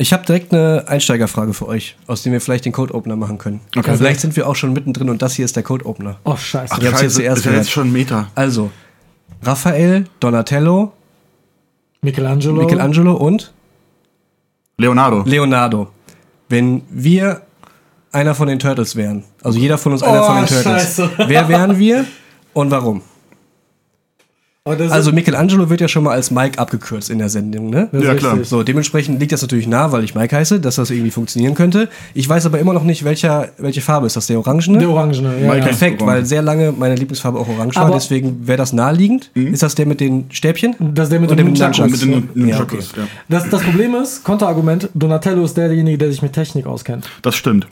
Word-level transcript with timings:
Ich 0.00 0.12
habe 0.12 0.24
direkt 0.24 0.52
eine 0.54 0.84
Einsteigerfrage 0.86 1.52
für 1.54 1.66
euch, 1.66 1.96
aus 2.06 2.22
dem 2.22 2.32
wir 2.32 2.40
vielleicht 2.40 2.64
den 2.64 2.72
Code 2.72 2.94
Opener 2.94 3.16
machen 3.16 3.36
können. 3.36 3.60
Okay. 3.76 3.96
Vielleicht 3.96 4.20
sind 4.20 4.36
wir 4.36 4.48
auch 4.48 4.54
schon 4.54 4.72
mittendrin 4.72 5.10
und 5.10 5.20
das 5.22 5.34
hier 5.34 5.44
ist 5.44 5.56
der 5.56 5.64
Code 5.64 5.84
Opener. 5.86 6.18
Oh, 6.24 6.36
scheiße. 6.36 6.72
Ach, 6.72 6.80
scheiße, 6.80 7.02
jetzt 7.04 7.14
zuerst 7.16 7.38
ist 7.38 7.44
ja 7.44 7.50
gehört. 7.50 7.64
jetzt 7.66 7.72
schon 7.72 7.88
ein 7.88 7.92
Meter. 7.92 8.28
Also, 8.36 8.70
Raphael, 9.42 10.04
Donatello, 10.20 10.92
Michelangelo. 12.00 12.62
Michelangelo 12.62 13.14
und 13.14 13.52
Leonardo. 14.78 15.22
Leonardo. 15.26 15.88
Wenn 16.48 16.82
wir 16.90 17.42
einer 18.12 18.36
von 18.36 18.46
den 18.46 18.60
Turtles 18.60 18.94
wären, 18.94 19.24
also 19.42 19.58
jeder 19.58 19.78
von 19.78 19.92
uns 19.92 20.02
einer 20.04 20.22
Oh, 20.22 20.26
von 20.26 20.36
den 20.36 20.46
Turtles, 20.46 20.64
scheiße. 20.96 21.10
wer 21.26 21.48
wären 21.48 21.76
wir 21.78 22.04
und 22.52 22.70
warum? 22.70 23.02
Oh, 24.68 24.90
Also 24.92 25.12
Michelangelo 25.12 25.70
wird 25.70 25.80
ja 25.80 25.88
schon 25.88 26.04
mal 26.04 26.12
als 26.12 26.30
Mike 26.30 26.58
abgekürzt 26.58 27.08
in 27.10 27.18
der 27.18 27.28
Sendung, 27.28 27.70
ne? 27.70 27.88
das 27.92 28.02
Ja, 28.04 28.14
klar. 28.14 28.32
richtig. 28.32 28.48
So, 28.48 28.62
dementsprechend 28.62 29.18
liegt 29.20 29.32
das 29.32 29.40
natürlich 29.42 29.66
nah, 29.66 29.92
weil 29.92 30.04
ich 30.04 30.14
Mike 30.14 30.36
heiße, 30.36 30.60
dass 30.60 30.76
das 30.76 30.90
irgendwie 30.90 31.10
funktionieren 31.10 31.54
könnte. 31.54 31.88
Ich 32.14 32.28
weiß 32.28 32.44
aber 32.46 32.58
immer 32.58 32.72
noch 32.72 32.84
nicht, 32.84 33.04
welcher, 33.04 33.48
welche 33.58 33.80
Farbe 33.80 34.06
ist 34.06 34.16
das, 34.16 34.26
der 34.26 34.38
Orangene? 34.38 34.78
Der 34.78 34.90
Orangene, 34.90 35.40
ja. 35.40 35.48
Mike. 35.54 35.66
Perfekt, 35.66 36.02
Orange. 36.02 36.16
weil 36.18 36.26
sehr 36.26 36.42
lange 36.42 36.72
meine 36.72 36.94
Lieblingsfarbe 36.96 37.38
auch 37.38 37.48
orange 37.48 37.76
war, 37.76 37.86
Aber- 37.86 37.94
deswegen 37.94 38.46
wäre 38.46 38.58
das 38.58 38.72
naheliegend. 38.72 39.30
Ist 39.34 39.62
das 39.62 39.74
der 39.74 39.86
mit 39.86 40.00
den 40.00 40.26
Stäbchen? 40.30 40.74
Das 40.78 41.04
ist 41.04 41.12
der 41.12 41.20
mit 41.20 41.30
Und 41.30 41.36
dem 41.38 41.46
Nunchucks. 41.48 41.78
Nunchucks. 41.78 42.04
Mit 42.04 42.34
den 42.36 42.48
Ja, 42.48 42.56
Nunchakus, 42.58 42.92
ja. 42.96 43.04
Das, 43.28 43.48
das 43.48 43.62
Problem 43.62 43.94
ist, 43.94 44.24
Konterargument, 44.24 44.90
Donatello 44.94 45.44
ist 45.44 45.56
derjenige, 45.56 45.98
der 45.98 46.10
sich 46.10 46.20
mit 46.22 46.32
Technik 46.32 46.66
auskennt. 46.66 47.08
Das 47.22 47.34
stimmt. 47.36 47.66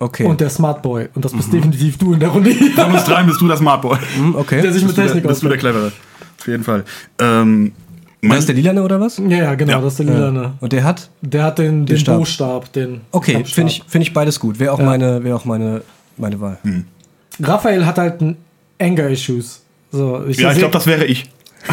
Okay. 0.00 0.24
Und 0.26 0.40
der 0.40 0.48
Smart 0.48 0.80
Boy. 0.82 1.08
Und 1.16 1.24
das 1.24 1.32
Mhm. 1.32 1.36
bist 1.38 1.52
definitiv 1.52 1.98
du 1.98 2.12
in 2.12 2.20
der 2.20 2.28
Runde. 2.28 2.52
Von 2.52 2.92
uns 2.92 3.02
dreien 3.02 3.26
bist 3.26 3.40
du 3.40 3.48
der 3.48 3.56
Smartboy. 3.56 3.98
Hm, 4.16 4.36
okay. 4.36 4.62
der 4.62 4.72
sich 4.72 4.82
mit 4.82 4.90
Bist 4.94 4.98
der, 4.98 5.06
Technik 5.06 5.26
bist 5.26 5.42
du 5.42 5.48
der 5.48 5.56
auskennt. 5.56 5.72
Clevere. 5.74 5.92
Auf 6.40 6.46
jeden 6.46 6.64
Fall. 6.64 6.84
Ähm, 7.18 7.72
das 8.20 8.46
der 8.46 8.54
Lilane 8.54 8.82
oder 8.82 9.00
was? 9.00 9.18
Ja, 9.18 9.24
ja, 9.28 9.54
genau, 9.54 9.72
Ja. 9.72 9.80
das 9.80 9.92
ist 9.94 9.98
der 10.00 10.06
Lilane. 10.06 10.54
Und 10.60 10.72
der 10.72 10.84
hat? 10.84 11.08
Der 11.20 11.44
hat 11.44 11.58
den, 11.58 11.86
den, 11.86 11.98
Stab. 11.98 12.18
Bostab, 12.18 12.72
den 12.72 13.02
Okay, 13.12 13.44
finde 13.44 13.72
ich, 13.72 13.82
find 13.86 14.02
ich 14.02 14.12
beides 14.12 14.40
gut. 14.40 14.58
Wäre 14.58 14.72
auch, 14.72 14.78
meine, 14.80 15.22
wär 15.22 15.36
auch 15.36 15.44
meine, 15.44 15.82
meine 16.16 16.40
Wahl. 16.40 16.58
Raphael 17.40 17.86
hat 17.86 17.98
halt 17.98 18.20
ein 18.20 18.36
Anger-Issues. 18.80 19.62
So, 19.92 20.24
ich 20.26 20.38
ja, 20.38 20.52
ich 20.52 20.58
glaube, 20.58 20.72
das 20.72 20.86
wäre 20.86 21.04
ich. 21.04 21.30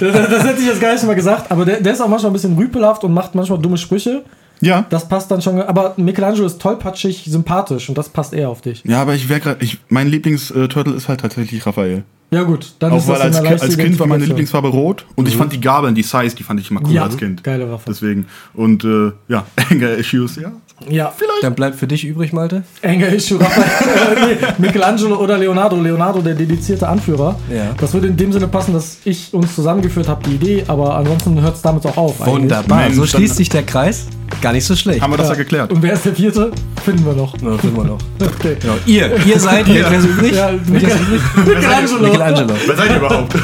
das, 0.00 0.12
das 0.12 0.44
hätte 0.44 0.60
ich 0.60 0.66
jetzt 0.66 0.80
gar 0.80 0.92
nicht 0.92 1.04
mal 1.04 1.14
gesagt, 1.14 1.50
aber 1.50 1.64
der, 1.64 1.80
der 1.80 1.92
ist 1.92 2.00
auch 2.00 2.08
manchmal 2.08 2.30
ein 2.30 2.34
bisschen 2.34 2.56
rüpelhaft 2.56 3.04
und 3.04 3.12
macht 3.12 3.34
manchmal 3.34 3.58
dumme 3.58 3.76
Sprüche. 3.76 4.22
Ja. 4.60 4.86
Das 4.90 5.08
passt 5.08 5.30
dann 5.30 5.40
schon. 5.42 5.60
Aber 5.60 5.94
Michelangelo 5.96 6.46
ist 6.46 6.60
tollpatschig, 6.60 7.24
sympathisch 7.28 7.88
und 7.88 7.96
das 7.96 8.08
passt 8.08 8.32
eher 8.34 8.48
auf 8.48 8.60
dich. 8.60 8.82
Ja, 8.84 9.00
aber 9.02 9.14
ich 9.14 9.28
wäre 9.28 9.40
gerade. 9.40 9.64
Ich, 9.64 9.78
mein 9.88 10.08
Lieblingsturtle 10.08 10.94
ist 10.94 11.08
halt 11.08 11.20
tatsächlich 11.20 11.64
Raphael. 11.66 12.04
Ja, 12.30 12.42
gut, 12.42 12.74
dann 12.78 12.92
Auch 12.92 12.98
ist 12.98 13.08
weil 13.08 13.18
das 13.30 13.36
als, 13.42 13.62
als 13.62 13.78
Kind 13.78 13.98
war 13.98 14.06
meine. 14.06 14.26
Lieblingsfarbe 14.26 14.68
rot 14.68 15.06
und 15.14 15.26
ich 15.28 15.36
fand 15.36 15.50
die 15.52 15.60
Gabeln, 15.62 15.94
die 15.94 16.02
Size, 16.02 16.34
die 16.36 16.42
fand 16.42 16.60
ich 16.60 16.70
immer 16.70 16.82
cool 16.84 16.92
Ja, 16.92 17.04
als 17.04 17.16
Kind. 17.16 17.42
geile 17.42 17.70
Waffe. 17.70 17.84
Deswegen. 17.88 18.26
Und 18.52 18.84
äh, 18.84 19.12
ja, 19.28 19.46
Anger 19.70 19.92
Issues, 19.92 20.36
ja. 20.36 20.52
Ja, 20.88 21.12
Dann 21.42 21.54
bleibt 21.54 21.76
für 21.76 21.88
dich 21.88 22.04
übrig, 22.04 22.32
Malte. 22.32 22.62
Anger 22.84 23.08
Issue, 23.12 23.40
Raphael, 23.40 23.66
äh, 24.30 24.34
nee, 24.36 24.46
Michelangelo 24.58 25.16
oder 25.16 25.36
Leonardo. 25.36 25.74
Leonardo, 25.80 26.20
der 26.22 26.34
dedizierte 26.34 26.86
Anführer. 26.88 27.36
Ja. 27.52 27.74
Das 27.80 27.92
würde 27.94 28.06
in 28.06 28.16
dem 28.16 28.32
Sinne 28.32 28.46
passen, 28.46 28.74
dass 28.74 28.98
ich 29.04 29.34
uns 29.34 29.54
zusammengeführt 29.56 30.06
habe, 30.08 30.22
die 30.28 30.36
Idee, 30.36 30.64
aber 30.68 30.94
ansonsten 30.96 31.40
hört 31.40 31.56
es 31.56 31.62
damit 31.62 31.84
auch 31.84 31.96
auf. 31.96 32.20
eigentlich. 32.22 32.42
Wunderbar. 32.42 32.78
Mensch, 32.84 32.94
so 32.94 33.06
schließt 33.06 33.34
sich 33.36 33.48
der 33.48 33.64
Kreis. 33.64 34.06
Gar 34.40 34.52
nicht 34.52 34.64
so 34.64 34.76
schlecht. 34.76 35.00
Haben 35.02 35.12
wir 35.12 35.16
das 35.16 35.26
ja, 35.28 35.32
Ja. 35.32 35.38
geklärt. 35.38 35.72
Und 35.72 35.82
wer 35.82 35.94
ist 35.94 36.04
der 36.04 36.14
vierte? 36.14 36.52
Finden 36.84 37.04
wir 37.04 37.12
noch. 37.14 37.34
Ja, 37.42 37.58
finden 37.58 37.76
wir 37.76 37.84
noch. 37.84 37.98
Okay. 38.38 38.56
Genau. 38.60 38.74
Ihr, 38.86 39.16
ihr 39.26 39.40
seid, 39.40 39.66
wer 39.66 39.90
wer 39.90 39.98
ist 39.98 40.04
übrig? 40.06 40.32
Ja, 40.36 40.50
Wer 40.64 40.82
ist 40.82 41.00
übrig? 41.00 41.22
Michelangelo. 41.56 41.98
Michelangelo. 42.02 42.54
Wer 42.66 42.76
seid 42.76 42.90
ihr 42.90 42.96
überhaupt? 42.98 43.34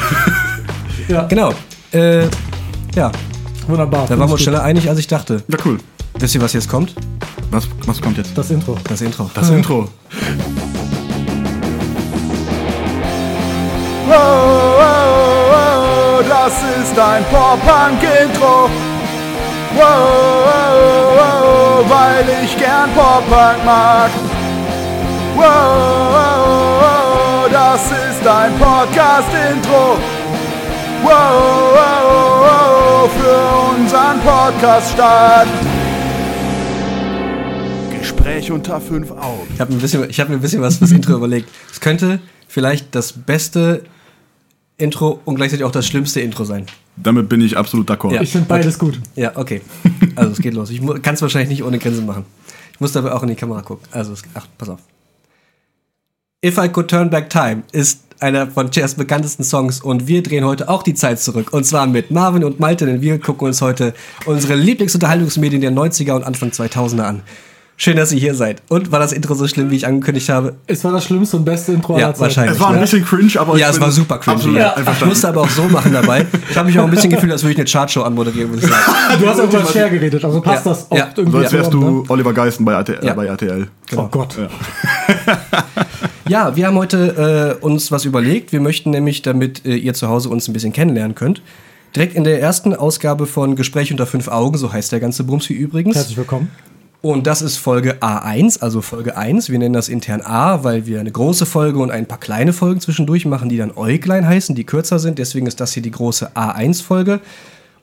Ja, 1.09 1.23
Genau. 1.23 1.53
Äh, 1.91 2.23
ja, 2.95 3.11
wunderbar. 3.67 4.05
da 4.07 4.17
waren 4.17 4.29
wir 4.29 4.33
uns 4.33 4.41
schneller 4.41 4.63
einig, 4.63 4.87
als 4.89 4.99
ich 4.99 5.07
dachte. 5.07 5.43
Ja, 5.47 5.57
cool. 5.65 5.77
Wisst 6.17 6.35
ihr, 6.35 6.41
was 6.41 6.53
jetzt 6.53 6.69
kommt? 6.69 6.95
Was, 7.51 7.67
was 7.85 8.01
kommt 8.01 8.17
jetzt? 8.17 8.37
Das 8.37 8.49
Intro. 8.49 8.77
Das 8.87 9.01
Intro. 9.01 9.29
Das 9.33 9.49
Intro. 9.49 9.89
Oh, 14.07 14.13
oh, 14.13 14.81
oh, 15.51 16.23
das 16.27 16.53
ist 16.81 16.97
ein 16.97 17.23
Pop-Punk-Intro. 17.25 18.69
Oh, 19.77 19.81
oh, 19.81 21.19
oh, 21.19 21.89
weil 21.89 22.25
ich 22.43 22.57
gern 22.57 22.89
Pop-Punk 22.93 23.65
mag. 23.65 24.09
Oh, 25.37 25.41
oh, 25.41 26.79
oh, 26.81 27.49
das 27.51 27.81
ist 27.91 28.25
ein 28.25 28.57
Podcast-Intro. 28.57 29.97
Oh, 31.03 31.09
oh, 31.09 31.75
oh, 31.75 32.45
oh, 32.47 33.09
für 33.09 33.81
unseren 33.81 34.19
Podcast-Start. 34.21 35.47
Gespräch 38.25 38.51
unter 38.51 38.81
fünf 38.81 39.11
Augen. 39.11 39.47
Ich 39.53 39.61
habe 39.61 39.71
ein 39.71 39.77
bisschen, 39.77 40.09
ich 40.09 40.19
hab 40.19 40.29
mir 40.29 40.35
ein 40.35 40.41
bisschen 40.41 40.59
was 40.59 40.77
fürs 40.77 40.91
Intro 40.91 41.13
überlegt. 41.13 41.47
Es 41.71 41.79
könnte 41.79 42.19
vielleicht 42.47 42.95
das 42.95 43.13
beste 43.13 43.83
Intro 44.77 45.19
und 45.25 45.35
gleichzeitig 45.35 45.63
auch 45.63 45.71
das 45.71 45.85
schlimmste 45.85 46.21
Intro 46.21 46.43
sein. 46.43 46.65
Damit 46.97 47.29
bin 47.29 47.39
ich 47.39 47.55
absolut 47.55 47.87
d'accord. 47.87 48.13
Ja. 48.13 48.23
Ich 48.23 48.31
finde 48.31 48.47
beides 48.47 48.79
gut. 48.79 48.99
Ja, 49.15 49.33
okay. 49.35 49.61
Also 50.15 50.31
es 50.31 50.39
geht 50.39 50.55
los. 50.55 50.71
Ich 50.71 50.81
kann 51.03 51.13
es 51.13 51.21
wahrscheinlich 51.21 51.49
nicht 51.49 51.63
ohne 51.63 51.77
Grinsen 51.77 52.07
machen. 52.07 52.25
Ich 52.73 52.79
muss 52.79 52.93
dabei 52.93 53.11
auch 53.11 53.21
in 53.21 53.29
die 53.29 53.35
Kamera 53.35 53.61
gucken. 53.61 53.87
Also, 53.91 54.13
es, 54.13 54.23
ach, 54.33 54.47
pass 54.57 54.69
auf. 54.69 54.79
If 56.43 56.57
I 56.57 56.67
Could 56.69 56.87
Turn 56.87 57.11
Back 57.11 57.29
Time 57.29 57.61
ist 57.73 58.05
einer 58.19 58.47
von 58.47 58.71
Chairs 58.71 58.95
bekanntesten 58.95 59.43
Songs 59.43 59.81
und 59.81 60.07
wir 60.07 60.23
drehen 60.23 60.45
heute 60.45 60.67
auch 60.67 60.81
die 60.81 60.95
Zeit 60.95 61.19
zurück. 61.19 61.53
Und 61.53 61.65
zwar 61.65 61.85
mit 61.85 62.09
Marvin 62.09 62.43
und 62.43 62.59
Malte, 62.59 62.87
denn 62.87 63.01
wir 63.01 63.19
gucken 63.19 63.47
uns 63.47 63.61
heute 63.61 63.93
unsere 64.25 64.55
Lieblingsunterhaltungsmedien 64.55 65.61
der 65.61 65.71
90er 65.71 66.13
und 66.13 66.23
Anfang 66.23 66.49
2000er 66.49 67.03
an. 67.03 67.21
Schön, 67.77 67.97
dass 67.97 68.13
ihr 68.13 68.19
hier 68.19 68.35
seid. 68.35 68.61
Und 68.69 68.93
war 68.93 68.99
das 68.99 69.11
Intro 69.11 69.33
so 69.33 69.47
schlimm, 69.49 69.69
wie 69.69 69.75
ich 69.75 69.85
angekündigt 69.85 70.29
habe? 70.29 70.55
Es 70.65 70.85
war 70.85 70.93
das 70.93 71.03
schlimmste 71.03 71.35
und 71.35 71.43
beste 71.43 71.73
Intro 71.73 71.97
Ja, 71.99 72.05
aller 72.05 72.13
Zeiten. 72.13 72.21
wahrscheinlich. 72.21 72.55
Es 72.55 72.61
war 72.61 72.69
ein 72.69 72.75
Ja. 72.75 72.81
bisschen 72.81 73.03
cringe, 73.03 73.31
aber 73.37 73.57
Ja, 73.57 73.67
ich 73.69 73.75
es 73.75 73.81
war 73.81 73.91
super 73.91 74.17
cringy. 74.17 74.35
Absolut 74.37 74.57
Ja. 74.59 74.75
Ich 74.93 75.05
musste 75.05 75.27
aber 75.27 75.41
auch 75.41 75.49
so 75.49 75.63
machen 75.63 75.91
dabei. 75.91 76.25
Ich 76.49 76.55
habe 76.57 76.67
mich 76.69 76.79
auch 76.79 76.85
ein 76.85 76.89
bisschen 76.91 77.09
gefühlt, 77.09 77.33
als 77.33 77.43
würde 77.43 77.51
ich 77.51 77.57
eine 77.59 77.65
Chartshow 77.69 78.03
anmoderieren, 78.03 78.49
muss 78.51 78.63
ich 78.63 78.69
sagen. 78.69 78.81
Du 79.19 79.27
hast 79.27 79.39
auch 79.41 79.49
über 79.49 79.65
Cher 79.65 79.89
geredet, 79.89 80.23
also 80.23 80.39
passt 80.39 80.65
Ja. 80.65 80.71
das 80.71 80.89
auch 80.89 80.97
Ja. 80.97 81.09
So 81.13 81.21
irgendwie 81.21 81.37
als 81.39 81.51
wärst 81.51 81.73
du 81.73 82.05
Oliver 82.07 82.31
Geisten 82.33 82.63
bei, 82.63 82.71
RTL, 82.73 83.03
Ja. 83.05 83.13
bei 83.13 83.25
RTL. 83.25 83.59
Ne? 83.59 83.67
Oh 83.97 84.07
Gott. 84.09 84.37
Ja, 86.27 86.55
wir 86.55 86.65
haben 86.65 86.75
heute 86.77 87.57
äh, 87.61 87.63
uns 87.63 87.91
was 87.91 88.03
überlegt. 88.03 88.51
Wir 88.51 88.59
möchten 88.59 88.89
nämlich, 88.89 89.21
damit 89.21 89.63
äh, 89.65 89.75
ihr 89.75 89.93
zu 89.93 90.07
Hause 90.09 90.29
uns 90.29 90.47
ein 90.47 90.53
bisschen 90.53 90.73
kennenlernen 90.73 91.13
könnt, 91.13 91.43
direkt 91.95 92.15
in 92.15 92.23
der 92.23 92.41
ersten 92.41 92.73
Ausgabe 92.73 93.27
von 93.27 93.55
Gespräch 93.55 93.91
unter 93.91 94.07
fünf 94.07 94.27
Augen, 94.27 94.57
so 94.57 94.73
heißt 94.73 94.91
der 94.91 94.99
ganze 94.99 95.23
Bums 95.23 95.45
hier 95.45 95.57
übrigens. 95.57 95.95
Herzlich 95.95 96.17
willkommen. 96.17 96.49
Und 97.01 97.27
das 97.27 97.41
ist 97.41 97.57
Folge 97.57 97.97
A1, 98.01 98.61
also 98.61 98.81
Folge 98.81 99.15
1. 99.15 99.49
Wir 99.49 99.59
nennen 99.59 99.73
das 99.73 99.89
intern 99.89 100.21
A, 100.21 100.63
weil 100.63 100.87
wir 100.87 100.99
eine 100.99 101.11
große 101.11 101.45
Folge 101.45 101.79
und 101.79 101.91
ein 101.91 102.07
paar 102.07 102.19
kleine 102.19 102.51
Folgen 102.51 102.81
zwischendurch 102.81 103.25
machen, 103.25 103.47
die 103.49 103.57
dann 103.57 103.71
Äuglein 103.75 104.27
heißen, 104.27 104.55
die 104.55 104.63
kürzer 104.63 104.97
sind. 104.97 105.19
Deswegen 105.19 105.45
ist 105.45 105.59
das 105.59 105.73
hier 105.73 105.83
die 105.83 105.91
große 105.91 106.31
A1-Folge. 106.35 107.19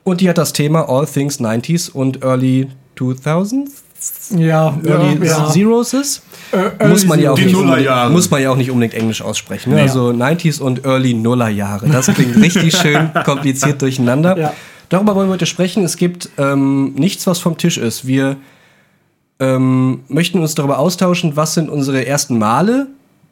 Und 0.03 0.19
die 0.19 0.29
hat 0.29 0.37
das 0.37 0.51
Thema 0.51 0.89
All 0.89 1.05
Things 1.05 1.39
90s 1.39 1.89
und 1.89 2.23
Early 2.23 2.67
2000s. 2.97 3.69
Ja, 4.37 4.77
Early 4.85 5.25
ja. 5.25 5.49
Zeros 5.49 5.93
ist. 5.93 6.23
Äh, 6.51 6.87
muss 6.87 7.05
man 7.05 7.19
ja 7.19 7.31
auch 7.31 7.37
nicht 7.37 7.55
muss 8.11 8.29
man 8.29 8.41
ja 8.41 8.51
auch 8.51 8.57
nicht 8.57 8.69
unbedingt 8.69 8.93
Englisch 8.95 9.21
aussprechen. 9.21 9.71
Ne? 9.71 9.77
Ja. 9.77 9.83
Also 9.83 10.09
90s 10.09 10.59
und 10.59 10.85
Early 10.85 11.13
Nullerjahre. 11.13 11.87
Das 11.87 12.07
klingt 12.07 12.35
richtig 12.35 12.75
schön 12.75 13.11
kompliziert 13.25 13.81
durcheinander. 13.81 14.37
Ja. 14.37 14.53
Darüber 14.89 15.15
wollen 15.15 15.29
wir 15.29 15.33
heute 15.33 15.45
sprechen. 15.45 15.85
Es 15.85 15.95
gibt 15.95 16.29
ähm, 16.37 16.93
nichts, 16.95 17.25
was 17.25 17.39
vom 17.39 17.57
Tisch 17.57 17.77
ist. 17.77 18.05
Wir 18.05 18.35
ähm, 19.43 20.01
möchten 20.07 20.39
uns 20.39 20.55
darüber 20.55 20.79
austauschen, 20.79 21.35
was 21.35 21.53
sind 21.53 21.69
unsere 21.69 22.05
ersten 22.05 22.37
Male 22.37 22.87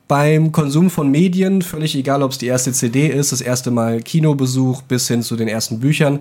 beim 0.09 0.51
Konsum 0.51 0.89
von 0.89 1.09
Medien, 1.09 1.61
völlig 1.61 1.95
egal, 1.95 2.21
ob 2.21 2.31
es 2.31 2.37
die 2.37 2.47
erste 2.47 2.73
CD 2.73 3.07
ist, 3.07 3.31
das 3.31 3.39
erste 3.39 3.71
Mal 3.71 4.01
Kinobesuch 4.01 4.81
bis 4.81 5.07
hin 5.07 5.23
zu 5.23 5.37
den 5.37 5.47
ersten 5.47 5.79
Büchern. 5.79 6.19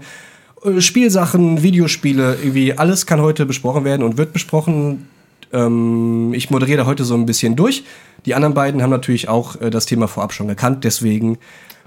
Äh, 0.65 0.81
Spielsachen, 0.81 1.65
Videospiele, 1.65 2.37
irgendwie 2.41 2.79
alles 2.79 3.05
kann 3.05 3.21
heute 3.21 3.47
besprochen 3.47 3.85
werden 3.85 4.05
und 4.05 4.17
wird 4.17 4.33
besprochen. 4.33 5.09
Ähm, 5.53 6.33
ich 6.35 6.51
moderiere 6.51 6.87
heute 6.87 7.05
so 7.05 7.15
ein 7.15 7.27
bisschen 7.27 7.57
durch. 7.57 7.83
Die 8.27 8.35
anderen 8.37 8.55
beiden 8.55 8.83
haben 8.83 8.91
natürlich 8.91 9.29
auch 9.29 9.61
äh, 9.61 9.71
das 9.71 9.87
Thema 9.87 10.07
vorab 10.07 10.33
schon 10.33 10.47
gekannt, 10.47 10.85
deswegen 10.85 11.39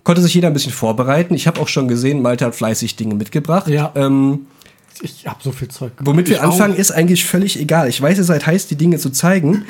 konnte 0.03 0.21
sich 0.21 0.33
jeder 0.33 0.47
ein 0.47 0.53
bisschen 0.53 0.73
vorbereiten. 0.73 1.33
Ich 1.33 1.47
habe 1.47 1.61
auch 1.61 1.69
schon 1.69 1.87
gesehen, 1.87 2.21
Malte 2.21 2.43
hat 2.43 2.55
fleißig 2.55 2.97
Dinge 2.97 3.15
mitgebracht. 3.15 3.69
Ja. 3.69 3.93
Ähm, 3.95 4.47
Ich 5.01 5.25
hab 5.27 5.41
so 5.41 5.51
viel 5.51 5.67
Zeug. 5.69 5.91
womit 5.99 6.27
wir 6.29 6.35
Ich 6.37 6.41
anfangen, 6.41 6.73
auch. 6.75 6.77
ist 6.79 6.91
eigentlich 6.91 7.25
völlig 7.25 7.59
egal. 7.59 7.89
Ich 7.89 8.01
weiß, 8.01 8.17
ihr 8.17 8.23
seid 8.23 8.45
heiß, 8.45 8.67
die 8.67 8.75
Dinge 8.75 8.97
zu 8.99 9.09
zeigen. 9.09 9.65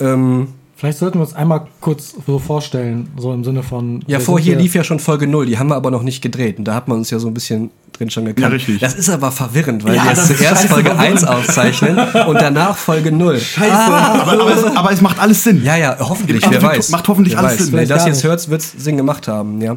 Ähm, 0.00 0.48
Vielleicht 0.76 0.98
sollten 0.98 1.18
wir 1.18 1.22
uns 1.22 1.34
einmal 1.34 1.66
kurz 1.80 2.14
so 2.24 2.38
vorstellen, 2.38 3.08
so 3.18 3.32
im 3.34 3.42
Sinne 3.42 3.64
von. 3.64 4.00
ja, 4.06 4.18
wir 4.18 4.20
vor 4.20 4.36
sind 4.36 4.44
hier 4.44 4.52
ja- 4.54 4.60
lief 4.60 4.74
ja 4.76 4.84
schon 4.84 5.00
Folge 5.00 5.26
0, 5.26 5.46
die 5.46 5.58
haben 5.58 5.66
wir 5.68 5.74
aber 5.74 5.90
noch 5.90 6.04
nicht 6.04 6.22
gedreht. 6.22 6.56
Und 6.58 6.66
da 6.66 6.74
hat 6.74 6.86
man 6.86 6.98
uns 6.98 7.10
ja 7.10 7.18
so 7.18 7.26
ein 7.26 7.34
bisschen 7.34 7.70
drin 7.94 8.10
schon 8.10 8.26
gekannt. 8.26 8.42
Ja, 8.44 8.48
richtig. 8.48 8.78
Das 8.78 8.94
ist 8.94 9.08
aber 9.10 9.32
verwirrend, 9.32 9.82
weil 9.84 9.96
Ja, 9.96 10.04
wir 10.04 10.10
jetzt 10.12 10.28
zuerst 10.28 10.66
Folge 10.66 10.96
1 10.96 11.22
verwirrend. 11.24 11.48
aufzeichnen 11.48 11.98
und 12.28 12.40
danach 12.40 12.76
Folge 12.76 13.10
0. 13.10 13.40
Scheiße. 13.40 13.72
Aber, 13.72 14.32
aber, 14.40 14.54
es, 14.56 14.62
aber 14.64 14.92
es 14.92 15.00
macht 15.00 15.18
alles 15.18 15.42
Sinn. 15.42 15.64
Ja, 15.64 15.74
ja, 15.76 15.96
hoffentlich, 15.98 16.42
Macht 16.42 16.52
wer 16.52 16.60
hoffentlich- 16.62 16.78
weiß. 16.78 16.90
macht 16.90 17.08
hoffentlich 17.08 17.34
wer 17.34 17.40
alles 17.40 17.52
weiß. 17.58 17.64
Sinn. 17.66 17.74
Wenn 17.74 17.80
ihr 17.82 17.88
das 17.88 18.06
jetzt 18.06 18.22
hört, 18.22 18.48
wird 18.48 18.60
es 18.60 18.70
Sinn 18.78 18.96
gemacht 18.96 19.26
haben, 19.26 19.60
ja. 19.60 19.76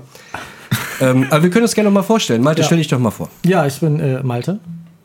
ähm, 1.01 1.25
aber 1.31 1.41
wir 1.41 1.49
können 1.49 1.63
uns 1.63 1.73
gerne 1.73 1.89
noch 1.89 1.95
mal 1.95 2.03
vorstellen. 2.03 2.43
Malte, 2.43 2.61
Ja. 2.61 2.65
stell 2.67 2.77
dich 2.77 2.87
doch 2.89 2.99
mal 2.99 3.09
vor. 3.09 3.27
Ja, 3.43 3.65
ich 3.65 3.79
bin 3.79 3.99
äh, 3.99 4.21
Malte. 4.21 4.59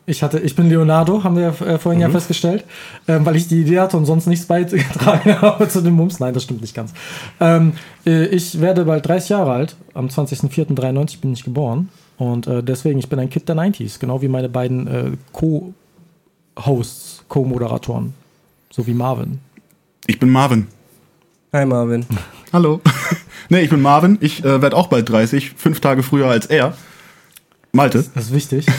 Ich, 0.09 0.23
hatte, 0.23 0.39
ich 0.39 0.55
bin 0.55 0.69
Leonardo, 0.69 1.25
haben 1.25 1.35
wir 1.35 1.49
äh, 1.49 1.77
vorhin 1.77 1.99
ja 1.99 2.09
festgestellt, 2.09 2.63
ähm, 3.09 3.25
weil 3.25 3.35
ich 3.35 3.49
die 3.49 3.59
Idee 3.59 3.81
hatte 3.81 3.97
und 3.97 4.05
sonst 4.05 4.25
nichts 4.25 4.45
beigetragen 4.45 5.41
habe 5.41 5.67
zu 5.67 5.81
dem 5.81 5.95
Mums. 5.95 6.21
Nein, 6.21 6.33
das 6.33 6.43
stimmt 6.43 6.61
nicht 6.61 6.73
ganz. 6.73 6.93
Ähm, 7.41 7.73
äh, 8.05 8.25
ich 8.27 8.61
werde 8.61 8.85
bald 8.85 9.05
30 9.05 9.27
Jahre 9.27 9.51
alt. 9.51 9.75
Am 9.93 10.07
20.04.93 10.07 11.19
bin 11.19 11.33
ich 11.33 11.43
geboren. 11.43 11.89
Und 12.15 12.47
äh, 12.47 12.63
deswegen, 12.63 12.99
ich 12.99 13.09
bin 13.09 13.19
ein 13.19 13.29
Kind 13.29 13.49
der 13.49 13.57
90s, 13.57 13.99
genau 13.99 14.21
wie 14.21 14.29
meine 14.29 14.47
beiden 14.47 14.87
äh, 14.87 15.11
Co-Hosts, 15.33 17.25
Co-Moderatoren. 17.27 18.13
So 18.71 18.87
wie 18.87 18.93
Marvin. 18.93 19.39
Ich 20.05 20.19
bin 20.19 20.29
Marvin. 20.29 20.67
Hi 21.51 21.65
Marvin. 21.65 22.05
Hallo. 22.53 22.79
nee, 23.49 23.59
ich 23.59 23.69
bin 23.69 23.81
Marvin. 23.81 24.17
Ich 24.21 24.41
äh, 24.45 24.61
werde 24.61 24.77
auch 24.77 24.87
bald 24.87 25.09
30, 25.09 25.51
fünf 25.57 25.81
Tage 25.81 26.01
früher 26.01 26.27
als 26.27 26.45
er. 26.45 26.75
Malte. 27.77 28.03
Das 28.13 28.25
ist 28.25 28.33
wichtig. 28.33 28.65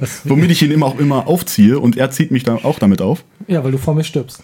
Das, 0.00 0.22
Womit 0.24 0.50
ich 0.50 0.60
ihn 0.62 0.70
immer 0.70 0.86
auch 0.86 0.98
immer 0.98 1.26
aufziehe 1.28 1.78
und 1.78 1.96
er 1.96 2.10
zieht 2.10 2.30
mich 2.30 2.42
dann 2.42 2.62
auch 2.64 2.78
damit 2.78 3.00
auf. 3.00 3.22
ja, 3.46 3.62
weil 3.62 3.70
du 3.72 3.78
vor 3.78 3.94
mir 3.94 4.02
stirbst. 4.02 4.40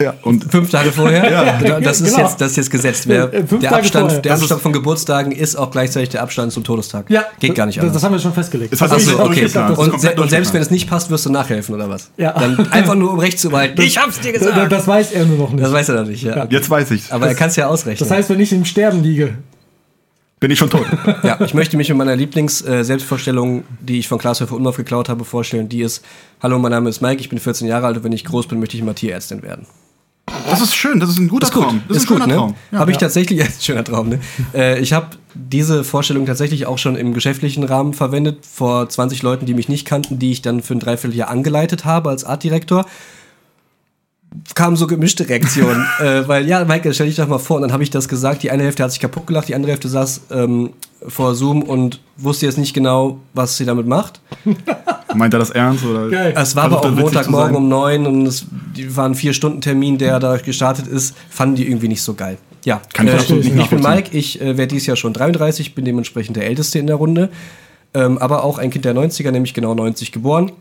Ja, 0.00 0.14
und 0.22 0.44
Fünf 0.50 0.70
Tage 0.70 0.90
vorher? 0.92 1.30
Ja. 1.62 1.80
Das 1.80 2.00
ist, 2.00 2.14
Genau. 2.14 2.26
jetzt, 2.26 2.40
das 2.40 2.50
ist 2.52 2.56
jetzt 2.56 2.70
gesetzt. 2.70 3.04
Wer, 3.08 3.28
fünf 3.30 3.60
der 3.60 3.70
Tage 3.70 3.76
Abstand, 3.76 4.06
vorher. 4.06 4.20
der 4.22 4.32
Das 4.32 4.38
ist- 4.40 4.44
Abstand 4.44 4.62
von 4.62 4.72
Geburtstagen 4.72 5.32
ist 5.32 5.56
auch 5.56 5.70
gleichzeitig 5.70 6.08
der 6.10 6.22
Abstand 6.22 6.52
zum 6.52 6.64
Todestag. 6.64 7.08
Ja, 7.10 7.24
Geht 7.38 7.54
gar 7.54 7.66
nicht 7.66 7.76
das, 7.78 7.82
anders. 7.84 7.94
das 7.94 8.02
haben 8.04 8.12
wir 8.12 8.18
schon 8.18 8.32
festgelegt. 8.34 8.72
Es 8.72 8.80
hat 8.80 8.90
Achso, 8.90 9.10
sich 9.10 9.18
okay. 9.18 9.42
Das 9.42 9.70
ist 9.70 9.78
Und, 9.78 10.00
se 10.00 10.14
und 10.20 10.30
selbst 10.30 10.52
wenn 10.52 10.62
es 10.62 10.70
nicht 10.70 10.88
passt, 10.90 11.10
wirst 11.10 11.26
du 11.26 11.30
nachhelfen, 11.30 11.74
oder 11.74 11.88
was? 11.88 12.10
Ja. 12.16 12.32
Dann 12.32 12.70
einfach 12.72 12.94
nur, 12.94 13.12
um 13.12 13.18
recht 13.20 13.38
zu 13.38 13.50
behalten. 13.50 13.80
Ich 13.80 13.98
hab's 13.98 14.20
dir 14.20 14.32
das, 14.32 14.42
gesagt. 14.42 14.72
das 14.72 14.86
weiß 14.86 15.12
er 15.12 15.24
nur 15.26 15.38
noch 15.38 15.50
nicht. 15.52 15.62
Das 15.64 15.72
weiß 15.72 15.88
er 15.90 16.02
noch 16.02 16.08
nicht, 16.08 16.22
ja. 16.22 16.46
Jetzt 16.50 16.68
weiß 16.68 16.90
ich's. 16.90 17.10
Aber 17.12 17.28
er 17.28 17.34
kann 17.34 17.48
es 17.50 17.56
ja 17.56 17.68
ausrechnen. 17.68 18.06
Das 18.08 18.16
heißt, 18.16 18.30
wenn 18.30 18.40
ich 18.40 18.52
im 18.52 18.64
Sterben 18.64 19.02
liege, 19.02 19.34
Bin 20.40 20.50
ich 20.50 20.58
schon 20.58 20.70
tot. 20.70 20.86
ja, 21.24 21.40
ich 21.40 21.54
möchte 21.54 21.76
mich 21.76 21.88
mit 21.88 21.98
meiner 21.98 22.14
Lieblings-Selbstvorstellung, 22.14 23.64
die 23.80 23.98
ich 23.98 24.08
von 24.08 24.18
Klaas 24.18 24.40
Höfer 24.40 24.54
Unlauf 24.54 24.76
geklaut 24.76 25.08
habe, 25.08 25.24
vorstellen. 25.24 25.68
Die 25.68 25.82
ist: 25.82 26.04
Hallo, 26.40 26.58
mein 26.58 26.70
Name 26.70 26.88
ist 26.88 27.00
Mike, 27.00 27.20
ich 27.20 27.28
bin 27.28 27.38
14 27.38 27.66
Jahre 27.66 27.86
alt 27.86 27.96
und 27.96 28.04
wenn 28.04 28.12
ich 28.12 28.24
groß 28.24 28.46
bin, 28.46 28.60
möchte 28.60 28.76
ich 28.76 28.82
mal 28.82 28.94
Tierärztin 28.94 29.42
werden. 29.42 29.66
Das 30.48 30.60
ist 30.60 30.74
schön, 30.74 31.00
das 31.00 31.10
ist 31.10 31.18
ein 31.18 31.28
guter 31.28 31.46
ist 31.46 31.52
gut, 31.52 31.62
Traum. 31.64 31.82
Das 31.88 31.96
ist, 31.96 32.04
ist 32.04 32.10
ein 32.10 32.14
gut, 32.14 32.22
schöner 32.22 32.26
ne? 32.26 32.34
Traum. 32.34 32.54
Ja. 32.70 32.78
habe 32.78 32.90
ich 32.90 32.98
tatsächlich, 32.98 33.38
ja, 33.38 33.44
ist 33.46 33.60
ein 33.60 33.64
schöner 33.64 33.84
Traum, 33.84 34.10
ne? 34.10 34.20
äh, 34.54 34.78
ich 34.80 34.92
habe 34.92 35.08
diese 35.34 35.84
Vorstellung 35.84 36.26
tatsächlich 36.26 36.66
auch 36.66 36.78
schon 36.78 36.96
im 36.96 37.14
geschäftlichen 37.14 37.64
Rahmen 37.64 37.94
verwendet, 37.94 38.44
vor 38.44 38.88
20 38.88 39.22
Leuten, 39.22 39.46
die 39.46 39.54
mich 39.54 39.68
nicht 39.68 39.86
kannten, 39.86 40.18
die 40.18 40.32
ich 40.32 40.42
dann 40.42 40.62
für 40.62 40.74
ein 40.74 40.80
Dreivierteljahr 40.80 41.30
angeleitet 41.30 41.84
habe 41.84 42.10
als 42.10 42.24
Artdirektor. 42.24 42.86
Kamen 44.54 44.76
so 44.76 44.86
gemischte 44.86 45.28
Reaktionen, 45.28 45.84
äh, 46.00 46.26
weil, 46.26 46.48
ja, 46.48 46.64
Michael, 46.64 46.94
stell 46.94 47.06
dich 47.06 47.16
doch 47.16 47.28
mal 47.28 47.38
vor, 47.38 47.56
und 47.56 47.62
dann 47.62 47.72
habe 47.72 47.82
ich 47.82 47.90
das 47.90 48.08
gesagt, 48.08 48.42
die 48.42 48.50
eine 48.50 48.62
Hälfte 48.62 48.82
hat 48.82 48.90
sich 48.90 49.00
kaputt 49.00 49.26
gelacht, 49.26 49.48
die 49.48 49.54
andere 49.54 49.72
Hälfte 49.72 49.88
saß 49.88 50.22
ähm, 50.30 50.70
vor 51.06 51.34
Zoom 51.34 51.62
und 51.62 52.00
wusste 52.16 52.46
jetzt 52.46 52.58
nicht 52.58 52.74
genau, 52.74 53.18
was 53.34 53.56
sie 53.56 53.64
damit 53.64 53.86
macht. 53.86 54.20
Meint 55.14 55.32
er 55.32 55.38
das 55.38 55.50
ernst? 55.50 55.84
Oder 55.84 56.08
Geil. 56.08 56.34
Es 56.36 56.54
war 56.56 56.64
aber 56.64 56.80
versucht 56.80 56.98
auch 56.98 57.02
Montagmorgen 57.02 57.56
um 57.56 57.68
neun 57.68 58.06
und 58.06 58.26
es 58.26 58.46
war 58.88 59.06
ein 59.06 59.14
vier 59.14 59.32
Stunden 59.32 59.60
Termin, 59.60 59.98
der 59.98 60.20
da 60.20 60.36
gestartet 60.36 60.86
ist, 60.86 61.16
fanden 61.30 61.56
die 61.56 61.66
irgendwie 61.66 61.88
nicht 61.88 62.02
so 62.02 62.14
geil. 62.14 62.38
Ja, 62.64 62.82
Kann 62.92 63.06
ich 63.06 63.14
äh, 63.14 63.16
absolut 63.16 63.44
ich, 63.44 63.52
nicht 63.52 63.64
ich 63.64 63.70
bin. 63.70 63.80
Mike, 63.80 64.16
ich 64.16 64.40
äh, 64.40 64.56
werde 64.56 64.68
dieses 64.68 64.86
Jahr 64.86 64.96
schon 64.96 65.12
33, 65.12 65.74
bin 65.74 65.84
dementsprechend 65.84 66.36
der 66.36 66.46
Älteste 66.46 66.78
in 66.78 66.86
der 66.86 66.96
Runde, 66.96 67.30
ähm, 67.94 68.18
aber 68.18 68.44
auch 68.44 68.58
ein 68.58 68.70
Kind 68.70 68.84
der 68.84 68.94
90er, 68.94 69.30
nämlich 69.30 69.54
genau 69.54 69.74
90 69.74 70.12
geboren. 70.12 70.52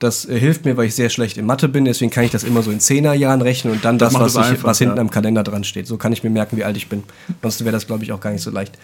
Das 0.00 0.28
äh, 0.28 0.38
hilft 0.38 0.64
mir, 0.64 0.76
weil 0.76 0.86
ich 0.86 0.94
sehr 0.94 1.08
schlecht 1.10 1.36
in 1.36 1.46
Mathe 1.46 1.68
bin, 1.68 1.84
deswegen 1.84 2.10
kann 2.10 2.24
ich 2.24 2.30
das 2.30 2.42
immer 2.44 2.62
so 2.62 2.70
in 2.70 2.80
Zehnerjahren 2.80 3.40
rechnen 3.42 3.72
und 3.72 3.84
dann 3.84 3.98
das, 3.98 4.12
macht 4.12 4.24
was, 4.24 4.34
ich, 4.34 4.42
einfach, 4.42 4.64
was 4.64 4.78
hinten 4.78 4.96
ja. 4.96 5.00
am 5.00 5.10
Kalender 5.10 5.42
dran 5.42 5.64
steht. 5.64 5.86
So 5.86 5.96
kann 5.96 6.12
ich 6.12 6.24
mir 6.24 6.30
merken, 6.30 6.56
wie 6.56 6.64
alt 6.64 6.76
ich 6.76 6.88
bin. 6.88 7.04
Sonst 7.42 7.60
wäre 7.64 7.72
das, 7.72 7.86
glaube 7.86 8.02
ich, 8.04 8.12
auch 8.12 8.20
gar 8.20 8.30
nicht 8.30 8.42
so 8.42 8.50
leicht. 8.50 8.76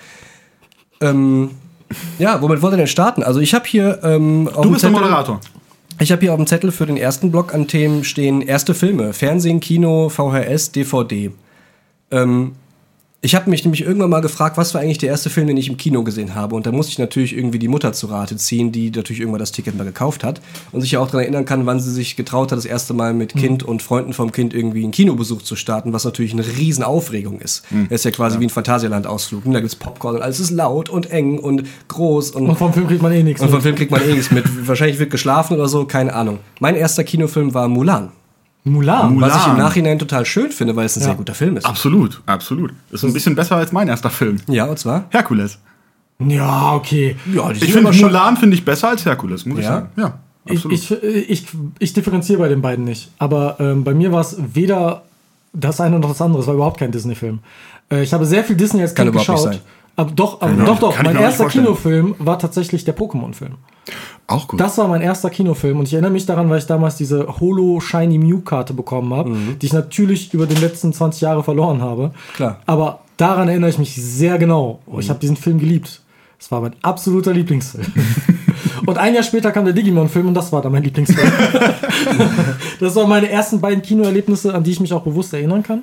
Ähm, 1.01 1.51
ja, 2.19 2.41
womit 2.41 2.63
wollt 2.63 2.75
ihr 2.75 2.79
denn 2.79 2.87
starten? 2.87 3.23
Also 3.23 3.41
ich 3.41 3.55
habe 3.55 3.67
hier 3.67 4.01
ähm, 4.05 4.49
auf 4.49 4.63
Du 4.63 4.69
dem 4.69 4.73
bist 4.73 4.85
der 4.85 4.91
Zettel- 4.91 5.01
Moderator. 5.03 5.41
ich 5.99 6.13
habe 6.13 6.21
hier 6.21 6.33
auf 6.33 6.39
dem 6.39 6.47
Zettel 6.47 6.71
für 6.71 6.87
den 6.87 6.97
ersten 6.97 7.31
Block 7.31 7.53
an 7.55 7.67
Themen 7.67 8.05
stehen 8.05 8.43
erste 8.43 8.75
Filme, 8.75 9.13
Fernsehen, 9.13 9.61
Kino, 9.61 10.09
VHS, 10.09 10.73
DVD. 10.73 11.33
Ähm, 12.13 12.53
ich 13.23 13.35
habe 13.35 13.51
mich 13.51 13.65
nämlich 13.65 13.83
irgendwann 13.83 14.09
mal 14.09 14.21
gefragt, 14.23 14.57
was 14.57 14.73
war 14.73 14.81
eigentlich 14.81 14.97
der 14.97 15.11
erste 15.11 15.29
Film, 15.29 15.47
den 15.47 15.59
ich 15.59 15.69
im 15.69 15.77
Kino 15.77 16.03
gesehen 16.03 16.35
habe. 16.35 16.55
Und 16.55 16.65
da 16.67 16.73
musste 16.73 16.93
ich 16.93 16.99
natürlich 16.99 17.37
irgendwie 17.37 17.59
die 17.59 17.69
Mutter 17.69 17.93
zu 17.93 18.07
Rate 18.07 18.37
ziehen, 18.37 18.73
die 18.73 18.91
natürlich 18.91 19.21
irgendwann 19.21 19.41
das 19.41 19.53
Ticket 19.53 19.77
mal 19.77 19.85
gekauft 19.85 20.25
hat 20.25 20.41
und 20.73 20.81
sich 20.81 20.93
ja 20.93 21.01
auch 21.01 21.07
daran 21.07 21.21
erinnern 21.25 21.45
kann, 21.45 21.67
wann 21.67 21.81
sie 21.81 21.91
sich 21.93 22.17
getraut 22.17 22.51
hat, 22.51 22.57
das 22.57 22.65
erste 22.65 22.95
Mal 22.95 23.13
mit 23.13 23.35
Kind 23.35 23.63
und 23.63 23.83
Freunden 23.83 24.15
vom 24.15 24.33
Kind 24.33 24.55
irgendwie 24.55 24.83
einen 24.85 24.93
Kinobesuch 24.93 25.43
zu 25.43 25.55
starten, 25.55 25.93
was 25.93 26.05
natürlich 26.05 26.33
eine 26.33 26.47
Riesenaufregung 26.47 27.41
ist. 27.41 27.65
Das 27.91 28.01
ist 28.01 28.05
ja 28.05 28.11
quasi 28.11 28.41
wie 28.41 28.45
ein 28.45 28.51
Phantasialand-Ausflug. 28.51 29.45
Und 29.45 29.53
Da 29.53 29.61
gibt's 29.61 29.77
Popcorn 29.77 30.17
und 30.17 30.23
alles 30.23 30.41
ist 30.41 30.51
laut 30.51 30.89
und 30.89 31.11
eng 31.11 31.39
und 31.39 31.65
groß 31.89 32.31
und 32.31 32.49
und 32.49 32.57
vom 32.57 32.73
Film 32.73 32.87
kriegt 32.87 33.03
man 33.03 33.13
eh 33.13 33.23
nichts. 33.23 33.43
und 33.43 33.49
vom 33.49 33.57
mit. 33.57 33.63
Film 33.65 33.77
kriegt 33.77 33.91
man 33.91 34.03
eh 34.03 34.13
nichts 34.15 34.31
mit. 34.31 34.45
Wahrscheinlich 34.67 34.99
wird 34.99 35.11
geschlafen 35.11 35.55
oder 35.55 35.69
so, 35.69 35.85
keine 35.85 36.15
Ahnung. 36.15 36.39
Mein 36.59 36.75
erster 36.75 37.05
Kinofilm 37.05 37.53
war 37.53 37.69
Mulan. 37.69 38.13
Mulan. 38.65 39.15
Mulan. 39.15 39.31
Was 39.31 39.41
ich 39.43 39.47
im 39.53 39.59
Nachhinein 39.59 39.99
total 39.99 40.27
schön 40.27 40.51
finde, 40.53 40.77
weil 40.77 40.87
es 40.87 40.97
ein 40.97 41.01
Ja. 41.01 41.07
sehr 41.07 41.15
guter 41.15 41.35
Film 41.35 41.57
ist. 41.57 41.65
Absolut, 41.65 42.21
absolut. 42.27 42.73
Ist 42.91 43.03
ein 43.05 43.13
bisschen 43.13 43.35
besser 43.35 43.57
als 43.57 43.73
mein 43.73 43.89
erster 43.89 44.11
Film. 44.11 44.37
Ja, 44.49 44.67
und 44.67 44.79
zwar? 44.79 45.05
Herkules. 45.11 45.59
Ja, 46.19 46.75
okay. 46.75 47.17
Ja, 47.33 47.51
Ich 47.51 47.73
finde 47.73 47.91
Mulan 47.93 48.37
finde 48.37 48.55
ich 48.55 48.65
besser 48.65 48.89
als 48.91 49.05
Herkules, 49.07 49.47
muss 49.47 49.59
ich 49.59 49.65
Ja? 49.65 49.71
sagen. 49.73 49.89
Ja, 49.97 50.19
Ich, 50.45 50.53
absolut. 50.67 50.73
ich, 50.77 50.91
ich, 51.31 51.47
ich 51.79 51.93
differenziere 51.95 52.39
bei 52.39 52.49
den 52.49 52.61
beiden 52.61 52.85
nicht. 52.85 53.11
Aber 53.19 53.57
ähm, 53.59 53.85
bei 53.85 53.95
mir 53.95 54.13
war 54.13 54.21
es 54.21 54.37
weder 54.53 55.03
das 55.55 55.81
eine 55.81 55.99
noch 55.99 56.11
das 56.11 56.21
andere. 56.21 56.43
Es 56.43 56.47
war 56.47 56.55
überhaupt 56.55 56.79
kein 56.79 56.93
Disney-Film. 56.93 57.39
Äh, 57.91 58.03
ich 58.03 58.13
habe 58.13 58.27
sehr 58.27 58.45
viel 58.45 58.57
Disney 58.57 58.83
als 58.83 58.95
Kind 58.95 59.09
überhaupt 59.09 59.29
nicht 59.29 59.37
geschaut. 59.39 59.53
sein. 59.55 59.63
Aber 59.97 60.11
doch, 60.13 60.41
aber 60.43 60.53
Genau. 60.53 60.67
doch, 60.67 60.79
doch. 60.79 60.95
Kann 60.97 61.07
ich 61.07 61.15
Mein 61.15 61.23
erster. 61.23 61.47
Kinofilm 61.49 62.15
war 62.19 62.39
tatsächlich 62.39 62.85
der 62.85 62.97
Pokémon-Film. 62.97 63.55
Auch 64.31 64.49
gut. 64.49 64.61
Das 64.61 64.79
war 64.79 64.89
mein 64.89 65.03
erster 65.03 65.31
Kinofilm 65.31 65.79
und 65.79 65.87
ich 65.87 65.95
erinnere 65.95 66.13
mich 66.13 66.27
daran, 66.27 66.49
weil 66.51 66.59
ich 66.59 66.67
damals 66.67 66.97
diese 66.97 67.41
Holo 67.41 67.81
Shiny 67.81 68.19
Mew 68.19 68.41
Karte 68.41 68.75
bekommen 68.75 69.13
habe, 69.15 69.37
die 69.61 69.67
ich 69.67 69.73
natürlich 69.73 70.33
über 70.33 70.47
die 70.47 70.55
letzten 70.55 70.93
20 70.93 71.21
Jahre 71.23 71.43
verloren 71.43 71.83
habe. 71.83 72.13
Klar. 72.35 72.59
Aber 72.67 73.01
daran 73.17 73.49
erinnere 73.49 73.71
ich 73.71 73.79
mich 73.79 73.95
sehr 73.95 74.39
genau. 74.39 74.81
Ich 74.99 75.11
habe 75.11 75.19
diesen 75.19 75.37
Film 75.37 75.59
geliebt. 75.59 76.03
Es 76.39 76.51
war 76.51 76.63
mein 76.63 76.75
absoluter 76.81 77.35
Lieblingsfilm. 77.35 77.85
und 78.87 78.97
ein 78.97 79.15
Jahr 79.15 79.23
später 79.23 79.53
kam 79.53 79.67
der 79.67 79.75
Digimon-Film 79.75 80.29
und 80.29 80.35
das 80.35 80.51
war 80.53 80.63
dann 80.63 80.73
mein 80.73 80.83
Lieblingsfilm. 80.83 81.31
das 82.81 82.97
waren 82.97 83.11
meine 83.11 83.29
ersten 83.29 83.61
beiden 83.61 83.83
Kinoerlebnisse, 83.83 84.55
an 84.55 84.65
die 84.65 84.71
ich 84.71 84.81
mich 84.81 84.93
auch 84.95 85.03
bewusst 85.03 85.35
erinnern 85.35 85.63
kann. 85.63 85.83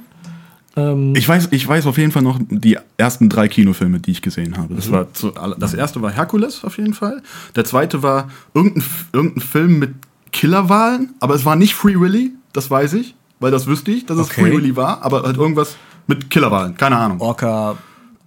Ähm, 0.77 1.13
Ich 1.15 1.27
weiß, 1.27 1.50
ich 1.51 1.68
weiß 1.68 1.85
auf 1.88 1.97
jeden 1.97 2.12
Fall 2.12 2.21
noch 2.21 2.39
die 2.50 2.77
ersten 2.97 3.27
drei 3.29 3.47
Kinofilme, 3.47 4.00
die 4.00 4.12
ich 4.12 4.21
gesehen 4.21 4.57
habe. 4.57 4.75
Das, 4.75 4.91
war 4.91 5.12
zu, 5.13 5.33
das 5.59 5.74
erste 5.74 6.01
war 6.01 6.12
Herkules 6.12 6.63
auf 6.63 6.77
jeden 6.77 6.94
Fall. 6.94 7.21
Der 7.56 7.65
zweite 7.65 8.03
war 8.03 8.29
irgendein, 8.53 8.83
irgendein 9.12 9.41
Film 9.41 9.79
mit 9.79 9.95
Killerwahlen, 10.31 11.13
aber 11.19 11.35
es 11.35 11.44
war 11.45 11.56
nicht 11.56 11.74
Free 11.74 12.00
Willy, 12.00 12.31
das 12.54 12.69
weiß 12.69 12.94
ich, 12.94 13.16
weil 13.40 13.52
das 13.52 13.66
wüsste 13.68 13.92
ich, 13.92 14.06
dass 14.06 14.18
es 14.18 14.28
Okay. 14.30 14.42
Free 14.42 14.52
Willy 14.57 14.75
war, 14.75 15.02
aber 15.04 15.23
halt 15.23 15.37
irgendwas 15.37 15.75
mit 16.06 16.30
Killerwahlen, 16.30 16.75
keine 16.78 16.97
Ahnung. 16.97 17.19
Orca, 17.21 17.78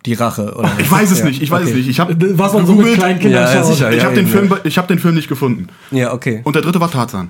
die 0.06 0.14
Rache, 0.14 0.54
oder? 0.56 0.70
Ich 0.78 0.90
weiß 0.90 1.10
es 1.10 1.20
Ja, 1.20 1.26
nicht, 1.26 1.42
ich 1.42 1.50
weiß 1.50 1.62
okay. 1.62 1.70
es 1.70 1.76
nicht. 1.76 1.88
Ich 1.88 2.00
habe 2.00 2.16
was 2.38 2.52
man 2.54 2.66
so 2.66 2.74
mit 2.74 2.94
kleinen 2.94 3.20
Kindern 3.20 3.44
Ja, 3.44 3.54
ja, 3.54 3.62
sicher. 3.64 3.92
ich 3.92 4.04
habe 4.04 4.14
den, 4.14 4.26
Film, 4.26 4.52
ich 4.64 4.76
hab 4.78 4.88
den 4.88 4.98
Film 4.98 5.14
nicht 5.14 5.28
gefunden. 5.28 5.68
Ja, 5.90 6.12
okay. 6.12 6.40
Und 6.44 6.56
der 6.56 6.62
dritte 6.62 6.80
war 6.80 6.90
Tarzan. 6.90 7.28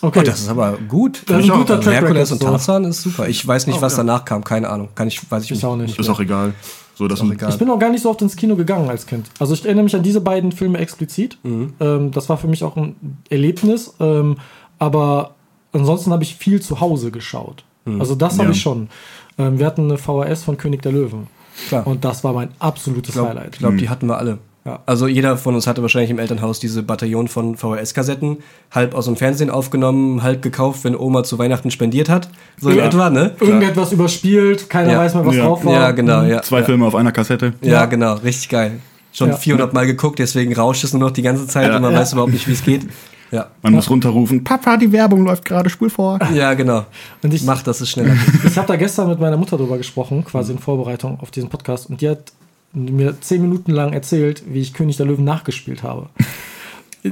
Okay. 0.00 0.20
Oh, 0.20 0.22
das 0.22 0.40
ist 0.40 0.48
aber 0.48 0.78
gut. 0.88 1.22
Das 1.26 1.38
ist 1.40 1.44
ich 1.46 1.52
ein 1.52 1.58
guter 1.58 1.80
Track 1.80 1.94
Herkules 1.94 2.30
und 2.30 2.40
so. 2.40 2.46
Tarzan 2.46 2.84
ist 2.84 3.02
super. 3.02 3.28
Ich 3.28 3.44
weiß 3.46 3.66
nicht, 3.66 3.78
Oh, 3.78 3.82
was 3.82 3.92
ja. 3.94 3.98
danach 4.04 4.24
kam, 4.24 4.44
keine 4.44 4.68
Ahnung. 4.70 4.88
Kann 4.94 5.08
ich, 5.08 5.20
weiß 5.30 5.44
ich, 5.44 5.50
Ich 5.50 5.64
auch 5.64 5.74
nicht. 5.76 5.98
Ist 5.98 6.08
auch 6.08 6.20
egal. 6.20 6.54
So, 6.94 7.08
das 7.08 7.18
auch 7.20 7.24
sind- 7.24 7.32
egal. 7.34 7.50
Ich 7.50 7.58
bin 7.58 7.68
auch 7.70 7.78
gar 7.80 7.90
nicht 7.90 8.02
so 8.02 8.10
oft 8.10 8.22
ins 8.22 8.36
Kino 8.36 8.54
gegangen 8.54 8.88
als 8.88 9.06
Kind. 9.06 9.26
Also 9.40 9.54
ich 9.54 9.64
erinnere 9.64 9.84
mich 9.84 9.96
an 9.96 10.02
diese 10.04 10.20
beiden 10.20 10.52
Filme 10.52 10.78
explizit. 10.78 11.38
Mhm. 11.42 11.74
Ähm, 11.80 12.10
das 12.12 12.28
war 12.28 12.36
für 12.38 12.46
mich 12.48 12.62
auch 12.62 12.76
ein 12.76 12.94
Erlebnis. 13.28 13.94
Ähm, 13.98 14.36
aber 14.78 15.34
ansonsten 15.72 16.12
habe 16.12 16.22
ich 16.22 16.36
viel 16.36 16.62
zu 16.62 16.80
Hause 16.80 17.10
geschaut. 17.10 17.64
Mhm. 17.84 18.00
Also 18.00 18.14
das 18.14 18.34
habe 18.34 18.44
Ja. 18.44 18.50
ich 18.50 18.60
schon. 18.60 18.88
Ähm, 19.36 19.58
wir 19.58 19.66
hatten 19.66 19.84
eine 19.84 19.98
VHS 19.98 20.44
von 20.44 20.56
König 20.58 20.82
der 20.82 20.92
Löwen. 20.92 21.26
Klar. 21.68 21.84
Und 21.88 22.04
das 22.04 22.22
war 22.22 22.32
mein 22.32 22.50
absolutes 22.60 23.10
Ich 23.10 23.14
glaube, 23.14 23.30
Highlight. 23.30 23.58
glaub, 23.58 23.76
die 23.76 23.88
hatten 23.88 24.06
wir 24.06 24.16
alle. 24.18 24.38
Ja. 24.68 24.78
Also 24.86 25.06
jeder 25.06 25.36
von 25.36 25.54
uns 25.54 25.66
hatte 25.66 25.82
wahrscheinlich 25.82 26.10
im 26.10 26.18
Elternhaus 26.18 26.60
diese 26.60 26.82
Bataillon 26.82 27.28
von 27.28 27.56
VHS-Kassetten, 27.56 28.38
halb 28.70 28.94
aus 28.94 29.06
dem 29.06 29.16
Fernsehen 29.16 29.50
aufgenommen, 29.50 30.22
halb 30.22 30.42
gekauft, 30.42 30.84
wenn 30.84 30.94
Oma 30.96 31.24
zu 31.24 31.38
Weihnachten 31.38 31.70
spendiert 31.70 32.08
hat. 32.08 32.28
So 32.60 32.68
in 32.70 32.78
Ja. 32.78 32.84
etwa, 32.86 33.10
ne? 33.10 33.32
Irgendetwas 33.40 33.92
überspielt, 33.92 34.68
keiner 34.68 34.92
Ja. 34.92 34.98
weiß 34.98 35.14
mehr, 35.14 35.26
was 35.26 35.36
Ja. 35.36 35.44
drauf 35.46 35.64
war. 35.64 35.72
Ja, 35.72 35.90
genau, 35.92 36.22
ja. 36.22 36.42
Zwei 36.42 36.60
ja. 36.60 36.64
Filme 36.66 36.86
auf 36.86 36.94
einer 36.94 37.12
Kassette. 37.12 37.54
Ja, 37.62 37.68
Ja. 37.70 37.84
genau, 37.86 38.14
richtig 38.14 38.48
geil. 38.50 38.72
Schon 39.12 39.30
Ja. 39.30 39.36
400 39.36 39.72
Mal 39.72 39.86
geguckt, 39.86 40.18
deswegen 40.18 40.54
rauscht 40.54 40.84
es 40.84 40.92
nur 40.92 41.00
noch 41.00 41.10
die 41.10 41.22
ganze 41.22 41.46
Zeit 41.46 41.68
Ja. 41.68 41.76
und 41.76 41.82
man 41.82 41.92
Ja. 41.92 42.00
weiß 42.00 42.12
überhaupt 42.12 42.32
nicht, 42.32 42.46
wie 42.46 42.52
es 42.52 42.62
geht. 42.62 42.86
Ja. 43.30 43.48
Man 43.62 43.74
muss 43.74 43.90
runterrufen, 43.90 44.42
Papa, 44.42 44.76
die 44.78 44.90
Werbung 44.90 45.24
läuft 45.24 45.44
gerade, 45.44 45.68
spul 45.68 45.90
vor. 45.90 46.18
Ja, 46.34 46.54
genau. 46.54 46.84
Und 47.22 47.34
ich- 47.34 47.42
Mach, 47.44 47.62
dass 47.62 47.80
es 47.80 47.90
schneller 47.90 48.14
geht. 48.14 48.44
Ich 48.44 48.56
habe 48.56 48.66
da 48.68 48.76
gestern 48.76 49.08
mit 49.08 49.20
meiner 49.20 49.36
Mutter 49.36 49.56
drüber 49.58 49.76
gesprochen, 49.76 50.24
quasi 50.24 50.52
in 50.52 50.58
Vorbereitung 50.58 51.18
auf 51.20 51.30
diesen 51.30 51.48
Podcast. 51.50 51.90
Und 51.90 52.00
die 52.00 52.08
hat 52.08 52.32
mir 52.72 53.20
zehn 53.20 53.42
Minuten 53.42 53.72
lang 53.72 53.92
erzählt, 53.92 54.42
wie 54.46 54.60
ich 54.60 54.74
König 54.74 54.96
der 54.96 55.06
Löwen 55.06 55.24
nachgespielt 55.24 55.82
habe. 55.82 56.08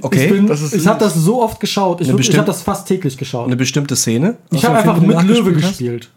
Okay, 0.03 0.25
ich 0.25 0.33
bin, 0.33 0.49
das 0.49 0.63
ist 0.63 0.75
ich 0.75 0.87
habe 0.87 0.99
das 0.99 1.15
so 1.15 1.41
oft 1.41 1.61
geschaut. 1.61 2.01
Ich, 2.01 2.09
ich 2.09 2.37
habe 2.37 2.47
das 2.47 2.61
fast 2.63 2.89
täglich 2.89 3.17
geschaut. 3.17 3.47
Eine 3.47 3.57
bestimmte 3.57 3.95
Szene. 3.95 4.37
Ich 4.51 4.65
habe 4.65 4.79
einfach 4.79 5.01
mit 5.01 5.23
Löwe 5.23 5.55
hast? 5.55 5.69
gespielt. 5.69 6.11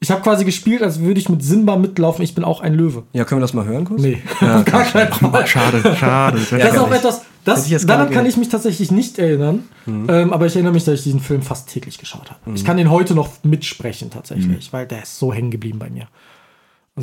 Ich 0.00 0.10
habe 0.10 0.22
quasi 0.22 0.44
gespielt, 0.44 0.82
als 0.82 1.00
würde 1.00 1.18
ich 1.18 1.28
mit 1.28 1.42
Simba 1.42 1.76
mitlaufen. 1.76 2.22
Ich 2.22 2.34
bin 2.34 2.44
auch 2.44 2.60
ein 2.60 2.74
Löwe. 2.74 3.04
Ja, 3.12 3.24
können 3.24 3.40
wir 3.40 3.42
das 3.42 3.54
mal 3.54 3.64
hören 3.64 3.84
kurz? 3.84 4.02
Nee, 4.02 4.22
auf 4.40 4.64
gar 4.64 4.84
keinen 4.84 5.12
Fall. 5.12 5.46
Schade, 5.46 5.96
schade. 5.98 6.38
Das 6.50 6.72
ist 6.72 6.78
auch 6.78 6.90
etwas, 6.90 7.22
das, 7.44 7.86
daran 7.86 8.10
kann 8.10 8.26
ich 8.26 8.36
mich 8.36 8.48
tatsächlich 8.48 8.90
nicht 8.90 9.18
erinnern. 9.18 9.64
Ähm, 9.86 10.32
aber 10.32 10.46
ich 10.46 10.54
erinnere 10.54 10.72
mich, 10.72 10.84
dass 10.84 10.94
ich 10.98 11.04
diesen 11.04 11.20
Film 11.20 11.42
fast 11.42 11.68
täglich 11.68 11.98
geschaut 11.98 12.30
habe. 12.30 12.56
Ich 12.56 12.64
kann 12.64 12.76
den 12.76 12.90
heute 12.90 13.14
noch 13.14 13.30
mitsprechen, 13.42 14.10
tatsächlich, 14.10 14.72
weil 14.72 14.86
der 14.86 15.02
ist 15.02 15.18
so 15.18 15.32
hängen 15.32 15.50
geblieben 15.50 15.78
bei 15.78 15.88
mir. 15.88 16.08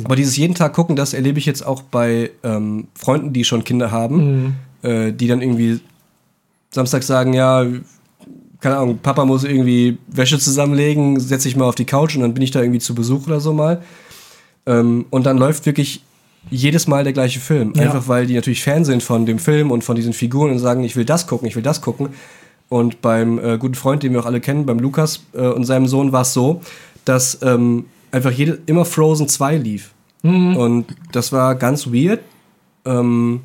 Aber 0.02 0.16
dieses 0.16 0.36
jeden 0.36 0.54
Tag 0.54 0.72
gucken, 0.72 0.96
das 0.96 1.14
erlebe 1.14 1.38
ich 1.38 1.46
jetzt 1.46 1.64
auch 1.64 1.82
bei 1.82 2.32
ähm, 2.42 2.88
Freunden, 2.94 3.32
die 3.32 3.44
schon 3.44 3.62
Kinder 3.62 3.92
haben, 3.92 4.56
äh, 4.82 5.12
die 5.12 5.28
dann 5.28 5.40
irgendwie 5.40 5.80
Samstag 6.70 7.04
sagen, 7.04 7.32
ja, 7.32 7.64
keine 8.60 8.76
Ahnung, 8.78 8.98
Papa 9.00 9.24
muss 9.24 9.44
irgendwie 9.44 9.98
Wäsche 10.08 10.38
zusammenlegen, 10.38 11.20
setze 11.20 11.48
ich 11.48 11.54
mal 11.54 11.66
auf 11.66 11.76
die 11.76 11.84
Couch 11.84 12.16
und 12.16 12.22
dann 12.22 12.34
bin 12.34 12.42
ich 12.42 12.50
da 12.50 12.60
irgendwie 12.60 12.80
zu 12.80 12.94
Besuch 12.94 13.26
oder 13.26 13.38
so 13.38 13.52
mal. 13.52 13.82
Ähm, 14.66 15.06
und 15.10 15.26
dann 15.26 15.38
läuft 15.38 15.66
wirklich 15.66 16.02
jedes 16.50 16.88
Mal 16.88 17.04
der 17.04 17.12
gleiche 17.12 17.40
Film. 17.40 17.72
Ja. 17.76 17.82
Einfach 17.82 18.08
weil 18.08 18.26
die 18.26 18.34
natürlich 18.34 18.62
Fan 18.62 18.84
sind 18.84 19.02
von 19.02 19.26
dem 19.26 19.38
Film 19.38 19.70
und 19.70 19.84
von 19.84 19.96
diesen 19.96 20.12
Figuren 20.12 20.50
und 20.50 20.58
sagen, 20.58 20.82
ich 20.82 20.96
will 20.96 21.04
das 21.04 21.26
gucken, 21.26 21.46
ich 21.46 21.56
will 21.56 21.62
das 21.62 21.80
gucken. 21.80 22.08
Und 22.68 23.02
beim 23.02 23.38
äh, 23.38 23.58
guten 23.58 23.74
Freund, 23.74 24.02
den 24.02 24.12
wir 24.12 24.20
auch 24.20 24.26
alle 24.26 24.40
kennen, 24.40 24.66
beim 24.66 24.78
Lukas 24.78 25.22
äh, 25.34 25.46
und 25.46 25.64
seinem 25.64 25.86
Sohn 25.86 26.12
war 26.12 26.22
es 26.22 26.32
so, 26.32 26.60
dass 27.04 27.38
ähm, 27.42 27.84
einfach 28.14 28.30
jede, 28.30 28.58
immer 28.66 28.84
Frozen 28.84 29.28
2 29.28 29.56
lief. 29.58 29.90
Und 30.22 30.86
das 31.12 31.32
war 31.32 31.54
ganz 31.54 31.86
weird. 31.88 32.20
Ähm, 32.86 33.42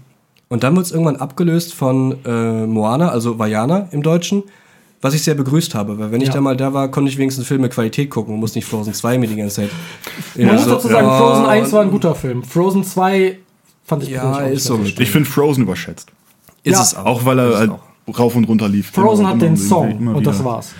und 0.47 0.63
dann 0.63 0.73
wurde 0.75 0.83
es 0.83 0.91
irgendwann 0.91 1.17
abgelöst 1.17 1.73
von 1.73 2.15
äh, 2.25 2.65
Moana, 2.65 3.09
also 3.09 3.37
Vajana 3.37 3.89
im 3.91 4.01
Deutschen, 4.01 4.43
was 5.01 5.13
ich 5.13 5.21
sehr 5.23 5.35
begrüßt 5.35 5.75
habe, 5.75 5.99
weil 5.99 6.11
wenn 6.11 6.21
ich 6.21 6.29
Ja. 6.29 6.35
da 6.35 6.41
mal 6.41 6.55
da 6.55 6.73
war, 6.73 6.89
konnte 6.89 7.11
ich 7.11 7.17
wenigstens 7.17 7.45
Filme 7.47 7.67
Qualität 7.67 8.09
gucken 8.09 8.33
und 8.33 8.39
muss 8.39 8.55
nicht 8.55 8.65
Frozen 8.65 8.93
2 8.93 9.17
mir 9.17 9.27
die 9.27 9.35
ganze 9.35 9.55
Zeit. 9.55 9.69
Man 10.37 10.53
muss 10.55 10.63
so, 10.63 10.71
dazu 10.75 10.87
sagen, 10.87 11.05
ja, 11.07 11.17
Frozen 11.17 11.45
1 11.45 11.71
war 11.73 11.81
ein 11.81 11.91
guter 11.91 12.15
Film. 12.15 12.43
Frozen 12.43 12.83
2 12.85 13.37
fand 13.85 14.03
ich 14.03 14.09
Ja, 14.09 14.39
ist 14.39 14.63
so 14.63 14.79
Ich 14.81 15.11
finde 15.11 15.29
Frozen 15.29 15.63
überschätzt. 15.63 16.09
Ist 16.63 16.73
Ja. 16.75 16.81
es 16.81 16.95
auch. 16.95 17.05
Auch 17.05 17.25
weil 17.25 17.39
er 17.39 17.57
halt 17.57 17.71
auch. 17.71 18.17
rauf 18.19 18.35
und 18.35 18.45
runter 18.45 18.67
lief. 18.69 18.91
Frozen 18.91 19.21
Immer- 19.21 19.29
hat 19.33 19.41
den 19.41 19.57
Song 19.57 20.07
und 20.15 20.25
das 20.25 20.41
war's. 20.43 20.73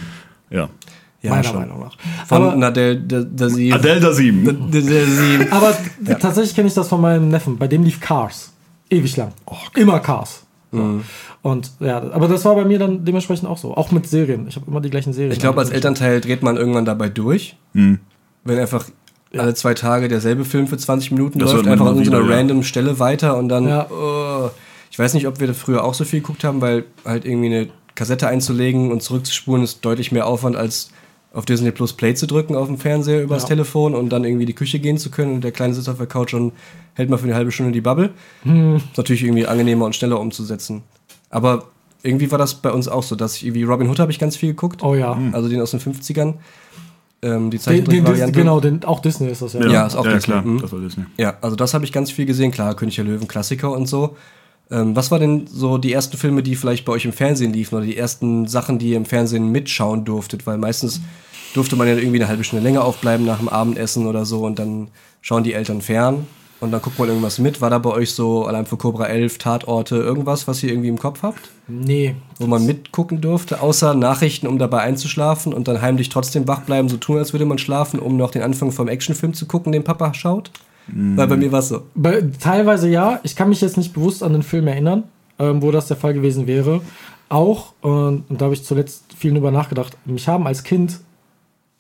Ja. 0.50 0.70
Ja, 1.22 1.32
meiner 1.32 1.44
schon. 1.44 1.56
Meinung 1.58 1.80
nach. 1.82 1.98
Von 2.28 2.44
Aber, 2.44 2.56
Nadel 2.56 3.04
7. 3.08 3.82
De, 4.72 4.82
de 4.82 5.06
Sieben. 5.06 5.48
aber 5.52 5.76
tatsächlich 6.20 6.56
kenne 6.56 6.68
ich 6.70 6.74
das 6.74 6.88
von 6.88 7.02
meinem 7.02 7.30
Neffen. 7.30 7.58
Bei 7.58 7.68
dem 7.68 7.84
lief 7.84 8.00
Cars. 8.00 8.54
Ewig 8.90 9.18
lang. 9.18 9.34
Immer 9.76 10.00
Cars. 10.00 10.44
So. 10.72 10.78
Mhm. 10.78 11.04
Und 11.42 11.72
ja, 11.80 11.98
aber 12.12 12.28
das 12.28 12.46
war 12.46 12.56
bei 12.56 12.66
mir 12.66 12.80
dann 12.80 13.04
dementsprechend 13.04 13.50
auch 13.50 13.58
so. 13.58 13.76
Auch 13.76 13.92
mit 13.92 14.08
Serien. 14.08 14.48
Ich 14.48 14.56
habe 14.56 14.66
immer 14.68 14.82
die 14.82 14.90
gleichen 14.90 15.14
Serien. 15.14 15.32
Ich 15.32 15.40
glaube, 15.40 15.60
als 15.60 15.70
Elternteil 15.70 16.22
dreht 16.22 16.44
man 16.44 16.58
irgendwann 16.58 16.86
dabei 16.86 17.10
durch. 17.10 17.58
Hm. 17.74 18.00
Wenn 18.44 18.60
einfach 18.60 18.86
alle 19.38 19.54
zwei 19.54 19.74
Tage 19.74 20.08
derselbe 20.08 20.44
Film 20.46 20.68
für 20.68 20.78
20 20.78 21.12
Minuten 21.12 21.40
Das 21.40 21.54
läuft, 21.54 21.68
einfach 21.68 21.86
an 21.86 22.04
so 22.04 22.12
einer 22.12 22.28
ja. 22.28 22.36
random 22.36 22.64
Stelle 22.64 23.00
weiter 23.00 23.38
und 23.38 23.50
dann. 23.50 23.68
Ja. 23.68 23.88
oh. 23.90 24.50
ich 24.90 24.98
weiß 24.98 25.14
nicht, 25.14 25.28
ob 25.28 25.40
wir 25.40 25.48
das 25.48 25.58
früher 25.58 25.84
auch 25.84 25.94
so 25.94 26.04
viel 26.04 26.22
geguckt 26.22 26.44
haben, 26.44 26.62
weil 26.62 26.86
halt 27.06 27.26
irgendwie 27.26 27.48
eine 27.48 27.70
Kassette 27.96 28.28
einzulegen 28.28 28.92
und 28.92 29.04
zurückzuspulen 29.04 29.64
ist 29.64 29.84
deutlich 29.86 30.12
mehr 30.12 30.26
Aufwand 30.26 30.56
als 30.56 30.90
auf 31.34 31.46
Disney 31.46 31.72
Plus 31.72 31.94
Play 31.94 32.16
zu 32.16 32.26
drücken 32.26 32.56
auf 32.56 32.68
dem 32.68 32.78
Fernseher 32.78 33.22
übers 33.22 33.44
Ja. 33.44 33.50
Telefon 33.50 33.94
und 33.94 34.10
dann 34.10 34.24
irgendwie 34.24 34.44
in 34.44 34.48
die 34.48 34.56
Küche 34.56 34.80
gehen 34.80 34.98
zu 34.98 35.12
können 35.12 35.36
und 35.36 35.44
der 35.44 35.52
Kleine 35.52 35.74
sitzt 35.74 35.88
auf 35.90 35.98
der 35.98 36.08
Couch 36.08 36.34
und 36.34 36.54
hält 36.96 37.10
mal 37.10 37.18
für 37.18 37.26
eine 37.26 37.36
halbe 37.36 37.52
Stunde 37.52 37.72
die 37.72 37.82
Bubble. 37.82 38.10
Hm. 38.44 38.78
Ist 38.78 38.98
natürlich 38.98 39.24
irgendwie 39.24 39.46
angenehmer 39.46 39.86
und 39.86 39.96
schneller 39.96 40.20
umzusetzen. 40.20 40.82
Aber 41.30 41.66
irgendwie 42.02 42.32
war 42.32 42.38
das 42.40 42.56
bei 42.56 42.72
uns 42.72 42.88
auch 42.88 43.04
so, 43.04 43.16
dass 43.16 43.36
ich 43.36 43.46
irgendwie 43.46 43.64
Robin 43.64 43.88
Hood 43.90 44.00
habe 44.00 44.12
ich 44.12 44.18
ganz 44.20 44.36
viel 44.38 44.50
geguckt. 44.50 44.82
Oh 44.84 44.96
ja. 44.96 45.18
Also 45.32 45.50
den 45.50 45.62
aus 45.62 45.72
den 45.72 45.80
50ern. 45.80 46.36
Ähm, 47.22 47.52
die 47.52 47.60
Zeichentrickvariante. 47.60 48.32
genau, 48.40 48.62
den, 48.62 48.84
auch 48.86 49.02
Disney 49.02 49.28
ist 49.28 49.42
das 49.42 49.52
ja. 49.54 49.68
Ja, 49.68 49.86
ist 49.86 49.96
auch 49.96 50.06
ja, 50.06 50.14
Disney. 50.14 50.32
klar. 50.34 50.42
Mhm. 50.46 50.62
Das 50.62 50.72
war 50.72 50.80
Disney. 50.80 51.04
Ja, 51.18 51.38
also 51.42 51.56
das 51.58 51.74
habe 51.74 51.84
ich 51.84 51.92
ganz 51.92 52.10
viel 52.12 52.26
gesehen. 52.26 52.52
Klar, 52.52 52.74
König 52.76 52.96
der 52.96 53.04
Löwen, 53.04 53.28
Klassiker 53.28 53.72
und 53.72 53.88
so. 53.88 54.16
Ähm, 54.72 54.96
was 54.96 55.12
war 55.12 55.20
denn 55.20 55.48
so 55.48 55.78
die 55.78 55.94
ersten 55.94 56.18
Filme, 56.18 56.44
die 56.44 56.56
vielleicht 56.56 56.86
bei 56.86 56.94
euch 56.94 57.06
im 57.06 57.14
Fernsehen 57.14 57.54
liefen 57.54 57.76
oder 57.76 57.86
die 57.86 57.98
ersten 57.98 58.48
Sachen, 58.48 58.80
die 58.80 58.92
ihr 58.92 58.98
im 58.98 59.06
Fernsehen 59.06 59.52
mitschauen 59.52 60.06
durftet? 60.06 60.46
Weil 60.46 60.58
meistens 60.58 61.02
durfte 61.54 61.76
man 61.76 61.88
ja 61.88 61.96
irgendwie 61.96 62.18
eine 62.18 62.28
halbe 62.28 62.44
Stunde 62.44 62.64
länger 62.64 62.84
aufbleiben 62.84 63.26
nach 63.26 63.40
dem 63.40 63.50
Abendessen 63.50 64.06
oder 64.06 64.26
so 64.26 64.46
und 64.46 64.60
dann 64.60 64.90
schauen 65.22 65.44
die 65.44 65.54
Eltern 65.54 65.82
fern 65.82 66.28
und 66.60 66.72
dann 66.72 66.82
guckt 66.82 67.00
man 67.00 67.08
irgendwas 67.08 67.40
mit. 67.40 67.62
War 67.62 67.70
da 67.70 67.80
bei 67.80 67.90
euch 67.90 68.12
so 68.12 68.46
Alarm 68.46 68.66
für 68.66 68.78
Cobra 68.78 69.06
11, 69.06 69.38
Tatorte, 69.38 69.96
irgendwas, 69.96 70.48
was 70.48 70.62
ihr 70.62 70.70
irgendwie 70.70 70.90
im 70.90 71.00
Kopf 71.00 71.24
habt? 71.24 71.50
Nee. 71.68 72.16
wo 72.40 72.48
man 72.48 72.66
mitgucken 72.66 73.22
durfte, 73.22 73.62
außer 73.62 73.94
Nachrichten, 73.94 74.48
um 74.48 74.58
dabei 74.58 74.80
einzuschlafen 74.82 75.54
und 75.54 75.68
dann 75.68 75.82
heimlich 75.82 76.10
trotzdem 76.10 76.48
wach 76.48 76.62
bleiben, 76.62 76.90
so 76.90 76.98
tun, 76.98 77.18
als 77.18 77.32
würde 77.32 77.46
man 77.46 77.60
schlafen, 77.60 78.00
um 78.00 78.18
noch 78.18 78.32
den 78.32 78.42
Anfang 78.42 78.72
vom 78.72 78.88
Actionfilm 78.88 79.34
zu 79.34 79.46
gucken, 79.46 79.72
den 79.72 79.84
Papa 79.84 80.14
schaut. 80.14 80.52
Weil 80.94 81.28
bei 81.28 81.38
mir 81.38 81.52
war 81.52 81.60
es 81.60 81.70
so. 81.70 81.82
Bei, 81.96 82.24
teilweise 82.40 82.90
ja. 82.90 83.20
Ich 83.24 83.36
kann 83.36 83.50
mich 83.50 83.62
jetzt 83.62 83.78
nicht 83.78 83.94
bewusst 83.94 84.24
an 84.24 84.34
den 84.34 84.44
Film 84.44 84.68
erinnern, 84.68 85.04
ähm, 85.38 85.62
wo 85.62 85.72
das 85.72 85.88
der 85.88 85.98
Fall 85.98 86.14
gewesen 86.14 86.48
wäre. 86.48 86.82
Auch, 87.30 87.74
und, 87.82 88.24
und 88.30 88.42
da 88.42 88.46
habe 88.46 88.54
ich 88.54 88.64
zuletzt 88.64 89.04
viel 89.18 89.34
drüber 89.34 89.52
nachgedacht, 89.52 89.98
mich 90.06 90.28
haben 90.28 90.48
als 90.48 90.64
Kind 90.64 91.00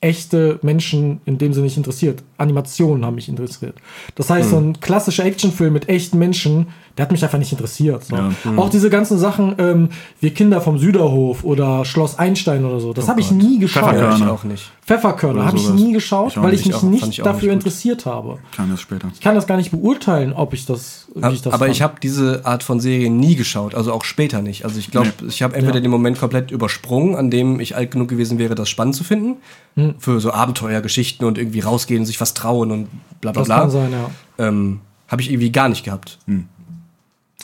echte 0.01 0.59
Menschen 0.61 1.19
in 1.25 1.37
dem 1.37 1.53
Sinne 1.53 1.65
nicht 1.65 1.77
interessiert. 1.77 2.23
Animationen 2.37 3.05
haben 3.05 3.15
mich 3.15 3.27
interessiert. 3.27 3.75
Das 4.15 4.29
heißt, 4.29 4.51
so 4.51 4.57
ein 4.57 4.79
klassischer 4.79 5.25
Actionfilm 5.25 5.73
mit 5.73 5.89
echten 5.89 6.17
Menschen, 6.17 6.67
der 6.99 7.05
hat 7.05 7.13
mich 7.13 7.23
einfach 7.23 7.37
nicht 7.37 7.53
interessiert. 7.53 8.03
So. 8.03 8.15
Ja. 8.17 8.31
Auch 8.57 8.67
diese 8.69 8.89
ganzen 8.89 9.17
Sachen, 9.17 9.55
ähm, 9.57 9.87
wir 10.19 10.33
Kinder 10.33 10.59
vom 10.59 10.77
Süderhof 10.79 11.45
oder 11.45 11.85
Schloss 11.85 12.19
Einstein 12.19 12.65
oder 12.65 12.81
so, 12.81 12.91
das 12.91 13.07
habe 13.07 13.21
ich 13.21 13.31
nie 13.31 13.57
geschaut. 13.57 13.83
Pfefferkörner. 13.85 14.17
Ja, 14.19 14.25
ich 14.25 14.31
auch 14.31 14.43
nicht. 14.43 14.71
Pfefferkörner 14.85 15.45
habe 15.45 15.55
ich 15.55 15.69
nie 15.69 15.93
geschaut, 15.93 16.31
Ich 16.35 16.41
weil 16.41 16.51
nicht. 16.51 16.59
ich 16.61 16.65
mich 16.67 16.75
auch- 16.75 16.83
nicht 16.83 17.07
ich 17.07 17.17
dafür 17.21 17.47
nicht 17.47 17.53
interessiert 17.65 18.05
habe. 18.05 18.39
Kam 18.53 18.69
das 18.69 18.81
später. 18.81 19.07
Ich 19.13 19.21
kann 19.21 19.33
das 19.35 19.47
gar 19.47 19.55
nicht 19.55 19.71
beurteilen, 19.71 20.33
ob 20.33 20.53
ich 20.53 20.65
das, 20.65 21.07
wie 21.15 21.33
ich 21.35 21.41
das 21.41 21.53
Aber 21.53 21.65
fand. 21.67 21.75
ich 21.77 21.81
habe 21.81 21.93
diese 22.03 22.41
Art 22.45 22.63
von 22.63 22.81
Serie 22.81 23.09
nie 23.09 23.35
geschaut, 23.37 23.75
also 23.75 23.93
auch 23.93 24.03
später 24.03 24.41
nicht. 24.41 24.65
Also 24.65 24.77
ich 24.77 24.91
glaube, 24.91 25.13
ich 25.25 25.41
habe 25.41 25.55
entweder 25.55 25.75
Ja. 25.75 25.81
den 25.81 25.91
Moment 25.91 26.19
komplett 26.19 26.51
übersprungen, 26.51 27.15
an 27.15 27.29
dem 27.31 27.61
ich 27.61 27.77
alt 27.77 27.91
genug 27.91 28.09
gewesen 28.09 28.39
wäre, 28.39 28.55
das 28.55 28.67
spannend 28.67 28.95
zu 28.95 29.05
finden. 29.05 29.37
Hm. 29.77 29.95
Für 29.99 30.19
so 30.19 30.33
Abenteuergeschichten 30.33 31.25
und 31.25 31.37
irgendwie 31.37 31.61
rausgehen, 31.61 32.05
sich 32.05 32.19
was 32.19 32.33
trauen 32.33 32.71
und 32.71 32.87
bla 33.21 33.31
bla 33.31 33.41
das 33.41 33.47
bla. 33.47 33.59
kann 33.61 33.71
sein, 33.71 33.91
ja. 33.93 34.45
Ähm, 34.47 34.81
habe 35.07 35.21
ich 35.21 35.29
irgendwie 35.31 35.51
gar 35.51 35.69
nicht 35.69 35.85
gehabt. 35.85 36.17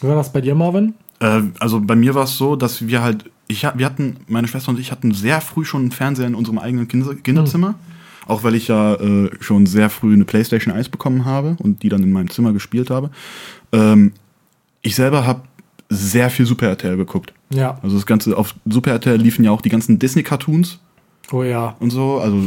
Wie 0.02 0.08
war 0.08 0.16
das 0.16 0.32
bei 0.32 0.42
dir, 0.42 0.56
Marvin? 0.56 0.94
Äh, 1.20 1.42
also 1.60 1.80
bei 1.82 1.96
mir 1.96 2.16
war 2.16 2.25
es 2.25 2.38
so, 2.38 2.56
dass 2.56 2.88
wir 2.88 3.02
halt, 3.02 3.30
ich, 3.48 3.64
wir 3.64 3.86
hatten, 3.86 4.18
meine 4.28 4.48
Schwester 4.48 4.70
und 4.70 4.80
ich 4.80 4.92
hatten 4.92 5.14
sehr 5.14 5.42
früh 5.42 5.66
schon 5.66 5.82
einen 5.84 5.92
Fernseher 5.92 6.28
in 6.28 6.36
unserem 6.36 6.60
eigenen 6.60 6.88
Kinder 6.88 7.16
Kinderzimmer. 7.16 7.75
Auch 8.28 8.44
weil 8.44 8.56
ich 8.56 8.68
ja 8.68 8.96
äh, 8.96 9.30
schon 9.40 9.68
sehr 9.68 9.90
früh 9.92 10.14
eine 10.14 10.25
Playstation 10.25 10.74
1 10.74 10.90
bekommen 10.90 11.25
habe 11.25 11.56
und 11.60 11.84
die 11.84 11.90
dann 11.90 12.02
in 12.02 12.12
meinem 12.12 12.30
Zimmer 12.32 12.54
gespielt 12.54 12.90
habe. 12.90 13.12
Ähm, 13.72 14.14
ich 14.82 14.96
selber 14.96 15.28
habe 15.28 15.42
sehr 15.90 16.32
viel 16.32 16.48
Super 16.48 16.68
RTL 16.68 16.98
geguckt. 16.98 17.34
Ja. 17.52 17.78
Also 17.84 17.96
das 17.96 18.08
Ganze, 18.08 18.36
auf 18.36 18.56
Super 18.66 18.92
RTL 18.92 19.18
liefen 19.18 19.46
ja 19.46 19.52
auch 19.52 19.62
die 19.62 19.70
ganzen 19.70 20.00
Disney-Cartoons 20.00 20.80
Oh 21.32 21.44
ja. 21.44 21.75
und 21.80 21.90
so, 21.90 22.20
also 22.20 22.38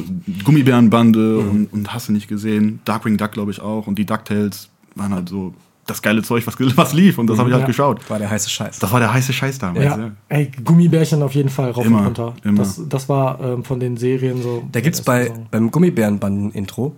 Gummibärenbande 0.45 1.39
und, 1.39 1.73
und 1.73 1.93
hast 1.93 2.09
du 2.09 2.13
nicht 2.13 2.29
gesehen, 2.29 2.81
Darkwing 2.85 3.17
Duck 3.17 3.33
glaube 3.33 3.51
ich 3.51 3.61
auch 3.61 3.87
und 3.87 3.99
die 3.99 4.05
DuckTales 4.05 4.69
waren 4.95 5.13
halt 5.13 5.29
so 5.29 5.53
das 5.89 6.03
geile 6.03 6.23
Zeug, 6.23 6.47
was, 6.47 6.57
was 6.77 6.93
lief 6.93 7.19
und 7.19 7.27
das 7.29 7.39
habe 7.39 7.49
ich 7.49 7.53
halt 7.55 7.63
Ja. 7.63 7.67
geschaut. 7.67 8.09
War 8.11 8.19
der 8.19 8.31
heiße 8.31 8.49
Scheiß. 8.51 8.79
Das 8.79 8.93
war 8.93 9.01
der 9.01 9.13
heiße 9.13 9.33
Scheiß 9.33 9.59
damals. 9.59 9.85
Ja. 9.85 9.99
Ja. 9.99 10.11
Ey, 10.29 10.51
Gummibärchen 10.65 11.23
auf 11.23 11.35
jeden 11.35 11.49
Fall 11.49 11.71
rauf 11.71 11.85
Immer, 11.87 11.99
und 12.01 12.05
runter. 12.07 12.35
immer. 12.45 12.59
Das, 12.59 12.81
das 12.89 13.09
war 13.09 13.41
ähm, 13.41 13.65
von 13.65 13.81
den 13.81 13.97
Serien 13.97 14.43
so. 14.43 14.63
Da 14.71 14.81
gibt's 14.81 15.03
bei, 15.03 15.33
beim 15.51 15.71
Gummibärenbanden-Intro, 15.71 16.95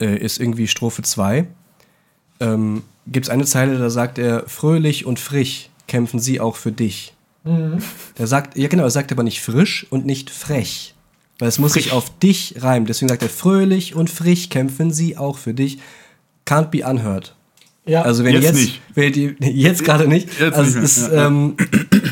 äh, 0.00 0.16
ist 0.18 0.38
irgendwie 0.40 0.66
Strophe 0.68 1.02
2, 1.02 1.46
ähm, 2.40 2.82
gibt's 3.06 3.28
eine 3.28 3.44
Zeile, 3.44 3.78
da 3.78 3.88
sagt 3.90 4.18
er, 4.18 4.44
fröhlich 4.46 5.06
und 5.06 5.18
frisch 5.18 5.70
kämpfen 5.88 6.18
sie 6.20 6.40
auch 6.40 6.56
für 6.56 6.72
dich. 6.72 7.12
Der 8.18 8.26
sagt, 8.26 8.58
ja 8.58 8.66
genau, 8.66 8.82
er 8.82 8.90
sagt 8.90 9.12
aber 9.12 9.22
nicht 9.22 9.40
frisch 9.40 9.86
und 9.90 10.04
nicht 10.04 10.30
frech. 10.30 10.94
Weil 11.38 11.46
es 11.48 11.60
muss 11.60 11.74
sich 11.74 11.92
auf 11.92 12.18
dich 12.18 12.56
reimen. 12.58 12.86
Deswegen 12.86 13.08
sagt 13.08 13.22
er, 13.22 13.28
fröhlich 13.28 13.94
und 13.94 14.10
frisch 14.10 14.48
kämpfen 14.48 14.90
sie 14.90 15.16
auch 15.16 15.38
für 15.38 15.54
dich. 15.54 15.78
Can't 16.44 16.70
be 16.70 16.84
unheard. 16.84 17.36
Ja, 17.88 18.02
Also 18.02 18.24
wenn 18.24 18.32
Jetzt 18.34 18.42
jetzt, 18.44 18.54
nicht. 18.56 18.80
wenn 18.94 19.12
die, 19.12 19.36
jetzt 19.40 19.84
gerade 19.84 20.08
nicht. 20.08 20.28
Jetzt 20.40 20.56
also 20.58 20.76
nicht 20.78 20.84
ist, 20.84 21.08
ähm, 21.14 21.54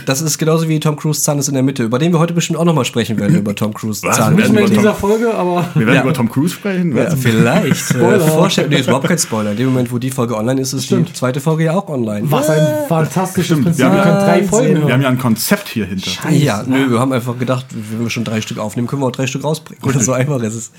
das 0.07 0.21
ist 0.23 0.38
genauso 0.38 0.69
wie 0.69 0.78
Tom 0.78 0.95
Cruise 0.95 1.21
Zahn 1.21 1.37
ist 1.40 1.49
in 1.49 1.54
der 1.54 1.64
Mitte, 1.64 1.83
über 1.83 1.99
den 1.99 2.12
wir 2.12 2.21
heute 2.21 2.33
bestimmt 2.33 2.61
auch 2.61 2.64
nochmal 2.64 2.85
sprechen 2.85 3.19
werden 3.19 3.37
über 3.37 3.57
Tom 3.57 3.75
Cruise 3.75 4.00
Was? 4.07 4.16
Zahn. 4.16 4.35
nicht 4.37 4.43
werden 4.45 4.54
mehr 4.54 4.64
in 4.64 4.71
wir 4.71 4.76
dieser 4.78 4.90
Tom- 4.93 5.11
Folge, 5.11 5.35
aber 5.35 5.66
Wir 5.75 5.87
werden 5.87 5.97
Ja. 5.97 6.02
über 6.02 6.12
Tom 6.14 6.31
Cruise 6.31 6.54
sprechen. 6.54 6.97
Ja, 6.97 7.11
vielleicht. 7.16 7.76
Spoiler. 7.88 8.25
Äh, 8.25 8.31
Vorstell 8.31 8.69
nee, 8.69 8.76
ist 8.76 8.87
überhaupt 8.87 9.09
kein 9.09 9.19
Spoiler. 9.19 9.50
In 9.50 9.57
dem 9.57 9.66
Moment, 9.66 9.90
wo 9.90 9.99
die 9.99 10.11
Folge 10.12 10.37
online 10.37 10.61
ist, 10.61 10.73
ist 10.75 10.83
die 10.83 10.87
Stimmt. 10.87 11.16
zweite 11.16 11.40
Folge 11.40 11.64
ja 11.64 11.73
auch 11.73 11.88
online. 11.88 12.31
was 12.31 12.49
ein 12.50 12.64
fantastisches 12.88 13.47
Stimmt, 13.47 13.64
Prinzip. 13.64 13.85
wir 13.85 13.90
haben- 13.90 14.02
können 14.02 14.19
drei. 14.21 14.45
Folgen 14.45 14.87
Wir 14.87 14.93
haben 14.95 15.02
ja 15.02 15.09
ein 15.09 15.19
Konzept 15.19 15.69
hier 15.71 15.87
hinter. 15.87 16.09
Scheiße. 16.09 16.37
Ja, 16.37 16.62
nö, 16.64 16.88
wir 16.90 17.00
haben 17.00 17.12
einfach 17.12 17.37
gedacht, 17.37 17.66
wenn 17.73 18.00
wir 18.04 18.11
schon 18.11 18.23
drei 18.23 18.40
Stück 18.40 18.59
aufnehmen, 18.59 18.87
können 18.87 19.02
wir 19.02 19.07
auch 19.07 19.12
drei 19.12 19.26
Stück 19.26 19.43
rausbringen. 19.43 19.83
Oder 19.85 19.99
so 19.99 20.12
einfach 20.12 20.40
ist 20.43 20.54
es. 20.54 20.71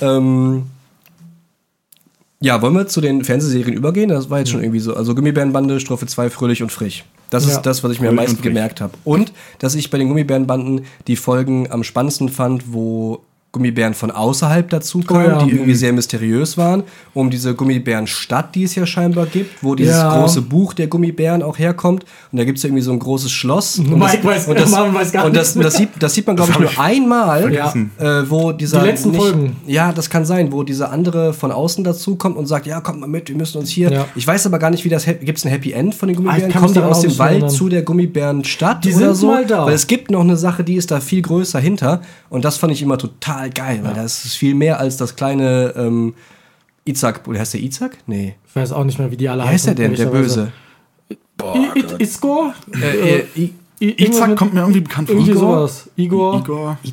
Ähm, 0.00 0.64
ja, 2.40 2.60
wollen 2.62 2.74
wir 2.74 2.86
zu 2.86 3.00
den 3.00 3.24
Fernsehserien 3.24 3.74
übergehen? 3.76 4.08
Das 4.08 4.28
war 4.30 4.38
jetzt 4.40 4.50
schon 4.50 4.60
irgendwie 4.62 4.80
so. 4.80 4.94
Also 4.94 5.14
Gummibärenbande, 5.14 5.80
Strophe 5.80 6.06
2, 6.06 6.30
Fröhlich 6.30 6.62
und 6.62 6.70
Frisch. 6.70 7.04
Das 7.30 7.44
Ja. 7.46 7.52
ist 7.56 7.62
das, 7.62 7.82
was 7.82 7.92
ich 7.92 8.00
mir 8.00 8.08
am 8.08 8.14
Fröhlich 8.14 8.28
meisten 8.28 8.36
und 8.36 8.42
frisch. 8.42 8.54
gemerkt 8.54 8.80
habe. 8.80 8.92
Und, 9.04 9.32
dass 9.58 9.74
ich 9.74 9.90
bei 9.90 9.98
den 9.98 10.08
Gummibärenbanden 10.08 10.82
die 11.06 11.16
Folgen 11.16 11.70
am 11.70 11.82
spannendsten 11.82 12.28
fand, 12.28 12.72
wo 12.72 13.20
Gummibären 13.56 13.94
von 13.94 14.10
außerhalb 14.10 14.68
dazu 14.68 15.00
kamen, 15.00 15.24
Oh 15.26 15.28
ja. 15.28 15.42
die 15.44 15.52
irgendwie 15.52 15.74
sehr 15.74 15.92
mysteriös 15.94 16.58
waren, 16.58 16.82
um 17.14 17.30
diese 17.30 17.54
Gummibärenstadt, 17.54 18.54
die 18.54 18.64
es 18.64 18.74
ja 18.74 18.84
scheinbar 18.84 19.24
gibt, 19.26 19.62
wo 19.62 19.74
dieses 19.74 19.96
Ja. 19.96 20.20
große 20.20 20.42
Buch 20.42 20.74
der 20.74 20.88
Gummibären 20.88 21.42
auch 21.42 21.58
herkommt. 21.58 22.04
Und 22.32 22.38
da 22.38 22.44
gibt 22.44 22.58
es 22.58 22.64
irgendwie 22.64 22.82
so 22.82 22.92
ein 22.92 22.98
großes 22.98 23.30
Schloss. 23.32 23.78
Und 23.78 23.98
Mike 23.98 24.26
weiß- 24.28 24.46
und 24.48 24.58
das, 24.58 24.70
Marvin 24.70 24.94
weiß 24.94 25.12
gar 25.12 25.24
und 25.24 25.34
das, 25.34 25.54
nichts 25.54 25.72
das, 25.72 25.78
sieht, 25.78 25.88
das 25.98 26.14
sieht 26.14 26.26
man, 26.26 26.36
glaube 26.36 26.52
ich, 26.52 26.58
nur 26.58 26.70
einmal, 26.78 27.40
vergessen. 27.42 27.90
äh, 27.98 28.22
wo 28.28 28.52
dieser. 28.52 28.80
Die 28.80 28.86
letzten 28.86 29.14
Folgen. 29.14 29.56
Ja, 29.66 29.92
das 29.92 30.10
kann 30.10 30.24
sein, 30.26 30.52
wo 30.52 30.62
dieser 30.62 30.90
andere 30.92 31.32
von 31.32 31.50
außen 31.52 31.82
dazu 31.84 32.16
kommt 32.16 32.36
und 32.36 32.46
sagt, 32.46 32.66
ja, 32.66 32.80
kommt 32.80 33.00
mal 33.00 33.06
mit, 33.08 33.28
wir 33.28 33.36
müssen 33.36 33.58
uns 33.58 33.70
hier. 33.70 33.90
Ja. 33.90 34.04
Ich 34.14 34.26
weiß 34.26 34.44
aber 34.46 34.58
gar 34.58 34.70
nicht, 34.70 34.84
wie 34.84 34.88
das. 34.90 35.04
Gibt 35.06 35.38
es 35.38 35.44
ein 35.44 35.50
Happy 35.50 35.72
End 35.72 35.94
von 35.94 36.08
den 36.08 36.16
Ah, 36.16 36.36
ich 36.36 36.42
Gummibären? 36.42 36.52
Kommen 36.52 36.64
mich 36.64 36.72
die 36.74 36.80
aus 36.82 37.00
dem 37.00 37.08
nicht 37.08 37.18
Wald 37.18 37.50
zu 37.50 37.68
der 37.68 37.82
Gummibärenstadt 37.82 38.84
Die 38.84 38.90
oder 38.94 39.06
sind 39.06 39.14
so? 39.16 39.26
mal 39.28 39.46
da. 39.46 39.66
Weil 39.66 39.74
es 39.74 39.86
gibt 39.86 40.10
noch 40.10 40.20
eine 40.20 40.36
Sache, 40.36 40.64
die 40.64 40.74
ist 40.74 40.90
da 40.90 41.00
viel 41.00 41.22
größer 41.22 41.58
hinter. 41.58 42.00
Und 42.28 42.44
das 42.44 42.56
fand 42.58 42.72
ich 42.72 42.82
immer 42.82 42.98
total 42.98 43.45
geil, 43.50 43.80
weil 43.82 43.94
das 43.94 44.24
ist 44.24 44.34
viel 44.34 44.54
mehr 44.54 44.78
als 44.80 44.96
das 44.96 45.16
kleine 45.16 45.72
ähm, 45.76 46.14
Izak. 46.84 47.26
Oder 47.26 47.40
heißt 47.40 47.54
der 47.54 47.62
Izak? 47.62 47.98
Nee. 48.06 48.34
Ich 48.48 48.56
weiß 48.56 48.72
auch 48.72 48.84
nicht 48.84 48.98
mehr, 48.98 49.10
wie 49.10 49.16
die 49.16 49.28
alle 49.28 49.42
Wie 49.44 49.48
heißt 49.48 49.66
der 49.66 49.74
denn, 49.74 49.94
der. 49.94 50.06
Böse? 50.06 50.52
I- 51.10 51.16
I- 51.78 52.02
Iskor? 52.02 52.54
Äh, 52.72 53.18
äh, 53.18 53.24
irgendwas 53.34 53.50
Izak 53.78 54.36
kommt 54.36 54.54
mir 54.54 54.60
irgendwie 54.60 54.80
bekannt 54.80 55.08
vor. 55.08 55.16
Irgendwie 55.16 55.32
Igor? 55.32 55.58
sowas. 55.58 55.88
Igor. 55.96 56.38
Igor. 56.38 56.78
Wie 56.82 56.92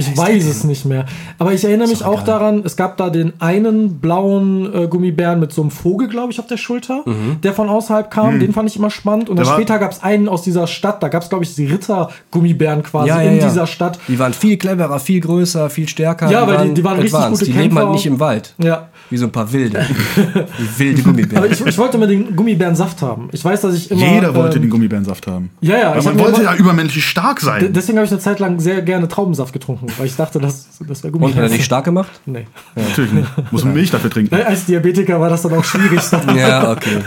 Ich 0.00 0.16
weiß 0.16 0.44
es 0.46 0.64
nicht 0.64 0.84
mehr. 0.84 1.06
Aber 1.38 1.52
ich 1.52 1.64
erinnere 1.64 1.88
mich 1.88 2.04
auch 2.04 2.22
egal. 2.22 2.24
daran, 2.40 2.62
es 2.64 2.76
gab 2.76 2.96
da 2.96 3.08
den 3.10 3.34
einen 3.40 3.98
blauen 4.00 4.72
äh, 4.74 4.86
Gummibären 4.88 5.38
mit 5.38 5.52
so 5.52 5.62
einem 5.62 5.70
Vogel, 5.70 6.08
glaube 6.08 6.32
ich, 6.32 6.40
auf 6.40 6.46
der 6.48 6.56
Schulter, 6.56 7.04
der 7.42 7.52
von 7.52 7.68
außerhalb 7.68 8.10
kam. 8.10 8.40
Den 8.40 8.52
fand 8.52 8.68
ich 8.68 8.76
immer 8.76 8.90
spannend. 8.90 9.28
Und 9.28 9.36
dann 9.36 9.44
Der 9.44 9.52
war- 9.52 9.58
später 9.60 9.78
gab 9.78 9.92
es 9.92 10.02
einen 10.02 10.28
aus 10.28 10.42
dieser 10.42 10.66
Stadt. 10.66 11.02
Da 11.02 11.08
gab 11.08 11.22
es, 11.22 11.28
glaube 11.28 11.44
ich, 11.44 11.54
die 11.54 11.66
Ritter-Gummibären 11.66 12.82
quasi 12.82 13.08
Ja, 13.08 13.22
ja, 13.22 13.30
in 13.30 13.38
ja. 13.38 13.44
dieser 13.48 13.66
Stadt. 13.66 13.98
Die 14.08 14.18
waren 14.18 14.32
viel 14.32 14.56
cleverer, 14.56 14.98
viel 14.98 15.20
größer, 15.20 15.70
viel 15.70 15.88
stärker. 15.88 16.30
Ja, 16.30 16.46
weil 16.46 16.68
die- 16.68 16.74
die 16.74 16.84
waren 16.84 16.96
richtig 16.98 17.14
advanced. 17.14 17.40
gute 17.40 17.52
Die 17.52 17.58
leben 17.58 17.74
halt 17.76 17.84
Kämpfer 17.86 17.92
nicht 17.92 18.06
im 18.06 18.18
Wald. 18.20 18.54
Ja. 18.58 18.88
Wie 19.10 19.16
so 19.16 19.24
ein 19.26 19.32
paar 19.32 19.50
wilde. 19.52 19.86
Wilde 20.76 21.00
Aber 21.02 21.12
Gummibären. 21.12 21.50
ich, 21.52 21.64
ich 21.64 21.78
wollte 21.78 21.96
immer 21.96 22.06
den 22.06 22.36
Gummibärensaft 22.36 23.00
haben. 23.00 23.28
Ich 23.32 23.42
weiß, 23.42 23.62
dass 23.62 23.74
ich 23.74 23.90
immer. 23.90 24.06
Jeder 24.06 24.34
wollte 24.34 24.56
ähm, 24.56 24.62
den 24.64 24.70
Gummibärensaft 24.70 25.26
haben. 25.26 25.50
Ja, 25.62 25.78
ja. 25.78 25.92
Man 26.08 26.18
wollte 26.18 26.42
ja 26.42 26.54
übermenschlich 26.54 27.06
stark 27.06 27.40
sein. 27.40 27.72
Deswegen 27.72 27.98
habe 27.98 28.06
ich 28.06 28.12
eine 28.12 28.20
Zeit 28.20 28.38
lang 28.38 28.60
sehr 28.60 28.82
gerne 28.82 29.08
Traubensaft 29.08 29.52
getrunken, 29.52 29.86
weil 29.98 30.06
ich 30.06 30.16
dachte, 30.16 30.38
das, 30.38 30.68
das 30.86 31.02
wäre 31.02 31.16
Und 31.16 31.34
hat 31.34 31.42
er 31.42 31.48
dich 31.48 31.64
stark 31.64 31.84
gemacht? 31.84 32.10
Nee. 32.26 32.46
Natürlich 32.74 33.12
nicht. 33.12 33.28
Muss 33.52 33.64
man 33.64 33.74
Milch 33.74 33.90
dafür 33.90 34.10
trinken. 34.10 34.34
Als 34.34 34.66
Diabetiker 34.66 35.20
war 35.20 35.30
das 35.30 35.42
dann 35.42 35.54
auch 35.54 35.64
schwierig. 35.64 36.00
Ja, 36.36 36.70
okay. 36.70 37.02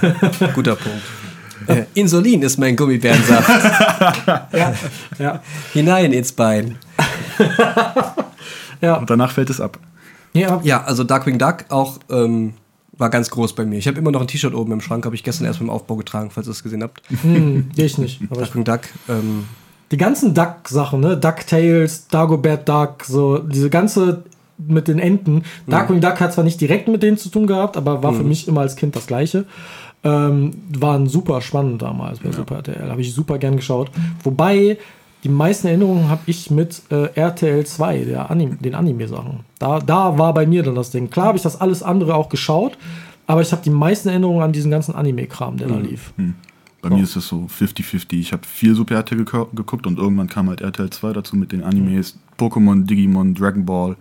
Guter 0.53 0.75
Punkt. 0.75 1.01
Äh, 1.67 1.86
Insulin 1.93 2.41
ist 2.41 2.58
mein 2.58 2.75
Gummibärensaft. 2.75 3.50
ja. 5.20 5.41
Hinein 5.74 6.12
ins 6.12 6.31
Bein. 6.31 6.77
Ja. 8.81 8.96
Und 8.98 9.10
danach 9.10 9.31
fällt 9.31 9.50
es 9.50 9.62
ab. 9.62 9.77
ja. 10.34 10.60
Ja, 10.63 10.84
also 10.84 11.03
Darkwing 11.03 11.38
Duck 11.38 11.65
auch 11.70 12.00
ähm, 12.10 12.53
war 13.01 13.10
ganz 13.10 13.31
groß 13.31 13.53
bei 13.53 13.65
mir. 13.65 13.79
Ich 13.79 13.88
habe 13.88 13.98
immer 13.98 14.12
noch 14.12 14.22
ein 14.22 14.27
T-Shirt 14.27 14.53
oben 14.53 14.72
im 14.72 14.79
Schrank, 14.79 15.05
habe 15.05 15.15
ich 15.15 15.24
gestern 15.24 15.46
erst 15.46 15.60
beim 15.60 15.70
Aufbau 15.70 15.96
getragen, 15.96 16.29
falls 16.31 16.48
ihr 16.48 16.51
es 16.51 16.63
gesehen 16.63 16.84
habt. 16.84 17.01
Hm, 17.24 17.72
ich 17.75 17.98
nicht. 17.98 18.22
Aber 18.29 18.41
Darkwing 18.41 18.63
Duck, 18.63 18.81
ähm, 19.10 19.46
die 19.91 19.98
ganzen 19.98 20.34
Duck-Sachen, 20.34 21.01
ne? 21.01 21.17
DuckTales, 21.17 22.08
Dagobert 22.08 22.70
Duck, 22.70 23.03
so 23.03 23.39
diese 23.39 23.70
ganze 23.70 24.24
mit 24.58 24.88
den 24.88 25.00
Enten. 25.00 25.43
Darkwing 25.65 26.00
Duck 26.00 26.20
hat 26.22 26.34
zwar 26.34 26.43
nicht 26.43 26.62
direkt 26.62 26.88
mit 26.88 27.01
denen 27.01 27.17
zu 27.17 27.29
tun 27.29 27.48
gehabt, 27.48 27.75
aber 27.75 28.03
war 28.03 28.13
für 28.13 28.24
mich 28.24 28.48
immer 28.48 28.62
als 28.62 28.75
Kind 28.75 28.96
das 28.96 29.08
Gleiche. 29.08 29.46
Ähm, 30.03 30.53
waren 30.77 31.08
super 31.08 31.41
spannend 31.41 31.81
damals 31.81 32.20
bei 32.20 32.31
Super 32.31 32.58
RTL. 32.58 32.89
Habe 32.89 33.01
ich 33.01 33.13
super 33.13 33.39
gern 33.39 33.55
geschaut. 33.55 33.89
Wobei 34.24 34.77
die 35.24 35.30
meisten 35.30 35.68
Erinnerungen 35.68 36.10
habe 36.10 36.22
ich 36.25 36.50
mit 36.50 36.82
äh, 36.90 37.10
RTL 37.13 37.66
2, 37.66 38.06
der 38.06 38.32
Anim 38.32 38.58
den 38.60 38.74
Anime-Sachen. 38.75 39.42
Da, 39.60 39.80
da 39.80 40.18
war 40.18 40.34
bei 40.34 40.46
mir 40.46 40.63
dann 40.63 40.75
das 40.75 40.90
Ding. 40.92 41.10
Klar 41.10 41.28
habe 41.28 41.38
ich 41.38 41.44
das 41.44 41.60
alles 41.62 41.84
andere 41.84 42.16
auch 42.16 42.30
geschaut, 42.30 42.78
aber 43.28 43.42
ich 43.42 43.51
habe 43.51 43.62
die 43.62 43.70
meisten 43.70 44.10
Erinnerungen 44.10 44.42
an 44.42 44.51
diesen 44.51 44.72
ganzen 44.72 44.96
Anime-Kram, 44.96 45.58
der 45.58 45.68
da 45.68 45.78
lief. 45.78 46.13
Bei 46.82 46.90
mir 46.90 47.04
ist 47.04 47.16
es 47.16 47.28
so 47.28 47.48
50-50. 47.60 48.13
Ich 48.13 48.34
habe 48.34 48.42
viel 48.46 48.74
Super 48.74 48.96
RTL 48.96 49.24
geguckt 49.54 49.86
und 49.86 50.00
irgendwann 50.00 50.28
kam 50.28 50.50
halt 50.50 50.62
RTL 50.62 50.90
2 50.90 51.13
dazu 51.13 51.36
mit 51.36 51.51
den 51.51 51.63
Animes. 51.63 52.18
Pokémon, 52.40 52.84
Digimon, 52.86 53.36
Dragon 53.36 53.63
Ball. 53.66 53.96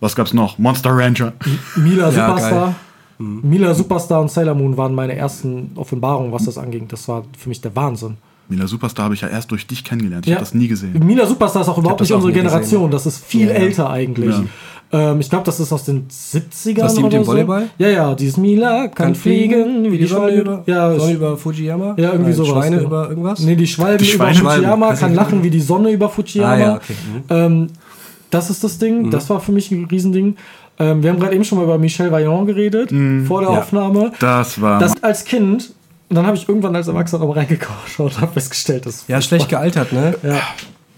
Was 0.00 0.16
gab's 0.16 0.34
noch? 0.34 0.58
Monster 0.58 0.90
Rancher. 0.90 1.32
Mila 1.76 2.10
Ja, 2.10 2.26
Superstar. 2.26 2.74
Mila 3.18 3.72
Superstar 3.72 4.20
und 4.20 4.32
Sailor 4.32 4.56
Moon 4.56 4.76
waren 4.76 4.94
meine 4.96 5.14
ersten 5.14 5.70
Offenbarungen, 5.76 6.32
was 6.32 6.46
das 6.46 6.58
anging. 6.58 6.88
Das 6.88 7.06
war 7.06 7.22
für 7.38 7.48
mich 7.48 7.60
der 7.60 7.76
Wahnsinn. 7.76 8.16
Mila 8.48 8.66
Superstar 8.66 9.04
habe 9.06 9.14
ich 9.14 9.20
ja 9.22 9.28
erst 9.28 9.50
durch 9.50 9.66
dich 9.66 9.82
kennengelernt. 9.84 10.26
Ich 10.26 10.30
Ja. 10.30 10.36
habe 10.36 10.44
das 10.44 10.54
nie 10.54 10.68
gesehen. 10.68 10.92
Mila 11.04 11.26
Superstar 11.26 11.62
ist 11.62 11.68
auch 11.68 11.78
überhaupt 11.78 12.00
nicht 12.00 12.12
unsere 12.12 12.30
nie 12.32 12.34
gesehen. 12.38 12.48
Generation. 12.50 12.90
Das 12.90 13.06
ist 13.06 13.24
viel 13.24 13.46
Ja, 13.48 13.54
ja. 13.54 13.58
älter 13.60 13.90
eigentlich. 13.90 14.34
Ähm, 14.94 15.20
ich 15.20 15.30
glaube, 15.30 15.44
das 15.46 15.58
ist 15.58 15.72
aus 15.72 15.84
den 15.84 16.06
70ern. 16.10 16.80
das 16.82 16.94
die 16.94 17.02
mit 17.02 17.06
oder 17.06 17.18
dem 17.20 17.24
so. 17.24 17.30
Volleyball? 17.32 17.70
Ja, 17.78 17.88
ja. 17.88 18.14
Dieses 18.14 18.36
Mila 18.36 18.88
kann, 18.88 19.14
fliegen, 19.14 19.90
wie 19.90 19.96
die 19.96 20.04
Sonne 20.06 20.32
Schwalbe. 20.32 20.40
über, 20.40 20.62
ja, 20.66 20.94
Sonne 20.98 21.12
über 21.14 21.36
Fujiyama? 21.38 21.94
Ja, 21.96 22.10
irgendwie 22.12 22.24
Nein, 22.24 22.32
sowas, 22.34 22.48
Schweine 22.50 22.76
ja. 22.76 22.82
über 22.82 23.08
irgendwas? 23.08 23.40
Nee, 23.40 23.56
die 23.56 23.66
Schwalben 23.66 24.04
Die 24.04 24.12
über 24.12 24.26
Fujiyama 24.34 24.94
kann 24.94 25.10
nicht. 25.12 25.16
lachen 25.16 25.42
wie 25.42 25.48
die 25.50 25.60
Sonne 25.60 25.90
über 25.92 26.10
Fujiyama. 26.10 26.52
Ah, 26.52 26.58
ja, 26.58 26.74
okay. 26.76 26.92
Mhm. 26.92 27.22
Ähm, 27.30 27.66
das 28.30 28.50
ist 28.50 28.62
das 28.64 28.76
Ding. 28.78 29.10
Das 29.10 29.30
war 29.30 29.40
für 29.40 29.52
mich 29.52 29.70
ein 29.70 29.86
Riesending. 29.86 30.36
Ähm, 30.78 31.02
wir 31.02 31.10
haben 31.10 31.20
gerade 31.20 31.34
eben 31.34 31.44
schon 31.44 31.56
mal 31.58 31.64
über 31.64 31.78
Michel 31.78 32.10
Vaillant 32.12 32.46
geredet, 32.46 32.90
vor 33.26 33.40
der 33.40 33.50
Ja. 33.50 33.58
Aufnahme. 33.60 34.12
Das 34.20 34.60
war. 34.60 34.78
Das 34.78 35.02
als 35.02 35.24
Kind, 35.24 35.72
und 36.12 36.16
dann 36.16 36.26
habe 36.26 36.36
ich 36.36 36.46
irgendwann 36.46 36.76
als 36.76 36.88
Erwachsener 36.88 37.22
aber 37.22 37.34
reingeschaut 37.36 37.98
und 37.98 38.20
habe 38.20 38.32
festgestellt, 38.34 38.84
dass. 38.84 39.08
Ja, 39.08 39.22
schlecht 39.22 39.48
gealtert, 39.54 39.94
ne? 39.94 40.14
Ja. 40.22 40.40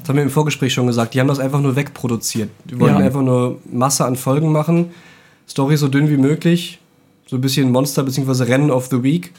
Das 0.01 0.09
haben 0.09 0.17
wir 0.17 0.25
im 0.25 0.31
Vorgespräch 0.31 0.75
schon 0.75 0.89
gesagt. 0.89 1.15
Die 1.15 1.21
haben 1.21 1.29
das 1.29 1.39
einfach 1.39 1.61
nur 1.61 1.77
wegproduziert. 1.77 2.51
Die 2.65 2.81
wollten 2.81 2.99
Ja. 2.99 3.05
einfach 3.07 3.23
nur 3.23 3.59
Masse 3.71 4.05
an 4.05 4.17
Folgen 4.17 4.51
machen. 4.51 4.91
Story 5.49 5.77
so 5.77 5.87
dünn 5.87 6.11
wie 6.11 6.17
möglich. 6.17 6.81
So 7.29 7.37
ein 7.37 7.41
bisschen 7.41 7.71
Monster 7.71 8.03
bzw. 8.03 8.43
Rennen 8.43 8.73
of 8.73 8.87
the 8.91 9.05
Week. 9.05 9.33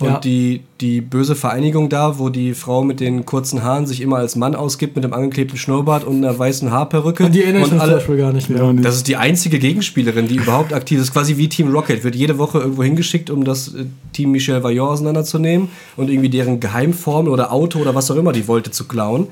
Und 0.00 0.08
Ja. 0.08 0.18
die, 0.18 0.62
die 0.80 1.00
böse 1.02 1.34
Vereinigung 1.34 1.88
da, 1.88 2.18
wo 2.18 2.30
die 2.30 2.54
Frau 2.54 2.82
mit 2.82 3.00
den 3.00 3.26
kurzen 3.26 3.62
Haaren 3.62 3.86
sich 3.86 4.00
immer 4.00 4.16
als 4.16 4.34
Mann 4.34 4.54
ausgibt, 4.54 4.94
mit 4.96 5.04
dem 5.04 5.12
angeklebten 5.12 5.58
Schnurrbart 5.58 6.04
und 6.04 6.16
einer 6.24 6.38
weißen 6.38 6.70
Haarperücke. 6.70 7.24
Und 7.26 7.34
die 7.34 7.42
erinnere 7.42 7.66
ich 7.66 7.72
mich 7.72 7.80
zum 7.82 7.90
Beispiel 7.90 8.16
gar 8.16 8.32
nicht 8.32 8.48
mehr. 8.48 8.72
das 8.74 8.96
ist 8.96 9.08
die 9.08 9.16
einzige 9.16 9.58
Gegenspielerin, 9.58 10.26
die 10.26 10.36
überhaupt 10.36 10.72
aktiv 10.72 11.00
ist. 11.00 11.12
Quasi 11.12 11.36
wie 11.36 11.48
Team 11.48 11.70
Rocket. 11.70 12.02
Wird 12.02 12.14
jede 12.14 12.38
Woche 12.38 12.58
irgendwo 12.58 12.82
hingeschickt, 12.82 13.28
um 13.30 13.44
das 13.44 13.74
äh, 13.74 13.84
Team 14.12 14.32
Michel 14.32 14.62
Vaillant 14.62 14.90
auseinanderzunehmen 14.90 15.68
und 15.96 16.08
irgendwie 16.08 16.30
deren 16.30 16.60
Geheimformel 16.60 17.30
oder 17.30 17.52
Auto 17.52 17.78
oder 17.78 17.94
was 17.94 18.10
auch 18.10 18.16
immer 18.16 18.32
die 18.32 18.48
wollte 18.48 18.70
zu 18.70 18.88
klauen. 18.88 19.26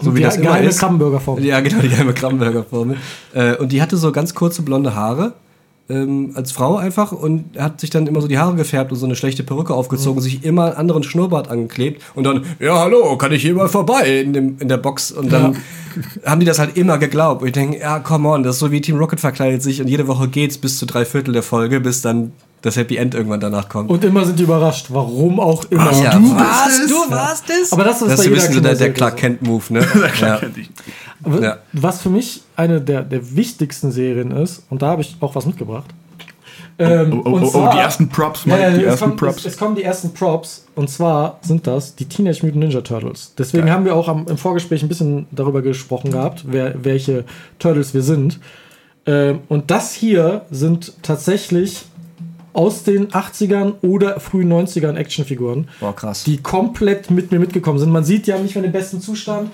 So 0.00 0.12
wie 0.14 0.18
die 0.18 0.24
das 0.24 0.40
geheime 0.40 0.66
ist. 0.68 0.80
Krabbenburgerform. 0.80 1.42
Ja, 1.44 1.60
genau, 1.60 1.80
die 1.80 1.88
geheime 1.88 2.12
Kramberger-Formel. 2.12 2.96
Äh, 3.34 3.56
und 3.56 3.70
die 3.70 3.80
hatte 3.80 3.96
so 3.96 4.10
ganz 4.10 4.34
kurze 4.34 4.62
blonde 4.62 4.96
Haare. 4.96 5.34
Ähm, 5.88 6.30
als 6.34 6.52
Frau 6.52 6.76
einfach 6.76 7.10
und 7.12 7.58
hat 7.58 7.80
sich 7.80 7.90
dann 7.90 8.06
immer 8.06 8.20
so 8.20 8.28
die 8.28 8.38
Haare 8.38 8.54
gefärbt 8.54 8.92
und 8.92 8.98
so 8.98 9.04
eine 9.04 9.16
schlechte 9.16 9.42
Perücke 9.42 9.74
aufgezogen, 9.74 10.20
Mhm. 10.20 10.22
sich 10.24 10.44
immer 10.44 10.66
einen 10.66 10.76
anderen 10.76 11.02
Schnurrbart 11.02 11.48
angeklebt 11.50 12.00
und 12.14 12.24
dann, 12.24 12.44
ja, 12.60 12.78
hallo, 12.78 13.16
kann 13.18 13.32
ich 13.32 13.42
hier 13.42 13.52
mal 13.54 13.68
vorbei 13.68 14.20
in, 14.20 14.32
dem, 14.32 14.56
in 14.60 14.68
der 14.68 14.76
Box? 14.76 15.10
Und 15.10 15.32
dann 15.32 15.56
haben 16.24 16.38
die 16.40 16.46
das 16.46 16.58
halt 16.60 16.76
immer 16.76 16.98
geglaubt. 16.98 17.42
Und 17.42 17.48
ich 17.48 17.52
denke, 17.52 17.78
ja, 17.80 17.98
come 17.98 18.28
on, 18.28 18.42
das 18.44 18.54
ist 18.56 18.60
so 18.60 18.70
wie 18.70 18.80
Team 18.80 18.96
Rocket 18.96 19.18
verkleidet 19.20 19.60
sich 19.62 19.80
und 19.82 19.88
jede 19.88 20.06
Woche 20.06 20.28
geht's 20.28 20.56
bis 20.56 20.78
zu 20.78 20.86
drei 20.86 21.04
Viertel 21.04 21.32
der 21.34 21.42
Folge, 21.42 21.80
bis 21.80 22.00
dann 22.00 22.32
das 22.62 22.76
Happy 22.76 22.96
End 22.96 23.14
irgendwann 23.16 23.40
danach 23.40 23.68
kommt. 23.68 23.90
Und 23.90 24.04
immer 24.04 24.24
sind 24.24 24.38
die 24.38 24.44
überrascht, 24.44 24.86
warum 24.90 25.40
auch 25.40 25.64
immer. 25.70 25.90
ja, 26.00 26.12
du 26.16 26.26
es? 26.26 26.86
Du 26.88 27.10
warst 27.10 27.44
es? 27.50 27.72
Aber 27.72 27.82
das 27.82 28.00
ist 28.00 28.08
das 28.12 28.18
bei 28.24 28.30
jeder 28.30 28.40
so 28.52 28.60
der, 28.60 28.76
der 28.76 28.92
Clark 28.92 29.14
so. 29.14 29.18
Kent-Move, 29.20 29.64
ne? 29.70 29.80
ja. 30.20 30.36
Aber 30.36 30.46
Ja. 31.40 31.58
Was 31.72 32.02
für 32.02 32.10
mich 32.10 32.42
eine 32.56 32.80
der, 32.80 33.02
der 33.02 33.36
wichtigsten 33.36 33.92
Serien 33.92 34.30
ist, 34.30 34.64
und 34.70 34.82
da 34.82 34.88
habe 34.88 35.02
ich 35.02 35.16
auch 35.20 35.34
was 35.34 35.46
mitgebracht. 35.46 35.86
Ähm, 36.78 37.12
Oh, 37.12 37.22
oh, 37.24 37.30
und 37.34 37.42
oh, 37.42 37.46
oh, 37.46 37.50
zwar- 37.50 37.72
die 37.72 37.78
ersten 37.78 38.08
Props, 38.08 38.46
Mike, 38.46 38.60
ja, 38.60 38.70
die 38.70 38.80
es, 38.80 38.84
ersten 38.86 39.04
kommt, 39.08 39.16
Props. 39.18 39.36
Es, 39.38 39.52
es 39.52 39.56
kommen 39.58 39.74
die 39.76 39.82
ersten 39.82 40.12
Props 40.14 40.66
und 40.74 40.88
zwar 40.88 41.38
sind 41.42 41.66
das 41.66 41.94
die 41.94 42.06
Teenage 42.06 42.40
Mutant 42.42 42.56
Ninja 42.64 42.80
Turtles. 42.80 43.34
Deswegen 43.36 43.70
haben 43.70 43.84
wir 43.84 43.94
auch 43.94 44.08
am, 44.08 44.26
im 44.26 44.38
Vorgespräch 44.38 44.82
ein 44.82 44.88
bisschen 44.88 45.26
darüber 45.30 45.60
gesprochen 45.62 46.10
gehabt, 46.10 46.44
wer, 46.46 46.82
welche 46.82 47.24
Turtles 47.58 47.92
wir 47.94 48.02
sind. 48.02 48.40
Ähm, 49.04 49.40
und 49.48 49.70
das 49.70 49.92
hier 49.92 50.42
sind 50.50 50.92
tatsächlich 51.02 51.84
aus 52.52 52.82
den 52.82 53.08
80ern 53.08 53.74
oder 53.82 54.20
frühen 54.20 54.52
90ern 54.52 54.96
Actionfiguren, 54.96 55.68
Boah, 55.80 55.94
krass. 55.94 56.24
die 56.24 56.38
komplett 56.38 57.10
mit 57.10 57.32
mir 57.32 57.38
mitgekommen 57.38 57.78
sind. 57.78 57.90
Man 57.90 58.04
sieht, 58.04 58.26
die 58.26 58.32
haben 58.32 58.42
nicht 58.42 58.54
mehr 58.54 58.62
den 58.62 58.72
besten 58.72 59.00
Zustand. 59.00 59.50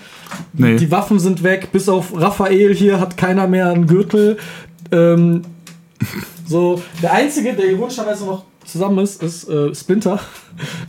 Nee. 0.52 0.76
Die 0.76 0.90
Waffen 0.90 1.18
sind 1.18 1.42
weg, 1.42 1.70
bis 1.72 1.88
auf 1.88 2.12
Raphael 2.14 2.74
hier 2.74 3.00
hat 3.00 3.16
keiner 3.16 3.46
mehr 3.46 3.68
einen 3.70 3.86
Gürtel. 3.86 4.38
Ähm, 4.90 5.42
so, 6.46 6.82
der 7.02 7.12
einzige, 7.12 7.54
der 7.54 7.70
ironischerweise 7.70 8.24
noch 8.24 8.44
zusammen 8.64 8.98
ist, 8.98 9.22
ist 9.22 9.48
äh, 9.48 9.74
Splinter. 9.74 10.20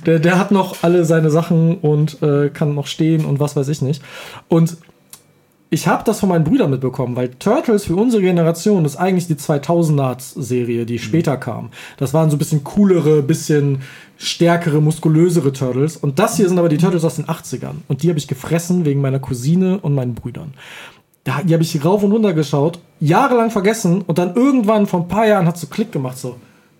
Der, 0.05 0.19
der 0.19 0.37
hat 0.37 0.51
noch 0.51 0.77
alle 0.81 1.05
seine 1.05 1.29
Sachen 1.29 1.77
und 1.77 2.21
äh, 2.21 2.49
kann 2.49 2.75
noch 2.75 2.87
stehen 2.87 3.25
und 3.25 3.39
was 3.39 3.55
weiß 3.55 3.67
ich 3.69 3.81
nicht. 3.81 4.01
Und 4.47 4.77
ich 5.71 5.87
habe 5.87 6.03
das 6.03 6.19
von 6.19 6.29
meinen 6.29 6.43
Brüdern 6.43 6.71
mitbekommen, 6.71 7.15
weil 7.15 7.29
Turtles 7.29 7.85
für 7.85 7.95
unsere 7.95 8.23
Generation 8.23 8.85
ist 8.85 8.95
eigentlich 8.95 9.27
die 9.27 9.35
2000er-Serie, 9.35 10.85
die 10.85 10.97
später 10.97 11.37
kam. 11.37 11.69
Das 11.97 12.13
waren 12.13 12.31
so 12.31 12.35
ein 12.35 12.39
bisschen 12.39 12.63
coolere, 12.63 13.21
bisschen 13.21 13.83
stärkere, 14.17 14.81
muskulösere 14.81 15.53
Turtles. 15.53 15.95
Und 15.95 16.17
das 16.17 16.37
hier 16.37 16.49
sind 16.49 16.57
aber 16.57 16.69
die 16.69 16.77
Turtles 16.77 17.03
aus 17.03 17.17
den 17.17 17.25
80ern. 17.25 17.75
Und 17.87 18.01
die 18.01 18.09
habe 18.09 18.17
ich 18.17 18.27
gefressen 18.27 18.83
wegen 18.83 19.01
meiner 19.01 19.19
Cousine 19.19 19.79
und 19.79 19.93
meinen 19.93 20.15
Brüdern. 20.15 20.53
ja, 21.27 21.41
die 21.43 21.53
habe 21.53 21.63
ich 21.63 21.85
rauf 21.85 22.01
und 22.01 22.11
runter 22.11 22.33
geschaut, 22.33 22.79
jahrelang 22.99 23.51
vergessen 23.51 24.01
und 24.01 24.17
dann 24.17 24.35
irgendwann 24.35 24.87
vor 24.87 25.01
ein 25.01 25.07
paar 25.07 25.27
Jahren 25.27 25.45
hat 25.45 25.57
so 25.57 25.67
Klick 25.67 25.91
gemacht, 25.91 26.17
so, 26.17 26.37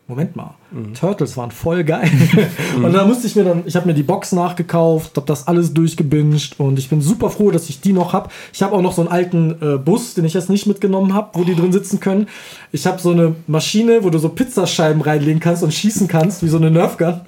Moment 0.10 0.36
mal, 0.36 0.56
Turtles 1.00 1.38
waren 1.38 1.52
voll 1.52 1.84
geil. 1.84 2.10
und 2.76 2.94
da 2.94 3.06
musste 3.06 3.28
ich 3.28 3.36
mir 3.36 3.44
dann, 3.44 3.62
ich 3.68 3.76
habe 3.76 3.86
mir 3.86 3.94
die 3.94 4.02
Box 4.02 4.32
nachgekauft, 4.32 5.16
habe 5.16 5.28
das 5.28 5.48
alles 5.48 5.72
durchgebinged 5.72 6.60
und 6.60 6.80
ich 6.80 6.90
bin 6.90 7.00
super 7.00 7.30
froh, 7.30 7.52
dass 7.52 7.70
ich 7.70 7.80
die 7.80 7.94
noch 7.94 8.12
habe. 8.12 8.32
Ich 8.52 8.64
habe 8.64 8.76
auch 8.76 8.82
noch 8.82 8.94
so 8.94 9.04
einen 9.04 9.12
alten 9.12 9.56
äh, 9.62 9.78
Bus, 9.78 10.16
den 10.16 10.26
ich 10.26 10.34
jetzt 10.34 10.50
nicht 10.50 10.66
mitgenommen 10.66 11.14
habe, 11.14 11.30
wo 11.34 11.44
die 11.44 11.54
drin 11.54 11.72
sitzen 11.72 12.00
können. 12.00 12.28
Ich 12.72 12.88
habe 12.88 13.00
so 13.00 13.12
eine 13.12 13.36
Maschine, 13.46 14.04
wo 14.04 14.10
du 14.10 14.18
so 14.18 14.30
Pizzascheiben 14.30 15.04
reinlegen 15.04 15.40
kannst 15.40 15.62
und 15.62 15.76
schießen 15.76 16.08
kannst, 16.08 16.42
wie 16.42 16.50
so 16.50 16.58
eine 16.58 16.72
Nerfgun. 16.72 17.22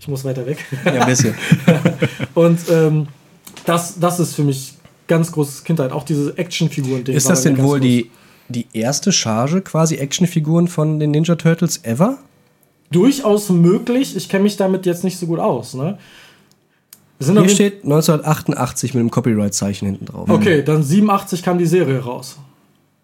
Ich 0.00 0.08
muss 0.08 0.24
weiter 0.24 0.46
weg. 0.46 0.64
Ja, 0.86 1.02
ein 1.02 1.06
bisschen. 1.08 1.34
Und 2.34 2.60
ähm, 2.70 3.08
das, 3.66 3.98
das 4.00 4.18
ist 4.18 4.34
für 4.34 4.44
mich 4.44 4.74
ganz 5.08 5.32
großes 5.32 5.64
Kindheit. 5.64 5.92
Auch 5.92 6.04
diese 6.04 6.38
Actionfiguren. 6.38 7.04
Ist 7.04 7.28
das 7.28 7.42
denn 7.42 7.62
wohl 7.62 7.80
die, 7.80 8.10
die 8.48 8.66
erste 8.72 9.12
Charge 9.12 9.60
quasi 9.60 9.96
Actionfiguren 9.96 10.68
von 10.68 10.98
den 10.98 11.10
Ninja 11.10 11.34
Turtles 11.36 11.84
ever? 11.84 12.18
Durchaus 12.90 13.50
möglich. 13.50 14.16
Ich 14.16 14.28
kenne 14.28 14.44
mich 14.44 14.56
damit 14.56 14.86
jetzt 14.86 15.04
nicht 15.04 15.18
so 15.18 15.26
gut 15.26 15.38
aus. 15.38 15.74
Ne? 15.74 15.98
Hier 17.20 17.48
steht 17.48 17.84
1988 17.84 18.94
mit 18.94 19.00
einem 19.00 19.10
Copyright-Zeichen 19.10 19.86
hinten 19.86 20.06
drauf. 20.06 20.28
Okay, 20.30 20.62
dann 20.62 20.82
87 20.82 21.42
kam 21.42 21.58
die 21.58 21.66
Serie 21.66 21.98
raus. 22.00 22.36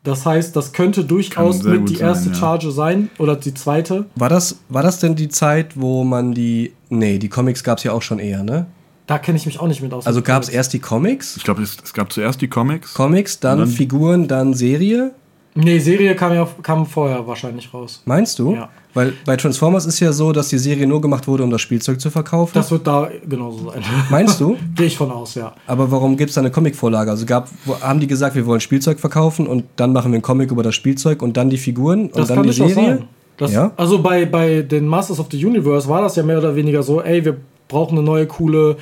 Das 0.05 0.25
heißt, 0.27 0.55
das 0.55 0.73
könnte 0.73 1.05
durchaus 1.05 1.63
mit 1.63 1.89
die 1.89 1.97
sein, 1.97 2.09
erste 2.09 2.29
ja. 2.29 2.35
Charge 2.35 2.71
sein 2.71 3.11
oder 3.19 3.37
die 3.37 3.55
zweite. 3.55 4.05
War 4.15 4.29
das, 4.29 4.57
war 4.69 4.83
das 4.83 4.99
denn 5.01 5.17
die 5.17 5.31
Zeit, 5.31 5.81
wo 5.81 6.05
man 6.05 6.33
die. 6.35 6.73
Nee, 6.91 7.19
die 7.19 7.31
Comics 7.31 7.65
gab 7.65 7.79
es 7.79 7.85
ja 7.85 7.93
auch 7.93 8.03
schon 8.03 8.19
eher, 8.19 8.43
ne? 8.45 8.67
Da 9.07 9.19
kenne 9.19 9.37
ich 9.39 9.47
mich 9.47 9.59
auch 9.61 9.67
nicht 9.67 9.83
mit 9.83 9.93
aus. 9.93 10.07
Also 10.07 10.23
gab 10.23 10.43
es 10.43 10.49
erst 10.49 10.73
die 10.75 10.79
Comics, 10.79 11.37
Ich 11.37 11.45
glaube, 11.45 11.63
es, 11.63 11.77
es 11.83 11.93
gab 11.95 12.13
zuerst 12.13 12.41
die 12.41 12.49
Comics. 12.49 12.95
Comics, 12.95 13.41
dann, 13.41 13.59
dann- 13.59 13.69
Figuren, 13.69 14.29
dann 14.29 14.55
Serie. 14.55 15.13
Nee, 15.57 15.79
Serie 15.79 16.17
kam 16.17 16.33
ja 16.33 16.49
kam 16.63 16.85
vorher 16.85 17.27
wahrscheinlich 17.27 17.73
raus. 17.73 18.03
Meinst 18.07 18.39
du? 18.39 18.55
Ja. 18.55 18.69
Weil 18.93 19.13
bei 19.25 19.37
Transformers 19.37 19.87
ist 19.87 20.01
ja 20.01 20.13
so, 20.13 20.33
dass 20.33 20.49
die 20.49 20.59
Serie 20.59 20.87
nur 20.87 21.01
gemacht 21.01 21.27
wurde, 21.27 21.45
um 21.45 21.51
das 21.51 21.61
Spielzeug 21.61 22.01
zu 22.01 22.11
verkaufen. 22.11 22.53
Das 22.55 22.71
wird 22.71 22.87
da 22.87 23.09
genauso 23.29 23.71
sein. 23.71 23.83
Meinst 24.11 24.41
du? 24.41 24.57
Gehe 24.75 24.87
ich 24.87 24.97
von 24.97 25.11
aus, 25.11 25.35
ja. 25.35 25.53
Aber 25.67 25.91
warum 25.91 26.17
gibt 26.17 26.31
es 26.31 26.35
da 26.35 26.41
eine 26.41 26.51
Comicvorlage? 26.51 27.11
Also 27.11 27.27
gab, 27.27 27.49
haben 27.81 28.01
die 28.01 28.07
gesagt, 28.07 28.35
wir 28.35 28.47
wollen 28.47 28.61
Spielzeug 28.61 28.99
verkaufen 28.99 29.47
und 29.47 29.65
dann 29.77 29.93
machen 29.93 30.11
wir 30.13 30.17
einen 30.17 30.23
Comic 30.23 30.51
über 30.51 30.63
das 30.63 30.75
Spielzeug 30.75 31.23
und 31.23 31.37
dann 31.37 31.51
die 31.51 31.59
Figuren 31.59 32.07
und 32.07 32.17
Das 32.17 32.29
dann 32.29 32.43
die 32.43 32.53
Serie? 32.53 33.05
Das, 33.37 33.53
Ja? 33.53 33.73
Also 33.77 34.01
bei, 34.01 34.27
bei 34.27 34.63
den 34.63 34.87
Masters 34.87 35.19
of 35.19 35.27
the 35.31 35.45
Universe 35.45 35.89
war 35.89 36.03
das 36.03 36.17
ja 36.17 36.23
mehr 36.23 36.39
oder 36.39 36.55
weniger 36.55 36.83
so, 36.83 37.01
ey, 37.01 37.25
wir 37.25 37.37
brauchen 37.69 37.99
eine 37.99 38.07
neue 38.07 38.27
coole 38.27 38.77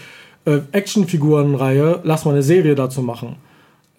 äh, 0.45 0.59
Actionfigurenreihe, 0.73 2.01
lass 2.03 2.25
mal 2.25 2.33
eine 2.33 2.43
Serie 2.43 2.75
dazu 2.75 3.03
machen. 3.03 3.37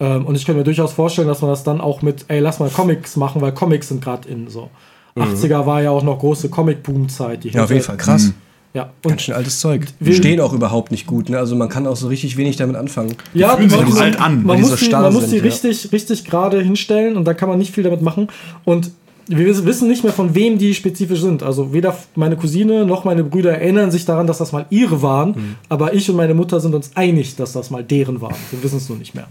Ähm, 0.00 0.26
und 0.26 0.34
ich 0.34 0.44
kann 0.44 0.56
mir 0.56 0.64
durchaus 0.64 0.92
vorstellen, 0.92 1.28
dass 1.28 1.40
man 1.40 1.50
das 1.50 1.62
dann 1.64 1.80
auch 1.80 2.02
mit, 2.02 2.24
ey, 2.28 2.40
lass 2.40 2.58
mal 2.58 2.68
Comics 2.70 3.16
machen, 3.16 3.40
weil 3.40 3.52
Comics 3.52 3.88
sind 3.88 4.02
gerade 4.02 4.28
in 4.28 4.48
so. 4.48 4.70
80er 5.16 5.64
war 5.66 5.80
ja 5.82 5.90
auch 5.90 6.02
noch 6.02 6.18
große 6.18 6.48
Comic-Boom-Zeit. 6.48 7.44
die 7.44 7.48
Mhm. 7.50 7.54
Ja, 7.54 7.64
auf 7.64 7.70
jeden 7.70 7.82
Fall 7.82 7.96
krass. 7.96 8.32
Ja, 8.72 8.90
Ganz 9.02 9.12
und 9.12 9.22
schön 9.22 9.34
altes 9.36 9.60
Zeug. 9.60 9.86
Die 10.00 10.06
Wir- 10.06 10.14
stehen 10.14 10.40
auch 10.40 10.52
überhaupt 10.52 10.90
nicht 10.90 11.06
gut. 11.06 11.28
Ne? 11.28 11.38
Also 11.38 11.54
man 11.54 11.68
kann 11.68 11.86
auch 11.86 11.94
so 11.94 12.08
richtig 12.08 12.36
wenig 12.36 12.56
damit 12.56 12.74
anfangen. 12.74 13.14
ja, 13.32 13.56
fühlen 13.56 13.70
sich 13.70 13.78
man, 13.78 13.88
auch 13.88 13.94
man, 13.94 14.02
alt 14.02 14.20
an, 14.20 14.42
man 14.42 14.56
die 14.56 14.62
muss 14.62 14.70
so 14.80 14.84
die, 14.86 14.90
man 14.90 15.12
muss 15.12 15.28
die 15.30 15.36
ja. 15.36 15.42
richtig, 15.44 15.92
richtig 15.92 16.24
gerade 16.24 16.60
hinstellen 16.60 17.16
und 17.16 17.24
da 17.24 17.34
kann 17.34 17.48
man 17.48 17.58
nicht 17.58 17.72
viel 17.72 17.84
damit 17.84 18.02
machen. 18.02 18.26
Und 18.64 18.90
wir 19.28 19.46
wiss- 19.46 19.64
wissen 19.64 19.86
nicht 19.86 20.02
mehr, 20.02 20.12
von 20.12 20.34
wem 20.34 20.58
die 20.58 20.74
spezifisch 20.74 21.20
sind. 21.20 21.44
Also 21.44 21.72
weder 21.72 21.96
meine 22.16 22.36
Cousine 22.36 22.84
noch 22.84 23.04
meine 23.04 23.22
Brüder 23.22 23.52
erinnern 23.52 23.92
sich 23.92 24.04
daran, 24.04 24.26
dass 24.26 24.38
das 24.38 24.50
mal 24.50 24.66
ihre 24.70 25.00
waren. 25.02 25.30
Mhm. 25.30 25.54
Aber 25.68 25.94
ich 25.94 26.10
und 26.10 26.16
meine 26.16 26.34
Mutter 26.34 26.58
sind 26.58 26.74
uns 26.74 26.90
einig, 26.96 27.36
dass 27.36 27.52
das 27.52 27.70
mal 27.70 27.84
deren 27.84 28.20
waren. 28.20 28.34
Wir 28.50 28.60
wissen 28.64 28.78
es 28.78 28.88
nur 28.88 28.98
nicht 28.98 29.14
mehr. 29.14 29.28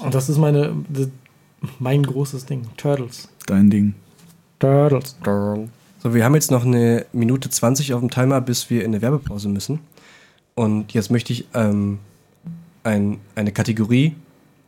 Und 0.00 0.14
das 0.14 0.28
ist 0.28 0.38
meine, 0.38 0.72
mein 1.78 2.02
großes 2.02 2.46
Ding. 2.46 2.62
Turtles. 2.76 3.28
Dein 3.46 3.68
Ding. 3.70 3.94
Turtles. 4.58 5.16
So, 6.02 6.14
wir 6.14 6.24
haben 6.24 6.34
jetzt 6.34 6.50
noch 6.50 6.64
eine 6.64 7.04
Minute 7.12 7.50
20 7.50 7.92
auf 7.94 8.00
dem 8.00 8.10
Timer, 8.10 8.40
bis 8.40 8.70
wir 8.70 8.80
in 8.84 8.92
eine 8.92 9.02
Werbepause 9.02 9.48
müssen. 9.48 9.80
Und 10.54 10.92
jetzt 10.92 11.10
möchte 11.10 11.32
ich 11.32 11.46
ähm, 11.54 11.98
ein, 12.84 13.18
eine 13.34 13.52
Kategorie 13.52 14.14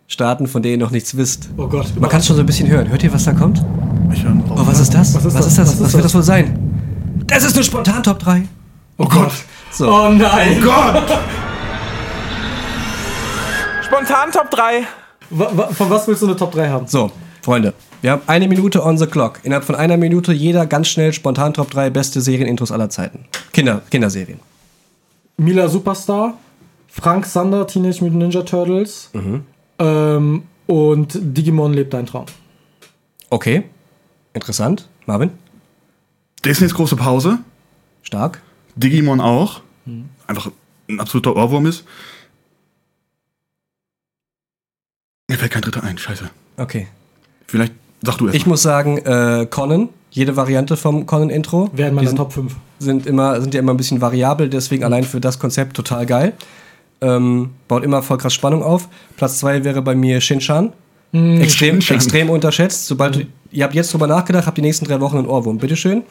starten, 0.07 0.47
von 0.47 0.63
der 0.63 0.73
ihr 0.73 0.79
noch 0.79 0.91
nichts 0.91 1.17
wisst. 1.17 1.49
Oh 1.57 1.67
Gott. 1.69 1.87
Man 1.99 2.11
kann 2.11 2.21
es 2.21 2.27
schon 2.27 2.37
so 2.37 2.43
ein 2.43 2.47
bisschen 2.47 2.69
hören. 2.69 2.89
Hört 2.89 3.03
ihr, 3.03 3.13
was 3.13 3.25
da 3.25 3.33
kommt? 3.33 3.65
Ich 4.13 4.23
höre 4.23 4.31
einen 4.33 4.45
Oh, 4.51 4.67
was 4.67 4.79
ist 4.81 4.93
das? 4.95 5.15
Was 5.15 5.25
ist 5.25 5.35
was 5.35 5.45
das? 5.45 5.47
ist 5.47 5.59
das? 5.59 5.67
Was 5.69 5.75
ist 5.75 5.81
Was, 5.81 5.93
wird 5.95 6.05
das? 6.05 6.13
das 6.13 6.15
wohl 6.15 6.23
sein? 6.23 7.25
Das 7.27 7.45
ist 7.45 7.55
eine 7.55 7.65
Spontan-Top 7.65 8.19
3. 8.19 8.43
oh 8.99 9.07
Gott. 9.07 9.33
So. 9.73 9.91
Oh 9.91 10.11
nein. 10.11 10.61
Gott! 10.63 11.03
Spontan 13.85 14.31
Top 14.31 14.51
3. 14.51 14.87
Von 15.31 15.91
was 15.91 16.07
willst 16.07 16.23
du 16.23 16.27
eine 16.27 16.37
Top 16.37 16.53
3 16.53 16.69
haben? 16.69 16.87
So, 16.87 17.11
Freunde. 17.43 17.75
Wir 18.03 18.13
haben 18.13 18.23
eine 18.27 18.49
Minute 18.49 18.85
on 18.85 18.99
the 18.99 19.07
clock. 19.07 19.41
Innerhalb 19.45 19.65
von 19.65 19.75
einer 19.75 19.97
Minute 19.97 20.33
jeder 20.33 20.67
ganz 20.67 20.89
schnell 20.89 21.13
spontan 21.13 21.55
Top 21.55 21.71
3 21.71 21.91
beste 21.91 22.21
Serienintros 22.21 22.71
aller 22.71 22.91
Zeiten. 22.91 23.27
Kinder, 23.53 23.83
Kinderserien. 23.91 24.41
Mila 25.37 25.69
Superstar, 25.69 26.39
Frank 26.89 27.27
Sander, 27.27 27.67
Teenage 27.67 28.03
Mutant 28.03 28.21
Ninja 28.21 28.43
Turtles 28.43 29.11
ähm, 29.79 30.43
und 30.67 31.19
Digimon 31.21 31.73
lebt 31.73 31.95
dein 31.95 32.07
Traum. 32.07 32.27
Okay. 33.31 33.65
Interessant. 34.33 34.89
Marvin? 35.07 35.31
Disneys 36.45 36.75
große 36.75 36.97
Pause. 36.97 37.39
Stark. 38.03 38.43
Digimon 38.77 39.21
auch. 39.21 39.61
Einfach 40.27 40.51
ein 40.89 41.01
absoluter 41.01 41.37
Ohrwurm 41.37 41.67
ist. 41.67 41.85
Mir 45.29 45.39
fällt 45.39 45.53
kein 45.53 45.63
dritter 45.63 45.83
ein. 45.83 45.97
Scheiße. 45.97 46.29
Okay. 46.57 46.89
Vielleicht 47.47 47.73
sag 48.03 48.19
du 48.19 48.27
erst. 48.27 48.37
Ich 48.37 48.47
muss 48.47 48.63
sagen, 48.63 48.99
äh, 48.99 49.47
Conan, 49.49 49.89
jede 50.11 50.37
Variante 50.37 50.77
vom 50.77 51.07
Conan-Intro. 51.07 51.71
Die 51.77 51.91
meine 51.91 52.15
Top 52.15 52.33
5. 52.33 52.55
sind, 52.79 53.07
immer, 53.07 53.41
sind 53.41 53.55
ja 53.55 53.61
immer 53.61 53.73
ein 53.73 53.77
bisschen 53.77 54.01
variabel, 54.01 54.49
deswegen 54.49 54.85
allein 54.85 55.05
für 55.05 55.21
das 55.21 55.39
Konzept 55.39 55.77
total 55.77 56.07
geil. 56.07 56.35
Ähm, 57.01 57.51
baut 57.69 57.85
immer 57.85 58.03
voll 58.03 58.19
krass 58.19 58.35
Spannung 58.35 58.63
auf. 58.63 58.89
Platz 59.17 59.39
2 59.39 59.65
wäre 59.65 59.83
bei 59.83 59.95
mir 59.95 60.21
Shinshan. 60.21 60.73
extrem, 61.13 61.81
Shin-Chan. 61.81 61.97
extrem 61.97 62.31
unterschätzt. 62.31 62.87
Sobald 62.87 63.17
du, 63.17 63.27
ihr 63.51 63.65
habt 63.65 63.75
jetzt 63.75 63.93
drüber 63.93 64.07
nachgedacht, 64.07 64.47
habt 64.47 64.59
die 64.59 64.63
nächsten 64.63 64.85
drei 64.85 65.01
Wochen 65.01 65.19
einen 65.19 65.27
Ohrwurm. 65.27 65.59
Bitteschön. 65.59 66.03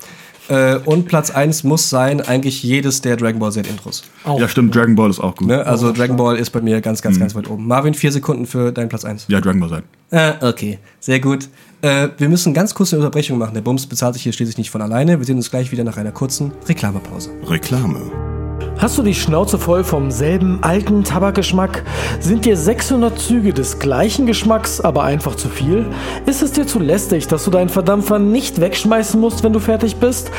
Äh, 0.50 0.78
und 0.86 1.08
Platz 1.08 1.32
1 1.32 1.64
muss 1.64 1.90
sein, 1.90 2.20
eigentlich 2.22 2.64
jedes 2.64 3.02
der 3.02 3.16
Dragon 3.16 3.40
Ball 3.40 3.52
Z-Intros. 3.52 4.04
Ja, 4.26 4.48
stimmt. 4.48 4.76
Dragon 4.76 4.96
Ball 4.96 5.10
ist 5.10 5.20
auch 5.20 5.36
gut. 5.36 5.48
Ne? 5.48 5.66
Also 5.66 5.90
Oh, 5.90 5.92
Dragon. 5.92 6.18
Ball 6.18 6.38
ist 6.38 6.50
bei 6.50 6.62
mir 6.62 6.82
ganz, 6.82 7.02
ganz, 7.02 7.20
ganz 7.20 7.34
weit 7.36 7.50
oben. 7.50 7.68
Marvin, 7.68 7.94
vier 7.94 8.12
Sekunden 8.12 8.46
für 8.46 8.72
deinen 8.72 8.90
Platz 8.90 9.06
1. 9.06 9.26
Ja, 9.30 9.40
Dragon 9.40 9.60
Ball 9.60 9.70
sein. 9.70 9.84
Ah, 10.12 10.36
okay, 10.48 10.80
sehr 11.00 11.20
gut. 11.20 11.48
Äh, 11.82 12.10
wir 12.18 12.30
müssen 12.30 12.54
ganz 12.54 12.74
kurz 12.76 12.94
eine 12.94 13.02
Unterbrechung 13.02 13.38
machen. 13.38 13.54
Der 13.54 13.62
Bums 13.62 13.86
bezahlt 13.88 14.14
sich 14.14 14.24
hier 14.24 14.34
schließlich 14.34 14.58
nicht 14.58 14.70
von 14.70 14.82
alleine. 14.82 15.18
Wir 15.20 15.26
sehen 15.26 15.38
uns 15.38 15.50
gleich 15.50 15.72
wieder 15.72 15.84
nach 15.84 15.98
einer 15.98 16.12
kurzen 16.12 16.52
Reklamepause. 16.68 17.32
Reklame. 17.48 18.33
Hast 18.80 18.98
du 18.98 19.04
die 19.04 19.14
Schnauze 19.14 19.58
voll 19.58 19.84
vom 19.84 20.12
selben 20.12 20.60
alten 20.62 21.04
Tabakgeschmack? 21.04 21.84
Sind 22.20 22.44
dir 22.44 22.58
600 22.58 23.18
Züge 23.18 23.54
des 23.54 23.80
gleichen 23.80 24.26
Geschmacks 24.26 24.82
aber 24.82 25.04
einfach 25.04 25.36
zu 25.36 25.48
viel? 25.48 25.86
Ist 26.26 26.42
es 26.42 26.52
dir 26.52 26.68
zu 26.68 26.80
lästig, 26.80 27.28
dass 27.28 27.46
du 27.46 27.52
deinen 27.52 27.70
Verdampfer 27.70 28.20
nicht 28.20 28.60
wegschmeißen 28.60 29.20
musst, 29.20 29.44
wenn 29.44 29.54
du 29.54 29.60
fertig 29.60 29.98
bist? 29.98 30.32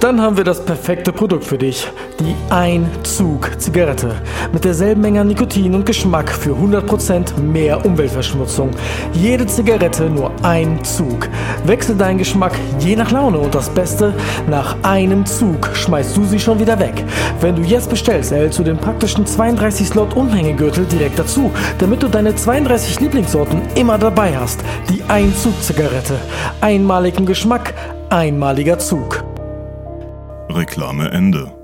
Dann 0.00 0.20
haben 0.20 0.36
wir 0.36 0.44
das 0.44 0.64
perfekte 0.64 1.12
Produkt 1.12 1.44
für 1.44 1.58
dich. 1.58 1.86
Die 2.18 2.34
Einzug-Zigarette. 2.50 4.16
Mit 4.52 4.64
derselben 4.64 5.02
Menge 5.02 5.20
an 5.20 5.28
Nikotin 5.28 5.74
und 5.74 5.86
Geschmack 5.86 6.30
für 6.30 6.54
100% 6.54 7.38
mehr 7.40 7.84
Umweltverschmutzung. 7.84 8.70
Jede 9.12 9.46
Zigarette 9.46 10.10
nur 10.10 10.32
ein 10.42 10.82
Zug. 10.82 11.28
Wechsel 11.66 11.96
deinen 11.96 12.18
Geschmack 12.18 12.52
je 12.80 12.96
nach 12.96 13.10
Laune 13.12 13.38
und 13.38 13.54
das 13.54 13.68
Beste, 13.68 14.14
nach 14.48 14.76
einem 14.82 15.24
Zug 15.24 15.70
schmeißt 15.74 16.16
du 16.16 16.24
sie 16.24 16.40
schon 16.40 16.58
wieder 16.58 16.78
weg. 16.80 17.04
Wenn 17.40 17.56
du 17.56 17.62
jetzt 17.62 17.81
bestellst, 17.86 18.32
erhältst 18.32 18.58
du 18.58 18.64
den 18.64 18.78
praktischen 18.78 19.26
32 19.26 19.88
Slot 19.88 20.14
Umhängegürtel 20.16 20.84
direkt 20.86 21.18
dazu, 21.18 21.50
damit 21.78 22.02
du 22.02 22.08
deine 22.08 22.34
32 22.34 23.00
Lieblingssorten 23.00 23.60
immer 23.74 23.98
dabei 23.98 24.36
hast. 24.36 24.60
Die 24.90 25.02
Einzug-Zigarette. 25.08 26.18
Einmaligen 26.60 27.26
Geschmack, 27.26 27.74
einmaliger 28.10 28.78
Zug. 28.78 29.24
Reklame 30.48 31.10
Ende. 31.10 31.61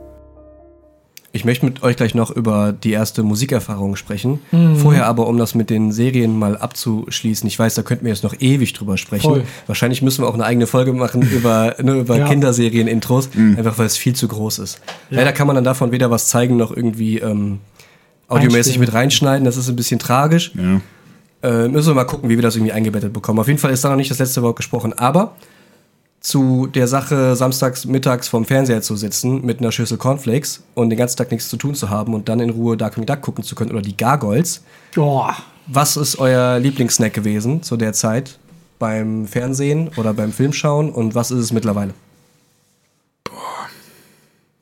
Ich 1.38 1.44
möchte 1.44 1.64
mit 1.66 1.85
euch 1.85 1.94
gleich 1.94 2.16
noch 2.16 2.33
über 2.33 2.72
die 2.72 2.90
erste 2.90 3.22
Musikerfahrung 3.22 3.94
sprechen. 3.94 4.40
Vorher 4.74 5.07
aber, 5.07 5.29
um 5.29 5.38
das 5.38 5.55
mit 5.55 5.70
den 5.70 5.92
Serien 5.92 6.37
mal 6.37 6.57
abzuschließen. 6.57 7.46
Ich 7.46 7.57
weiß, 7.57 7.77
da 7.77 7.83
könnten 7.83 8.05
wir 8.05 8.11
jetzt 8.12 8.24
noch 8.24 8.35
ewig 8.40 8.72
drüber 8.72 8.98
sprechen. 8.98 9.22
Voll. 9.22 9.44
Wahrscheinlich 9.68 10.03
müssen 10.03 10.24
wir 10.24 10.29
auch 10.29 10.35
eine 10.35 10.44
eigene 10.44 10.66
Folge 10.66 10.92
machen 10.92 11.22
über, 11.22 11.77
nur 11.81 11.94
über 11.94 12.18
Ja. 12.18 12.27
Kinderserien-Intros, 12.27 13.31
einfach 13.57 13.79
weil 13.79 13.87
es 13.87 13.96
viel 13.96 14.16
zu 14.16 14.27
groß 14.27 14.59
ist. 14.59 14.81
Leider 15.11 15.33
kann 15.33 15.46
man 15.46 15.55
dann 15.55 15.62
davon 15.64 15.92
weder 15.92 16.11
was 16.11 16.27
zeigen, 16.27 16.57
noch 16.57 16.77
irgendwie 16.77 17.18
ähm, 17.18 17.61
audiomäßig 18.27 18.81
mit 18.81 18.92
reinschneiden. 18.92 19.44
Das 19.44 19.57
ist 19.57 19.68
ein 19.68 19.77
bisschen 19.77 20.01
tragisch. 20.01 20.51
Ja. 20.57 20.81
Äh, 21.48 21.68
müssen 21.68 21.90
wir 21.90 21.94
mal 21.94 22.05
gucken, 22.05 22.29
wie 22.29 22.35
wir 22.35 22.42
das 22.42 22.57
irgendwie 22.57 22.72
eingebettet 22.72 23.12
bekommen. 23.12 23.38
Auf 23.38 23.46
jeden 23.46 23.61
Fall 23.61 23.70
ist 23.70 23.85
da 23.85 23.90
noch 23.90 23.96
nicht 23.96 24.11
das 24.11 24.18
letzte 24.18 24.42
Wort 24.42 24.57
gesprochen. 24.57 24.92
Aber 24.98 25.37
zu 26.20 26.66
der 26.66 26.88
Sache, 26.88 27.37
samstags 27.37 27.85
mittags 27.85 28.28
vorm 28.28 28.44
Fernseher 28.44 28.83
zu 28.83 28.96
sitzen 28.96 29.44
mit 29.44 29.61
einer 29.61 29.72
Schüssel 29.72 29.98
Cornflakes 29.98 30.62
und 30.74 30.90
den 30.90 30.98
ganzen 30.98 31.16
Tag 31.16 31.31
nichts 31.31 31.48
zu 31.48 31.57
tun 31.57 31.74
zu 31.74 31.90
haben 31.90 32.14
und 32.14 32.28
dann 32.28 32.40
in 32.40 32.50
Ruhe 32.50 32.76
Darkwing 32.76 33.07
Duck 33.07 33.20
gucken 33.20 33.44
zu 33.44 33.54
können 33.54 33.70
oder 33.70 33.83
die 33.83 33.96
Gargoyles, 33.96 34.62
Oh, 34.96 35.28
was 35.66 35.96
ist 35.96 36.18
euer 36.18 36.59
Lieblingssnack 36.59 37.14
gewesen 37.14 37.62
zu 37.62 37.76
der 37.76 37.92
Zeit 37.92 38.38
beim 38.78 39.26
Fernsehen 39.26 39.90
oder 39.96 40.14
beim 40.14 40.33
Filmschauen 40.33 40.90
und 40.90 41.14
was 41.14 41.31
ist 41.31 41.38
es 41.40 41.52
mittlerweile? 41.52 41.94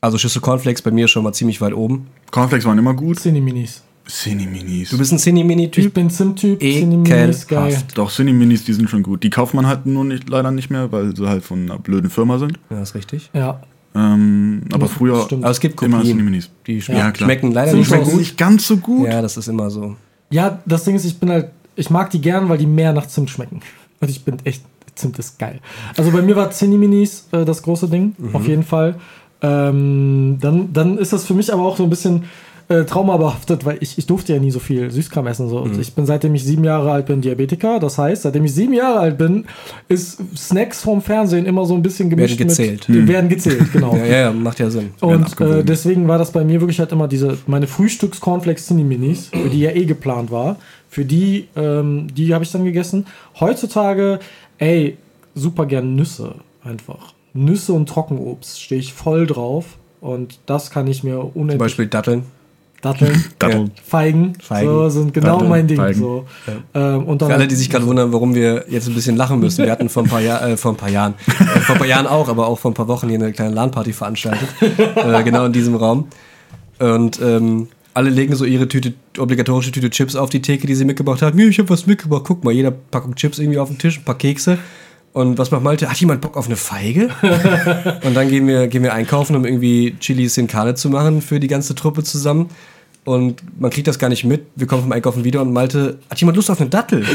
Also 0.00 0.18
Schüssel 0.18 0.42
Cornflakes 0.42 0.82
bei 0.82 0.90
mir 0.90 1.08
schon 1.08 1.24
mal 1.24 1.32
ziemlich 1.32 1.60
weit 1.60 1.74
oben. 1.74 2.08
Cornflakes 2.30 2.66
waren 2.66 2.78
immer 2.78 2.94
gut. 2.94 3.18
Cine-Minis. 3.18 3.82
Cinni-Minis. 4.08 4.90
Du 4.90 4.98
bist 4.98 5.12
ein 5.12 5.18
Cine-Mini-Typ? 5.18 5.86
Ich 5.86 5.92
bin 5.92 6.10
Sim-Typ. 6.10 6.60
Cine-Minis, 6.60 7.46
geil. 7.46 7.76
Doch, 7.94 8.10
Cinni-Minis, 8.10 8.64
die 8.64 8.72
sind 8.72 8.88
schon 8.88 9.02
gut. 9.02 9.22
Die 9.22 9.30
kauft 9.30 9.54
man 9.54 9.66
halt 9.66 9.86
nur 9.86 10.04
nicht, 10.04 10.28
leider 10.28 10.50
nicht 10.50 10.70
mehr, 10.70 10.90
weil 10.92 11.14
sie 11.16 11.26
halt 11.28 11.44
von 11.44 11.62
einer 11.62 11.78
blöden 11.78 12.10
Firma 12.10 12.38
sind. 12.38 12.58
Ja, 12.70 12.82
ist 12.82 12.94
richtig. 12.94 13.30
Ja. 13.32 13.60
Ähm, 13.94 14.62
aber 14.72 14.88
früher 14.88 15.22
Stimmt. 15.24 15.44
Aber 15.44 15.50
es 15.50 15.60
gibt 15.60 15.80
immer 15.82 15.98
Kopien. 15.98 16.16
Cinni-Minis. 16.18 16.50
Die 16.66 16.80
schmecken, 16.82 17.00
Ja, 17.00 17.10
klar. 17.10 17.26
schmecken 17.28 17.52
leider 17.52 17.70
Sind 17.70 17.80
nicht 17.80 17.88
so 17.88 17.94
schmecken 17.94 18.10
gut. 18.10 18.18
Nicht 18.20 18.38
ganz 18.38 18.66
so 18.66 18.76
gut. 18.76 19.08
Ja, 19.08 19.22
das 19.22 19.36
ist 19.36 19.48
immer 19.48 19.70
so. 19.70 19.96
Ja, 20.30 20.60
das 20.66 20.84
Ding 20.84 20.94
ist, 20.96 21.04
ich 21.04 21.18
bin 21.18 21.30
halt, 21.30 21.50
ich 21.76 21.90
mag 21.90 22.10
die 22.10 22.20
gern, 22.20 22.48
weil 22.48 22.58
die 22.58 22.66
mehr 22.66 22.92
nach 22.92 23.06
Zimt 23.06 23.30
schmecken. 23.30 23.60
Und 24.00 24.10
ich 24.10 24.24
bin 24.24 24.36
echt, 24.44 24.62
Zimt 24.94 25.18
ist 25.18 25.38
geil. 25.38 25.60
Also 25.96 26.10
bei 26.10 26.22
mir 26.22 26.36
war 26.36 26.50
Cine-Minis 26.50 27.28
äh, 27.32 27.44
das 27.44 27.62
große 27.62 27.88
Ding, 27.88 28.14
auf 28.32 28.46
jeden 28.46 28.62
Fall. 28.62 28.96
Ähm, 29.42 30.38
dann, 30.40 30.72
dann 30.72 30.96
ist 30.98 31.12
das 31.12 31.24
für 31.26 31.34
mich 31.34 31.52
aber 31.52 31.62
auch 31.64 31.76
so 31.76 31.84
ein 31.84 31.90
bisschen 31.90 32.24
äh, 32.68 32.84
traumabehaftet, 32.84 33.64
weil 33.64 33.78
ich, 33.80 33.96
ich 33.96 34.06
durfte 34.06 34.32
ja 34.34 34.40
nie 34.40 34.50
so 34.50 34.58
viel 34.58 34.90
Süßkram 34.90 35.26
essen. 35.28 35.48
So. 35.48 35.58
Und 35.60 35.80
Ich 35.80 35.94
bin 35.94 36.04
seitdem 36.04 36.34
ich 36.34 36.42
sieben 36.44 36.64
Jahre 36.64 36.90
alt 36.90 37.06
bin 37.06 37.20
Diabetiker. 37.20 37.78
Das 37.78 37.96
heißt, 37.98 38.22
seitdem 38.22 38.44
ich 38.44 38.54
sieben 38.54 38.72
Jahre 38.72 38.98
alt 38.98 39.18
bin, 39.18 39.44
ist 39.88 40.18
Snacks 40.36 40.82
vorm 40.82 41.00
Fernsehen 41.00 41.46
immer 41.46 41.64
so 41.64 41.74
ein 41.74 41.82
bisschen 41.82 42.10
gemischt 42.10 42.38
Werden 42.38 42.48
gezählt. 42.48 42.88
mit. 42.88 42.98
Die 42.98 43.08
werden 43.08 43.28
gezählt, 43.28 43.72
genau. 43.72 43.94
Ja, 43.96 44.04
ja, 44.06 44.32
macht 44.32 44.58
ja 44.58 44.68
Sinn. 44.70 44.90
Und 45.00 45.40
äh, 45.40 45.62
deswegen 45.62 46.08
war 46.08 46.18
das 46.18 46.32
bei 46.32 46.44
mir 46.44 46.60
wirklich 46.60 46.80
halt 46.80 46.90
immer 46.92 47.06
diese, 47.08 47.38
meine 47.46 47.66
Frühstücks-Cornflakes 47.68 48.66
Cine-Minis, 48.66 49.28
für 49.28 49.48
die 49.48 49.60
ja 49.60 49.70
eh 49.70 49.84
geplant 49.84 50.30
war. 50.32 50.56
Für 50.90 51.04
die, 51.04 51.48
ähm, 51.56 52.08
die 52.14 52.34
habe 52.34 52.42
ich 52.44 52.50
dann 52.50 52.64
gegessen. 52.64 53.06
Heutzutage, 53.38 54.18
ey, 54.58 54.96
super 55.34 55.66
gern 55.66 55.94
Nüsse 55.94 56.34
einfach. 56.64 57.14
Nüsse 57.32 57.72
und 57.74 57.88
Trockenobst 57.88 58.60
stehe 58.60 58.80
ich 58.80 58.92
voll 58.92 59.26
drauf. 59.26 59.78
Und 60.00 60.38
das 60.46 60.70
kann 60.70 60.86
ich 60.86 61.04
mir 61.04 61.20
Zum 61.20 61.30
unendlich. 61.34 61.58
Beispiel 61.58 61.86
Datteln. 61.86 62.22
Datteln, 62.86 63.24
Datteln. 63.38 63.70
Feigen, 63.84 64.34
Feigen. 64.40 64.70
So, 64.70 64.88
sind 64.88 65.12
genau 65.12 65.32
Datteln, 65.32 65.50
mein 65.50 65.66
Ding. 65.66 65.76
Feigen. 65.76 66.00
So. 66.00 66.24
Ähm, 66.72 67.04
und 67.04 67.20
dann 67.20 67.30
Für 67.30 67.34
alle, 67.34 67.48
die 67.48 67.56
sich 67.56 67.68
gerade 67.68 67.84
wundern, 67.84 68.12
warum 68.12 68.34
wir 68.34 68.64
jetzt 68.68 68.86
ein 68.86 68.94
bisschen 68.94 69.16
lachen 69.16 69.40
müssen. 69.40 69.64
Wir 69.64 69.72
hatten 69.72 69.88
vor 69.88 70.04
ein 70.04 70.08
paar, 70.08 70.20
Jahr, 70.20 70.42
äh, 70.46 70.56
vor 70.56 70.72
ein 70.72 70.76
paar 70.76 70.88
Jahren, 70.88 71.14
äh, 71.26 71.60
vor 71.60 71.74
ein 71.74 71.78
paar 71.78 71.88
Jahren 71.88 72.06
auch, 72.06 72.28
aber 72.28 72.46
auch 72.46 72.58
vor 72.58 72.70
ein 72.70 72.74
paar 72.74 72.86
Wochen 72.86 73.08
hier 73.08 73.18
eine 73.18 73.32
kleine 73.32 73.54
LAN-Party 73.54 73.92
veranstaltet. 73.92 74.48
äh, 74.60 75.22
genau 75.24 75.46
in 75.46 75.52
diesem 75.52 75.74
Raum. 75.74 76.06
Und 76.78 77.20
ähm, 77.20 77.68
alle 77.94 78.10
legen 78.10 78.36
so 78.36 78.44
ihre 78.44 78.68
Tüte, 78.68 78.94
obligatorische 79.18 79.72
Tüte 79.72 79.90
Chips 79.90 80.14
auf 80.14 80.30
die 80.30 80.42
Theke, 80.42 80.66
die 80.66 80.74
sie 80.74 80.84
mitgebracht 80.84 81.22
haben. 81.22 81.38
Ja, 81.38 81.46
ich 81.46 81.58
habe 81.58 81.70
was 81.70 81.86
mitgebracht. 81.86 82.22
Guck 82.24 82.44
mal, 82.44 82.52
jeder 82.52 82.70
Packung 82.70 83.16
Chips 83.16 83.38
irgendwie 83.38 83.58
auf 83.58 83.68
den 83.68 83.78
Tisch, 83.78 83.98
ein 83.98 84.04
paar 84.04 84.18
Kekse. 84.18 84.58
Und 85.16 85.38
was 85.38 85.50
macht 85.50 85.62
Malte? 85.62 85.88
Hat 85.88 85.96
jemand 85.96 86.20
Bock 86.20 86.36
auf 86.36 86.44
eine 86.44 86.56
Feige? 86.56 87.08
und 88.04 88.14
dann 88.14 88.28
gehen 88.28 88.46
wir, 88.46 88.68
gehen 88.68 88.82
wir 88.82 88.92
einkaufen, 88.92 89.34
um 89.34 89.46
irgendwie 89.46 89.96
Chili 89.98 90.28
Sin 90.28 90.46
Carne 90.46 90.74
zu 90.74 90.90
machen 90.90 91.22
für 91.22 91.40
die 91.40 91.48
ganze 91.48 91.74
Truppe 91.74 92.02
zusammen. 92.02 92.50
Und 93.06 93.40
man 93.58 93.70
kriegt 93.70 93.86
das 93.86 93.98
gar 93.98 94.08
nicht 94.10 94.24
mit. 94.24 94.46
Wir 94.56 94.66
kommen 94.66 94.82
vom 94.82 94.92
Einkaufen 94.92 95.24
wieder 95.24 95.40
und 95.40 95.52
Malte, 95.52 95.98
hat 96.10 96.20
jemand 96.20 96.36
Lust 96.36 96.50
auf 96.50 96.60
eine 96.60 96.68
Dattel? 96.68 97.06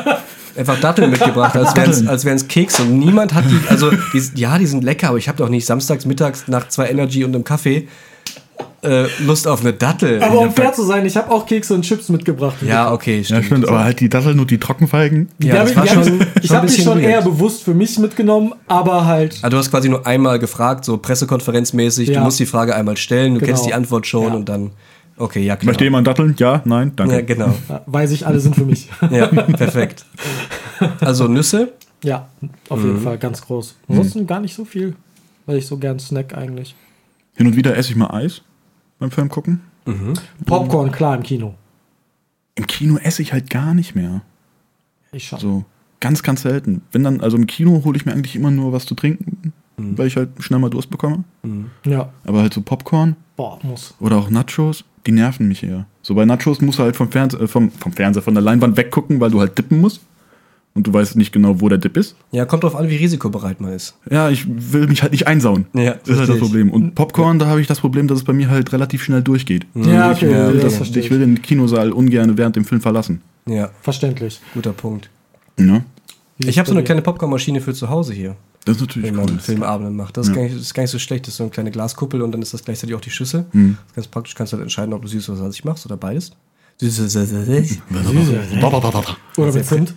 Einfach 0.56 0.80
Datteln 0.80 1.10
mitgebracht, 1.10 1.54
als 1.56 1.74
wären 1.76 1.90
es 1.90 2.06
als 2.06 2.24
wären's 2.24 2.48
Kekse. 2.48 2.82
Und 2.82 2.98
niemand 2.98 3.32
hat 3.34 3.44
die, 3.48 3.58
also 3.68 3.90
die, 3.90 4.22
ja, 4.40 4.58
die 4.58 4.66
sind 4.66 4.82
lecker, 4.84 5.08
aber 5.10 5.18
ich 5.18 5.28
habe 5.28 5.38
doch 5.38 5.48
nicht 5.50 5.66
samstags, 5.66 6.04
mittags 6.06 6.44
nach 6.48 6.68
zwei 6.68 6.88
Energy 6.88 7.24
und 7.24 7.34
einem 7.34 7.44
Kaffee 7.44 7.88
äh, 8.82 9.04
Lust 9.24 9.46
auf 9.46 9.60
eine 9.60 9.72
Dattel. 9.74 10.22
aber 10.22 10.40
um 10.40 10.52
fair 10.52 10.72
zu 10.72 10.82
sein, 10.84 11.04
ich 11.04 11.16
habe 11.16 11.30
auch 11.30 11.44
Kekse 11.46 11.74
und 11.74 11.82
Chips 11.82 12.08
mitgebracht. 12.08 12.56
ja, 12.62 12.90
okay, 12.92 13.18
Ja, 13.18 13.24
stimmt. 13.24 13.44
stimmt, 13.44 13.68
aber 13.68 13.84
halt 13.84 14.00
die 14.00 14.08
Datteln 14.08 14.40
und 14.40 14.50
die 14.50 14.58
Trockenfeigen. 14.58 15.28
Die 15.38 15.48
Ja, 15.48 15.56
hab 15.58 15.62
das 15.62 15.70
ich, 15.70 15.76
war 15.76 15.84
die 15.84 15.90
hab 15.90 16.04
schon- 16.04 16.20
ich, 16.20 16.26
ich 16.42 16.46
schon 16.48 16.56
ein 16.56 16.62
habe 16.62 16.66
die 16.72 16.82
schon 16.82 16.98
weird. 17.02 17.04
eher 17.10 17.22
bewusst 17.22 17.62
für 17.62 17.74
mich 17.74 17.98
mitgenommen, 17.98 18.52
aber 18.66 19.04
halt 19.04 19.38
Ah, 19.42 19.50
du 19.50 19.58
hast 19.58 19.70
quasi 19.70 19.88
nur 19.90 20.06
einmal 20.06 20.38
gefragt, 20.38 20.84
so 20.86 20.96
pressekonferenzmäßig. 20.96 22.08
Ja. 22.08 22.18
Du 22.20 22.24
musst 22.24 22.38
die 22.40 22.46
Frage 22.46 22.74
einmal 22.74 22.96
stellen, 22.96 23.34
du 23.34 23.40
Genau. 23.40 23.50
kennst 23.52 23.66
die 23.66 23.74
Antwort 23.74 24.06
schon 24.06 24.28
Ja. 24.28 24.34
und 24.34 24.48
dann, 24.48 24.70
okay, 25.18 25.44
ja, 25.44 25.56
klar. 25.56 25.66
Möchte 25.70 25.84
jemand 25.84 26.06
Datteln? 26.06 26.34
Ja, 26.38 26.62
nein, 26.64 26.92
danke. 26.96 27.14
Ja, 27.16 27.20
genau. 27.22 27.54
Ja, 27.68 27.82
weiß 27.86 28.10
ich, 28.12 28.26
alle 28.26 28.40
sind 28.40 28.54
für 28.56 28.64
mich. 28.64 28.88
Ja, 29.10 29.26
perfekt. 29.28 30.04
Also 31.00 31.28
Nüsse, 31.28 31.72
ja, 32.02 32.28
auf 32.68 32.80
Mhm. 32.80 32.86
jeden 32.86 33.00
Fall 33.00 33.18
ganz 33.18 33.42
groß. 33.42 33.76
Ansonsten 33.88 34.26
gar 34.26 34.40
nicht 34.40 34.54
so 34.54 34.64
viel, 34.64 34.94
weil 35.46 35.58
ich 35.58 35.66
so 35.66 35.76
gern 35.78 35.98
snack 35.98 36.36
eigentlich. 36.36 36.74
Hin 37.34 37.46
und 37.46 37.56
wieder 37.56 37.76
esse 37.76 37.90
ich 37.90 37.96
mal 37.96 38.10
Eis 38.10 38.42
beim 38.98 39.10
Film 39.10 39.28
gucken. 39.28 39.60
Popcorn, 40.44 40.90
klar, 40.90 41.16
im 41.16 41.22
Kino. 41.22 41.54
Im 42.56 42.66
Kino 42.66 42.96
esse 42.98 43.22
ich 43.22 43.32
halt 43.32 43.50
gar 43.50 43.74
nicht 43.74 43.94
mehr. 43.94 44.22
Ich 45.12 45.28
schon. 45.28 45.38
So 45.38 45.64
ganz, 46.00 46.22
ganz 46.22 46.42
selten. 46.42 46.82
Wenn 46.92 47.04
dann, 47.04 47.20
also 47.20 47.36
im 47.36 47.46
Kino 47.46 47.82
hole 47.84 47.96
ich 47.96 48.04
mir 48.06 48.12
eigentlich 48.12 48.34
immer 48.36 48.50
nur 48.50 48.72
was 48.72 48.86
zu 48.86 48.94
trinken, 48.94 49.52
weil 49.76 50.06
ich 50.06 50.16
halt 50.16 50.30
schnell 50.40 50.58
mal 50.58 50.70
Durst 50.70 50.90
bekomme. 50.90 51.24
Ja, 51.84 52.10
Aber 52.24 52.40
halt 52.42 52.54
so 52.54 52.62
Popcorn 52.62 53.16
boah, 53.36 53.58
muss. 53.62 53.94
oder 54.00 54.16
auch 54.16 54.30
Nachos, 54.30 54.84
die 55.06 55.12
nerven 55.12 55.48
mich 55.48 55.62
eher. 55.62 55.86
So 56.02 56.14
bei 56.14 56.24
Nachos 56.24 56.60
musst 56.60 56.78
du 56.78 56.82
halt 56.82 56.96
vom, 56.96 57.10
Fernse 57.10 57.38
äh, 57.38 57.46
vom, 57.46 57.70
vom 57.70 57.92
Fernseher, 57.92 58.22
von 58.22 58.34
der 58.34 58.42
Leinwand 58.42 58.76
weggucken, 58.76 59.20
weil 59.20 59.30
du 59.30 59.40
halt 59.40 59.56
dippen 59.56 59.80
musst. 59.80 60.00
Und 60.74 60.86
du 60.86 60.92
weißt 60.92 61.16
nicht 61.16 61.32
genau, 61.32 61.62
wo 61.62 61.70
der 61.70 61.78
Dip 61.78 61.96
ist. 61.96 62.16
ja, 62.32 62.44
kommt 62.44 62.62
drauf 62.62 62.76
an, 62.76 62.90
wie 62.90 62.96
risikobereit 62.96 63.62
man 63.62 63.72
ist. 63.72 63.96
Ja, 64.10 64.28
ich 64.28 64.46
will 64.46 64.86
mich 64.88 65.00
halt 65.00 65.12
nicht 65.12 65.26
einsauen. 65.26 65.64
Ja, 65.72 65.94
das 65.94 66.08
ist 66.10 66.18
halt 66.18 66.28
das. 66.28 66.38
Problem. 66.38 66.70
Und 66.70 66.94
Popcorn, 66.94 67.38
da 67.38 67.46
habe 67.46 67.62
ich 67.62 67.66
das 67.66 67.80
Problem, 67.80 68.08
dass 68.08 68.18
es 68.18 68.24
bei 68.24 68.34
mir 68.34 68.50
halt 68.50 68.74
relativ 68.74 69.02
schnell 69.02 69.22
durchgeht. 69.22 69.66
Ja, 69.74 70.12
ich, 70.12 70.18
okay, 70.18 70.30
ja, 70.30 70.52
das 70.52 70.64
okay. 70.64 70.70
verstehe 70.76 71.02
ich 71.02 71.10
will 71.10 71.20
den 71.20 71.40
Kinosaal 71.40 71.92
ungern 71.92 72.36
während 72.36 72.56
dem 72.56 72.66
Film 72.66 72.82
verlassen. 72.82 73.22
Ja, 73.48 73.70
Verständlich. 73.80 74.38
guter 74.52 74.74
Punkt. 74.74 75.08
Ja, 75.58 75.82
Wie 76.36 76.48
Ich 76.48 76.58
habe 76.58 76.68
so 76.68 76.74
eine 76.74 76.84
kleine 76.84 77.00
Popcornmaschine 77.00 77.62
für 77.62 77.72
zu 77.72 77.88
Hause 77.88 78.12
hier, 78.12 78.36
das 78.66 78.76
ist 78.76 78.82
natürlich 78.82 79.08
wenn 79.08 79.16
man 79.16 79.30
cool. 79.30 79.38
Filmabende 79.38 79.90
macht. 79.92 80.16
Das 80.18 80.26
ist, 80.26 80.34
Ja. 80.34 80.36
gar 80.36 80.42
nicht, 80.42 80.54
das 80.56 80.62
ist 80.62 80.74
gar 80.74 80.82
nicht 80.82 80.90
so 80.92 80.98
schlecht. 80.98 81.26
Das 81.26 81.32
ist 81.32 81.38
so 81.38 81.44
eine 81.44 81.50
kleine 81.50 81.70
Glaskuppel 81.70 82.20
und 82.20 82.32
dann 82.32 82.42
ist 82.42 82.52
das 82.52 82.62
gleichzeitig 82.62 82.94
auch 82.94 83.00
die 83.00 83.10
Schüssel. 83.10 83.46
Mhm. 83.52 83.78
Das 83.78 83.86
ist 83.88 83.94
ganz 83.96 84.06
praktisch. 84.08 84.34
Kannst 84.34 84.52
du 84.52 84.56
halt 84.58 84.64
entscheiden, 84.64 84.92
ob 84.92 85.00
du 85.00 85.08
süß 85.08 85.30
oder 85.30 85.38
salzig 85.38 85.64
machst 85.64 85.86
oder 85.86 85.96
beides. 85.96 86.32
Süß 86.78 87.00
oder 87.00 87.08
salzig. 87.08 87.80
Oder 89.38 89.52
mit 89.52 89.64
Zimt. 89.66 89.94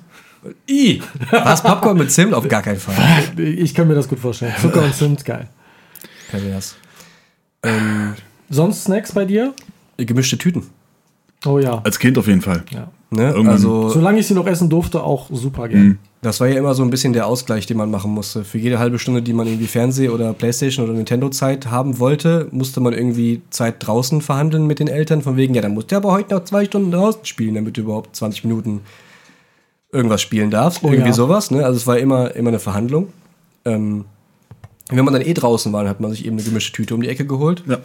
I! 0.70 1.02
Was? 1.32 1.62
Popcorn 1.64 1.98
mit 1.98 2.12
Zimt? 2.12 2.34
Auf 2.34 2.48
gar 2.48 2.62
keinen 2.62 2.80
Fall. 2.80 2.96
Ich 3.38 3.74
kann 3.76 3.88
mir 3.90 3.96
das 3.96 4.08
gut 4.08 4.20
vorstellen. 4.20 4.54
Zucker 4.62 4.84
und 4.86 4.96
Zimt, 4.96 5.26
geil. 5.26 5.50
Pervers. 6.32 6.76
Ähm, 7.64 8.14
Sonst 8.50 8.86
Snacks 8.86 9.12
bei 9.12 9.26
dir? 9.26 9.54
gemischte 9.98 10.38
Tüten. 10.38 10.64
Oh 11.46 11.60
ja. 11.60 11.82
Als 11.84 12.00
Kind 12.00 12.18
auf 12.18 12.28
jeden 12.28 12.42
Fall. 12.42 12.64
ja. 12.72 12.90
Ne? 13.12 13.24
Irgendwann- 13.30 13.48
Also, 13.50 13.90
Solange 13.90 14.20
ich 14.20 14.28
sie 14.28 14.36
noch 14.36 14.46
essen 14.46 14.70
durfte, 14.70 15.04
auch 15.04 15.30
super 15.32 15.68
gern. 15.68 15.82
Mhm. 15.84 15.98
das 16.22 16.40
war 16.40 16.48
ja 16.48 16.58
immer 16.60 16.76
so 16.76 16.84
ein 16.84 16.90
bisschen 16.92 17.14
der 17.14 17.26
Ausgleich, 17.26 17.66
den 17.66 17.78
man 17.78 17.90
machen 17.90 18.12
musste. 18.12 18.44
Für 18.44 18.58
jede 18.60 18.78
halbe 18.78 19.00
Stunde, 19.00 19.22
die 19.24 19.34
man 19.34 19.48
irgendwie 19.48 19.66
Fernseh- 19.68 20.10
oder 20.10 20.34
Playstation 20.34 20.86
oder 20.86 20.94
Nintendo-Zeit 20.94 21.68
haben 21.72 21.98
wollte, 22.00 22.48
musste 22.52 22.82
man 22.82 22.94
irgendwie 22.94 23.42
Zeit 23.50 23.76
draußen 23.80 24.22
verhandeln 24.22 24.68
mit 24.68 24.80
den 24.80 24.88
Eltern. 24.88 25.22
Von 25.24 25.38
wegen, 25.38 25.56
ja, 25.56 25.62
dann 25.62 25.74
musst 25.74 25.92
du 25.92 25.96
aber 25.96 26.12
heute 26.12 26.36
noch 26.36 26.44
zwei 26.44 26.66
Stunden 26.66 26.92
draußen 26.92 27.26
spielen, 27.26 27.56
damit 27.56 27.78
du 27.78 27.82
überhaupt 27.82 28.16
20 28.16 28.44
Minuten 28.44 28.82
irgendwas 29.92 30.22
spielen 30.22 30.52
darfst. 30.52 30.84
Oh 30.84 30.90
irgendwie 30.90 31.08
ja. 31.10 31.14
sowas. 31.16 31.50
Ne? 31.52 31.66
Also 31.66 31.78
es 31.78 31.88
war 31.88 31.98
immer, 31.98 32.36
immer 32.36 32.50
eine 32.50 32.60
Verhandlung. 32.60 33.08
Ähm, 33.66 34.06
wenn 34.92 35.04
man 35.06 35.14
dann 35.14 35.24
eh 35.24 35.34
draußen 35.34 35.72
war, 35.74 35.82
dann 35.84 35.90
hat 35.90 36.00
man 36.00 36.12
sich 36.12 36.26
eben 36.26 36.36
eine 36.38 36.44
gemischte 36.44 36.74
Tüte 36.74 36.94
um 36.96 37.02
die 37.02 37.10
Ecke 37.10 37.26
geholt. 37.26 37.64
Ja. 37.68 37.78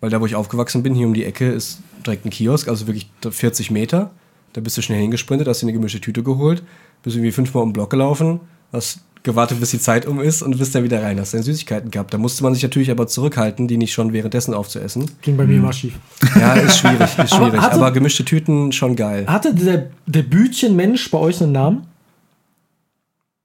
Weil 0.00 0.10
da, 0.10 0.20
wo 0.20 0.26
ich 0.26 0.34
aufgewachsen 0.36 0.82
bin, 0.82 0.94
hier 0.94 1.06
um 1.06 1.14
die 1.14 1.24
Ecke, 1.24 1.48
ist 1.50 1.80
direkt 2.06 2.24
ein 2.24 2.30
Kiosk, 2.30 2.68
also 2.68 2.86
wirklich 2.86 3.10
40 3.28 3.70
Meter. 3.70 4.10
Da 4.52 4.60
bist 4.60 4.76
du 4.76 4.82
schnell 4.82 5.00
hingesprintet, 5.00 5.46
hast 5.48 5.60
dir 5.62 5.66
eine 5.66 5.72
gemischte 5.74 6.00
Tüte 6.00 6.22
geholt, 6.22 6.62
bist 7.02 7.16
irgendwie 7.16 7.32
fünfmal 7.32 7.62
um 7.62 7.68
den 7.70 7.72
Block 7.74 7.90
gelaufen, 7.90 8.40
hast 8.72 9.00
gewartet, 9.24 9.60
bis 9.60 9.72
die 9.72 9.78
Zeit 9.80 10.06
um 10.06 10.20
ist 10.20 10.42
und 10.42 10.56
bist 10.58 10.74
dann 10.74 10.84
wieder 10.84 11.02
rein, 11.02 11.18
hast 11.20 11.34
deine 11.34 11.42
Süßigkeiten 11.42 11.90
gehabt. 11.90 12.14
Da 12.14 12.18
musste 12.18 12.42
man 12.44 12.54
sich 12.54 12.62
natürlich 12.62 12.90
aber 12.90 13.06
zurückhalten, 13.08 13.68
die 13.68 13.76
nicht 13.76 13.92
schon 13.92 14.12
währenddessen 14.12 14.54
aufzuessen. 14.54 15.10
Ging 15.22 15.36
bei 15.36 15.44
mir 15.46 15.56
immer 15.56 15.72
schief. 15.72 15.94
Ja, 16.38 16.54
ist 16.54 16.78
schwierig, 16.78 17.00
ist 17.00 17.18
Aber 17.18 17.26
schwierig. 17.28 17.60
hatte- 17.60 17.74
aber 17.76 17.90
gemischte 17.92 18.24
Tüten 18.24 18.72
schon 18.72 18.96
geil. 18.96 19.26
Hatte 19.26 19.54
der, 19.54 19.90
der 20.06 20.22
Bütchenmensch 20.22 21.10
bei 21.10 21.18
euch 21.18 21.42
einen 21.42 21.52
Namen? 21.52 21.86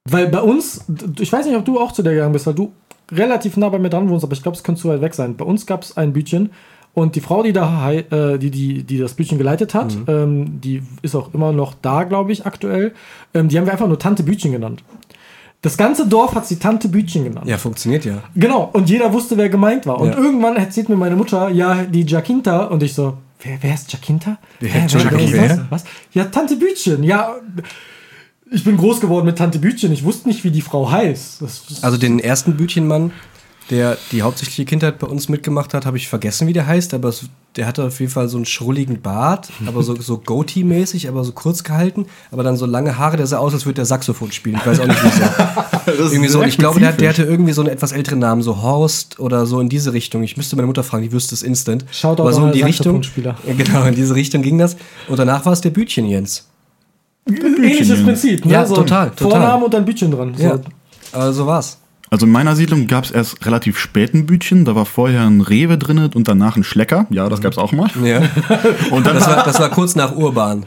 Weil 0.09 0.27
bei 0.27 0.41
uns, 0.41 0.85
ich 1.19 1.31
weiß 1.31 1.45
nicht, 1.45 1.55
ob 1.55 1.65
du 1.65 1.79
auch 1.79 1.91
zu 1.91 2.03
der 2.03 2.13
gegangen 2.13 2.33
bist, 2.33 2.45
weil 2.45 2.53
du 2.53 2.71
relativ 3.11 3.57
nah 3.57 3.69
bei 3.69 3.79
mir 3.79 3.89
dran 3.89 4.09
wohnst, 4.09 4.23
aber 4.23 4.33
ich 4.33 4.41
glaube, 4.43 4.57
es 4.57 4.63
könnte 4.63 4.81
zu 4.81 4.89
weit 4.89 5.01
weg 5.01 5.13
sein. 5.13 5.35
Bei 5.37 5.45
uns 5.45 5.65
gab 5.65 5.83
es 5.83 5.95
ein 5.97 6.13
Bütchen 6.13 6.49
und 6.93 7.15
die 7.15 7.21
Frau, 7.21 7.41
die 7.43 7.53
da 7.53 7.91
äh, 7.91 8.37
die, 8.37 8.51
die, 8.51 8.83
die 8.83 8.97
das 8.97 9.13
Bütchen 9.15 9.37
geleitet 9.37 9.73
hat, 9.73 9.95
ähm, 10.07 10.61
die 10.61 10.83
ist 11.01 11.15
auch 11.15 11.33
immer 11.33 11.51
noch 11.51 11.73
da, 11.81 12.03
glaube 12.03 12.31
ich, 12.31 12.45
aktuell. 12.45 12.93
Ähm, 13.33 13.49
die 13.49 13.57
haben 13.57 13.65
wir 13.65 13.71
einfach 13.73 13.87
nur 13.87 13.97
Tante 13.99 14.23
Bütchen 14.23 14.51
genannt. 14.51 14.83
Das 15.61 15.77
ganze 15.77 16.07
Dorf 16.07 16.35
hat 16.35 16.45
sie 16.45 16.59
Tante 16.59 16.89
Bütchen 16.89 17.23
genannt. 17.23 17.47
Ja, 17.47 17.57
funktioniert 17.57 18.03
ja. 18.05 18.21
Genau, 18.35 18.69
und 18.73 18.89
jeder 18.89 19.13
wusste, 19.13 19.37
wer 19.37 19.49
gemeint 19.49 19.87
war. 19.87 19.99
Und 19.99 20.09
Ja. 20.09 20.17
irgendwann 20.17 20.55
erzählt 20.57 20.89
mir 20.89 20.97
meine 20.97 21.15
Mutter, 21.15 21.49
ja, 21.49 21.83
die 21.83 22.03
Jacinta. 22.03 22.65
Und 22.65 22.83
ich 22.83 22.93
so, 22.93 23.17
wer, 23.41 23.57
wer 23.61 23.73
ist 23.73 23.91
Jacinta? 23.93 24.37
Wer- 24.59 24.69
Hä, 24.69 24.85
wer, 24.91 25.11
wer 25.11 25.19
ist 25.19 25.31
Jacinta? 25.31 25.47
das? 25.55 25.59
Was? 25.69 25.83
Ja, 26.13 26.25
Tante 26.25 26.57
Bütchen. 26.57 27.03
Ja, 27.03 27.35
ich 28.51 28.63
bin 28.65 28.77
groß 28.77 28.99
geworden 28.99 29.25
mit 29.25 29.37
Tante 29.37 29.57
Bütchen. 29.57 29.91
Ich 29.93 30.03
wusste 30.03 30.27
nicht, 30.27 30.43
wie 30.43 30.51
die 30.51 30.61
Frau 30.61 30.91
heißt. 30.91 31.41
Das, 31.41 31.65
das, 31.67 31.83
Also 31.83 31.97
den 31.97 32.19
ersten 32.19 32.55
Bütchenmann 32.57 33.11
der 33.69 33.97
die 34.11 34.21
hauptsächliche 34.21 34.65
Kindheit 34.65 34.99
bei 34.99 35.07
uns 35.07 35.29
mitgemacht 35.29 35.73
hat, 35.73 35.85
habe 35.85 35.97
ich 35.97 36.07
vergessen, 36.07 36.47
wie 36.47 36.53
der 36.53 36.67
heißt, 36.67 36.93
aber 36.93 37.09
es, 37.09 37.25
der 37.55 37.65
hatte 37.65 37.85
auf 37.85 37.99
jeden 37.99 38.11
Fall 38.11 38.27
so 38.27 38.37
einen 38.37 38.45
schrulligen 38.45 39.01
Bart, 39.01 39.49
aber 39.65 39.83
so, 39.83 39.95
so 39.95 40.17
Goatee-mäßig, 40.17 41.07
aber 41.07 41.23
so 41.23 41.31
kurz 41.31 41.63
gehalten, 41.63 42.07
aber 42.31 42.43
dann 42.43 42.57
so 42.57 42.65
lange 42.65 42.97
Haare, 42.97 43.17
der 43.17 43.27
sah 43.27 43.37
aus, 43.37 43.53
als 43.53 43.65
würde 43.65 43.75
der 43.75 43.85
Saxophon 43.85 44.31
spielen. 44.31 44.57
Ich 44.57 44.65
weiß 44.65 44.79
auch 44.79 44.87
nicht, 44.87 45.03
wieso. 45.03 46.03
irgendwie 46.13 46.29
so, 46.29 46.41
und 46.41 46.47
ich 46.47 46.57
glaube, 46.57 46.79
der, 46.79 46.91
der 46.91 47.09
hatte 47.09 47.23
irgendwie 47.23 47.53
so 47.53 47.61
einen 47.61 47.71
etwas 47.71 47.91
älteren 47.91 48.19
Namen, 48.19 48.41
so 48.41 48.61
Horst 48.61 49.19
oder 49.19 49.45
so 49.45 49.59
in 49.59 49.69
diese 49.69 49.93
Richtung. 49.93 50.23
Ich 50.23 50.37
müsste 50.37 50.55
meine 50.55 50.67
Mutter 50.67 50.83
fragen, 50.83 51.03
die 51.03 51.11
wüsste 51.11 51.35
es 51.35 51.43
instant. 51.43 51.85
Schaut 51.91 52.19
aber 52.19 52.29
auch 52.29 52.33
so 52.33 52.45
in 52.45 52.51
die 52.51 52.59
der 52.59 52.67
Richtung. 52.67 53.01
Genau, 53.13 53.85
in 53.85 53.95
diese 53.95 54.15
Richtung 54.15 54.41
ging 54.41 54.57
das. 54.57 54.75
Und 55.07 55.17
danach 55.19 55.45
war 55.45 55.53
es 55.53 55.61
der 55.61 55.69
Bütchen 55.69 56.05
Jens. 56.05 56.47
Ähnliches 57.25 58.03
Prinzip, 58.03 58.45
ne? 58.45 58.51
Ja, 58.51 58.65
total, 58.65 59.11
total. 59.11 59.31
Vorname 59.31 59.65
und 59.65 59.73
dann 59.73 59.85
Bütchen 59.85 60.11
dran. 60.11 60.33
So. 60.35 60.43
Ja. 60.43 60.59
Also 61.13 61.43
so 61.43 61.47
war's. 61.47 61.77
Also 62.13 62.27
in 62.27 62.31
meiner 62.31 62.55
Siedlung 62.55 62.85
gab 62.85 63.05
es 63.05 63.09
erst 63.09 63.43
relativ 63.43 63.79
spät 63.79 64.13
ein 64.13 64.27
Bütchen. 64.27 64.65
Da 64.65 64.75
war 64.75 64.85
vorher 64.85 65.21
ein 65.21 65.41
Rewe 65.41 65.79
drin 65.79 65.97
und 66.13 66.27
danach 66.27 66.55
ein 66.55 66.63
Schlecker. 66.63 67.07
Ja, 67.09 67.27
das 67.27 67.41
gab 67.41 67.53
es 67.53 67.57
auch 67.57 67.71
mal. 67.71 67.89
Ja. 68.03 68.19
Und 68.91 69.07
dann, 69.07 69.15
Das 69.15 69.25
war, 69.25 69.43
das 69.43 69.59
war 69.59 69.69
kurz 69.69 69.95
nach 69.95 70.15
Urban. 70.15 70.63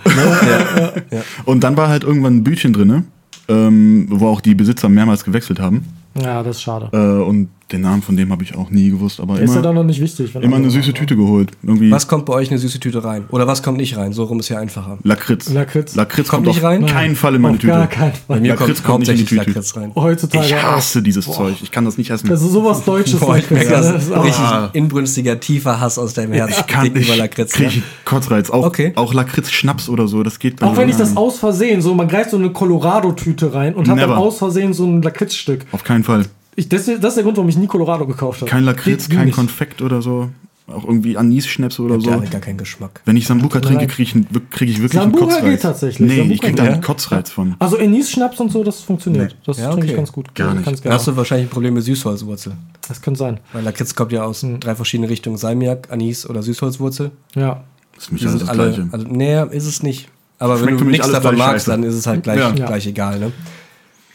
ja. 1.12 1.20
und 1.44 1.62
dann 1.62 1.76
war 1.76 1.88
halt 1.88 2.02
irgendwann 2.02 2.38
ein 2.38 2.42
Bütchen 2.42 2.72
drin, 2.72 3.04
ähm, 3.46 4.08
wo 4.10 4.26
auch 4.26 4.40
die 4.40 4.56
Besitzer 4.56 4.88
mehrmals 4.88 5.22
gewechselt 5.22 5.60
haben. 5.60 5.84
Ja, 6.20 6.42
das 6.42 6.56
ist 6.56 6.62
schade. 6.62 6.88
Äh, 6.92 7.22
und 7.22 7.48
den 7.72 7.80
Namen 7.80 8.00
von 8.00 8.16
dem 8.16 8.30
habe 8.30 8.44
ich 8.44 8.54
auch 8.54 8.70
nie 8.70 8.90
gewusst. 8.90 9.18
Aber 9.18 9.40
ist 9.40 9.48
ja 9.48 9.54
immer, 9.54 9.62
dann 9.62 9.74
noch 9.74 9.82
nicht 9.82 10.00
wichtig. 10.00 10.32
wenn 10.34 10.42
immer 10.42 10.54
eine 10.56 10.70
süße 10.70 10.92
Tüte 10.94 11.16
geholt. 11.16 11.50
Irgendwie 11.64 11.90
Was 11.90 12.06
kommt 12.06 12.24
bei 12.26 12.32
euch 12.32 12.46
in 12.46 12.52
eine 12.52 12.60
süße 12.60 12.78
Tüte 12.78 13.02
rein? 13.02 13.24
Oder 13.30 13.48
was 13.48 13.62
kommt 13.64 13.78
nicht 13.78 13.96
rein? 13.96 14.12
So 14.12 14.22
rum 14.22 14.38
ist 14.38 14.48
ja 14.50 14.58
einfacher. 14.60 14.98
Lakritz. 15.02 15.48
Lakritz. 15.52 15.96
Lakritz 15.96 16.28
Kommt 16.28 16.44
kommt, 16.44 16.56
nicht 16.56 16.64
auf 16.64 16.70
rein? 16.70 16.86
keinen 16.86 17.16
Fall 17.16 17.34
in 17.34 17.42
meine 17.42 17.54
Auf 17.56 17.60
Tüte. 17.60 17.72
gar 17.72 17.86
keinen 17.88 18.12
Bei 18.28 18.34
Fall. 18.34 18.40
mir 18.40 18.48
Lakritz 18.50 18.82
kommt 18.84 18.84
kommt 18.84 18.98
nicht 19.00 19.08
in 19.10 19.16
die 19.16 19.22
hauptsächlich 19.22 19.44
Tüte. 19.46 19.50
Lakritz 19.58 19.76
rein. 19.76 19.92
Heutzutage 19.96 20.46
Ich 20.46 20.54
hasse 20.62 21.02
dieses 21.02 21.24
Zeug. 21.26 21.56
Ich 21.60 21.70
kann 21.72 21.84
das 21.84 21.98
nicht 21.98 22.10
essen. 22.10 22.28
Das 22.28 22.40
ist 22.40 22.52
sowas 22.52 22.84
Deutsches. 22.84 23.18
Boah, 23.18 23.36
ich 23.36 23.50
merke, 23.50 23.68
das 23.70 24.04
ist 24.04 24.12
auch- 24.12 24.24
richtig 24.24 24.44
inbrünstiger, 24.74 25.40
tiefer 25.40 25.80
Hass 25.80 25.98
aus 25.98 26.14
deinem 26.14 26.34
Herzen 26.34 26.60
ich 26.60 26.66
kann 26.68 26.92
nicht. 26.92 27.16
Lakritz. 27.16 27.52
Krieg 27.52 27.66
ich 27.68 27.82
Kotzreiz. 28.04 28.48
Auch, 28.50 28.66
Okay. 28.66 28.92
auch 28.94 29.12
Lakritz-Schnaps 29.12 29.88
oder 29.88 30.06
so. 30.06 30.22
Das 30.22 30.38
geht 30.38 30.60
bei 30.60 30.66
Auch 30.68 30.76
wenn 30.76 30.88
ich 30.88 30.96
das 30.96 31.16
aus 31.16 31.38
Versehen, 31.40 31.82
so 31.82 31.94
man 31.94 32.06
greift 32.06 32.30
so 32.30 32.36
eine 32.36 32.50
Colorado-Tüte 32.50 33.52
rein 33.54 33.74
und 33.74 33.88
hat 33.88 33.98
dann 33.98 34.12
aus 34.12 34.38
Versehen 34.38 34.72
so 34.72 34.86
ein 34.86 35.02
Lakritzstück. 35.02 35.66
Auf 35.72 35.82
keinen 35.82 36.04
Fall. 36.04 36.26
Ich, 36.56 36.68
das, 36.68 36.88
ist- 36.88 37.02
das 37.04 37.10
ist 37.10 37.16
der 37.16 37.24
Grund, 37.24 37.36
warum 37.36 37.48
ich 37.48 37.56
nie 37.56 37.66
Colorado 37.66 38.06
gekauft 38.06 38.40
habe. 38.40 38.50
Kein 38.50 38.64
Lakritz, 38.64 39.08
kein 39.08 39.26
nicht. 39.26 39.34
Konfekt 39.34 39.82
oder 39.82 40.02
so. 40.02 40.30
Auch 40.68 40.82
irgendwie 40.84 41.16
Anis-Schnäpse 41.16 41.80
oder 41.82 42.00
so. 42.00 42.10
Der 42.10 42.20
hat 42.22 42.30
gar 42.32 42.40
keinen 42.40 42.58
Geschmack. 42.58 43.00
Wenn 43.04 43.16
ich 43.16 43.28
mir 43.28 43.48
trinke, 43.48 43.86
kriege 43.86 44.02
ich, 44.02 44.50
krieg 44.50 44.68
ich 44.68 44.78
wirklich 44.82 45.00
Sambuka 45.00 45.24
einen 45.26 45.30
Kotzreiz. 45.34 45.50
geht 45.52 45.62
tatsächlich. 45.62 46.08
Nee, 46.08 46.16
Sambuka 46.16 46.34
ich 46.34 46.40
kriege 46.40 46.54
da 46.56 46.64
Ja. 46.64 46.72
einen 46.72 46.82
Kotzreiz 46.82 47.30
von. 47.30 47.54
Also 47.60 47.78
Anis-Schnaps 47.78 48.40
und 48.40 48.50
so, 48.50 48.64
das 48.64 48.80
funktioniert. 48.80 49.36
Das 49.46 49.58
Ja, 49.58 49.68
trinke 49.70 49.84
ich 49.86 49.92
okay. 49.92 49.96
ganz 49.98 50.10
gut. 50.10 50.34
Gar 50.34 50.54
nicht. 50.54 50.64
Ganz 50.64 50.82
hast 50.84 51.06
du 51.06 51.16
wahrscheinlich 51.16 51.46
ein 51.46 51.50
Problem 51.50 51.74
mit 51.74 51.84
Süßholzwurzel. 51.84 52.54
Das 52.88 53.00
könnte 53.00 53.18
sein. 53.18 53.38
Weil 53.52 53.62
Lakritz 53.62 53.94
kommt 53.94 54.10
ja 54.10 54.24
aus 54.24 54.42
Hm. 54.42 54.58
drei 54.58 54.74
verschiedenen 54.74 55.08
Richtungen. 55.08 55.36
Salmiak, 55.36 55.92
Anis 55.92 56.28
oder 56.28 56.42
Süßholzwurzel. 56.42 57.12
Ja. 57.36 57.62
Das 57.94 58.04
ist 58.06 58.12
mich 58.12 58.22
Die 58.22 58.26
alles 58.26 58.40
das 58.40 58.48
alle, 58.48 58.72
Gleiche. 58.72 58.88
also, 58.90 59.06
nee, 59.08 59.40
ist 59.56 59.66
es 59.66 59.82
nicht. 59.84 60.08
Aber 60.40 60.56
Schmeckt 60.58 60.72
wenn 60.72 60.78
du 60.78 60.84
nichts 60.90 61.10
davon 61.12 61.36
magst, 61.36 61.66
scheiße. 61.66 61.70
dann 61.70 61.82
ist 61.84 61.94
es 61.94 62.06
halt 62.08 62.24
gleich, 62.24 62.40
Ja. 62.40 62.52
Ja. 62.52 62.66
gleich 62.66 62.86
egal. 62.88 63.20
Ne? 63.20 63.32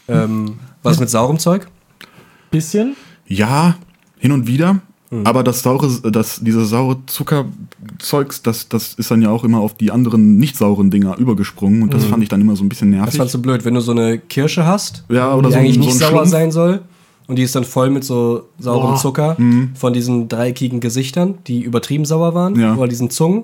Ähm, 0.09 0.59
was 0.83 0.99
mit 0.99 1.09
saurem 1.09 1.39
Zeug? 1.39 1.67
Bisschen. 2.51 2.95
Ja, 3.27 3.75
hin 4.19 4.31
und 4.31 4.45
wieder. 4.47 4.79
Mhm. 5.09 5.25
Aber 5.25 5.43
das 5.43 5.61
saure, 5.63 5.89
das, 6.11 6.39
diese 6.41 6.63
saure 6.65 6.97
Zuckerzeugs, 7.05 8.41
das, 8.43 8.69
das 8.69 8.93
ist 8.93 9.11
dann 9.11 9.21
ja 9.21 9.29
auch 9.29 9.43
immer 9.43 9.59
auf 9.59 9.75
die 9.75 9.91
anderen 9.91 10.37
nicht 10.37 10.55
sauren 10.57 10.89
Dinger 10.91 11.17
übergesprungen. 11.17 11.81
Und 11.83 11.93
das 11.93 12.05
fand 12.05 12.23
ich 12.23 12.29
dann 12.29 12.39
immer 12.41 12.55
so 12.55 12.63
ein 12.63 12.69
bisschen 12.69 12.89
Mhm. 12.89 12.93
Das 12.93 13.01
nervig. 13.05 13.17
fandst 13.17 13.35
du 13.35 13.41
blöd, 13.41 13.65
wenn 13.65 13.73
du 13.73 13.81
so 13.81 13.91
eine 13.91 14.17
Kirsche 14.19 14.65
hast, 14.65 15.03
Ja, 15.09 15.33
oder 15.35 15.49
die 15.49 15.53
so 15.53 15.59
eigentlich 15.59 15.75
so 15.75 15.81
nicht 15.81 15.93
sauer 15.97 16.09
Schlumpf. 16.09 16.29
sein 16.29 16.51
soll. 16.51 16.81
Und 17.27 17.37
die 17.37 17.43
ist 17.43 17.55
dann 17.55 17.63
voll 17.63 17.89
mit 17.89 18.03
so 18.03 18.49
saurem 18.59 18.91
Boah. 18.91 18.97
Zucker 18.97 19.37
von 19.75 19.93
diesen 19.93 20.27
dreieckigen 20.27 20.79
Gesichtern, 20.81 21.35
die 21.47 21.61
übertrieben 21.61 22.03
sauer 22.03 22.33
waren. 22.33 22.59
Ja. 22.59 22.75
Oder 22.75 22.87
diesen 22.89 23.09
Zungen. 23.09 23.43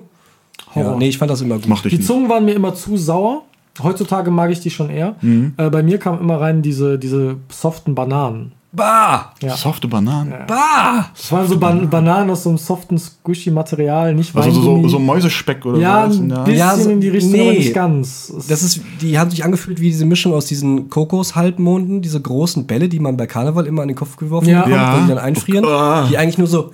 Ja, 0.74 0.94
nee, 0.96 1.08
ich 1.08 1.16
fand 1.18 1.30
das 1.30 1.40
immer 1.40 1.58
gut. 1.58 1.84
Die 1.84 1.96
nicht. 1.96 2.04
Zungen 2.06 2.28
waren 2.28 2.44
mir 2.44 2.52
immer 2.54 2.74
zu 2.74 2.96
sauer. 2.98 3.44
Heutzutage 3.82 4.30
mag 4.30 4.50
ich 4.50 4.60
die 4.60 4.70
schon 4.70 4.90
eher. 4.90 5.16
Mhm. 5.22 5.54
Äh, 5.56 5.70
bei 5.70 5.82
mir 5.82 5.98
kamen 5.98 6.20
immer 6.20 6.40
rein 6.40 6.62
diese, 6.62 6.98
diese 6.98 7.36
soften 7.48 7.94
Bananen. 7.94 8.52
Bah! 8.78 9.32
Ja. 9.42 9.56
Softe 9.56 9.88
Bananen. 9.88 10.32
Bah! 10.46 11.10
Das 11.14 11.30
waren 11.32 11.46
so 11.48 11.58
Ban 11.58 11.90
Bananen 11.90 12.30
aus 12.30 12.44
so 12.44 12.48
einem 12.48 12.58
soften, 12.58 12.96
squishy 12.98 13.50
Material, 13.50 14.14
nicht 14.14 14.34
Also 14.34 14.50
so, 14.52 14.62
so, 14.82 14.88
so 14.88 14.98
Mäusespeck 14.98 15.66
oder 15.66 15.78
Ja, 15.78 16.04
sowas. 16.04 16.18
ein 16.20 16.30
Ja. 16.30 16.42
bisschen 16.44 16.58
Ja, 16.58 16.76
so- 16.76 16.90
in 16.90 17.00
die 17.00 17.08
Richtung, 17.08 17.34
aber 17.34 17.50
nee. 17.50 17.58
nicht 17.58 17.74
ganz. 17.74 18.32
Es- 18.38 18.46
Das 18.46 18.62
ist, 18.62 18.80
die 19.02 19.18
haben 19.18 19.30
sich 19.30 19.44
angefühlt 19.44 19.80
wie 19.80 19.88
diese 19.90 20.06
Mischung 20.06 20.32
aus 20.32 20.46
diesen 20.46 20.88
Kokoshalbmonden, 20.88 22.00
diese 22.02 22.20
großen 22.20 22.66
Bälle, 22.66 22.88
die 22.88 23.00
man 23.00 23.16
bei 23.16 23.26
Karneval 23.26 23.66
immer 23.66 23.82
an 23.82 23.88
den 23.88 23.96
Kopf 23.96 24.16
geworfen 24.16 24.48
Ja. 24.48 24.62
bekommt, 24.62 24.74
Ja. 24.76 25.00
die 25.02 25.08
dann 25.08 25.18
einfrieren. 25.18 25.64
Ah. 25.66 26.06
Die 26.08 26.16
eigentlich 26.16 26.38
nur 26.38 26.46
so, 26.46 26.70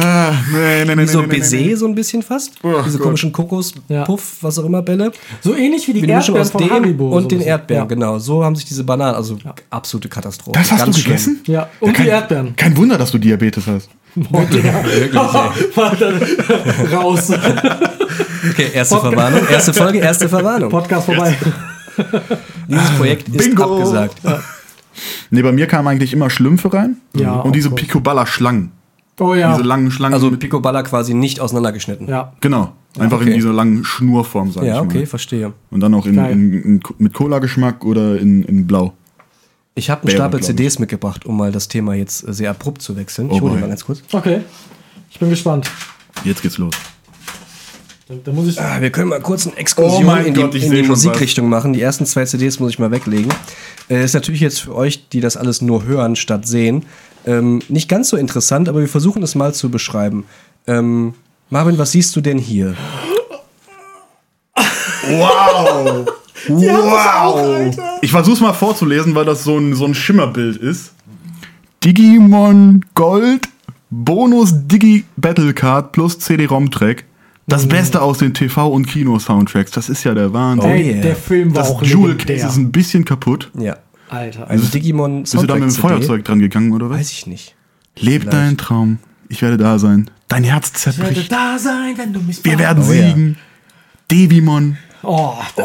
Ah, 0.00 0.30
nee, 0.52 0.84
nee, 0.84 0.94
nee, 0.94 1.02
wie 1.02 1.06
so 1.08 1.20
nee, 1.22 1.26
nee, 1.26 1.38
Baiser 1.38 1.56
nee, 1.56 1.62
nee. 1.66 1.74
so 1.74 1.86
ein 1.86 1.94
bisschen 1.94 2.22
fast. 2.22 2.52
Oh 2.62 2.68
diese 2.84 2.98
Gott. 2.98 3.06
komischen 3.06 3.32
Kokospuff, 3.32 3.82
Ja. 3.88 4.06
was 4.42 4.58
auch 4.58 4.64
immer, 4.64 4.80
Bälle. 4.82 5.10
so 5.42 5.54
ähnlich 5.56 5.88
wie 5.88 5.92
die 5.92 6.02
Wie 6.02 6.06
Erdbeeren 6.08 6.40
aus 6.40 6.50
von 6.50 6.60
dem 6.62 6.70
Haribo. 6.70 7.10
so 7.10 7.16
und 7.16 7.30
den 7.32 7.38
bisschen. 7.38 7.50
Erdbeeren, 7.50 7.82
ja. 7.82 7.88
genau. 7.88 8.18
So 8.20 8.44
haben 8.44 8.54
sich 8.54 8.64
diese 8.64 8.84
Bananen, 8.84 9.16
also 9.16 9.36
absolute 9.70 10.08
Katastrophe. 10.08 10.56
Das 10.58 10.70
hast 10.70 10.84
Ganz 10.84 10.96
du 10.96 11.02
schlimm. 11.02 11.31
Gegessen? 11.36 11.52
Ja, 11.52 11.68
und 11.80 11.98
die 11.98 12.06
Erdbeeren. 12.06 12.56
Kein 12.56 12.76
Wunder, 12.76 12.98
dass 12.98 13.10
du 13.10 13.18
Diabetes 13.18 13.66
hast. 13.66 13.90
Boah, 14.14 14.44
Digga. 14.44 14.74
Warte, 15.74 16.20
Raus. 16.92 17.30
Okay, 18.50 18.66
erste 18.74 18.96
Podcast- 18.96 19.00
Verwarnung. 19.14 19.40
Erste 19.50 19.72
Folge, 19.72 19.98
erste 19.98 20.28
Verwarnung. 20.28 20.70
Podcast 20.70 21.06
vorbei. 21.06 21.36
Dieses 22.68 22.90
Projekt 22.92 23.28
ist 23.28 23.36
Bingo. 23.38 23.62
abgesagt. 23.64 24.16
Nee, 25.30 25.42
bei 25.42 25.52
mir 25.52 25.66
kamen 25.66 25.88
eigentlich 25.88 26.12
immer 26.12 26.28
Schlümpfe 26.28 26.72
rein. 26.72 26.96
Ja, 27.16 27.36
und 27.40 27.54
diese. 27.56 27.70
Picoballa-Schlangen. 27.70 28.72
Oh 29.20 29.34
ja. 29.34 29.52
Diese 29.54 29.66
langen 29.66 29.90
Schlangen. 29.90 30.14
Also 30.14 30.30
mit, 30.30 30.40
Picoballa 30.40 30.82
quasi 30.82 31.14
nicht 31.14 31.40
auseinandergeschnitten. 31.40 32.08
ja. 32.08 32.32
genau. 32.40 32.72
Einfach 32.98 33.22
okay. 33.22 33.30
in 33.30 33.34
dieser 33.36 33.54
langen 33.54 33.84
Schnurform, 33.86 34.52
sag 34.52 34.64
Ja, 34.64 34.74
ich 34.74 34.78
mal. 34.80 34.84
okay, 34.84 35.06
verstehe. 35.06 35.54
Und 35.70 35.80
dann 35.80 35.94
auch 35.94 36.04
in, 36.04 36.18
in, 36.18 36.52
in, 36.52 36.80
mit 36.98 37.14
Cola-Geschmack 37.14 37.86
oder 37.86 38.18
in, 38.20 38.42
in 38.42 38.66
Blau. 38.66 38.92
Ich 39.74 39.88
habe 39.90 40.02
einen 40.02 40.06
Bären, 40.08 40.18
Stapel. 40.30 40.42
CDs 40.42 40.78
mitgebracht, 40.78 41.24
um 41.24 41.36
mal 41.36 41.50
das 41.52 41.68
Thema 41.68 41.94
jetzt 41.94 42.26
äh, 42.28 42.32
sehr 42.32 42.50
abrupt 42.50 42.82
zu 42.82 42.96
wechseln. 42.96 43.28
Oh 43.30 43.34
ich 43.36 43.40
hole 43.40 43.52
den 43.52 43.60
mal 43.60 43.68
ganz 43.68 43.84
kurz. 43.84 44.02
Okay. 44.12 44.40
Ich 45.10 45.18
bin 45.18 45.30
gespannt. 45.30 45.70
Jetzt 46.24 46.42
geht's 46.42 46.58
los. 46.58 46.74
Da, 48.08 48.14
da 48.22 48.32
muss 48.32 48.48
ich. 48.48 48.60
Ah, 48.60 48.80
Wir 48.80 48.90
können 48.90 49.08
mal 49.08 49.20
kurz 49.20 49.46
eine 49.46 49.56
Exkursion 49.56 50.06
Oh 50.08 50.16
in 50.16 50.34
die, 50.34 50.40
Gott, 50.42 50.54
in 50.54 50.70
die 50.70 50.82
Musikrichtung 50.82 51.48
machen. 51.48 51.72
Die 51.72 51.80
ersten 51.80 52.04
zwei 52.04 52.24
CDs 52.24 52.60
muss 52.60 52.70
ich 52.72 52.78
mal 52.78 52.90
weglegen. 52.90 53.32
Äh, 53.88 54.04
ist 54.04 54.12
natürlich 54.14 54.40
jetzt 54.40 54.60
für 54.60 54.74
euch, 54.74 55.08
die 55.08 55.20
das 55.20 55.36
alles 55.36 55.62
nur 55.62 55.84
hören 55.84 56.16
statt 56.16 56.46
sehen, 56.46 56.84
ähm, 57.24 57.60
nicht 57.68 57.88
ganz 57.88 58.08
so 58.08 58.16
interessant, 58.16 58.68
aber 58.68 58.80
wir 58.80 58.88
versuchen 58.88 59.22
es 59.22 59.34
mal 59.34 59.54
zu 59.54 59.70
beschreiben. 59.70 60.26
Ähm, 60.66 61.14
Marvin, 61.50 61.78
was 61.78 61.92
siehst 61.92 62.14
du 62.16 62.20
denn 62.20 62.38
hier? 62.38 62.74
Wow! 65.08 66.06
Wow! 66.48 67.74
Ich 68.00 68.10
versuch's 68.10 68.40
mal 68.40 68.52
vorzulesen, 68.52 69.14
weil 69.14 69.24
das 69.24 69.44
so 69.44 69.58
ein, 69.58 69.74
so 69.74 69.84
ein 69.84 69.94
Schimmerbild 69.94 70.56
ist. 70.56 70.92
Digimon 71.84 72.84
Gold, 72.94 73.48
Bonus 73.90 74.52
Digi 74.54 75.04
Battle 75.16 75.52
Card 75.52 75.92
plus 75.92 76.18
CD-ROM-Track. 76.18 77.04
Das 77.48 77.66
Beste 77.68 78.00
aus 78.00 78.18
den 78.18 78.32
TV- 78.34 78.70
und 78.70 78.86
Kino-Soundtracks. 78.86 79.72
Das 79.72 79.88
ist 79.88 80.04
ja 80.04 80.14
der 80.14 80.32
Wahnsinn. 80.32 80.70
Ey, 80.70 80.92
yeah. 80.92 81.02
der 81.02 81.16
Film 81.16 81.54
war 81.54 81.62
das 81.62 81.72
auch 81.72 81.82
Jewel 81.82 82.12
legendär. 82.12 82.36
Case 82.36 82.48
ist 82.48 82.56
ein 82.56 82.70
bisschen 82.72 83.04
kaputt. 83.04 83.50
Ja. 83.58 83.76
Alter. 84.08 84.48
Also 84.48 84.68
Digimon 84.68 85.22
Bist 85.22 85.34
du 85.34 85.44
da 85.44 85.54
mit 85.54 85.64
dem 85.64 85.70
Soundtrack? 85.70 85.98
Feuerzeug 85.98 86.24
dran 86.24 86.38
gegangen, 86.38 86.72
oder 86.72 86.88
was? 86.88 87.00
Weiß 87.00 87.10
ich 87.10 87.26
nicht. 87.26 87.54
Leb 87.98 88.30
deinen 88.30 88.56
Traum. 88.56 88.98
Ich 89.28 89.42
werde 89.42 89.56
da 89.56 89.78
sein. 89.78 90.10
Dein 90.28 90.44
Herz 90.44 90.72
ich 90.74 90.86
werde 90.86 90.98
zerbricht. 90.98 91.32
da 91.32 91.58
sein, 91.58 91.94
wenn 91.96 92.12
du 92.12 92.20
mich 92.20 92.44
Wir 92.44 92.58
werden 92.58 92.84
Oh 92.86 92.92
ja. 92.92 93.08
siegen. 93.08 93.36
Devimon. 94.10 94.76
Oh, 95.02 95.32
Und 95.56 95.64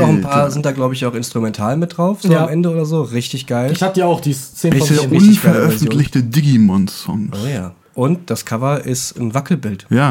auch 0.00 0.08
ein 0.08 0.20
paar 0.22 0.50
sind 0.50 0.64
da, 0.64 0.72
glaube 0.72 0.94
ich, 0.94 1.04
auch 1.06 1.14
instrumental 1.14 1.76
mit 1.76 1.96
drauf, 1.98 2.18
so 2.22 2.32
Ja. 2.32 2.44
am 2.44 2.48
Ende 2.50 2.70
oder 2.70 2.84
so. 2.84 3.02
Richtig 3.02 3.46
geil. 3.46 3.72
ich 3.72 3.82
hatte 3.82 4.00
ja 4.00 4.06
auch 4.06 4.20
die 4.20 4.32
10 4.34 4.72
von 4.72 4.80
Echte 4.80 4.94
10. 4.96 5.10
richtig 5.10 5.42
geile 5.42 5.54
unveröffentlichte 5.58 6.22
Digimon-Songs. 6.22 7.36
Oh 7.42 7.46
ja. 7.46 7.72
Und 7.94 8.30
das 8.30 8.44
Cover 8.44 8.84
ist 8.84 9.18
ein 9.18 9.34
Wackelbild. 9.34 9.86
Ja. 9.90 10.10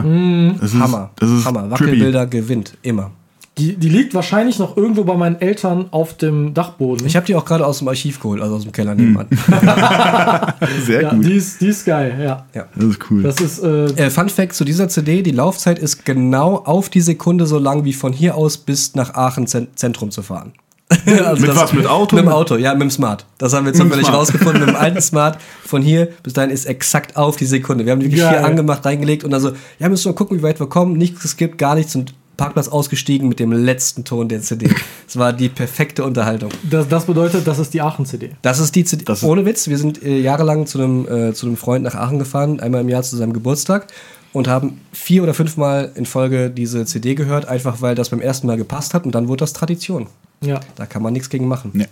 Ist, 0.62 0.75
Hammer. 0.75 1.12
Das 1.15 1.29
ist 1.29 1.45
Hammer. 1.45 1.62
trippy. 1.62 1.71
Wackelbilder 1.71 2.27
gewinnt. 2.27 2.77
Immer. 2.82 3.12
Die, 3.60 3.76
die 3.76 3.89
liegt 3.89 4.13
wahrscheinlich 4.13 4.58
noch 4.60 4.76
irgendwo 4.78 5.04
bei 5.04 5.15
meinen 5.15 5.39
Eltern 5.41 5.86
auf 5.91 6.15
dem 6.15 6.54
Dachboden. 6.54 7.06
Ich 7.06 7.15
habe 7.15 7.26
die 7.26 7.36
auch 7.36 7.45
gerade 7.45 7.65
aus 7.67 7.80
dem 7.80 7.88
Archiv 7.88 8.19
geholt, 8.19 8.41
also 8.41 8.56
aus 8.56 8.63
dem 8.63 8.72
Keller 8.72 8.95
nebenan. 8.95 9.28
Sehr 10.86 11.02
ja, 11.04 11.13
gut. 11.13 11.26
die 11.26 11.34
ist, 11.34 11.62
die 11.62 11.67
ist 11.67 11.86
geil, 11.86 12.15
ja. 12.19 12.46
Ja. 12.54 12.65
Das 12.75 12.86
ist 12.86 13.00
cool. 13.12 13.23
Das 13.23 13.40
ist, 13.40 13.60
äh, 13.63 13.86
Äh, 14.06 14.10
Fun 14.10 14.29
Fact 14.29 14.54
zu 14.54 14.63
dieser 14.65 14.88
CD: 14.90 15.21
Die 15.21 15.31
Laufzeit 15.31 15.79
ist 15.79 16.06
genau 16.06 16.56
auf 16.58 16.90
die 16.90 17.02
Sekunde 17.02 17.46
so 17.46 17.60
lang 17.60 17.83
wie 17.86 17.94
von 17.94 18.13
hier 18.13 18.36
aus 18.36 18.58
bis 18.58 18.96
nach 18.96 19.13
Aachen 19.15 19.48
Zen- 19.48 19.67
Zentrum 19.75 20.12
zu 20.12 20.21
fahren. 20.21 20.54
Also 21.06 21.42
Mit 21.42 21.50
das- 21.52 21.58
was, 21.58 21.73
mit 21.73 21.86
Auto? 21.86 22.15
Mit 22.15 22.25
dem 22.25 22.31
Auto, 22.31 22.56
ja, 22.56 22.73
mit 22.73 22.81
dem 22.81 22.90
Smart. 22.92 23.25
Das 23.38 23.54
haben 23.54 23.65
wir 23.65 23.73
zufällig 23.73 24.06
Smart. 24.08 24.17
rausgefunden, 24.21 24.60
mit 24.62 24.69
dem 24.69 24.75
alten 24.75 25.02
Smart. 25.02 25.38
Von 25.63 25.81
hier 25.83 26.08
bis 26.23 26.33
dahin 26.33 26.50
ist 26.50 26.65
exakt 26.65 27.15
auf 27.15 27.36
die 27.36 27.46
Sekunde. 27.46 27.86
Wir 27.86 27.92
haben 27.92 28.00
die 28.00 28.10
hier 28.10 28.44
angemacht, 28.44 28.83
reingelegt 28.86 29.23
und 29.23 29.33
also, 29.33 29.52
ja, 29.77 29.88
müssen 29.88 30.06
wir 30.10 30.15
gucken, 30.15 30.38
wie 30.40 30.44
weit 30.44 30.60
wir 30.60 30.67
kommen. 30.67 30.94
Nichts 30.98 31.21
geskippt, 31.21 31.58
gar 31.60 31.75
nichts 31.75 31.96
und 31.96 32.13
Parkplatz 32.40 32.67
ausgestiegen 32.67 33.27
mit 33.27 33.40
dem 33.40 33.52
letzten 33.52 34.04
Ton 34.06 34.27
der 34.29 34.42
CD. 34.42 34.69
Es 35.08 35.17
war 35.17 35.33
die 35.33 35.50
perfekte 35.50 36.04
Unterhaltung. 36.04 36.50
Das, 36.69 36.87
das 36.87 37.06
bedeutet, 37.06 37.48
das 37.48 37.58
ist 37.60 37.73
die 37.73 37.81
Aachen-CD. 37.81 38.31
Das 38.44 38.60
ist 38.60 38.75
die 38.75 38.83
CD. 38.85 39.04
Das 39.06 39.19
ist- 39.19 39.23
Ohne 39.27 39.44
Witz, 39.46 39.67
wir 39.67 39.77
sind 39.77 40.04
äh, 40.04 40.19
jahrelang 40.19 40.65
zu 40.67 40.77
einem, 40.79 41.08
äh, 41.08 41.33
zu 41.33 41.48
einem 41.48 41.58
Freund 41.58 41.83
nach 41.83 41.96
Aachen 41.96 42.19
gefahren, 42.19 42.60
einmal 42.60 42.81
im 42.81 42.90
Jahr 42.90 43.02
zu 43.04 43.15
seinem 43.17 43.33
Geburtstag 43.33 43.87
und 44.33 44.48
haben 44.48 44.79
vier 44.94 45.23
oder 45.23 45.33
fünfmal 45.33 45.92
in 45.96 46.06
Folge 46.06 46.52
diese 46.52 46.85
CD 46.85 47.15
gehört, 47.15 47.48
einfach 47.48 47.81
weil 47.81 47.96
das 47.96 48.10
beim 48.10 48.21
ersten 48.21 48.46
Mal 48.46 48.58
gepasst 48.58 48.94
hat 48.94 49.06
und 49.06 49.15
dann 49.15 49.27
wurde 49.27 49.40
das 49.40 49.54
Tradition. 49.54 50.06
Ja. 50.42 50.60
Da 50.75 50.85
kann 50.85 51.02
man 51.02 51.13
nichts 51.13 51.29
gegen 51.29 51.48
machen. 51.48 51.71
Nee. 51.73 51.87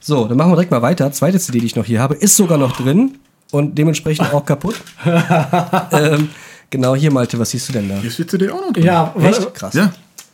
So, 0.00 0.26
dann 0.26 0.36
machen 0.38 0.50
wir 0.52 0.56
direkt 0.56 0.70
mal 0.70 0.82
weiter. 0.82 1.12
Zweite 1.12 1.38
CD, 1.38 1.58
die 1.60 1.66
ich 1.66 1.76
noch 1.76 1.84
hier 1.84 2.00
habe, 2.00 2.14
ist 2.14 2.36
sogar 2.36 2.56
noch 2.58 2.76
drin 2.76 3.16
und 3.52 3.76
dementsprechend 3.76 4.32
auch 4.32 4.44
kaputt. 4.46 4.76
ähm, 5.92 6.30
genau, 6.70 6.94
hier 6.94 7.12
Malte, 7.12 7.38
was 7.38 7.50
siehst 7.50 7.68
du 7.68 7.72
denn 7.72 7.88
da? 7.88 7.96
Hier 7.96 8.08
ist 8.08 8.18
die 8.18 8.26
CD 8.26 8.50
auch 8.50 8.60
noch 8.60 8.72
drin. 8.72 8.84
Ja, 8.84 9.14
Echt? 9.22 9.54
Krass. 9.54 9.74
Ja. 9.74 9.92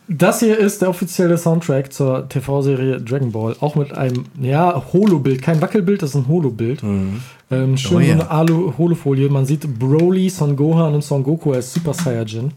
Das 0.09 0.41
hier 0.41 0.59
ist 0.59 0.83
der 0.83 0.91
offizielle 0.91 1.39
Soundtrack 1.39 1.93
zur 1.93 2.29
TV-Serie 2.29 3.01
Dragon 3.01 3.31
Ball. 3.33 3.57
Auch 3.61 3.77
mit 3.77 3.93
einem, 3.97 4.25
ja, 4.41 4.83
Holo-Bild. 4.93 5.41
Kein 5.41 5.63
Wackelbild, 5.63 6.03
das 6.03 6.11
ist 6.11 6.17
ein 6.17 6.29
Holo-Bild. 6.29 6.83
Ähm, 6.83 7.21
schön 7.51 7.71
Oh 7.73 7.77
so 7.95 8.01
ja. 8.01 8.13
eine 8.15 8.31
Alu-Holofolie. 8.31 9.29
Man 9.31 9.47
sieht 9.47 9.79
Broly, 9.79 10.29
Son 10.29 10.57
Gohan 10.57 10.95
und 10.95 11.03
Son 11.05 11.23
Goku 11.23 11.53
als 11.53 11.73
Super 11.73 11.95
Saiyajin. 11.95 12.51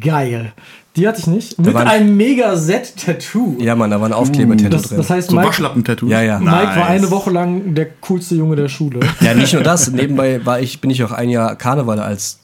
Geil. 0.00 0.52
Die 0.96 1.06
hatte 1.06 1.20
ich 1.20 1.26
nicht. 1.28 1.58
Mit 1.58 1.72
waren- 1.72 1.86
einem 1.86 2.16
Mega-Set-Tattoo. 2.16 3.56
Ja, 3.60 3.76
Mann, 3.76 3.90
da 3.90 4.00
war 4.00 4.08
ein 4.08 4.12
Aufkleber-Tattoo 4.12 4.68
Das, 4.70 4.82
drin. 4.88 4.96
das 4.98 5.10
heißt, 5.10 5.30
So 5.30 5.36
Mike. 5.36 5.62
Ja, 6.06 6.22
ja. 6.22 6.38
Mike 6.40 6.50
war 6.50 6.74
Nice. 6.74 6.88
eine 6.88 7.10
Woche 7.10 7.30
lang 7.30 7.74
der 7.74 7.86
coolste 8.00 8.34
Junge 8.34 8.56
der 8.56 8.68
Schule. 8.68 9.00
ja, 9.20 9.34
nicht 9.34 9.52
nur 9.52 9.62
das. 9.62 9.90
Nebenbei 9.90 10.44
war 10.44 10.60
ich, 10.60 10.80
bin 10.80 10.90
ich 10.90 11.02
auch 11.04 11.12
ein 11.12 11.28
Jahr 11.30 11.54
Karneval 11.56 12.00
als 12.00 12.40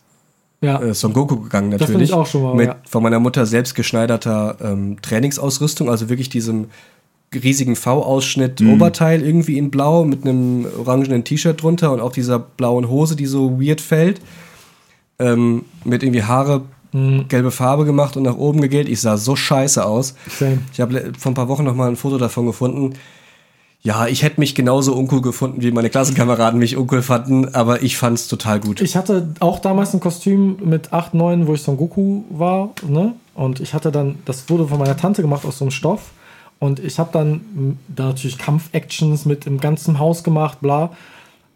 Ja. 0.62 0.80
äh, 0.80 0.94
Son 0.94 1.12
Goku 1.12 1.40
gegangen 1.40 1.68
natürlich. 1.68 1.92
Das 1.92 2.02
ich 2.02 2.12
auch 2.14 2.26
schon 2.26 2.42
mal, 2.42 2.54
Mit 2.54 2.66
ja. 2.68 2.76
von 2.88 3.02
meiner 3.02 3.18
Mutter 3.20 3.44
selbst 3.44 3.74
geschneiderter 3.74 4.56
ähm, 4.62 4.96
Trainingsausrüstung, 5.02 5.90
also 5.90 6.08
wirklich 6.08 6.28
diesem 6.30 6.66
riesigen 7.34 7.76
V-Ausschnitt 7.76 8.60
Mhm. 8.60 8.74
Oberteil 8.74 9.22
irgendwie 9.22 9.58
in 9.58 9.70
blau 9.70 10.04
mit 10.04 10.24
einem 10.24 10.66
orangenen 10.78 11.24
T-Shirt 11.24 11.62
drunter 11.62 11.92
und 11.92 12.00
auch 12.00 12.12
dieser 12.12 12.38
blauen 12.38 12.88
Hose, 12.88 13.16
die 13.16 13.26
so 13.26 13.60
weird 13.60 13.80
fällt. 13.80 14.20
Ähm, 15.18 15.64
mit 15.84 16.02
irgendwie 16.02 16.22
Haare 16.22 16.62
Mhm. 16.92 17.26
gelbe 17.28 17.50
Farbe 17.50 17.84
gemacht 17.86 18.16
und 18.18 18.22
nach 18.24 18.36
oben 18.36 18.60
gegelt. 18.60 18.86
Ich 18.88 19.00
sah 19.00 19.16
so 19.16 19.34
scheiße 19.34 19.82
aus. 19.84 20.14
Same. 20.38 20.58
Ich 20.74 20.80
habe 20.80 21.12
vor 21.18 21.32
ein 21.32 21.34
paar 21.34 21.48
Wochen 21.48 21.64
noch 21.64 21.74
mal 21.74 21.88
ein 21.88 21.96
Foto 21.96 22.18
davon 22.18 22.44
gefunden. 22.46 22.94
Ja, 23.84 24.06
ich 24.06 24.22
hätte 24.22 24.38
mich 24.38 24.54
genauso 24.54 24.94
uncool 24.94 25.22
gefunden, 25.22 25.60
wie 25.60 25.72
meine 25.72 25.90
Klassenkameraden 25.90 26.58
mich 26.58 26.76
uncool 26.76 27.02
fanden, 27.02 27.52
aber 27.52 27.82
ich 27.82 27.96
fand's 27.96 28.28
total 28.28 28.60
gut. 28.60 28.80
Ich 28.80 28.96
hatte 28.96 29.34
auch 29.40 29.58
damals 29.58 29.92
ein 29.92 29.98
Kostüm 29.98 30.56
mit 30.64 30.92
8, 30.92 31.14
9, 31.14 31.48
wo 31.48 31.54
ich 31.54 31.62
Son 31.62 31.76
Goku 31.76 32.22
war, 32.30 32.70
ne? 32.86 33.14
Und 33.34 33.58
ich 33.58 33.74
hatte 33.74 33.90
dann, 33.90 34.18
das 34.24 34.48
wurde 34.48 34.68
von 34.68 34.78
meiner 34.78 34.96
Tante 34.96 35.20
gemacht 35.20 35.44
aus 35.44 35.58
so 35.58 35.64
einem 35.64 35.72
Stoff. 35.72 36.10
Und 36.60 36.78
ich 36.78 37.00
habe 37.00 37.10
dann 37.12 37.32
m, 37.56 37.78
da 37.88 38.06
natürlich 38.06 38.38
Kampf-Actions 38.38 39.24
mit 39.24 39.48
im 39.48 39.58
ganzen 39.58 39.98
Haus 39.98 40.22
gemacht, 40.22 40.60
bla. 40.60 40.90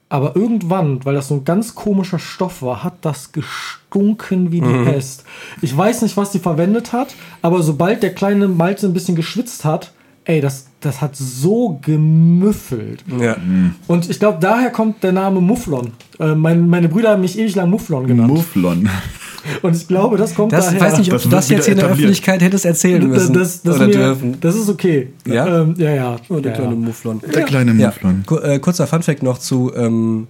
Aber 0.09 0.35
irgendwann, 0.35 1.05
weil 1.05 1.15
das 1.15 1.29
so 1.29 1.35
ein 1.35 1.45
ganz 1.45 1.77
komischer 1.77 2.19
Stoff 2.19 2.61
war, 2.61 2.83
hat 2.83 2.95
das 3.03 3.31
gestunken 3.31 4.51
wie 4.51 4.61
die 4.61 4.85
Pest. 4.85 5.25
Ich 5.63 5.77
weiß 5.77 6.03
nicht, 6.03 6.17
was 6.17 6.33
die 6.33 6.39
verwendet 6.41 6.93
hat, 6.93 7.15
aber 7.43 7.63
sobald 7.63 8.03
der 8.03 8.15
kleine 8.15 8.49
Malte 8.49 8.87
ein 8.87 8.93
bisschen 8.93 9.15
geschwitzt 9.15 9.65
hat, 9.65 9.93
ey, 10.25 10.41
das, 10.41 10.67
das 10.87 11.01
hat 11.01 11.15
so 11.17 11.79
gemüffelt. 11.83 13.05
ja. 13.21 13.37
Und 13.87 14.09
ich 14.09 14.19
glaube, 14.19 14.39
daher 14.41 14.71
kommt 14.71 15.03
der 15.03 15.13
Name 15.13 15.41
Mufflon. 15.41 15.93
Äh, 16.19 16.35
mein, 16.35 16.69
meine 16.69 16.89
Brüder 16.89 17.11
haben 17.11 17.21
mich 17.21 17.39
ewig 17.39 17.55
lang 17.55 17.71
Mufflon 17.71 18.07
genannt. 18.07 18.29
Mufflon. 18.33 18.89
Und 19.63 19.77
ich 19.77 19.87
glaube, 19.87 20.17
das 20.17 20.35
kommt 20.35 20.53
Das 20.53 20.67
daher. 20.67 20.81
weiß 20.81 20.99
nicht, 20.99 21.09
ob 21.13 21.15
Das 21.19 21.23
du 21.23 21.29
das 21.29 21.49
jetzt 21.51 21.67
hier 21.67 21.75
in 21.75 21.79
der. 21.81 21.89
Öffentlichkeit 21.91 22.43
hättest 22.43 22.65
erzählen 22.65 23.01
das, 23.01 23.11
müssen 23.11 23.35
das, 23.35 23.63
das, 23.63 23.77
oder 23.77 23.87
mir, 23.87 23.93
dürfen. 23.93 24.37
das 24.41 24.57
ist 24.57 24.69
okay. 24.69 25.13
Ja? 25.25 25.63
ähm, 25.63 25.75
ja, 25.79 25.91
ja. 25.95 26.17
Oh, 26.29 26.41
der 26.41 26.51
ja, 26.53 26.59
kleine 26.59 26.75
ja. 26.75 26.81
Mufflon. 26.81 27.21
Der 27.33 27.43
kleine 27.45 27.73
Ja. 27.75 27.87
Mufflon. 27.87 28.25
Äh, 28.43 28.59
kurzer 28.59 28.87
Funfact 28.89 29.23
noch 29.23 29.39
zu, 29.39 29.73
ähm, 29.77 30.27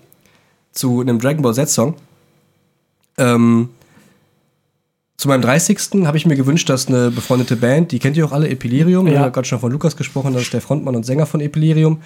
zu 0.73 1.01
einem 1.01 1.19
Dragon 1.19 1.41
Ball 1.43 1.55
Z-Song. 1.55 1.95
Ähm, 3.19 3.71
zu 5.17 5.29
meinem 5.29 5.41
30. 5.43 5.79
habe 6.07 6.17
ich 6.17 6.27
mir 6.27 6.37
gewünscht, 6.37 6.69
dass 6.69 6.89
eine 6.89 7.11
befreundete 7.11 7.57
Band, 7.57 7.91
die 7.93 7.99
kennt 7.99 8.17
ihr 8.17 8.27
auch 8.27 8.33
alle, 8.33 8.49
Epilirium, 8.49 9.07
wir 9.07 9.13
Ja. 9.15 9.19
haben 9.21 9.25
ja 9.27 9.31
gerade 9.31 9.47
schon 9.49 9.61
von 9.61 9.73
Lukas 9.73 9.97
gesprochen, 9.97 10.33
das 10.35 10.43
ist 10.43 10.53
der 10.53 10.61
Frontmann 10.61 10.95
und 10.95 11.07
Sänger 11.07 11.25
von 11.27 11.41
Epilirium, 11.41 11.99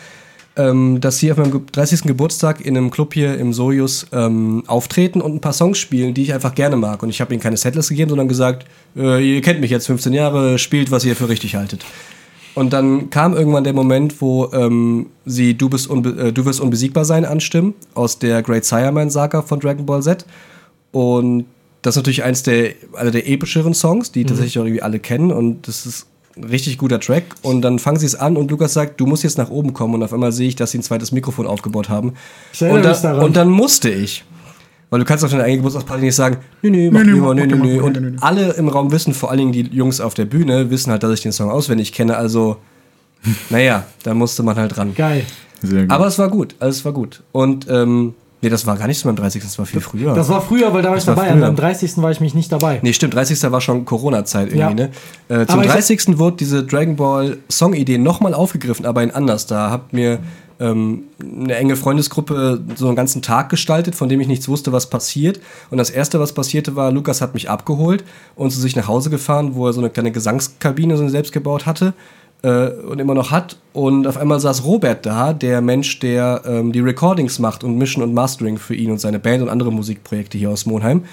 ähm, 0.56 1.00
dass 1.00 1.18
sie 1.18 1.30
auf 1.32 1.38
meinem 1.38 1.50
ge- 1.52 1.60
30. 1.72 2.02
Geburtstag 2.08 2.60
in 2.64 2.76
einem 2.76 2.90
Club 2.90 3.14
hier 3.14 3.36
im 3.38 3.52
Sojus 3.52 4.06
ähm, 4.12 4.62
auftreten 4.66 5.20
und 5.20 5.34
ein 5.34 5.40
paar 5.40 5.52
Songs 5.52 5.78
spielen, 5.78 6.14
die 6.14 6.22
ich 6.22 6.34
einfach 6.34 6.54
gerne 6.54 6.76
mag. 6.76 7.02
Und 7.02 7.08
ich 7.08 7.20
habe 7.20 7.32
ihnen 7.34 7.42
keine 7.42 7.56
Setlist 7.56 7.88
gegeben, 7.88 8.10
sondern 8.10 8.28
gesagt, 8.28 8.66
äh, 8.96 9.36
ihr 9.36 9.40
kennt 9.42 9.60
mich 9.60 9.70
jetzt 9.70 9.86
15 9.86 10.12
Jahre, 10.12 10.58
spielt, 10.58 10.90
was 10.90 11.04
ihr 11.04 11.14
für 11.16 11.28
richtig 11.28 11.54
haltet. 11.56 11.84
Und 12.54 12.72
dann 12.72 13.10
kam 13.10 13.34
irgendwann 13.34 13.62
der 13.64 13.72
Moment, 13.72 14.20
wo 14.20 14.50
ähm, 14.52 15.06
sie 15.24 15.54
du, 15.54 15.68
bist 15.68 15.88
unbe 15.88 16.10
äh, 16.10 16.32
du 16.32 16.44
wirst 16.44 16.60
unbesiegbar 16.60 17.04
sein 17.04 17.24
anstimmen 17.24 17.74
aus 17.94 18.18
der 18.18 18.42
Great 18.42 18.64
Sireman 18.64 19.08
Saga 19.08 19.42
von 19.42 19.60
Dragon 19.60 19.86
Ball 19.86 20.02
Z. 20.02 20.26
Und 20.90 21.44
das 21.82 21.94
ist 21.94 21.98
natürlich 21.98 22.22
eins 22.24 22.42
der, 22.42 22.74
einer 22.94 23.10
der 23.10 23.28
epischeren 23.28 23.74
Songs, 23.74 24.12
die 24.12 24.24
tatsächlich 24.24 24.58
auch 24.58 24.64
irgendwie 24.64 24.82
alle 24.82 24.98
kennen. 24.98 25.32
Und 25.32 25.66
das 25.66 25.86
ist 25.86 26.06
ein 26.36 26.44
richtig 26.44 26.78
guter 26.78 27.00
Track. 27.00 27.24
Und 27.42 27.62
dann 27.62 27.78
fangen 27.78 27.98
sie 27.98 28.06
es 28.06 28.14
an 28.14 28.36
und 28.36 28.50
Lukas 28.50 28.74
sagt, 28.74 29.00
du 29.00 29.06
musst 29.06 29.22
jetzt 29.22 29.38
nach 29.38 29.50
oben 29.50 29.72
kommen. 29.72 29.94
Und 29.94 30.02
auf 30.02 30.12
einmal 30.12 30.32
sehe 30.32 30.48
ich, 30.48 30.56
dass 30.56 30.72
sie 30.72 30.78
ein 30.78 30.82
zweites 30.82 31.12
Mikrofon 31.12 31.46
aufgebaut 31.46 31.88
haben. 31.88 32.14
Ich 32.52 32.62
und, 32.62 32.84
mich 32.84 32.98
daran. 32.98 33.24
und 33.24 33.36
dann 33.36 33.48
musste 33.48 33.90
ich. 33.90 34.24
Weil 34.90 34.98
du 34.98 35.04
kannst 35.06 35.24
auf 35.24 35.30
deiner 35.30 35.44
eigenen 35.44 35.60
Geburtstagsparty 35.60 36.04
nicht 36.04 36.16
sagen, 36.16 36.38
nö, 36.62 36.70
nö, 36.70 36.90
mach 36.90 37.00
Nö, 37.00 37.06
nö, 37.06 37.14
lieber, 37.14 37.34
nö, 37.34 37.46
nö, 37.46 37.56
nö. 37.56 37.82
Und 37.82 38.22
alle 38.22 38.54
im 38.54 38.68
Raum 38.68 38.90
wissen, 38.90 39.14
vor 39.14 39.30
allen 39.30 39.38
Dingen 39.38 39.52
die 39.52 39.62
Jungs 39.62 40.00
auf 40.00 40.14
der 40.14 40.24
Bühne, 40.24 40.70
wissen 40.70 40.90
halt, 40.90 41.04
dass 41.04 41.12
ich 41.12 41.20
den 41.20 41.32
Song 41.32 41.48
auswendig 41.48 41.92
kenne. 41.92 42.16
Also, 42.16 42.56
naja, 43.50 43.86
da 44.02 44.14
musste 44.14 44.42
man 44.42 44.56
halt 44.56 44.76
ran. 44.76 44.94
Geil. 44.94 45.24
Sehr 45.62 45.82
gut. 45.82 45.90
Aber 45.90 46.06
es 46.06 46.18
war 46.18 46.28
gut, 46.28 46.56
alles 46.58 46.84
war 46.84 46.92
gut. 46.92 47.22
Und, 47.32 47.66
ähm, 47.70 48.14
nee, 48.42 48.48
das 48.48 48.66
war 48.66 48.76
gar 48.76 48.86
nicht 48.86 48.98
zu 49.00 49.06
meinem 49.06 49.16
30. 49.16 49.42
Das 49.42 49.58
war 49.58 49.66
viel 49.66 49.80
früher. 49.80 50.14
Das 50.14 50.28
war 50.28 50.40
früher, 50.42 50.72
weil 50.72 50.82
da 50.82 50.90
war 50.90 50.96
ich 50.96 51.04
dabei. 51.04 51.28
früher. 51.28 51.36
Meinem 51.36 51.56
30. 51.56 51.96
war 51.98 52.10
ich 52.10 52.20
mich 52.20 52.34
nicht 52.34 52.50
dabei. 52.52 52.80
Nee, 52.82 52.92
stimmt, 52.92 53.14
30. 53.14 53.50
war 53.50 53.60
schon 53.60 53.84
Corona-Zeit 53.84 54.48
irgendwie, 54.48 54.58
Ja. 54.58 54.70
ne? 54.74 54.90
Äh, 55.28 55.46
zum 55.46 55.56
Aber 55.60 55.64
ich- 55.64 55.70
30. 55.72 56.18
wurde 56.18 56.36
diese 56.36 56.64
Dragon 56.64 56.96
Ball 56.96 57.38
Song-Idee 57.50 57.98
nochmal 57.98 58.34
aufgegriffen, 58.34 58.86
aber 58.86 59.02
in 59.02 59.10
anders. 59.10 59.46
Da 59.46 59.70
habt 59.70 59.92
mir 59.92 60.18
ähm, 60.62 61.04
eine 61.22 61.54
enge 61.56 61.74
Freundesgruppe 61.74 62.60
so 62.76 62.86
einen 62.86 62.94
ganzen 62.96 63.22
Tag 63.22 63.48
gestaltet, 63.48 63.94
von 63.94 64.10
dem 64.10 64.20
ich 64.20 64.28
nichts 64.28 64.46
wusste, 64.46 64.72
was 64.72 64.90
passiert. 64.90 65.40
Und 65.70 65.78
das 65.78 65.88
erste, 65.88 66.20
was 66.20 66.34
passierte, 66.34 66.76
war, 66.76 66.92
Lukas 66.92 67.22
hat 67.22 67.32
mich 67.32 67.48
abgeholt 67.48 68.04
und 68.36 68.50
zu 68.50 68.60
sich 68.60 68.76
nach 68.76 68.86
Hause 68.86 69.08
gefahren, 69.08 69.54
wo 69.54 69.66
er 69.66 69.72
so 69.72 69.80
eine 69.80 69.88
kleine 69.88 70.12
Gesangskabine 70.12 70.96
so 70.98 71.02
eine 71.02 71.10
selbst 71.10 71.32
gebaut 71.32 71.64
hatte 71.64 71.94
äh, 72.42 72.68
und 72.68 72.98
immer 73.00 73.14
noch 73.14 73.30
hat. 73.30 73.56
Und 73.72 74.06
auf 74.06 74.16
einmal 74.16 74.40
saß 74.40 74.64
Robert 74.64 75.06
da, 75.06 75.32
der 75.32 75.60
Mensch, 75.60 75.98
der 76.00 76.42
ähm, 76.46 76.72
die 76.72 76.80
Recordings 76.80 77.38
macht 77.38 77.64
und 77.64 77.76
Mission 77.76 78.02
und 78.02 78.14
Mastering 78.14 78.58
für 78.58 78.74
ihn 78.74 78.90
und 78.90 78.98
seine 78.98 79.18
Band 79.18 79.42
und 79.42 79.48
andere 79.48 79.72
Musikprojekte 79.72 80.38
hier 80.38 80.50
aus 80.50 80.66
Monheim. 80.66 81.04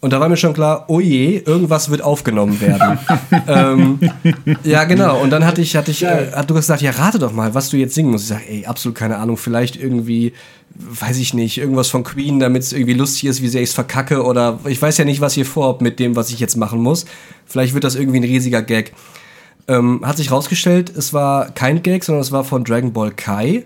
Und 0.00 0.12
da 0.12 0.20
war 0.20 0.28
mir 0.28 0.36
schon 0.36 0.52
klar, 0.52 0.84
oh 0.86 1.00
je, 1.00 1.38
irgendwas 1.44 1.90
wird 1.90 2.02
aufgenommen 2.02 2.60
werden. 2.60 3.00
ähm, 3.48 3.98
ja, 4.62 4.84
genau. 4.84 5.20
Und 5.20 5.30
dann 5.30 5.44
hatte 5.44 5.60
ich, 5.60 5.74
hatte 5.74 5.90
ich, 5.90 6.04
äh, 6.04 6.30
hat 6.32 6.48
Lukas 6.48 6.66
gesagt, 6.66 6.82
ja, 6.82 6.92
rate 6.92 7.18
doch 7.18 7.32
mal, 7.32 7.52
was 7.54 7.70
du 7.70 7.76
jetzt 7.76 7.96
singen 7.96 8.12
musst. 8.12 8.24
Ich 8.24 8.28
sage, 8.28 8.44
ey, 8.48 8.64
absolut 8.64 8.96
keine 8.96 9.16
Ahnung, 9.16 9.36
vielleicht 9.36 9.74
irgendwie, 9.74 10.34
weiß 10.76 11.18
ich 11.18 11.34
nicht, 11.34 11.58
irgendwas 11.58 11.88
von 11.88 12.04
Queen, 12.04 12.38
damit 12.38 12.62
es 12.62 12.72
irgendwie 12.72 12.94
lustig 12.94 13.24
ist, 13.24 13.42
wie 13.42 13.48
sehr 13.48 13.62
ich 13.62 13.70
es 13.70 13.74
verkacke. 13.74 14.22
Oder 14.22 14.60
ich 14.66 14.80
weiß 14.80 14.98
ja 14.98 15.04
nicht, 15.04 15.20
was 15.20 15.36
ihr 15.36 15.44
vorhabt 15.44 15.82
mit 15.82 15.98
dem, 15.98 16.14
was 16.14 16.30
ich 16.30 16.38
jetzt 16.38 16.56
machen 16.56 16.80
muss. 16.80 17.04
Vielleicht 17.44 17.74
wird 17.74 17.82
das 17.82 17.96
irgendwie 17.96 18.20
ein 18.20 18.24
riesiger 18.24 18.62
Gag. 18.62 18.92
Ähm, 19.68 20.00
hat 20.02 20.16
sich 20.16 20.30
rausgestellt, 20.30 20.90
es 20.96 21.12
war 21.12 21.50
kein 21.50 21.82
Gag, 21.82 22.02
sondern 22.02 22.22
es 22.22 22.32
war 22.32 22.42
von 22.42 22.64
Dragon 22.64 22.92
Ball 22.92 23.10
Kai. 23.10 23.64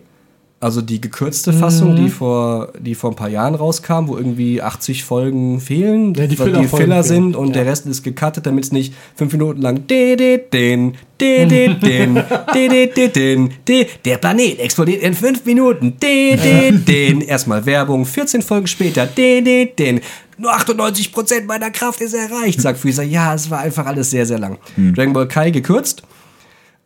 Also 0.62 0.80
die 0.80 1.00
gekürzte 1.00 1.52
Fassung, 1.52 1.92
Mhm. 1.92 1.96
die, 1.96 2.08
vor, 2.08 2.72
die 2.78 2.94
vor 2.94 3.10
ein 3.10 3.16
paar 3.16 3.28
Jahren 3.28 3.56
rauskam, 3.56 4.06
wo 4.06 4.16
irgendwie 4.16 4.62
80 4.62 5.02
Folgen 5.02 5.60
fehlen, 5.60 6.14
Ja, 6.14 6.28
die 6.28 6.38
weil 6.38 6.46
Filler-Folgen 6.46 6.84
Filler 6.84 7.02
sind 7.02 7.34
und 7.34 7.48
ja. 7.48 7.52
der 7.54 7.66
Rest 7.66 7.84
ist 7.86 8.04
gecuttet, 8.04 8.46
damit 8.46 8.62
es 8.64 8.70
nicht 8.70 8.94
fünf 9.16 9.32
Minuten 9.32 9.60
lang 9.60 9.88
de 9.88 10.14
de 10.14 10.38
den, 10.52 10.94
de 11.20 11.46
de 11.46 11.74
den, 11.82 12.14
de 12.54 12.68
de 12.68 12.86
de 12.86 13.08
den, 13.08 13.50
de 13.66 13.86
der 14.04 14.18
Planet 14.18 14.60
explodiert 14.60 15.02
in 15.02 15.14
fünf 15.14 15.44
Minuten, 15.44 15.96
de 16.00 16.36
de 16.36 16.70
den. 16.78 17.20
Erstmal 17.22 17.66
Werbung, 17.66 18.06
14 18.06 18.40
Folgen 18.42 18.68
später, 18.68 19.06
de 19.06 19.40
de 19.42 19.66
den. 19.74 20.00
Nur 20.38 20.52
98% 20.54 21.44
meiner 21.46 21.70
Kraft 21.72 22.00
ist 22.00 22.14
erreicht, 22.14 22.60
sagt 22.60 22.78
Freezer. 22.78 23.02
Ja, 23.02 23.34
es 23.34 23.50
war 23.50 23.58
einfach 23.58 23.86
alles 23.86 24.10
sehr, 24.10 24.26
sehr 24.26 24.38
lang. 24.38 24.58
Dragon 24.76 25.12
Ball 25.12 25.26
Kai 25.26 25.50
gekürzt. 25.50 26.02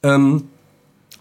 Ähm, 0.02 0.44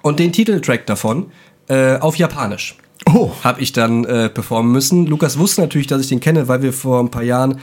und 0.02 0.20
den 0.20 0.32
Titeltrack 0.32 0.86
davon 0.86 1.28
äh, 1.68 1.98
auf 1.98 2.16
Japanisch 2.18 2.78
Oh. 3.08 3.32
habe 3.44 3.62
ich 3.62 3.72
dann 3.72 4.04
äh, 4.06 4.30
performen 4.30 4.72
müssen. 4.72 5.06
Lukas 5.06 5.38
wusste 5.38 5.62
natürlich, 5.62 5.88
dass 5.88 6.02
ich 6.02 6.10
den 6.10 6.20
kenne, 6.20 6.48
weil 6.48 6.62
wir 6.62 6.74
vor 6.74 7.00
ein 7.00 7.12
paar 7.12 7.24
Jahren 7.24 7.60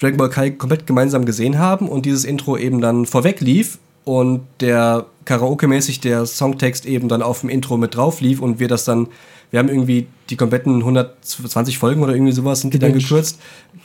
Dragon 0.00 0.16
Ball 0.16 0.30
Kai 0.30 0.50
komplett 0.50 0.86
gemeinsam 0.86 1.24
gesehen 1.24 1.58
haben 1.58 1.88
und 1.88 2.06
dieses 2.06 2.24
Intro 2.24 2.56
eben 2.56 2.80
dann 2.80 3.06
vorweg 3.06 3.40
lief 3.40 3.78
und 4.04 4.42
der 4.60 5.06
Karaoke-mäßig 5.24 6.00
der 6.00 6.26
Songtext 6.26 6.86
eben 6.86 7.08
dann 7.08 7.22
auf 7.22 7.40
dem 7.40 7.50
Intro 7.50 7.76
mit 7.76 7.94
drauf 7.94 8.20
lief 8.20 8.40
und 8.40 8.58
wir 8.60 8.68
das 8.68 8.84
dann, 8.84 9.08
wir 9.50 9.58
haben 9.58 9.68
irgendwie 9.68 10.06
die 10.30 10.36
kompletten 10.36 10.76
120 10.76 11.78
Folgen 11.78 12.02
oder 12.02 12.14
irgendwie 12.14 12.32
sowas 12.32 12.60
sind 12.60 12.72
die 12.72 12.78
dann 12.78 12.92
gekürzt, 12.92 13.38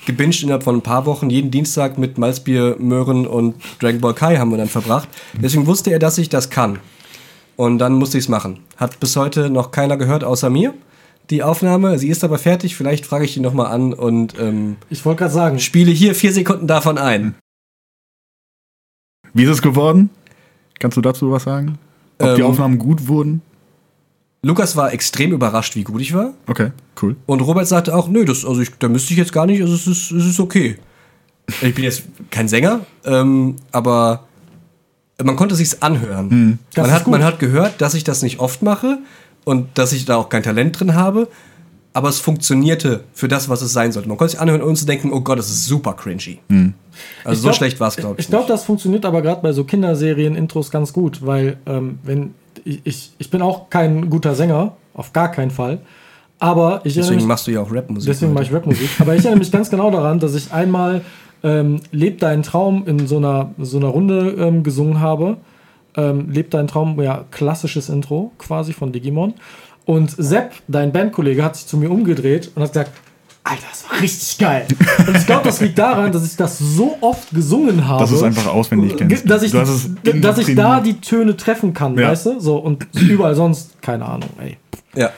gebinged 0.05 0.43
innerhalb 0.43 0.63
von 0.63 0.75
ein 0.75 0.81
paar 0.81 1.05
Wochen, 1.05 1.29
jeden 1.29 1.51
Dienstag 1.51 1.97
mit 1.97 2.17
Malzbier, 2.17 2.75
Möhren 2.79 3.25
und 3.25 3.55
Dragon 3.79 4.01
Ball 4.01 4.13
Kai 4.13 4.37
haben 4.37 4.51
wir 4.51 4.57
dann 4.57 4.69
verbracht. 4.69 5.09
Deswegen 5.41 5.65
wusste 5.65 5.91
er, 5.91 5.99
dass 5.99 6.17
ich 6.17 6.29
das 6.29 6.49
kann. 6.49 6.79
Und 7.57 7.79
dann 7.79 7.93
musste 7.93 8.17
ich 8.17 8.25
es 8.25 8.29
machen. 8.29 8.59
Hat 8.81 8.99
bis 8.99 9.15
heute 9.15 9.51
noch 9.51 9.69
keiner 9.69 9.95
gehört, 9.95 10.23
außer 10.23 10.49
mir. 10.49 10.73
Die 11.29 11.43
Aufnahme, 11.43 11.99
sie 11.99 12.07
ist 12.07 12.23
aber 12.23 12.39
fertig. 12.39 12.75
Vielleicht 12.75 13.05
frage 13.05 13.25
ich 13.25 13.37
ihn 13.37 13.43
nochmal 13.43 13.67
an 13.67 13.93
und 13.93 14.33
ähm, 14.39 14.77
Ich 14.89 15.05
wollte 15.05 15.19
gerade 15.19 15.33
sagen, 15.33 15.59
spiele 15.59 15.91
hier 15.91 16.15
vier 16.15 16.33
Sekunden 16.33 16.65
davon 16.65 16.97
ein. 16.97 17.35
Wie 19.35 19.43
ist 19.43 19.49
es 19.49 19.61
geworden? 19.61 20.09
Kannst 20.79 20.97
du 20.97 21.01
dazu 21.01 21.31
was 21.31 21.43
sagen? 21.43 21.77
Ob 22.17 22.35
die 22.35 22.41
Ähm, 22.41 22.47
Aufnahmen 22.47 22.79
gut 22.79 23.07
wurden? 23.07 23.43
Lukas 24.41 24.75
war 24.75 24.91
extrem 24.91 25.31
überrascht, 25.31 25.75
wie 25.75 25.83
gut 25.83 26.01
ich 26.01 26.15
war. 26.15 26.33
Okay, 26.47 26.71
cool. 27.03 27.15
Und 27.27 27.41
Robert 27.41 27.67
sagte 27.67 27.95
auch, 27.95 28.07
nö, 28.07 28.25
das, 28.25 28.43
also 28.43 28.61
ich, 28.61 28.71
da 28.79 28.89
müsste 28.89 29.13
ich 29.13 29.19
jetzt 29.19 29.31
gar 29.31 29.45
nicht, 29.45 29.61
also 29.61 29.75
es 29.75 29.85
ist, 29.85 30.09
es 30.11 30.25
ist 30.25 30.39
okay. 30.39 30.79
Ich 31.61 31.75
bin 31.75 31.83
jetzt 31.83 32.03
kein 32.31 32.47
Sänger, 32.47 32.81
ähm, 33.05 33.57
aber 33.71 34.23
man 35.23 35.35
konnte 35.35 35.55
sich's 35.55 35.81
anhören. 35.81 36.59
Das 36.73 36.85
Man, 36.87 36.95
hat, 36.95 37.07
man 37.07 37.23
hat 37.23 37.39
gehört, 37.39 37.81
dass 37.81 37.93
ich 37.93 38.03
das 38.03 38.21
nicht 38.21 38.39
oft 38.39 38.61
mache 38.61 38.99
und 39.43 39.67
dass 39.77 39.93
ich 39.93 40.05
da 40.05 40.15
auch 40.17 40.29
kein 40.29 40.43
Talent 40.43 40.79
drin 40.79 40.95
habe, 40.95 41.27
aber 41.93 42.07
es 42.09 42.19
funktionierte 42.19 43.03
für 43.13 43.27
das, 43.27 43.49
was 43.49 43.61
es 43.61 43.73
sein 43.73 43.91
sollte. 43.91 44.07
Man 44.07 44.17
konnte 44.17 44.31
sich 44.31 44.39
anhören 44.39 44.61
und 44.61 44.75
zu 44.77 44.85
denken, 44.85 45.11
oh 45.11 45.21
Gott, 45.21 45.39
das 45.39 45.49
ist 45.49 45.65
super 45.65 45.93
cringy. 45.93 46.39
Also 46.49 47.31
Ich 47.31 47.37
so 47.37 47.43
glaub- 47.43 47.55
schlecht 47.55 47.79
war 47.79 47.87
es, 47.89 47.95
glaube 47.97 48.15
ich. 48.17 48.25
Ich 48.25 48.29
glaube, 48.29 48.47
das 48.47 48.63
funktioniert 48.63 49.05
aber 49.05 49.21
gerade 49.21 49.41
bei 49.41 49.51
so 49.51 49.63
Kinderserien-Intros 49.65 50.71
ganz 50.71 50.93
gut, 50.93 51.25
weil 51.25 51.57
ähm, 51.65 51.99
wenn 52.03 52.33
ich, 52.63 52.81
ich, 52.83 53.11
ich 53.17 53.29
bin 53.29 53.41
auch 53.41 53.69
kein 53.69 54.09
guter 54.09 54.35
Sänger, 54.35 54.75
auf 54.93 55.11
gar 55.13 55.31
keinen 55.31 55.51
Fall. 55.51 55.79
Aber 56.39 56.81
ich 56.83 56.95
Deswegen 56.95 57.17
mich, 57.17 57.25
machst 57.25 57.45
du 57.47 57.51
ja 57.51 57.61
auch 57.61 57.71
Rapmusik. 57.71 58.09
deswegen 58.11 58.33
mache 58.33 58.45
ich 58.45 58.53
Rapmusik. 58.53 58.89
Aber 58.99 59.13
ich 59.15 59.19
erinnere 59.23 59.39
mich 59.39 59.51
ganz 59.51 59.69
genau 59.69 59.91
daran, 59.91 60.19
dass 60.19 60.33
ich 60.33 60.51
einmal 60.51 61.01
ähm, 61.43 61.81
Leb 61.91 62.19
deinen 62.19 62.43
Traum 62.43 62.85
in 62.87 63.07
so 63.07 63.17
einer, 63.17 63.51
so 63.59 63.77
einer 63.77 63.87
Runde 63.87 64.35
ähm, 64.39 64.63
gesungen 64.63 64.99
habe. 64.99 65.37
Ähm, 65.95 66.29
Leb 66.29 66.51
deinen 66.51 66.67
Traum, 66.67 67.01
ja, 67.01 67.25
klassisches 67.31 67.89
Intro 67.89 68.31
quasi 68.37 68.73
von 68.73 68.91
Digimon. 68.91 69.33
Und 69.85 70.11
Sepp, 70.17 70.53
dein 70.67 70.91
Bandkollege, 70.91 71.43
hat 71.43 71.55
sich 71.55 71.67
zu 71.67 71.77
mir 71.77 71.89
umgedreht 71.89 72.51
und 72.55 72.61
hat 72.61 72.71
gesagt, 72.71 72.91
Alter, 73.43 73.63
das 73.71 73.89
war 73.89 73.99
richtig 73.99 74.37
geil. 74.37 74.67
Und 75.07 75.17
ich 75.17 75.25
glaube, 75.25 75.43
das 75.43 75.59
liegt 75.61 75.79
daran, 75.79 76.11
dass 76.11 76.23
ich 76.25 76.37
das 76.37 76.59
so 76.59 76.97
oft 77.01 77.31
gesungen 77.31 77.87
habe. 77.87 78.01
Dass 78.01 78.11
du 78.11 78.17
es 78.17 78.23
einfach 78.23 78.45
auswendig 78.45 78.95
kennst. 78.95 79.27
Dass 79.27 79.41
ich, 79.41 79.51
dass 79.51 80.37
ich 80.37 80.55
da 80.55 80.79
die 80.79 81.01
Töne 81.01 81.35
treffen 81.35 81.73
kann, 81.73 81.97
Ja. 81.97 82.09
weißt 82.09 82.27
du? 82.27 82.39
So, 82.39 82.57
und 82.57 82.87
überall 82.93 83.33
sonst, 83.33 83.81
keine 83.81 84.05
Ahnung, 84.05 84.29
ey. 84.39 84.57
Ja. 84.95 85.09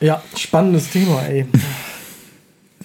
Ja, 0.00 0.20
spannendes 0.36 0.90
Thema, 0.90 1.22
ey. 1.22 1.46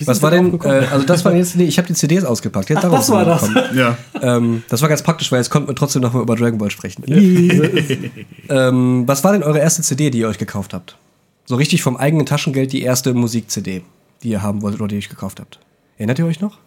Wie 0.01 0.07
Was 0.07 0.21
war 0.21 0.31
denn, 0.31 0.59
äh, 0.63 0.67
also 0.91 1.05
das 1.05 1.23
war 1.23 1.33
jetzt, 1.33 1.55
nee, 1.55 1.63
ich 1.65 1.77
habe 1.77 1.87
die 1.87 1.93
CDs 1.93 2.23
ausgepackt. 2.25 2.69
Jetzt 2.69 2.79
Ach, 2.79 2.83
darauf 2.83 2.99
das 2.99 3.09
war 3.11 3.23
das. 3.25 3.49
Ja. 3.73 3.97
Ähm, 4.21 4.63
das 4.67 4.81
war 4.81 4.89
ganz 4.89 5.01
praktisch, 5.03 5.31
weil 5.31 5.39
jetzt 5.39 5.49
konnten 5.49 5.67
wir 5.69 5.75
trotzdem 5.75 6.01
noch 6.01 6.13
mal 6.13 6.21
über 6.23 6.35
Dragon 6.35 6.57
Ball 6.57 6.71
sprechen. 6.71 7.03
ähm, 8.49 9.03
was 9.07 9.23
war 9.23 9.31
denn 9.33 9.43
eure 9.43 9.59
erste 9.59 9.81
CD, 9.81 10.09
die 10.09 10.19
ihr 10.19 10.27
euch 10.27 10.37
gekauft 10.37 10.73
habt? 10.73 10.97
So 11.45 11.55
richtig 11.55 11.81
vom 11.83 11.97
eigenen 11.97 12.25
Taschengeld 12.25 12.71
die 12.71 12.81
erste 12.81 13.13
Musik-CD, 13.13 13.81
die 14.23 14.29
ihr 14.29 14.41
haben 14.41 14.61
wolltet 14.61 14.81
oder 14.81 14.89
die 14.89 14.95
ihr 14.95 14.99
euch 14.99 15.09
gekauft 15.09 15.39
habt. 15.39 15.59
Erinnert 15.97 16.19
ihr 16.19 16.25
euch 16.25 16.39
noch? 16.41 16.57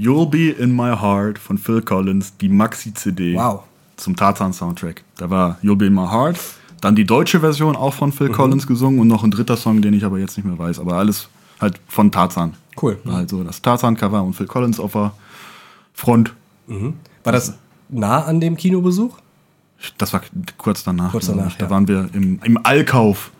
You'll 0.00 0.28
Be 0.28 0.50
in 0.50 0.74
My 0.74 0.96
Heart 0.96 1.38
von 1.38 1.58
Phil 1.58 1.82
Collins, 1.82 2.32
die 2.40 2.48
Maxi-CD 2.48 3.34
Wow. 3.36 3.62
zum 3.96 4.16
Tarzan-Soundtrack. 4.16 5.02
Da 5.18 5.30
war 5.30 5.58
You'll 5.62 5.76
Be 5.76 5.86
in 5.86 5.94
My 5.94 6.06
Heart, 6.08 6.38
dann 6.80 6.96
die 6.96 7.04
deutsche 7.04 7.40
Version 7.40 7.76
auch 7.76 7.94
von 7.94 8.08
Mhm. 8.08 8.14
Phil 8.14 8.28
Collins 8.30 8.66
gesungen 8.66 8.98
und 9.00 9.08
noch 9.08 9.22
ein 9.22 9.30
dritter 9.30 9.56
Song, 9.56 9.80
den 9.82 9.94
ich 9.94 10.04
aber 10.04 10.18
jetzt 10.18 10.36
nicht 10.36 10.46
mehr 10.46 10.58
weiß. 10.58 10.80
Aber 10.80 10.94
alles 10.94 11.28
halt 11.62 11.80
von 11.88 12.10
Tarzan. 12.10 12.54
Cool. 12.80 12.98
War 13.04 13.16
halt 13.16 13.30
so 13.30 13.42
das 13.44 13.62
Tarzan-Cover 13.62 14.22
und 14.22 14.34
Phil 14.34 14.46
Collins 14.46 14.80
auf 14.80 14.92
der 14.92 15.12
Front. 15.94 16.34
War 17.24 17.32
das 17.32 17.54
nah 17.88 18.24
an 18.24 18.40
dem 18.40 18.56
Kinobesuch? 18.56 19.18
Das 19.98 20.12
war 20.12 20.22
kurz 20.58 20.84
danach. 20.84 21.10
Kurz 21.10 21.26
danach, 21.26 21.48
ich. 21.48 21.56
Da 21.56 21.66
ja. 21.66 21.70
waren 21.70 21.88
wir 21.88 22.08
im, 22.12 22.40
im 22.42 22.58
Allkauf 22.64 23.30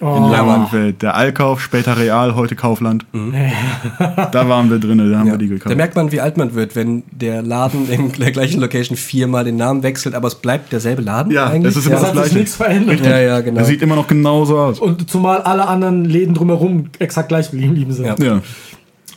in 0.00 0.06
Oh, 0.06 0.28
Langenfeld. 0.30 1.02
Der 1.02 1.16
Allkauf, 1.16 1.60
später 1.60 1.96
Real, 1.98 2.36
heute 2.36 2.54
Kaufland. 2.54 3.04
da 4.32 4.48
waren 4.48 4.70
wir 4.70 4.78
drin, 4.78 4.98
da 4.98 5.18
haben 5.18 5.26
Ja. 5.26 5.32
wir 5.34 5.38
die 5.38 5.48
Da 5.48 5.54
gekauft. 5.54 5.76
merkt 5.76 5.96
man, 5.96 6.12
wie 6.12 6.20
alt 6.20 6.36
man 6.36 6.54
wird, 6.54 6.76
wenn 6.76 7.02
der 7.10 7.42
Laden 7.42 7.88
in 7.90 8.12
der 8.12 8.30
gleichen 8.30 8.60
Location 8.60 8.96
viermal 8.96 9.44
den 9.44 9.56
Namen 9.56 9.82
wechselt, 9.82 10.14
aber 10.14 10.28
es 10.28 10.36
bleibt 10.36 10.72
derselbe 10.72 11.02
Laden 11.02 11.32
Ja, 11.32 11.46
eigentlich. 11.48 11.72
es 11.72 11.78
ist 11.78 11.86
immer 11.86 11.96
das 12.00 12.12
das 12.12 12.16
hat 12.16 12.24
sich 12.26 12.34
nichts 12.34 12.54
verändert. 12.56 13.00
ja, 13.04 13.18
ja, 13.18 13.40
genau. 13.40 13.56
Der 13.56 13.64
sieht 13.64 13.82
immer 13.82 13.96
noch 13.96 14.06
genauso 14.06 14.58
aus. 14.58 14.78
Und 14.78 15.10
zumal 15.10 15.38
alle 15.42 15.66
anderen 15.66 16.04
Läden 16.04 16.34
drumherum 16.34 16.90
exakt 17.00 17.28
gleich 17.28 17.50
geblieben 17.50 17.92
sind. 17.92 18.06
Ja. 18.06 18.14
Ja. 18.24 18.40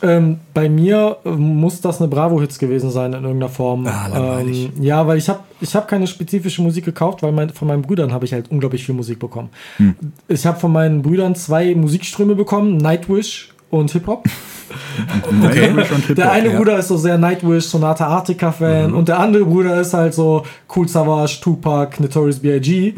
Ähm, 0.02 0.40
bei 0.52 0.68
mir 0.68 1.18
äh, 1.24 1.28
muss 1.30 1.80
das 1.80 2.00
eine 2.00 2.08
Bravo-Hits 2.08 2.58
gewesen 2.58 2.90
sein 2.90 3.12
in 3.12 3.22
irgendeiner 3.22 3.48
Form. 3.48 3.86
Ah, 3.86 4.08
langweilig. 4.08 4.70
ähm, 4.76 4.82
ja, 4.82 5.06
weil 5.06 5.18
ich 5.18 5.28
habe 5.28 5.40
ich 5.60 5.74
hab 5.76 5.86
keine 5.86 6.06
spezifische 6.08 6.60
Musik 6.60 6.84
gekauft, 6.84 7.22
weil 7.22 7.30
mein, 7.32 7.50
von 7.50 7.68
meinen 7.68 7.82
Brüdern 7.82 8.12
habe 8.12 8.24
ich 8.24 8.32
halt 8.32 8.50
unglaublich 8.50 8.84
viel 8.84 8.94
Musik 8.96 9.20
bekommen. 9.20 9.50
Hm. 9.76 9.94
Ich 10.28 10.44
habe 10.44 10.58
von 10.58 10.72
meinen 10.72 11.02
Brüdern 11.02 11.34
zwei 11.36 11.74
Musikströme 11.76 12.34
bekommen, 12.34 12.78
Nightwish 12.78 13.50
und 13.70 13.90
Hip-Hop. 13.92 14.24
Okay. 15.44 15.68
Hip-Hop. 15.70 16.14
Der 16.16 16.32
eine 16.32 16.50
ja. 16.50 16.56
Bruder 16.56 16.78
ist 16.78 16.88
so 16.88 16.96
sehr 16.96 17.18
Nightwish, 17.18 17.66
Sonata 17.66 18.06
Arctica-Fan 18.06 18.90
Mhm. 18.90 18.96
und 18.96 19.06
der 19.08 19.18
andere 19.18 19.44
Bruder 19.44 19.78
ist 19.80 19.92
halt 19.92 20.14
so 20.14 20.44
Cool 20.74 20.88
Savage, 20.88 21.40
Tupac, 21.42 22.00
Notorious 22.00 22.38
B.I.G. 22.38 22.94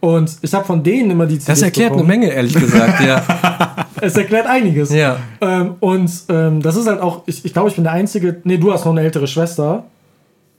Und 0.00 0.36
ich 0.42 0.52
habe 0.52 0.64
von 0.64 0.82
denen 0.82 1.12
immer 1.12 1.26
die 1.26 1.38
CDs 1.38 1.46
Mhm. 1.46 1.52
das 1.52 1.62
erklärt 1.62 1.92
eine 1.92 2.02
bekommen. 2.02 2.20
Menge, 2.20 2.32
ehrlich 2.32 2.54
gesagt, 2.54 3.04
ja. 3.06 3.22
Es 4.02 4.16
erklärt 4.16 4.46
einiges. 4.46 4.92
Ja. 4.92 5.16
Ähm, 5.40 5.76
und 5.80 6.10
ähm, 6.28 6.60
das 6.60 6.76
ist 6.76 6.86
halt 6.86 7.00
auch, 7.00 7.22
ich, 7.26 7.44
ich 7.44 7.52
glaube, 7.52 7.68
ich 7.70 7.74
bin 7.76 7.84
der 7.84 7.92
Einzige. 7.94 8.40
Nee, 8.44 8.58
du 8.58 8.72
hast 8.72 8.84
noch 8.84 8.92
eine 8.92 9.00
ältere 9.02 9.26
Schwester. 9.26 9.84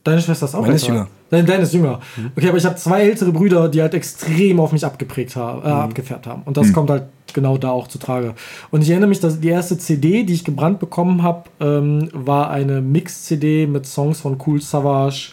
Deine 0.03 0.21
Schwester 0.21 0.45
ist 0.45 0.55
auch 0.55 0.61
Meine 0.61 0.73
ist 0.75 0.83
älter. 0.83 0.93
jünger. 0.95 1.07
Deine, 1.29 1.43
deine 1.45 1.63
ist 1.63 1.73
jünger. 1.73 1.99
Okay, 2.35 2.49
aber 2.49 2.57
ich 2.57 2.65
habe 2.65 2.75
zwei 2.75 3.01
ältere 3.03 3.31
Brüder, 3.31 3.69
die 3.69 3.81
halt 3.81 3.93
extrem 3.93 4.59
auf 4.59 4.71
mich 4.71 4.85
abgeprägt 4.85 5.35
haben, 5.35 5.59
Mhm. 5.59 5.65
äh, 5.65 5.69
abgefärbt 5.69 6.27
haben. 6.27 6.41
Und 6.45 6.57
das 6.57 6.73
kommt 6.73 6.89
halt 6.89 7.03
genau 7.33 7.57
da 7.57 7.71
auch 7.71 7.87
zu 7.87 7.97
Trage. 7.99 8.33
Und 8.69 8.81
ich 8.81 8.89
erinnere 8.89 9.09
mich, 9.09 9.19
dass 9.19 9.39
die 9.39 9.47
erste 9.49 9.77
CD, 9.77 10.23
die 10.23 10.33
ich 10.33 10.43
gebrannt 10.43 10.79
bekommen 10.79 11.23
habe, 11.23 11.43
ähm, 11.59 12.09
war 12.13 12.49
eine 12.49 12.81
Mix-CD 12.81 13.65
mit 13.67 13.85
Songs 13.85 14.19
von 14.21 14.37
Cool 14.45 14.61
Savage 14.61 15.31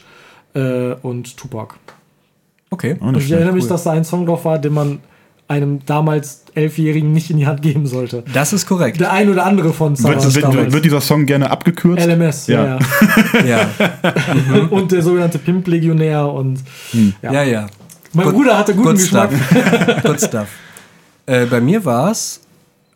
äh, 0.54 0.94
und 1.02 1.36
Tupac. 1.36 1.74
Okay. 2.70 2.96
Oh, 3.00 3.06
Und 3.06 3.16
ich 3.16 3.30
erinnere 3.30 3.52
mich, 3.54 3.64
cool. 3.64 3.70
dass 3.70 3.82
da 3.84 3.90
ein 3.90 4.04
Song 4.04 4.24
drauf 4.26 4.44
war, 4.44 4.58
den 4.58 4.72
man 4.72 5.00
einem 5.48 5.84
damals 5.84 6.39
Elfjährigen 6.55 7.12
nicht 7.12 7.30
in 7.30 7.36
die 7.38 7.46
Hand 7.46 7.62
geben 7.62 7.86
sollte. 7.86 8.24
Das 8.32 8.53
ist 8.53 8.66
korrekt. 8.66 9.01
Der 9.01 9.12
ein 9.12 9.28
oder 9.30 9.44
andere 9.46 9.72
von 9.72 9.96
Savage 9.96 10.34
Wird, 10.34 10.53
wird, 10.55 10.72
wird 10.72 10.84
dieser 10.84 11.01
Song 11.01 11.26
gerne 11.26 11.51
abgekürzt? 11.51 12.05
LMS, 12.07 12.46
ja. 12.48 12.78
Ja. 13.44 13.44
ja. 13.46 13.68
Und 14.70 14.92
der 14.92 15.03
sogenannte 15.03 15.38
Pimp-Legionär 15.38 16.26
und 16.32 16.61
ja. 17.22 17.32
ja, 17.32 17.42
ja. 17.42 17.66
Mein 18.12 18.26
Good- 18.26 18.34
Bruder 18.34 18.59
hatte 18.59 18.74
guten 18.74 18.88
Good 18.88 18.96
Geschmack. 18.98 19.30
stuff. 19.32 20.03
Good 20.03 20.20
stuff. 20.20 20.48
Äh, 21.26 21.46
bei 21.46 21.61
mir 21.61 21.84
war 21.84 22.11
es 22.11 22.40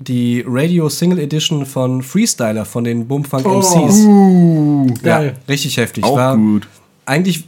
die 0.01 0.45
Radio 0.47 0.89
Single 0.89 1.21
Edition 1.21 1.67
von 1.67 2.03
Freestyler 2.03 2.65
von 2.65 2.83
den 2.85 3.07
Bumfunk 3.07 3.47
Oh. 3.47 3.59
MCs. 3.61 3.95
Uh, 4.05 4.87
Ja, 5.05 5.19
Geil. 5.19 5.35
richtig 5.49 5.77
heftig. 5.77 6.03
auch 6.05 6.17
war 6.17 6.37
gut. 6.37 6.67
eigentlich 7.07 7.45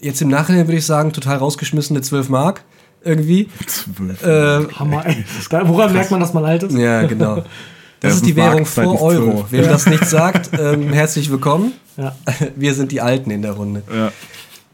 jetzt 0.00 0.22
im 0.22 0.28
Nachhinein 0.28 0.66
würde 0.68 0.78
ich 0.78 0.86
sagen, 0.86 1.12
total 1.12 1.38
rausgeschmissene 1.38 2.00
12 2.00 2.28
Mark 2.28 2.62
irgendwie. 3.04 3.48
Zwölf. 3.66 4.22
Äh, 4.22 4.66
Hammer, 4.74 5.06
ey. 5.06 5.24
Da, 5.50 5.68
woran 5.68 5.92
merkt 5.92 6.10
man, 6.10 6.20
dass 6.20 6.32
man 6.32 6.44
alt 6.44 6.62
ist? 6.62 6.76
ja, 6.76 7.02
genau. 7.06 7.44
Das 8.00 8.16
ist 8.16 8.26
die 8.26 8.34
Währung 8.34 8.66
vor 8.66 9.00
Euro. 9.00 9.46
Wem 9.50 9.62
das 9.62 9.86
nicht 9.86 10.04
sagt, 10.06 10.50
ähm, 10.58 10.92
herzlich 10.92 11.30
willkommen. 11.30 11.72
Ja. 11.96 12.16
Wir 12.56 12.74
sind 12.74 12.90
die 12.90 13.00
Alten 13.00 13.30
in 13.30 13.42
der 13.42 13.52
Runde. 13.52 13.84
Ja. 13.96 14.10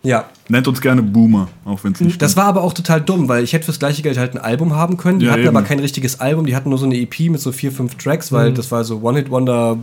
Ja, 0.03 0.25
Nennt 0.49 0.67
uns 0.67 0.81
gerne 0.81 1.03
Boomer, 1.03 1.49
auch 1.67 1.85
wenn 1.85 1.93
es 1.93 2.01
nicht 2.01 2.23
das 2.23 2.37
war 2.39 2.45
aber 2.45 2.63
auch 2.63 2.73
total 2.73 3.03
dumm, 3.03 3.29
weil 3.29 3.45
ich 3.45 3.53
hätte 3.53 3.67
fürs 3.67 3.79
gleiche 3.79 4.01
Geld 4.01 4.17
halt 4.17 4.33
ein 4.35 4.39
Album 4.39 4.75
haben 4.75 4.97
können. 4.97 5.19
Die 5.19 5.27
Ja, 5.27 5.33
hatten 5.33 5.43
eben. 5.43 5.55
aber 5.57 5.67
kein 5.67 5.81
richtiges 5.81 6.21
Album, 6.21 6.47
die 6.47 6.57
hatten 6.57 6.71
nur 6.71 6.79
so 6.79 6.87
eine 6.87 6.97
EP 6.97 7.19
mit 7.29 7.41
so 7.41 7.53
vier, 7.53 7.71
fünf 7.71 7.97
Tracks, 7.97 8.33
weil 8.33 8.55
das 8.55 8.71
war 8.71 8.85
so 8.85 9.03
One-Hit-Wonder 9.03 9.77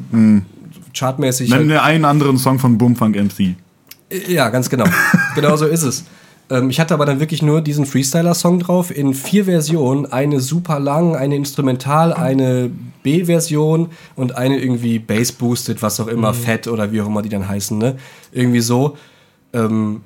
chartmäßig. 0.98 1.50
Nenn 1.50 1.60
Halt. 1.60 1.68
mir 1.68 1.84
einen 1.84 2.06
anderen 2.06 2.38
Song 2.38 2.58
von 2.58 2.78
Boomfunk 2.78 3.16
MC. 3.16 3.56
Ja, 4.28 4.50
ganz 4.50 4.70
genau. 4.70 4.86
genau 5.36 5.56
so 5.58 5.66
ist 5.66 5.84
es. 5.84 6.06
Ähm, 6.50 6.70
ich 6.70 6.80
hatte 6.80 6.94
aber 6.94 7.06
dann 7.06 7.20
wirklich 7.20 7.42
nur 7.42 7.62
diesen 7.62 7.86
Freestyler-Song 7.86 8.60
drauf 8.60 8.96
in 8.96 9.14
vier 9.14 9.46
Versionen. 9.46 10.06
Eine 10.06 10.40
super 10.40 10.80
lang, 10.80 11.16
eine 11.16 11.36
Instrumental, 11.36 12.14
eine 12.14 12.70
B-Version 13.04 13.90
und 14.16 14.36
eine 14.36 14.60
irgendwie 14.60 15.00
Bass-Boosted, 15.00 15.82
was 15.82 16.00
auch 16.00 16.08
immer, 16.08 16.34
Fett 16.34 16.68
oder 16.68 16.92
wie 16.92 17.02
auch 17.02 17.08
immer 17.08 17.22
die 17.22 17.30
dann 17.30 17.48
heißen. 17.48 17.78
Ne? 17.78 17.98
Irgendwie 18.32 18.62
so. 18.62 18.98
Ähm, 19.54 20.02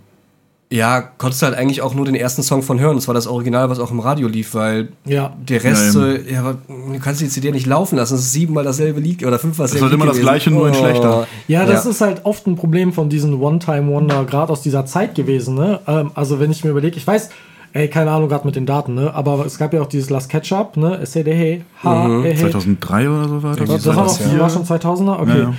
Ja, 0.71 1.01
konntest 1.01 1.41
du 1.41 1.47
halt 1.47 1.57
eigentlich 1.57 1.81
auch 1.81 1.95
nur 1.95 2.05
den 2.05 2.13
ersten 2.13 2.43
Song 2.43 2.61
von 2.61 2.79
hören. 2.79 2.95
Das 2.95 3.07
war 3.07 3.15
das 3.15 3.25
Original, 3.25 3.71
was 3.71 3.79
auch 3.79 3.89
im 3.89 3.99
Radio 3.99 4.27
lief, 4.27 4.53
weil 4.53 4.89
Ja. 5.05 5.33
der 5.39 5.63
Rest, 5.63 5.95
Ja, 5.95 6.11
ja, 6.31 6.53
du 6.67 6.99
kannst 7.01 7.21
die 7.21 7.27
CD 7.27 7.51
nicht 7.51 7.65
laufen 7.65 7.95
lassen. 7.95 8.13
Das 8.13 8.21
ist 8.21 8.33
siebenmal 8.33 8.63
dasselbe 8.63 8.99
Lied 8.99 9.25
oder 9.25 9.39
fünfmal 9.39 9.65
ist 9.65 9.73
dasselbe 9.73 9.85
halt 9.85 9.93
immer 9.95 10.05
Lied 10.05 10.13
das. 10.15 10.21
Gleiche, 10.21 10.51
nur 10.51 10.67
in 10.67 10.75
schlechter. 10.75 11.25
Ja, 11.47 11.65
das 11.65 11.87
ist 11.87 12.01
halt 12.01 12.23
oft 12.23 12.45
ein 12.45 12.55
Problem 12.55 12.93
von 12.93 13.09
diesen 13.09 13.33
One-Time-Wonder, 13.41 14.25
gerade 14.25 14.51
aus 14.51 14.61
dieser 14.61 14.85
Zeit 14.85 15.15
gewesen. 15.15 15.55
Ne? 15.55 15.79
Ähm, 15.87 16.11
also 16.13 16.39
wenn 16.39 16.51
ich 16.51 16.63
mir 16.63 16.69
überlege, 16.69 16.97
ich 16.97 17.07
weiß, 17.07 17.29
ey, 17.73 17.87
keine 17.87 18.11
Ahnung 18.11 18.29
gerade 18.29 18.45
mit 18.45 18.55
den 18.55 18.67
Daten, 18.67 18.93
ne? 18.93 19.11
aber 19.11 19.43
es 19.47 19.57
gab 19.57 19.73
ja 19.73 19.81
auch 19.81 19.87
dieses 19.87 20.11
Last 20.11 20.29
Ketchup, 20.29 20.77
ne? 20.77 20.99
Es 21.01 21.15
hey, 21.15 21.63
ha, 21.83 22.07
Mhm. 22.07 22.21
hey, 22.23 22.35
hey. 22.35 22.51
2003 22.51 23.09
oder 23.09 23.27
so 23.27 23.41
war 23.43 23.55
das? 23.55 23.67
Das, 23.69 23.83
das 23.85 23.95
war, 23.95 24.03
noch, 24.05 24.19
ja. 24.19 24.39
war 24.39 24.49
schon 24.51 24.65
2000er? 24.65 25.19
Okay. 25.19 25.29
Ja, 25.31 25.37
ja. 25.37 25.53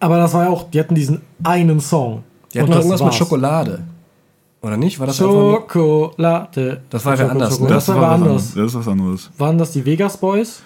Aber 0.00 0.16
das 0.18 0.34
war 0.34 0.44
ja 0.46 0.50
auch, 0.50 0.68
die 0.70 0.80
hatten 0.80 0.96
diesen 0.96 1.20
einen 1.44 1.78
Song. 1.78 2.24
Die 2.52 2.58
hatten 2.60 2.70
das 2.72 2.78
irgendwas 2.84 3.04
mit. 3.04 3.14
Schokolade. 3.14 3.84
Oder 4.66 4.76
nicht? 4.76 4.98
War 4.98 5.06
das? 5.06 5.18
Schokolade. 5.18 6.82
Das 6.90 7.04
war 7.04 7.16
wer 7.16 7.30
anders, 7.30 7.60
ne? 7.60 7.68
Das, 7.68 7.86
war 7.86 8.00
wer 8.00 8.08
anders. 8.08 8.52
Das 8.54 8.66
ist 8.66 8.74
was 8.74 8.88
anderes. 8.88 9.30
Waren 9.38 9.58
das 9.58 9.70
die 9.70 9.86
Vegas 9.86 10.16
Boys 10.16 10.60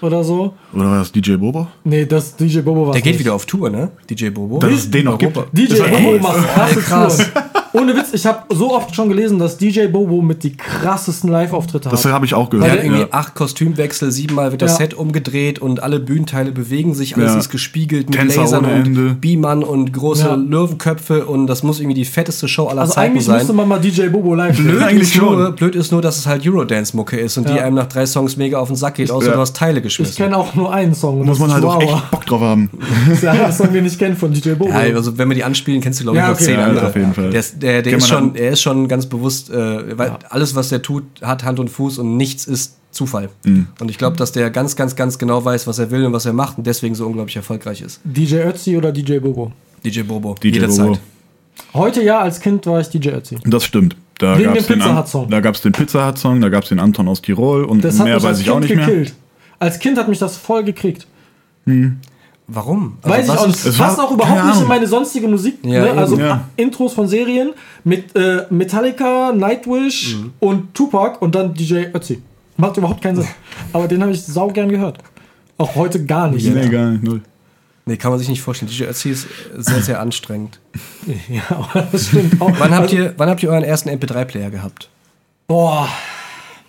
oder 0.00 0.22
so? 0.22 0.54
Oder 0.72 0.84
war 0.84 0.98
das 0.98 1.10
DJ 1.10 1.34
Bobo? 1.34 1.66
Nee, 1.82 2.06
das 2.06 2.36
DJ 2.36 2.60
Bobo 2.60 2.86
war 2.86 2.92
Der 2.92 3.02
geht 3.02 3.18
wieder 3.18 3.34
auf 3.34 3.46
Tour, 3.46 3.68
ne? 3.68 3.90
DJ 4.08 4.30
Bobo. 4.30 4.58
Dass 4.60 4.72
es 4.72 4.90
den 4.90 5.06
noch 5.06 5.18
gibt. 5.18 5.36
DJ 5.52 5.66
Das 5.66 5.80
war 5.80 5.88
Bobo 5.88 6.18
macht 6.20 6.46
krasse 6.46 6.80
krass. 6.80 7.30
Ohne 7.72 7.94
Witz, 7.94 8.12
ich 8.12 8.26
habe 8.26 8.40
so 8.52 8.74
oft 8.74 8.94
schon 8.96 9.08
gelesen, 9.08 9.38
dass 9.38 9.56
DJ 9.56 9.86
Bobo 9.86 10.20
mit 10.22 10.42
die 10.42 10.56
krassesten 10.56 11.30
Live-Auftritte 11.30 11.88
Das 11.88 12.04
hat. 12.04 12.12
habe 12.12 12.26
ich 12.26 12.34
auch 12.34 12.48
Der 12.50 12.58
gehört. 12.58 12.72
hat 12.78 12.84
irgendwie 12.84 13.02
Ja. 13.02 13.08
acht 13.12 13.34
Kostümwechsel, 13.36 14.10
siebenmal 14.10 14.50
wird 14.50 14.62
das 14.62 14.72
Ja. 14.72 14.78
Set 14.78 14.94
umgedreht 14.94 15.60
und 15.60 15.82
alle 15.82 16.00
Bühnenteile 16.00 16.50
bewegen 16.50 16.94
sich, 16.94 17.16
alles 17.16 17.32
Ja. 17.34 17.38
ist 17.38 17.50
gespiegelt 17.50 18.10
mit 18.10 18.18
Tänzer 18.18 18.40
Lasern 18.42 18.64
und. 18.64 19.20
Beamern 19.20 19.62
und 19.62 19.92
große 19.92 20.24
Ja. 20.26 20.34
Löwenköpfe 20.34 21.26
und 21.26 21.46
das 21.46 21.62
muss 21.62 21.78
irgendwie 21.78 21.94
die 21.94 22.04
fetteste 22.04 22.48
Show 22.48 22.66
aller 22.66 22.82
Also 22.82 22.94
Zeiten 22.94 23.12
eigentlich 23.12 23.24
sein. 23.26 23.36
müsste 23.38 23.52
man 23.52 23.68
mal 23.68 23.78
DJ 23.78 24.08
Bobo 24.08 24.34
live 24.34 24.56
Blöd. 24.56 24.82
Eigentlich 24.82 25.14
ist, 25.14 25.20
nur, 25.22 25.44
schon. 25.46 25.54
blöd 25.56 25.76
ist 25.76 25.92
nur, 25.92 26.02
dass 26.02 26.18
es 26.18 26.26
halt 26.26 26.44
Eurodance-Mucke 26.46 27.16
ist 27.18 27.38
und 27.38 27.48
die 27.48 27.60
einem 27.60 27.76
nach 27.76 27.86
drei 27.86 28.04
Songs 28.06 28.36
mega 28.36 28.58
auf 28.58 28.68
den 28.68 28.76
Sack 28.76 28.94
geht, 28.96 29.10
außer 29.12 29.28
Ja. 29.28 29.34
du 29.34 29.40
hast 29.40 29.54
Teile 29.54 29.78
Ich 29.78 29.84
geschmissen. 29.84 30.16
kenne 30.16 30.36
auch 30.36 30.54
nur 30.56 30.72
einen 30.72 30.94
Song. 30.94 31.18
Muss 31.18 31.38
das 31.38 31.46
man 31.46 31.52
halt 31.52 31.64
auch 31.64 31.80
echt 31.80 32.10
Bock 32.10 32.26
drauf 32.26 32.40
haben. 32.40 32.70
Das 33.06 33.14
ist 33.14 33.22
der 33.22 33.30
einzige 33.32 33.52
Song, 33.52 33.72
den 33.72 33.86
ich 33.86 33.98
kenne 33.98 34.16
von 34.16 34.32
DJ 34.32 34.50
Bobo. 34.54 34.70
Ja, 34.70 34.78
also 34.96 35.16
wenn 35.16 35.28
wir 35.28 35.34
die 35.36 35.44
anspielen, 35.44 35.80
kennst 35.80 36.00
du 36.00 36.04
glaube 36.04 36.18
ich 36.18 36.22
Ja, 36.22 36.28
noch 36.28 36.34
okay. 36.34 36.44
zehn 36.44 36.54
Ja, 36.58 36.66
andere. 36.66 36.86
auf 36.88 36.96
jeden 36.96 37.14
Fall. 37.14 37.30
Der, 37.30 37.40
ist- 37.40 37.59
der, 37.60 37.82
der 37.82 37.96
ist 37.98 38.08
schon, 38.08 38.34
er 38.34 38.50
ist 38.50 38.60
schon 38.62 38.88
ganz 38.88 39.06
bewusst, 39.06 39.50
äh, 39.50 39.96
weil 39.98 40.16
alles 40.28 40.54
was 40.54 40.68
der 40.70 40.82
tut, 40.82 41.04
hat 41.22 41.44
Hand 41.44 41.58
und 41.60 41.68
Fuß 41.68 41.98
und 41.98 42.16
nichts 42.16 42.46
ist 42.46 42.76
Zufall. 42.90 43.28
Mhm. 43.44 43.68
Und 43.78 43.90
ich 43.90 43.98
glaube, 43.98 44.16
dass 44.16 44.32
der 44.32 44.50
ganz, 44.50 44.74
ganz, 44.74 44.96
ganz 44.96 45.18
genau 45.18 45.44
weiß, 45.44 45.66
was 45.68 45.78
er 45.78 45.90
will 45.92 46.04
und 46.04 46.12
was 46.12 46.26
er 46.26 46.32
macht 46.32 46.58
und 46.58 46.66
deswegen 46.66 46.94
so 46.96 47.06
unglaublich 47.06 47.36
erfolgreich 47.36 47.82
ist. 47.82 48.00
DJ 48.04 48.36
Ötzi 48.38 48.76
oder 48.76 48.90
DJ 48.90 49.18
Bobo? 49.18 49.52
DJ 49.84 50.02
Bobo. 50.02 50.34
DJ 50.42 50.48
jederzeit. 50.48 50.86
Bobo. 50.86 50.98
Heute 51.74 52.02
ja, 52.02 52.18
als 52.20 52.40
Kind 52.40 52.66
war 52.66 52.80
ich 52.80 52.88
DJ 52.88 53.10
Ötzi. 53.10 53.38
Das 53.44 53.64
stimmt. 53.64 53.96
Da 54.18 54.36
Wegen 54.38 54.52
gab's 54.52 54.66
dem 54.66 54.74
den 54.74 54.78
Pizza 54.80 54.90
An- 54.90 54.98
Hut-Song. 54.98 55.30
Da 55.30 55.40
gab 55.40 55.54
es 55.54 55.60
den 55.62 55.72
Pizza 55.72 56.06
Hut 56.08 56.18
Song, 56.18 56.40
da 56.40 56.48
gab 56.48 56.62
es 56.64 56.68
den 56.70 56.78
Anton 56.80 57.06
aus 57.08 57.22
Tirol 57.22 57.64
und 57.64 57.84
Das 57.84 57.98
hat 57.98 58.06
mehr 58.06 58.14
mich 58.16 58.24
weiß 58.24 58.28
als 58.30 58.38
ich 58.40 58.44
Kind 58.46 58.56
auch 58.56 58.60
nicht 58.60 58.74
mehr. 58.76 58.86
gekillt. 58.86 59.14
Als 59.58 59.78
Kind 59.78 59.96
hat 59.98 60.08
mich 60.08 60.18
das 60.18 60.36
voll 60.36 60.64
gekriegt. 60.64 61.06
Warum? 62.52 62.98
Also 63.02 63.16
Weiß 63.16 63.24
ich 63.26 63.30
was 63.32 63.38
auch 63.38 63.46
nicht. 63.46 63.64
Es 63.66 63.78
Passt 63.78 63.98
war- 63.98 64.04
auch 64.06 64.10
überhaupt 64.12 64.44
nicht 64.46 64.60
in 64.60 64.66
meine 64.68 64.86
sonstige 64.86 65.28
Musik. 65.28 65.58
Ja, 65.62 65.80
ne? 65.82 65.90
Also 65.92 66.18
Ja. 66.18 66.48
Intros 66.56 66.92
von 66.94 67.06
Serien 67.06 67.52
mit 67.84 68.14
äh, 68.16 68.46
Metallica, 68.50 69.32
Nightwish 69.32 70.16
Mhm. 70.16 70.32
und 70.40 70.74
Tupac 70.74 71.18
und 71.20 71.34
dann 71.34 71.54
DJ 71.54 71.86
Ötzi. 71.94 72.22
Macht 72.56 72.76
überhaupt 72.76 73.02
keinen 73.02 73.16
Sinn. 73.16 73.28
Aber 73.72 73.86
den 73.88 74.02
habe 74.02 74.12
ich 74.12 74.22
sau 74.22 74.48
gern 74.48 74.68
gehört. 74.68 74.98
Auch 75.58 75.74
heute 75.76 76.04
gar 76.04 76.28
nicht. 76.30 76.44
Nee, 76.52 76.60
egal, 76.62 76.98
null. 77.02 77.20
Nee, 77.86 77.96
kann 77.96 78.10
man 78.10 78.18
sich 78.18 78.28
nicht 78.28 78.42
vorstellen. 78.42 78.70
DJ 78.70 78.84
Ötzi 78.84 79.10
ist 79.10 79.26
sehr, 79.56 79.82
sehr 79.82 80.00
anstrengend. 80.00 80.58
Ja, 81.28 81.86
das 81.90 82.08
stimmt 82.08 82.40
auch. 82.40 82.52
Wann 82.58 82.72
habt, 82.72 82.82
Also, 82.82 82.96
ihr, 82.96 83.14
wann 83.16 83.28
habt 83.30 83.42
ihr 83.42 83.50
euren 83.50 83.64
ersten 83.64 83.88
MP3-Player 83.88 84.50
gehabt? 84.50 84.88
Boah, 85.46 85.88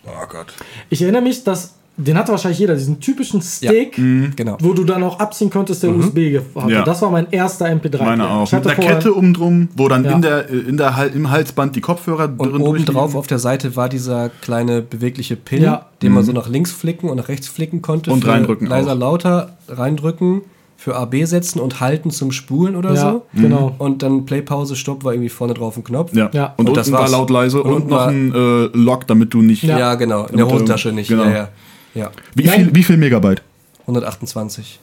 Oh 0.06 0.28
Gott. 0.30 0.54
ich 0.90 1.02
erinnere 1.02 1.22
mich, 1.22 1.44
dass 1.44 1.76
den 2.04 2.18
hatte 2.18 2.32
wahrscheinlich 2.32 2.60
jeder, 2.60 2.76
diesen 2.76 3.00
typischen 3.00 3.42
Stick, 3.42 3.96
Genau. 3.96 4.58
wo 4.60 4.74
du 4.74 4.84
dann 4.84 5.04
auch 5.04 5.20
abziehen 5.20 5.50
konntest, 5.50 5.84
der 5.84 5.96
USB 5.96 6.38
hatte. 6.56 6.66
Mhm. 6.68 6.70
Ja. 6.70 6.84
Das 6.84 7.02
war 7.02 7.10
mein 7.12 7.28
erster 7.32 7.66
MP3. 7.68 8.04
Meine 8.04 8.30
auch. 8.30 8.44
Ich 8.46 8.52
Mit 8.52 8.60
hatte 8.60 8.68
der 8.70 8.76
vorher- 8.76 8.96
Kette 8.96 9.16
oben 9.18 9.34
drum, 9.34 9.70
wo 9.76 9.88
dann 9.88 10.04
Ja. 10.06 10.12
in 10.12 10.22
der, 10.22 10.50
äh, 10.50 10.58
in 10.58 10.78
der, 10.78 11.12
im 11.14 11.30
Halsband 11.30 11.76
die 11.76 11.82
Kopfhörer 11.82 12.34
Und 12.38 12.52
drin 12.54 12.62
oben 12.62 12.86
drauf 12.86 13.16
auf 13.16 13.28
der 13.28 13.40
Seite 13.40 13.76
war 13.76 13.90
dieser 13.90 14.30
kleine 14.42 14.82
bewegliche 14.82 15.36
Pin, 15.36 15.64
Ja. 15.64 15.86
den 16.02 16.14
man 16.14 16.24
so 16.24 16.32
nach 16.32 16.50
links 16.50 16.72
flicken 16.72 17.10
und 17.10 17.18
nach 17.18 17.28
rechts 17.30 17.48
flicken 17.48 17.82
konnte. 17.82 18.12
Und 18.12 18.26
reindrücken 18.28 18.68
Leiser, 18.68 18.94
auch. 18.94 18.98
lauter, 18.98 19.58
reindrücken, 19.68 20.42
für 20.78 20.96
AB 20.96 21.26
setzen 21.26 21.60
und 21.60 21.80
halten 21.80 22.10
zum 22.10 22.32
Spulen 22.32 22.76
oder 22.76 22.96
Ja, 22.96 23.12
so. 23.12 23.26
genau. 23.36 23.76
Und 23.78 24.02
dann 24.02 24.26
Play, 24.26 24.42
Pause, 24.42 24.76
Stopp 24.76 25.04
war 25.04 25.14
irgendwie 25.14 25.30
vorne 25.30 25.54
drauf 25.54 25.78
ein 25.78 25.84
Knopf. 25.84 26.12
Ja. 26.16 26.32
Ja. 26.34 26.56
Und, 26.58 26.68
Und 26.70 26.76
das 26.76 26.88
unten 26.88 26.94
war 26.96 27.02
war's. 27.04 27.12
laut 27.12 27.30
leise 27.30 27.62
Und 27.62 27.70
und, 27.70 27.76
unten 27.76 27.90
noch 27.92 27.98
war- 27.98 28.08
ein 28.08 28.34
äh, 28.34 28.70
Lock, 28.76 29.06
damit 29.06 29.32
du 29.32 29.44
nicht. 29.44 29.62
Ja. 29.62 29.78
Ja, 29.78 29.94
genau. 29.94 30.26
In 30.26 30.38
der 30.38 30.48
Hosentasche 30.50 30.92
nicht. 30.92 31.10
genau. 31.10 31.26
Ja, 31.26 31.50
ja. 31.94 32.12
Wie, 32.36 32.48
viel, 32.48 32.74
wie 32.76 32.84
viel 32.84 32.98
Megabyte? 32.98 33.42
128. 33.82 34.80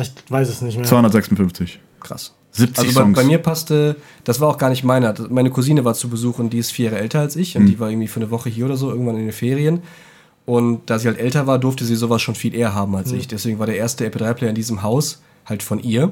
Ich 0.00 0.12
weiß 0.30 0.48
es 0.48 0.62
nicht 0.62 0.76
mehr. 0.76 0.86
256. 0.86 1.80
Krass. 2.00 2.34
70 2.52 2.78
Also 2.78 2.94
bei, 2.94 3.00
Songs. 3.02 3.16
bei 3.18 3.24
mir 3.24 3.38
passte, 3.38 3.96
das 4.24 4.40
war 4.40 4.48
auch 4.48 4.58
gar 4.58 4.70
nicht 4.70 4.82
meiner. 4.84 5.14
Meine 5.28 5.50
Cousine 5.50 5.84
war 5.84 5.94
zu 5.94 6.08
Besuch 6.08 6.38
und 6.38 6.50
die 6.50 6.58
ist 6.58 6.70
vier 6.72 6.86
Jahre 6.86 6.98
älter 7.00 7.20
als 7.20 7.36
ich 7.36 7.56
und 7.56 7.64
Mhm. 7.64 7.66
die 7.66 7.78
war 7.80 7.90
irgendwie 7.90 8.08
für 8.08 8.20
eine 8.20 8.30
Woche 8.30 8.48
hier 8.48 8.64
oder 8.66 8.76
so, 8.76 8.90
irgendwann 8.90 9.16
in 9.16 9.22
den 9.24 9.32
Ferien. 9.32 9.82
Und 10.46 10.88
da 10.88 10.98
sie 10.98 11.08
halt 11.08 11.18
älter 11.18 11.46
war, 11.46 11.58
durfte 11.58 11.84
sie 11.84 11.94
sowas 11.94 12.22
schon 12.22 12.34
viel 12.34 12.54
eher 12.54 12.74
haben 12.74 12.92
Mhm. 12.92 12.96
als 12.98 13.12
ich. 13.12 13.28
Deswegen 13.28 13.58
war 13.58 13.66
der 13.66 13.76
erste 13.76 14.06
MP3-Player 14.06 14.48
in 14.50 14.54
diesem 14.54 14.82
Haus 14.82 15.20
halt 15.44 15.62
von 15.62 15.78
ihr. 15.80 16.10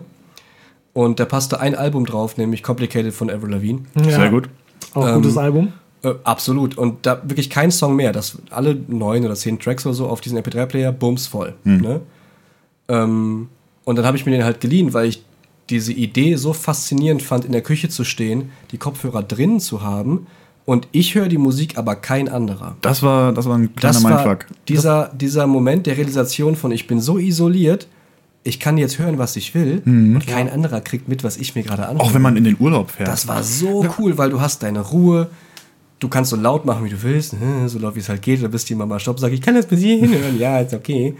Und 0.92 1.20
da 1.20 1.24
passte 1.24 1.60
ein 1.60 1.74
Album 1.74 2.06
drauf, 2.06 2.36
nämlich 2.36 2.62
Complicated 2.62 3.12
von 3.14 3.30
Avril 3.30 3.50
Lavigne. 3.52 3.82
Ja. 3.96 4.04
Sehr 4.04 4.30
gut. 4.30 4.48
Auch 4.94 5.06
Ähm, 5.08 5.14
gutes 5.16 5.36
Album. 5.38 5.72
Äh, 6.02 6.14
absolut. 6.24 6.76
Und 6.78 7.06
da 7.06 7.22
wirklich 7.24 7.50
kein 7.50 7.70
Song 7.70 7.96
mehr. 7.96 8.12
Das 8.12 8.38
alle 8.50 8.76
neun 8.88 9.24
oder 9.24 9.34
zehn 9.34 9.58
Tracks 9.58 9.86
oder 9.86 9.94
so 9.94 10.06
auf 10.08 10.20
diesen 10.20 10.38
MP3-Player, 10.38 10.92
bums 10.92 11.26
voll. 11.26 11.54
Ne? 11.64 12.00
Ähm, 12.88 13.48
und 13.84 13.96
dann 13.96 14.04
habe 14.04 14.16
ich 14.16 14.26
mir 14.26 14.32
den 14.32 14.44
halt 14.44 14.60
geliehen, 14.60 14.92
weil 14.94 15.06
ich 15.08 15.22
diese 15.70 15.92
Idee 15.92 16.36
so 16.36 16.52
faszinierend 16.52 17.22
fand, 17.22 17.44
in 17.44 17.52
der 17.52 17.62
Küche 17.62 17.88
zu 17.88 18.04
stehen, 18.04 18.50
die 18.70 18.78
Kopfhörer 18.78 19.22
drinnen 19.22 19.58
zu 19.60 19.82
haben 19.82 20.26
und 20.64 20.88
ich 20.92 21.14
höre 21.14 21.28
die 21.28 21.38
Musik, 21.38 21.78
aber 21.78 21.96
kein 21.96 22.28
anderer. 22.28 22.76
Das 22.82 23.02
war, 23.02 23.32
das 23.32 23.46
war 23.46 23.56
ein 23.56 23.74
kleiner 23.74 23.94
Das 23.94 24.02
Mindfuck. 24.02 24.46
dieser, 24.68 25.10
dieser 25.14 25.46
Moment 25.46 25.86
der 25.86 25.96
Realisation 25.96 26.56
von, 26.56 26.72
ich 26.72 26.86
bin 26.86 27.00
so 27.00 27.18
isoliert, 27.18 27.88
ich 28.44 28.60
kann 28.60 28.78
jetzt 28.78 28.98
hören, 29.00 29.18
was 29.18 29.34
ich 29.34 29.54
will 29.56 29.82
und 29.84 30.24
kein 30.26 30.48
anderer 30.48 30.80
kriegt 30.80 31.08
mit, 31.08 31.24
was 31.24 31.36
ich 31.36 31.56
mir 31.56 31.64
gerade 31.64 31.86
anhöre. 31.88 32.04
Auch 32.04 32.14
wenn 32.14 32.22
man 32.22 32.36
in 32.36 32.44
den 32.44 32.56
Urlaub 32.60 32.92
fährt. 32.92 33.08
Das 33.08 33.26
war 33.26 33.42
so 33.42 33.84
cool, 33.98 34.18
weil 34.18 34.30
du 34.30 34.40
hast 34.40 34.62
deine 34.62 34.80
Ruhe. 34.80 35.28
Du 35.98 36.08
kannst 36.08 36.30
so 36.30 36.36
laut 36.36 36.64
machen, 36.64 36.84
wie 36.84 36.90
du 36.90 37.02
willst, 37.02 37.32
hm, 37.32 37.68
so 37.68 37.78
laut 37.78 37.94
wie 37.94 38.00
es 38.00 38.08
halt 38.08 38.22
geht. 38.22 38.42
Da 38.42 38.48
bist 38.48 38.68
die 38.68 38.74
Mama 38.74 38.98
Stopp, 38.98 39.18
sag 39.18 39.32
ich, 39.32 39.40
kann 39.40 39.54
das 39.54 39.66
bis 39.66 39.80
hierhin 39.80 40.12
hören? 40.12 40.38
Ja, 40.38 40.60
ist 40.60 40.74
okay. 40.74 41.16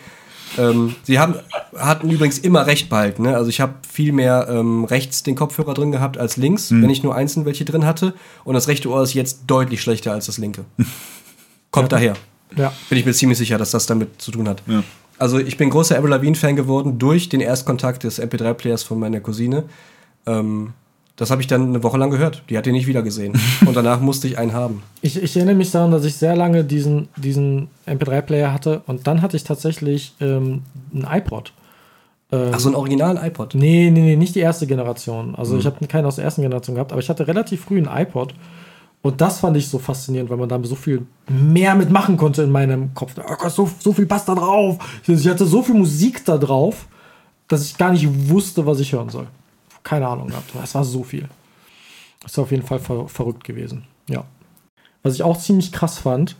Ähm, 0.59 0.95
sie 1.03 1.18
haben, 1.18 1.35
hatten 1.77 2.11
übrigens 2.11 2.39
immer 2.39 2.66
recht 2.66 2.89
behalten. 2.89 3.22
Ne? 3.22 3.35
Also 3.35 3.49
ich 3.49 3.61
habe 3.61 3.74
viel 3.89 4.12
mehr 4.12 4.47
ähm, 4.51 4.85
rechts 4.85 5.22
den 5.22 5.35
Kopfhörer 5.35 5.74
drin 5.74 5.93
gehabt 5.93 6.18
als 6.18 6.37
links, 6.37 6.70
wenn 6.70 6.89
ich 6.91 7.03
nur 7.03 7.14
einzeln 7.14 7.45
welche 7.47 7.64
drin 7.64 7.85
hatte. 7.85 8.14
Und 8.45 8.55
das 8.55 8.68
rechte 8.68 8.89
Ohr 8.89 9.03
ist 9.03 9.14
jetzt 9.14 9.41
deutlich 9.47 9.83
schlechter 9.83 10.12
als 10.12 10.27
das 10.27 10.39
linke. 10.39 10.64
Kommt 11.70 11.93
daher. 11.93 12.14
Ja. 12.57 12.72
Bin 12.89 12.99
ich 12.99 13.05
mir 13.05 13.12
ziemlich 13.12 13.39
sicher, 13.39 13.59
dass 13.59 13.70
das 13.72 13.87
damit 13.87 14.20
zu 14.20 14.31
tun 14.31 14.49
hat. 14.49 14.62
Ja. 14.66 14.83
Also 15.18 15.39
ich 15.39 15.57
bin 15.57 15.70
großer 15.70 15.97
Avril 15.97 16.11
Lavigne-Fan 16.11 16.57
geworden 16.57 16.99
durch 16.99 17.29
den 17.29 17.41
Erstkontakt 17.41 18.05
des 18.05 18.20
MP3-Players 18.20 18.83
von 18.83 18.99
meiner 18.99 19.20
Cousine. 19.20 19.64
Ähm, 20.27 20.74
das 21.17 21.31
habe 21.31 21.41
ich 21.41 21.47
dann 21.49 21.69
eine 21.69 21.83
Woche 21.83 21.97
lang 21.99 22.11
gehört. 22.11 22.43
Die 22.51 22.59
hat 22.59 22.67
ihn 22.67 22.73
nicht 22.75 22.87
wieder 22.87 23.03
gesehen. 23.03 23.33
Und 23.67 23.75
danach 23.77 24.01
musste 24.01 24.29
ich 24.29 24.39
einen 24.39 24.53
haben. 24.53 24.83
Ich, 25.01 25.21
ich 25.23 25.35
erinnere 25.37 25.55
mich 25.55 25.71
daran, 25.71 25.91
dass 25.91 26.05
ich 26.05 26.14
sehr 26.17 26.37
lange 26.37 26.62
diesen, 26.64 27.09
diesen 27.17 27.69
MP3-Player 27.87 28.53
hatte 28.53 28.83
und 28.87 29.07
dann 29.07 29.23
hatte 29.23 29.37
ich 29.37 29.45
tatsächlich 29.45 30.14
ähm, 30.21 30.62
einen 30.93 31.07
iPod. 31.11 31.53
Ähm, 32.33 32.51
Ach, 32.53 32.59
so 32.61 32.69
einen 32.69 32.77
originalen 32.77 33.17
iPod. 33.17 33.55
Nee, 33.55 33.91
nee, 33.91 34.01
nee, 34.01 34.17
nicht 34.17 34.35
die 34.35 34.41
erste 34.41 34.67
Generation. 34.67 35.35
Also 35.37 35.55
Mhm. 35.55 35.61
ich 35.61 35.67
habe 35.67 35.87
keinen 35.87 36.05
aus 36.07 36.17
der 36.17 36.25
ersten 36.25 36.43
Generation 36.43 36.75
gehabt, 36.75 36.93
aber 36.93 37.01
ich 37.01 37.09
hatte 37.09 37.27
relativ 37.27 37.62
früh 37.64 37.79
einen 37.79 37.89
iPod. 37.89 38.35
Und 39.03 39.21
das 39.21 39.39
fand 39.39 39.57
ich 39.57 39.69
so 39.69 39.79
faszinierend, 39.79 40.29
weil 40.31 40.37
man 40.37 40.49
da 40.49 40.59
so 40.64 40.75
viel 40.75 41.07
mehr 41.29 41.77
mitmachen 41.77 42.17
konnte 42.17 42.43
in 42.43 42.51
meinem 42.51 42.93
Kopf. 42.95 43.14
Oh 43.19 43.37
Gott, 43.39 43.53
so, 43.53 43.71
so 43.79 43.93
viel 43.93 44.07
passt 44.07 44.29
da 44.29 44.35
drauf. 44.35 44.79
Ich 45.07 45.29
hatte 45.29 45.47
so 45.47 45.62
viel 45.62 45.77
Musik 45.77 46.25
da 46.25 46.37
drauf, 46.37 46.87
dass 47.47 47.64
ich 47.64 47.79
gar 47.79 47.93
nicht 47.93 48.09
wusste, 48.29 48.67
was 48.67 48.81
ich 48.81 48.93
hören 48.93 49.09
soll. 49.09 49.29
Keine 49.87 50.09
Ahnung 50.09 50.26
gehabt. 50.26 50.51
Es 50.64 50.74
war 50.74 50.82
so 50.82 51.05
viel. 51.05 51.28
Das 52.20 52.32
ist 52.32 52.39
auf 52.41 52.51
jeden 52.51 52.64
Fall 52.64 52.80
ver 52.80 53.07
verrückt 53.07 53.45
gewesen. 53.45 53.84
Ja. 54.09 54.24
Was 55.05 55.14
ich 55.14 55.22
auch 55.22 55.39
ziemlich 55.39 55.70
krass 55.70 55.99
fand, 55.99 56.34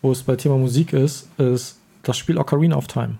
wo 0.00 0.12
es 0.12 0.22
bei 0.22 0.34
Thema 0.34 0.56
Musik 0.56 0.94
ist, 0.94 1.28
ist 1.36 1.76
das 2.04 2.16
Spiel 2.16 2.38
Ocarina 2.38 2.74
of 2.74 2.86
Time. 2.86 3.18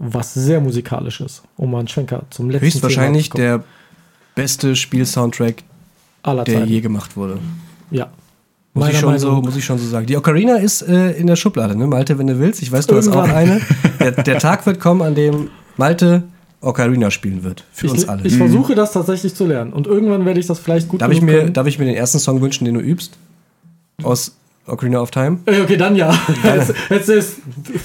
Was 0.00 0.34
sehr 0.34 0.60
musikalisch 0.60 1.20
ist, 1.20 1.44
um 1.56 1.70
mal 1.70 1.78
einen 1.78 1.86
Schwenker 1.86 2.22
zum 2.30 2.50
letzten 2.50 2.66
Höchstwahrscheinlich 2.66 3.30
Thema 3.30 3.36
zu 3.36 3.48
kommen. 3.48 3.62
der 3.62 4.42
beste 4.42 4.74
Spielsoundtrack, 4.74 5.62
aller 6.24 6.42
der 6.42 6.54
Zeiten. 6.56 6.68
je 6.68 6.80
gemacht 6.80 7.16
wurde. 7.16 7.38
Ja. 7.92 8.10
Muss 8.74 8.88
ich, 8.88 8.98
schon 8.98 9.16
so, 9.20 9.40
muss 9.40 9.54
ich 9.54 9.64
schon 9.64 9.78
so 9.78 9.86
sagen. 9.86 10.06
Die 10.06 10.16
Ocarina 10.16 10.56
ist 10.56 10.82
äh, 10.82 11.12
in 11.12 11.28
der 11.28 11.36
Schublade, 11.36 11.76
ne? 11.76 11.86
Malte, 11.86 12.18
wenn 12.18 12.26
du 12.26 12.40
willst. 12.40 12.60
Ich 12.60 12.72
weiß, 12.72 12.88
du 12.88 12.96
hast 12.96 13.06
auch 13.06 13.28
Irgendwann. 13.28 13.36
eine. 13.36 13.60
Der, 14.00 14.10
der 14.10 14.38
Tag 14.40 14.66
wird 14.66 14.80
kommen, 14.80 15.02
an 15.02 15.14
dem 15.14 15.50
Malte 15.76 16.24
Ocarina 16.60 17.10
spielen 17.10 17.44
wird. 17.44 17.64
Für 17.72 17.86
ich, 17.86 17.92
uns 17.92 18.08
alle. 18.08 18.22
Ich 18.24 18.36
versuche 18.36 18.74
das 18.74 18.92
tatsächlich 18.92 19.34
zu 19.34 19.46
lernen. 19.46 19.72
Und 19.72 19.86
irgendwann 19.86 20.24
werde 20.24 20.40
ich 20.40 20.46
das 20.46 20.58
vielleicht 20.58 20.88
gut 20.88 21.00
darf, 21.02 21.10
ich 21.12 21.20
mir, 21.22 21.38
können. 21.40 21.52
darf 21.52 21.66
ich 21.66 21.78
mir 21.78 21.84
den 21.84 21.94
ersten 21.94 22.18
Song 22.18 22.40
wünschen, 22.40 22.64
den 22.64 22.74
du 22.74 22.80
übst? 22.80 23.12
Aus 24.02 24.36
Ocarina 24.66 25.00
of 25.00 25.10
Time? 25.10 25.38
Äh, 25.46 25.62
Okay, 25.62 25.76
dann 25.76 25.96
ja. 25.96 26.10
Jetzt, 26.90 27.08
ist 27.08 27.36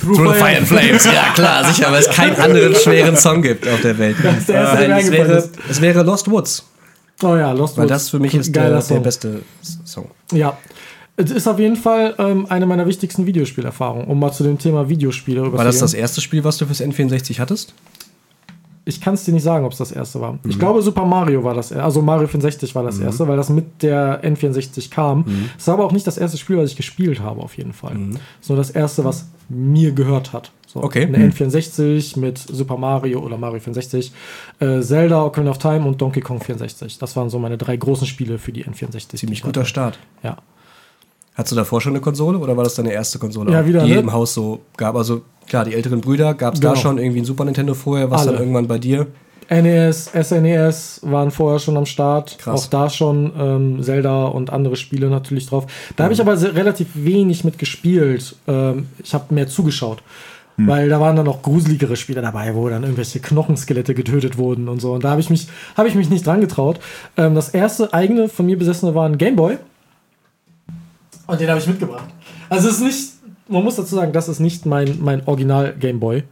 Through, 0.02 0.16
Through 0.18 0.34
the 0.34 0.40
Fire 0.40 0.58
and 0.58 0.68
Flames, 0.68 1.06
ja 1.06 1.32
klar, 1.34 1.64
sicher, 1.72 1.92
weil 1.92 2.02
es 2.02 2.10
keinen 2.10 2.36
anderen 2.36 2.76
schweren 2.76 3.16
Song 3.16 3.42
gibt 3.42 3.68
auf 3.68 3.82
der 3.82 3.98
Welt. 3.98 4.18
ist 4.38 4.50
der 4.50 4.56
erste, 4.56 4.76
Nein, 4.88 4.92
es, 4.92 4.98
eingefallen 5.06 5.30
wäre, 5.30 5.50
es 5.70 5.82
wäre 5.82 6.04
Lost 6.04 6.30
Woods, 6.30 6.66
Oh 7.22 7.36
ja, 7.36 7.52
Lost 7.54 7.78
weil 7.78 7.86
Woods. 7.86 7.90
das 7.94 8.10
für 8.10 8.20
mich 8.20 8.34
ist 8.36 8.54
der, 8.56 8.82
der 8.82 9.00
beste 9.00 9.44
Song. 9.86 10.10
Ja. 10.32 10.58
Es 11.16 11.30
ist 11.30 11.48
auf 11.48 11.60
jeden 11.60 11.76
Fall 11.76 12.16
ähm, 12.18 12.48
eine 12.50 12.66
meiner 12.66 12.88
wichtigsten 12.88 13.28
Videospielerfahrungen, 13.28 14.08
um 14.08 14.20
mal 14.20 14.32
zu 14.34 14.44
dem 14.44 14.58
Thema 14.58 14.90
Videospiele 14.90 15.44
War 15.54 15.64
das 15.64 15.76
das 15.76 15.94
überzugehen. 15.94 16.02
erste 16.02 16.22
Spiel, 16.22 16.44
was 16.44 16.58
du 16.58 16.66
fürs 16.66 16.82
N64 16.82 17.38
hattest? 17.40 17.74
Ich 18.86 19.00
kann 19.00 19.14
es 19.14 19.24
dir 19.24 19.34
nicht 19.34 19.44
sagen, 19.44 19.66
ob 19.66 19.72
es 19.72 19.78
das 19.78 19.92
erste 19.92 20.20
war. 20.20 20.34
Mhm. 20.34 20.40
Ich 20.50 20.60
glaube, 20.60 20.82
Super 20.82 21.06
Mario 21.06 21.44
war 21.44 21.54
das 21.54 21.72
erste. 21.72 21.84
Also 21.84 22.02
Mario 22.02 22.28
64 22.28 22.76
war 22.76 22.84
das 22.84 23.00
erste, 23.00 23.28
weil 23.28 23.38
das 23.38 23.50
mit 23.50 23.82
der 23.82 24.24
N64 24.24 24.90
kam. 24.90 25.20
Mhm. 25.20 25.50
Es 25.58 25.68
war 25.68 25.76
aber 25.76 25.86
auch 25.86 25.92
nicht 25.94 26.06
das 26.06 26.18
erste 26.18 26.38
Spiel, 26.38 26.58
was 26.58 26.72
ich 26.72 26.76
gespielt 26.76 27.22
habe, 27.22 27.42
auf 27.42 27.56
jeden 27.58 27.74
Fall. 27.74 27.94
Es 28.40 28.46
ist 28.46 28.50
nur 28.50 28.58
das 28.58 28.72
erste, 28.72 29.04
was 29.06 29.30
mir 29.50 29.92
gehört 29.94 30.34
hat. 30.34 30.52
So, 30.68 30.84
Okay. 30.84 31.06
Eine 31.06 31.32
N64 31.32 32.20
mit 32.20 32.40
Super 32.40 32.78
Mario 32.78 33.20
oder 33.20 33.38
Mario 33.38 33.60
64, 33.60 34.12
äh, 34.60 34.82
Zelda, 34.82 35.24
Ocarina 35.24 35.52
of 35.52 35.60
Time 35.60 35.86
und 35.86 36.02
Donkey 36.02 36.22
Kong 36.22 36.42
64. 36.42 36.98
Das 36.98 37.16
waren 37.16 37.30
so 37.30 37.40
meine 37.40 37.58
drei 37.58 37.78
großen 37.78 38.08
Spiele 38.08 38.38
für 38.40 38.52
die 38.52 38.66
N64. 38.66 39.08
die 39.12 39.18
Ziemlich 39.18 39.40
ich 39.40 39.44
guter 39.46 39.62
hatte. 39.62 39.70
Start. 39.70 40.00
Ja. 40.24 40.38
Hattest 41.36 41.52
du 41.52 41.56
davor 41.56 41.82
schon 41.82 41.94
eine 41.94 42.02
Konsole 42.02 42.38
oder 42.38 42.56
war 42.56 42.64
das 42.64 42.76
deine 42.76 42.92
erste 42.94 43.18
Konsole, 43.20 43.52
Ja, 43.52 43.62
auch, 43.62 43.66
wieder, 43.66 43.84
die 43.84 43.94
ne? 43.94 44.00
im 44.00 44.14
Haus 44.14 44.34
so 44.34 44.60
gab? 44.78 44.96
Also 44.96 45.22
klar, 45.48 45.66
die 45.66 45.74
älteren 45.74 46.00
Brüder, 46.02 46.34
gab 46.36 46.54
es 46.54 46.60
da 46.60 46.70
Genau. 46.70 46.82
schon 46.82 46.98
irgendwie 47.00 47.20
ein 47.22 47.26
Super 47.26 47.46
Nintendo 47.46 47.74
vorher, 47.74 48.12
was 48.12 48.22
Alle. 48.22 48.34
dann 48.34 48.42
irgendwann 48.42 48.68
bei 48.68 48.78
dir? 48.78 49.08
NES, 49.50 50.12
SNES 50.20 51.02
waren 51.04 51.30
vorher 51.32 51.60
schon 51.60 51.76
am 51.76 51.86
Start. 51.86 52.38
Krass. 52.40 52.66
Auch 52.66 52.70
da 52.70 52.90
schon 52.90 53.32
ähm, 53.38 53.84
Zelda 53.84 54.26
und 54.26 54.52
andere 54.52 54.76
Spiele 54.76 55.10
natürlich 55.10 55.48
drauf. 55.48 55.66
Da 55.96 56.06
habe 56.06 56.14
ich 56.14 56.22
aber 56.22 56.38
sehr, 56.38 56.56
relativ 56.56 56.88
wenig 56.94 57.44
mit 57.44 57.58
gespielt. 57.60 58.36
Ähm, 58.48 58.88
ich 59.04 59.14
habe 59.14 59.34
mehr 59.34 59.48
zugeschaut. 59.48 60.02
Weil 60.56 60.88
da 60.88 61.00
waren 61.00 61.16
dann 61.16 61.28
auch 61.28 61.42
gruseligere 61.42 61.96
Spiele 61.96 62.22
dabei, 62.22 62.54
wo 62.54 62.70
dann 62.70 62.84
irgendwelche 62.84 63.20
Knochenskelette 63.20 63.96
getötet 63.96 64.38
wurden 64.38 64.70
und 64.70 64.82
so. 64.82 64.94
Und 64.94 65.04
da 65.04 65.10
habe 65.10 65.20
ich, 65.20 65.32
mich 65.32 65.48
habe 65.76 65.88
ich 65.88 65.96
mich 65.96 66.12
nicht 66.12 66.28
dran 66.28 66.42
getraut. 66.42 66.80
Ähm, 67.18 67.34
das 67.34 67.50
erste 67.50 67.92
eigene 67.92 68.30
von 68.30 68.46
mir 68.46 68.58
besessene 68.60 68.94
war 68.94 69.08
ein 69.10 69.18
Gameboy. 69.18 69.58
Und 71.28 71.40
den 71.40 71.50
habe 71.50 71.60
ich 71.60 71.68
mitgebracht. 71.68 72.08
Also 72.50 72.70
es 72.70 72.76
ist 72.76 72.82
nicht, 72.82 73.10
man 73.48 73.64
muss 73.64 73.76
dazu 73.76 73.96
sagen, 73.96 74.12
das 74.12 74.28
ist 74.30 74.40
nicht 74.40 74.66
mein, 74.66 74.98
mein 75.02 75.26
Original 75.28 75.74
Gameboy. 75.74 76.24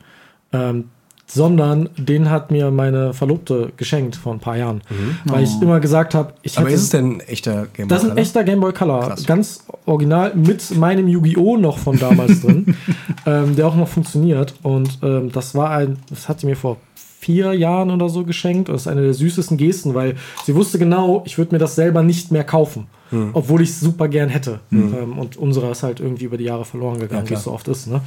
Ähm, 0.53 0.89
sondern 1.33 1.89
den 1.97 2.29
hat 2.29 2.51
mir 2.51 2.71
meine 2.71 3.13
Verlobte 3.13 3.71
geschenkt 3.77 4.17
vor 4.17 4.33
ein 4.33 4.39
paar 4.39 4.57
Jahren. 4.57 4.81
Weil 5.25 5.43
ich 5.43 5.61
immer 5.61 5.79
gesagt 5.79 6.13
habe, 6.13 6.33
ich 6.41 6.57
Aber 6.57 6.69
ist 6.69 6.81
es 6.81 6.89
denn 6.89 7.17
ein 7.17 7.19
echter 7.21 7.67
Game 7.73 7.87
das 7.87 8.03
ist 8.03 8.11
ein 8.11 8.17
echter 8.17 8.43
Game 8.43 8.59
Boy 8.59 8.73
Color. 8.73 9.07
Krass. 9.07 9.25
Ganz 9.25 9.63
original 9.85 10.35
mit 10.35 10.75
meinem 10.75 11.07
Yu-Gi-Oh! 11.07 11.55
noch 11.55 11.77
von 11.77 11.97
damals 11.97 12.41
drin, 12.41 12.75
ähm, 13.25 13.55
der 13.55 13.67
auch 13.67 13.75
noch 13.75 13.87
funktioniert. 13.87 14.55
Und 14.61 14.99
ähm, 15.03 15.31
das 15.31 15.55
war 15.55 15.69
ein, 15.69 15.99
das 16.09 16.27
hat 16.27 16.41
sie 16.41 16.47
mir 16.47 16.57
vor 16.57 16.77
vier 16.95 17.53
Jahren 17.53 17.91
oder 17.91 18.09
so 18.09 18.25
geschenkt. 18.25 18.67
Und 18.67 18.73
das 18.73 18.81
ist 18.81 18.87
eine 18.87 19.01
der 19.01 19.13
süßesten 19.13 19.55
Gesten, 19.55 19.93
weil 19.93 20.15
sie 20.43 20.53
wusste 20.53 20.79
genau, 20.79 21.23
ich 21.25 21.37
würde 21.37 21.55
mir 21.55 21.59
das 21.59 21.75
selber 21.75 22.03
nicht 22.03 22.31
mehr 22.31 22.43
kaufen. 22.43 22.87
Hm. 23.11 23.29
Obwohl 23.33 23.61
ich 23.61 23.69
es 23.69 23.79
super 23.79 24.07
gern 24.07 24.29
hätte. 24.29 24.59
Ähm, 24.71 25.19
und 25.19 25.37
unserer 25.37 25.71
ist 25.71 25.83
halt 25.83 25.99
irgendwie 25.99 26.25
über 26.25 26.37
die 26.37 26.45
Jahre 26.45 26.65
verloren 26.65 26.99
gegangen, 26.99 27.25
Ja, 27.25 27.29
wie 27.29 27.33
es 27.35 27.43
so 27.43 27.51
oft 27.51 27.67
ist. 27.67 27.87
Ne? 27.87 28.01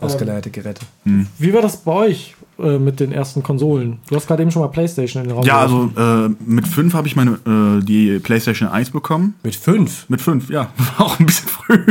Ausgeleierte 0.00 0.50
Geräte. 0.50 0.82
Wie 1.38 1.54
war 1.54 1.62
das 1.62 1.76
bei 1.78 1.92
euch 1.92 2.34
äh, 2.58 2.78
mit 2.78 3.00
den 3.00 3.12
ersten 3.12 3.42
Konsolen? 3.42 3.98
Du 4.08 4.16
hast 4.16 4.26
gerade 4.26 4.42
eben 4.42 4.50
schon 4.50 4.60
mal 4.60 4.68
PlayStation 4.68 5.22
in 5.22 5.28
den 5.28 5.36
Raum 5.36 5.46
Ja, 5.46 5.64
geworfen. 5.64 5.92
also 5.96 6.26
äh, 6.26 6.34
mit 6.44 6.66
fünf 6.68 6.94
habe 6.94 7.06
ich 7.06 7.16
meine 7.16 7.38
äh, 7.46 7.82
die 7.84 8.18
PlayStation 8.18 8.68
1 8.68 8.90
bekommen. 8.90 9.34
Mit 9.44 9.54
fünf? 9.56 10.04
Mit 10.10 10.20
fünf, 10.20 10.50
ja. 10.50 10.70
War 10.98 11.06
auch 11.06 11.20
ein 11.20 11.26
bisschen 11.26 11.48
früh. 11.48 11.86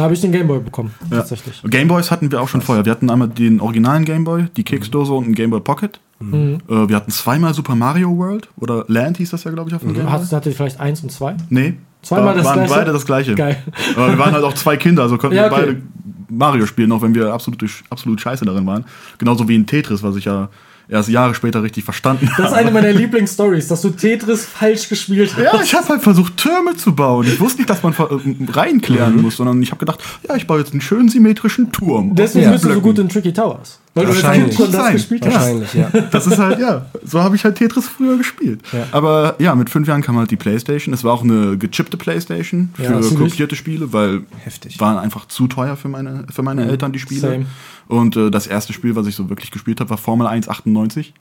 Da 0.00 0.04
habe 0.04 0.14
ich 0.14 0.22
den 0.22 0.32
Game 0.32 0.46
Boy 0.46 0.60
bekommen, 0.60 0.94
Ja. 1.10 1.18
tatsächlich. 1.18 1.60
Gameboys 1.62 2.10
hatten 2.10 2.32
wir 2.32 2.40
auch 2.40 2.48
schon 2.48 2.62
vorher. 2.62 2.86
Wir 2.86 2.92
hatten 2.92 3.10
einmal 3.10 3.28
den 3.28 3.60
originalen 3.60 4.06
Gameboy, 4.06 4.46
die 4.56 4.64
Keksdose 4.64 5.12
und 5.12 5.24
einen 5.24 5.34
Gameboy 5.34 5.60
Pocket. 5.60 6.00
Mhm. 6.20 6.56
Äh, 6.70 6.88
wir 6.88 6.96
hatten 6.96 7.10
zweimal 7.10 7.52
Super 7.52 7.74
Mario 7.74 8.16
World 8.16 8.48
oder 8.56 8.86
Land 8.88 9.18
hieß 9.18 9.28
das 9.28 9.44
ja, 9.44 9.50
glaube 9.50 9.68
ich, 9.68 9.76
auf 9.76 9.82
dem 9.82 9.92
Gameboy. 9.92 10.10
Hat, 10.10 10.22
hattet 10.32 10.46
ihr 10.46 10.56
vielleicht 10.56 10.80
eins 10.80 11.02
und 11.02 11.12
zwei? 11.12 11.36
Nee. 11.50 11.74
Zweimal 12.00 12.28
War- 12.28 12.34
das 12.34 12.44
waren 12.46 12.54
gleiche? 12.60 12.74
beide 12.74 12.92
das 12.94 13.04
gleiche. 13.04 13.34
Geil. 13.34 13.62
Aber 13.94 14.08
wir 14.08 14.18
waren 14.18 14.32
halt 14.32 14.44
auch 14.44 14.54
zwei 14.54 14.78
Kinder, 14.78 15.02
also 15.02 15.18
konnten 15.18 15.36
Ja, 15.36 15.50
wir 15.50 15.52
okay. 15.52 15.66
beide 15.66 15.82
Mario 16.30 16.64
spielen, 16.64 16.90
auch 16.92 17.02
wenn 17.02 17.14
wir 17.14 17.34
absolut, 17.34 17.62
absolut 17.90 18.18
scheiße 18.22 18.46
darin 18.46 18.64
waren. 18.66 18.86
Genauso 19.18 19.46
wie 19.50 19.54
in 19.54 19.66
Tetris, 19.66 20.02
was 20.02 20.16
ich 20.16 20.24
ja 20.24 20.48
erst 20.90 21.08
Jahre 21.08 21.34
später 21.34 21.62
richtig 21.62 21.84
verstanden 21.84 22.26
Das 22.36 22.38
ist 22.38 22.44
habe. 22.46 22.56
eine 22.56 22.70
meiner 22.70 22.92
Lieblingsstories, 22.92 23.68
dass 23.68 23.82
du 23.82 23.90
Tetris 23.90 24.44
falsch 24.44 24.88
gespielt 24.88 25.32
hast. 25.36 25.42
Ja, 25.42 25.62
ich 25.62 25.74
habe 25.74 25.88
halt 25.88 26.02
versucht, 26.02 26.36
Türme 26.36 26.76
zu 26.76 26.94
bauen. 26.94 27.26
Ich 27.26 27.40
wusste 27.40 27.58
nicht, 27.58 27.70
dass 27.70 27.82
man 27.82 27.92
äh, 27.92 28.52
reinklären 28.52 29.20
muss, 29.20 29.36
sondern 29.36 29.62
ich 29.62 29.70
habe 29.70 29.78
gedacht, 29.78 30.00
ja, 30.28 30.36
ich 30.36 30.46
baue 30.46 30.58
jetzt 30.58 30.72
einen 30.72 30.80
schönen 30.80 31.08
symmetrischen 31.08 31.72
Turm. 31.72 32.14
Deswegen 32.14 32.50
bist 32.50 32.64
du 32.64 32.72
so 32.72 32.80
gut 32.80 32.98
in 32.98 33.08
Tricky 33.08 33.32
Towers. 33.32 33.78
Weil 33.94 34.06
du 34.06 34.12
als. 34.12 34.22
Kind 34.22 34.54
schon 34.54 34.70
das 34.72 34.92
gespielt 34.92 35.26
hast. 35.26 35.34
Wahrscheinlich, 35.34 35.74
ja. 35.74 35.90
Das 36.10 36.26
ist 36.26 36.38
halt, 36.38 36.60
ja, 36.60 36.86
so 37.04 37.20
habe 37.22 37.34
ich 37.34 37.44
halt 37.44 37.56
Tetris 37.56 37.88
früher 37.88 38.16
gespielt. 38.16 38.60
Ja. 38.72 38.86
Aber 38.92 39.34
ja, 39.40 39.54
mit 39.54 39.68
fünf 39.68 39.88
Jahren 39.88 40.02
kam 40.02 40.16
halt 40.16 40.30
die 40.30 40.36
Playstation. 40.36 40.94
Es 40.94 41.02
war 41.02 41.12
auch 41.12 41.24
eine 41.24 41.58
gechippte 41.58 41.96
Playstation 41.96 42.70
für 42.74 42.84
Ja, 42.84 43.00
kopierte 43.00 43.56
Spiele, 43.56 43.92
weil 43.92 44.22
Heftig. 44.44 44.78
waren 44.78 44.96
einfach 44.96 45.26
zu 45.26 45.48
teuer 45.48 45.76
für 45.76 45.88
meine, 45.88 46.26
für 46.32 46.42
meine 46.42 46.66
Eltern, 46.66 46.92
die 46.92 47.00
Spiele. 47.00 47.20
Same. 47.20 47.46
Und 47.88 48.16
äh, 48.16 48.30
das 48.30 48.46
erste 48.46 48.72
Spiel, 48.72 48.94
was 48.94 49.06
ich 49.08 49.16
so 49.16 49.28
wirklich 49.28 49.50
gespielt 49.50 49.80
habe, 49.80 49.90
war 49.90 49.98
Formel 49.98 50.26
1 50.28 50.48
98. 50.48 51.12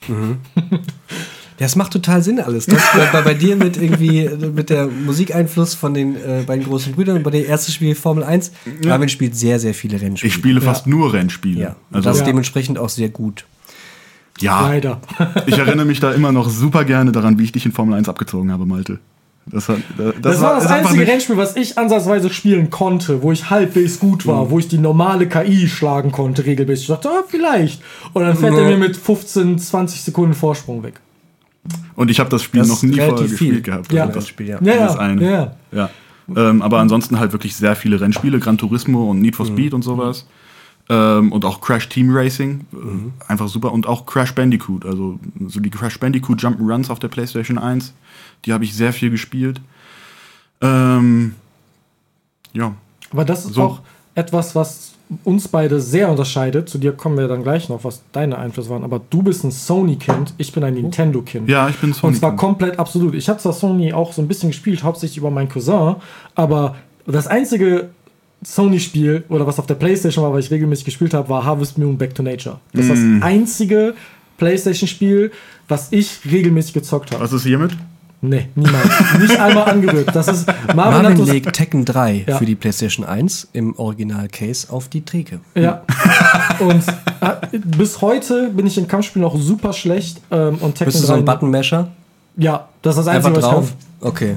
Das 1.60 1.76
macht 1.76 1.92
total 1.92 2.22
Sinn 2.22 2.40
alles. 2.40 2.66
Das 2.66 2.82
bei, 3.12 3.20
bei 3.22 3.34
dir 3.34 3.54
mit 3.54 3.76
irgendwie 3.76 4.28
mit 4.28 4.70
der 4.70 4.86
Musikeinfluss 4.88 5.74
von 5.74 5.94
den 5.94 6.16
äh, 6.16 6.42
beiden 6.46 6.64
großen 6.64 6.92
Brüdern 6.94 7.18
und 7.18 7.22
bei 7.22 7.30
der 7.30 7.46
erste 7.46 7.70
Spiel 7.70 7.94
Formel 7.94 8.24
1. 8.24 8.50
Marvin 8.84 9.08
spielt 9.08 9.36
sehr, 9.36 9.60
sehr 9.60 9.74
viele 9.74 10.00
Rennspiele. 10.00 10.28
Ich 10.28 10.34
spiele 10.34 10.60
fast 10.60 10.86
nur 10.86 11.12
Rennspiele. 11.12 11.60
ja. 11.60 11.76
Also, 11.92 12.08
das 12.08 12.18
Ja. 12.20 12.24
dementsprechend 12.24 12.78
auch 12.78 12.88
sehr 12.88 13.10
gut. 13.10 13.44
ja, 14.40 14.62
Leider. 14.68 15.00
ich 15.46 15.58
erinnere 15.58 15.84
mich 15.86 16.00
da 16.00 16.12
immer 16.12 16.32
noch 16.32 16.48
super 16.48 16.84
gerne 16.84 17.12
daran, 17.12 17.38
wie 17.38 17.44
ich 17.44 17.52
dich 17.52 17.66
in 17.66 17.72
Formel 17.72 17.94
1 17.94 18.08
abgezogen 18.08 18.50
habe, 18.50 18.64
Malte. 18.64 18.98
Das, 19.46 19.68
hat, 19.68 19.78
das, 19.98 20.14
Das, 20.22 20.40
war 20.40 20.54
das 20.54 20.64
ist 20.64 20.70
einzige 20.70 21.06
Rennspiel, 21.06 21.36
was 21.36 21.56
ich 21.56 21.76
ansatzweise 21.76 22.30
spielen 22.30 22.70
konnte, 22.70 23.22
wo 23.22 23.32
ich 23.32 23.50
halbwegs 23.50 23.98
gut 23.98 24.26
war, 24.26 24.46
Mhm. 24.46 24.50
wo 24.50 24.58
ich 24.58 24.68
die 24.68 24.78
normale 24.78 25.28
KI 25.28 25.68
schlagen 25.68 26.10
konnte 26.12 26.46
regelmäßig. 26.46 26.84
Ich 26.84 26.88
dachte, 26.94 27.08
ah, 27.10 27.22
vielleicht. 27.28 27.82
Und 28.14 28.22
dann 28.22 28.36
fährt 28.36 28.54
er 28.54 28.64
mir 28.64 28.76
mit 28.78 28.96
15, 28.96 29.58
20 29.58 30.00
Sekunden 30.02 30.32
Vorsprung 30.34 30.82
weg. 30.82 31.00
Und 31.94 32.10
ich 32.10 32.18
habe 32.20 32.30
das 32.30 32.42
Spiel 32.42 32.60
Das 32.60 32.68
noch 32.68 32.82
nie 32.82 32.96
vorher 32.96 33.08
relativ 33.14 33.36
viel. 33.38 33.48
gespielt 33.48 33.64
gehabt. 33.64 33.92
Ja. 33.92 34.02
Also 34.04 34.14
Das 34.14 34.28
Spiel, 34.28 34.48
ja. 34.48 34.58
Ja, 34.62 34.94
eine. 34.98 35.30
ja. 35.30 35.56
Ja. 35.72 35.90
Ähm, 36.34 36.62
aber 36.62 36.78
ansonsten 36.78 37.18
halt 37.18 37.32
wirklich 37.32 37.56
sehr 37.56 37.74
viele 37.76 38.00
Rennspiele, 38.00 38.38
Gran 38.38 38.56
Turismo 38.56 39.10
und 39.10 39.20
Need 39.20 39.36
for 39.36 39.46
Speed 39.46 39.74
und 39.74 39.82
sowas. 39.82 40.26
Ähm, 40.88 41.32
und 41.32 41.44
auch 41.44 41.60
Crash 41.60 41.88
Team 41.88 42.10
Racing. 42.14 42.66
Äh, 42.72 43.30
Einfach 43.30 43.48
super. 43.48 43.72
Und 43.72 43.86
auch 43.86 44.06
Crash 44.06 44.34
Bandicoot. 44.34 44.86
Also 44.86 45.18
so 45.48 45.60
die 45.60 45.70
Crash 45.70 45.98
Bandicoot 46.00 46.40
Jump'n'Runs 46.40 46.90
auf 46.90 46.98
der 46.98 47.08
PlayStation 47.08 47.58
1. 47.58 47.92
Die 48.44 48.52
habe 48.52 48.64
ich 48.64 48.74
sehr 48.74 48.92
viel 48.92 49.10
gespielt. 49.10 49.60
Ähm, 50.60 51.34
ja. 52.52 52.74
Aber 53.12 53.24
das 53.24 53.44
ist 53.44 53.54
So. 53.54 53.62
auch 53.62 53.80
etwas, 54.14 54.54
was 54.54 54.89
uns 55.24 55.48
beide 55.48 55.80
sehr 55.80 56.08
unterscheidet. 56.08 56.68
Zu 56.68 56.78
dir 56.78 56.92
kommen 56.92 57.18
wir 57.18 57.26
dann 57.28 57.42
gleich 57.42 57.68
noch, 57.68 57.82
was 57.84 58.02
deine 58.12 58.38
Einflüsse 58.38 58.70
waren. 58.70 58.84
Aber 58.84 59.00
du 59.10 59.22
bist 59.22 59.42
ein 59.44 59.50
Sony-Kind, 59.50 60.34
ich 60.38 60.52
bin 60.52 60.62
ein 60.62 60.74
Nintendo-Kind. 60.74 61.48
Ja, 61.48 61.68
ich 61.68 61.76
bin 61.78 61.92
Sony. 61.92 62.12
Und 62.12 62.18
zwar 62.18 62.36
komplett 62.36 62.78
absolut. 62.78 63.14
Ich 63.14 63.28
habe 63.28 63.38
zwar 63.40 63.52
Sony 63.52 63.92
auch 63.92 64.12
so 64.12 64.22
ein 64.22 64.28
bisschen 64.28 64.50
gespielt, 64.50 64.82
hauptsächlich 64.82 65.18
über 65.18 65.30
meinen 65.30 65.48
Cousin, 65.48 65.96
aber 66.34 66.76
das 67.06 67.26
einzige 67.26 67.90
Sony-Spiel 68.42 69.24
oder 69.28 69.46
was 69.46 69.58
auf 69.58 69.66
der 69.66 69.74
Playstation 69.74 70.24
war, 70.24 70.32
was 70.32 70.46
ich 70.46 70.50
regelmäßig 70.50 70.84
gespielt 70.86 71.12
habe, 71.12 71.28
war 71.28 71.44
Harvest 71.44 71.76
Moon 71.76 71.98
Back 71.98 72.14
to 72.14 72.22
Nature. 72.22 72.58
Das 72.72 72.86
ist 72.86 72.98
Mm. 73.00 73.20
das 73.20 73.28
einzige 73.28 73.94
Playstation-Spiel, 74.38 75.30
was 75.68 75.88
ich 75.92 76.20
regelmäßig 76.30 76.72
gezockt 76.72 77.12
habe. 77.12 77.22
Was 77.22 77.32
ist 77.32 77.42
hiermit? 77.44 77.72
Nee, 78.22 78.48
niemals. 78.54 78.88
Nicht 79.18 79.40
einmal 79.40 79.70
angerührt. 79.70 80.14
Das 80.14 80.28
ist 80.28 80.46
Marvin, 80.74 81.02
Marvin 81.02 81.24
legt 81.26 81.52
Tekken 81.54 81.84
3 81.86 82.24
Ja. 82.28 82.36
für 82.36 82.44
die 82.44 82.54
PlayStation 82.54 83.06
1 83.06 83.48
im 83.54 83.74
Original-Case 83.78 84.70
auf 84.70 84.88
die 84.88 85.00
Theke. 85.00 85.40
Ja. 85.54 85.82
Und 86.58 86.82
äh, 87.20 87.58
bis 87.58 88.00
heute 88.02 88.50
bin 88.50 88.66
ich 88.66 88.76
in 88.76 88.86
Kampfspielen 88.86 89.26
auch 89.26 89.38
super 89.38 89.72
schlecht. 89.72 90.20
Ähm, 90.30 90.56
und 90.60 90.74
Tekken 90.74 90.86
Bist 90.92 91.02
du 91.02 91.06
so 91.06 91.14
ein 91.14 91.24
3 91.24 91.32
Button-Masher? 91.32 91.88
Ja, 92.36 92.68
das 92.82 92.96
ist 92.98 93.06
das 93.06 93.14
Einfach 93.14 93.28
Einzige, 93.30 93.46
was 93.46 93.50
drauf? 93.52 93.72
ich 94.00 94.06
Okay. 94.06 94.34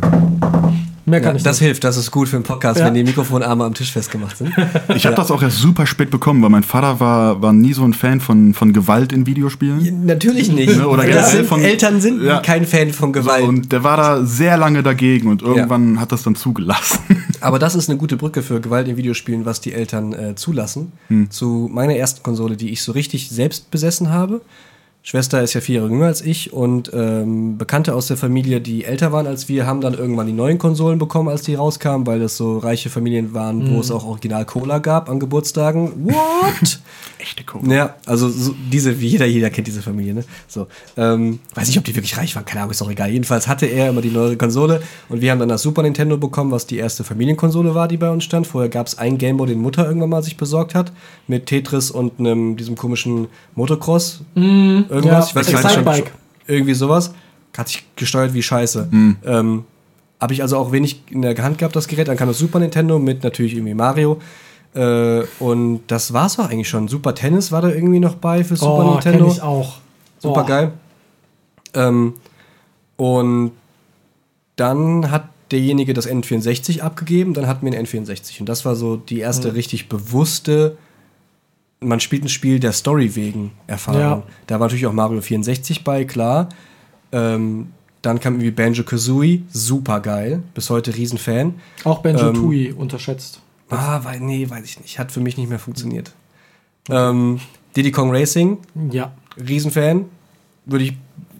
Mehr 1.05 1.19
kann 1.19 1.31
Ja, 1.31 1.37
ich 1.37 1.43
das 1.43 1.59
nicht. 1.59 1.65
hilft, 1.67 1.83
das 1.83 1.97
ist 1.97 2.11
gut 2.11 2.29
für 2.29 2.37
einen 2.37 2.45
Podcast, 2.45 2.79
Ja. 2.79 2.85
wenn 2.85 2.93
die 2.93 3.03
Mikrofonarme 3.03 3.65
am 3.65 3.73
Tisch 3.73 3.91
festgemacht 3.91 4.37
sind. 4.37 4.53
Ich 4.95 5.05
habe 5.05 5.15
das 5.15 5.31
auch 5.31 5.41
erst 5.43 5.57
super 5.57 5.85
spät 5.85 6.09
bekommen, 6.09 6.41
weil 6.41 6.49
mein 6.49 6.63
Vater 6.63 6.99
war, 6.99 7.41
war 7.41 7.51
nie 7.51 7.73
so 7.73 7.83
ein 7.83 7.93
Fan 7.93 8.21
von, 8.21 8.53
von 8.53 8.71
Gewalt 8.71 9.11
in 9.11 9.25
Videospielen. 9.25 10.05
Natürlich 10.05 10.49
nicht. 10.51 10.77
Ne, 10.77 10.87
oder 10.87 11.03
generell 11.05 11.29
sind, 11.29 11.45
von- 11.47 11.61
Eltern 11.61 11.99
sind 11.99 12.21
Ja. 12.23 12.39
kein 12.39 12.65
Fan 12.65 12.93
von 12.93 13.11
Gewalt. 13.11 13.43
Und 13.45 13.71
der 13.71 13.83
war 13.83 13.97
da 13.97 14.25
sehr 14.25 14.55
lange 14.57 14.81
dagegen 14.81 15.27
und 15.29 15.41
irgendwann 15.41 15.99
hat 15.99 16.11
das 16.11 16.23
dann 16.23 16.35
zugelassen. 16.35 16.99
Aber 17.41 17.59
das 17.59 17.75
ist 17.75 17.89
eine 17.89 17.97
gute 17.97 18.15
Brücke 18.15 18.41
für 18.41 18.61
Gewalt 18.61 18.87
in 18.87 18.95
Videospielen, 18.95 19.45
was 19.45 19.59
die 19.59 19.73
Eltern 19.73 20.13
äh, 20.13 20.35
zulassen. 20.35 20.93
Hm. 21.09 21.29
Zu 21.29 21.69
meiner 21.71 21.95
ersten 21.95 22.23
Konsole, 22.23 22.55
die 22.55 22.69
ich 22.69 22.81
so 22.81 22.93
richtig 22.93 23.29
selbst 23.29 23.69
besessen 23.71 24.09
habe. 24.09 24.39
Schwester 25.05 25.43
ist 25.43 25.53
ja 25.53 25.59
vier 25.59 25.75
Jahre 25.75 25.89
jünger 25.89 26.05
als 26.05 26.21
ich 26.21 26.53
und 26.53 26.89
ähm, 26.93 27.57
Bekannte 27.57 27.93
aus 27.93 28.07
der 28.07 28.15
Familie, 28.15 28.61
die 28.61 28.85
älter 28.85 29.11
waren 29.11 29.27
als 29.27 29.49
wir, 29.49 29.67
haben 29.67 29.81
dann 29.81 29.93
irgendwann 29.93 30.27
die 30.27 30.33
neuen 30.33 30.57
Konsolen 30.57 30.97
bekommen, 30.97 31.27
als 31.27 31.41
die 31.41 31.55
rauskamen, 31.55 32.07
weil 32.07 32.21
das 32.21 32.37
so 32.37 32.57
reiche 32.57 32.89
Familien 32.89 33.33
waren, 33.33 33.69
wo 33.69 33.81
es 33.81 33.91
auch 33.91 34.05
Original 34.05 34.45
Cola 34.45 34.79
gab 34.79 35.09
an 35.09 35.19
Geburtstagen. 35.19 36.05
What? 36.05 36.79
Echte 37.23 37.45
Cola. 37.45 37.73
Ja, 37.73 37.95
also 38.05 38.27
so 38.27 38.53
diese, 38.69 38.99
wie 38.99 39.07
jeder, 39.07 39.25
jeder 39.25 39.49
kennt 39.49 39.65
diese 39.65 39.81
Familie, 39.81 40.13
ne? 40.13 40.25
So. 40.49 40.67
Ähm, 40.97 41.39
weiß 41.55 41.67
nicht, 41.67 41.77
ob 41.77 41.85
die 41.85 41.95
wirklich 41.95 42.17
reich 42.17 42.35
waren, 42.35 42.43
keine 42.43 42.59
Ahnung, 42.59 42.71
ist 42.71 42.81
auch 42.81 42.91
egal. 42.91 43.09
Jedenfalls 43.11 43.47
hatte 43.47 43.65
er 43.65 43.89
immer 43.89 44.01
die 44.01 44.09
neue 44.09 44.35
Konsole 44.35 44.83
und 45.07 45.21
wir 45.21 45.31
haben 45.31 45.39
dann 45.39 45.47
das 45.47 45.61
Super 45.61 45.83
Nintendo 45.83 46.17
bekommen, 46.17 46.51
was 46.51 46.67
die 46.67 46.75
erste 46.75 47.05
Familienkonsole 47.05 47.73
war, 47.73 47.87
die 47.87 47.95
bei 47.95 48.09
uns 48.09 48.25
stand. 48.25 48.45
Vorher 48.45 48.69
gab 48.69 48.87
es 48.87 48.97
einen 48.97 49.17
Gameboy, 49.17 49.47
den 49.47 49.61
Mutter 49.61 49.85
irgendwann 49.87 50.09
mal 50.09 50.21
sich 50.21 50.35
besorgt 50.35 50.75
hat, 50.75 50.91
mit 51.29 51.45
Tetris 51.45 51.91
und 51.91 52.19
einem, 52.19 52.57
diesem 52.57 52.75
komischen 52.75 53.29
Motocross. 53.55 54.19
irgendwas, 54.35 55.05
ja, 55.05 55.19
ich 55.21 55.35
weiß 55.35 55.51
gar 55.51 55.63
nicht, 55.63 55.77
Excitebike. 55.77 56.11
irgendwie 56.47 56.73
sowas. 56.73 57.13
Hat 57.57 57.69
sich 57.69 57.85
gesteuert 57.95 58.33
wie 58.33 58.43
Scheiße. 58.43 58.89
Ähm, 58.91 59.63
habe 60.19 60.33
ich 60.33 60.41
also 60.41 60.57
auch 60.57 60.73
wenig 60.73 61.03
in 61.09 61.21
der 61.21 61.37
Hand 61.37 61.57
gehabt, 61.57 61.75
das 61.75 61.87
Gerät. 61.87 62.09
Dann 62.09 62.17
kam 62.17 62.27
das 62.27 62.37
Super 62.37 62.59
Nintendo 62.59 62.99
mit 62.99 63.23
natürlich 63.23 63.53
irgendwie 63.53 63.75
Mario. 63.75 64.19
Äh, 64.75 65.23
und 65.39 65.81
das 65.87 66.13
war's 66.13 66.39
auch 66.39 66.49
eigentlich 66.49 66.69
schon. 66.69 66.87
Super 66.87 67.13
Tennis 67.15 67.51
war 67.51 67.61
da 67.61 67.69
irgendwie 67.69 67.99
noch 67.99 68.15
bei 68.15 68.43
für 68.43 68.55
Super 68.55 68.85
oh, 68.85 68.91
Nintendo. 68.93 69.25
kenn 69.25 69.33
ich 69.33 69.41
auch. 69.41 69.77
Super 70.19 70.41
Boah. 70.41 70.45
geil. 70.47 70.71
Ähm, 71.75 72.13
und 72.97 73.51
dann 74.55 75.11
hat 75.11 75.29
derjenige 75.51 75.93
das 75.93 76.07
N64 76.09 76.81
abgegeben, 76.81 77.33
dann 77.33 77.47
hatten 77.47 77.65
wir 77.65 77.77
ein 77.77 77.85
N64. 77.85 78.39
Und 78.39 78.49
das 78.49 78.65
war 78.65 78.75
so 78.75 78.95
die 78.95 79.19
erste 79.19 79.49
Mhm. 79.49 79.53
richtig 79.55 79.89
bewusste, 79.89 80.77
man 81.79 81.99
spielt 81.99 82.23
ein 82.23 82.29
Spiel 82.29 82.59
der 82.59 82.71
Story 82.71 83.15
wegen 83.15 83.51
Erfahrung. 83.67 83.99
Ja. 84.01 84.23
Da 84.47 84.55
war 84.59 84.67
natürlich 84.67 84.87
auch 84.87 84.93
Mario 84.93 85.21
64 85.21 85.83
bei, 85.83 86.05
klar. 86.05 86.49
Ähm, 87.11 87.67
dann 88.01 88.19
kam 88.19 88.33
irgendwie 88.35 88.51
Banjo 88.51 88.83
Kazooie, 88.83 89.43
super 89.51 89.99
geil, 89.99 90.41
bis 90.55 90.69
heute 90.69 90.95
Riesenfan. 90.95 91.55
Auch 91.83 91.99
Benjo 91.99 92.29
Ähm, 92.29 92.33
Tui 92.35 92.71
unterschätzt. 92.71 93.41
Ah, 93.77 94.01
weil, 94.03 94.19
nee, 94.19 94.49
weiß 94.49 94.63
ich 94.65 94.79
nicht. 94.81 94.99
Hat 94.99 95.11
für 95.11 95.19
mich 95.21 95.37
nicht 95.37 95.49
mehr 95.49 95.59
funktioniert. 95.59 96.11
Ähm, 96.89 97.39
Diddy 97.75 97.91
Kong 97.91 98.11
Racing, 98.11 98.57
Ja. 98.91 99.13
Riesenfan, 99.37 100.05
würde 100.65 100.85
ich 100.85 100.93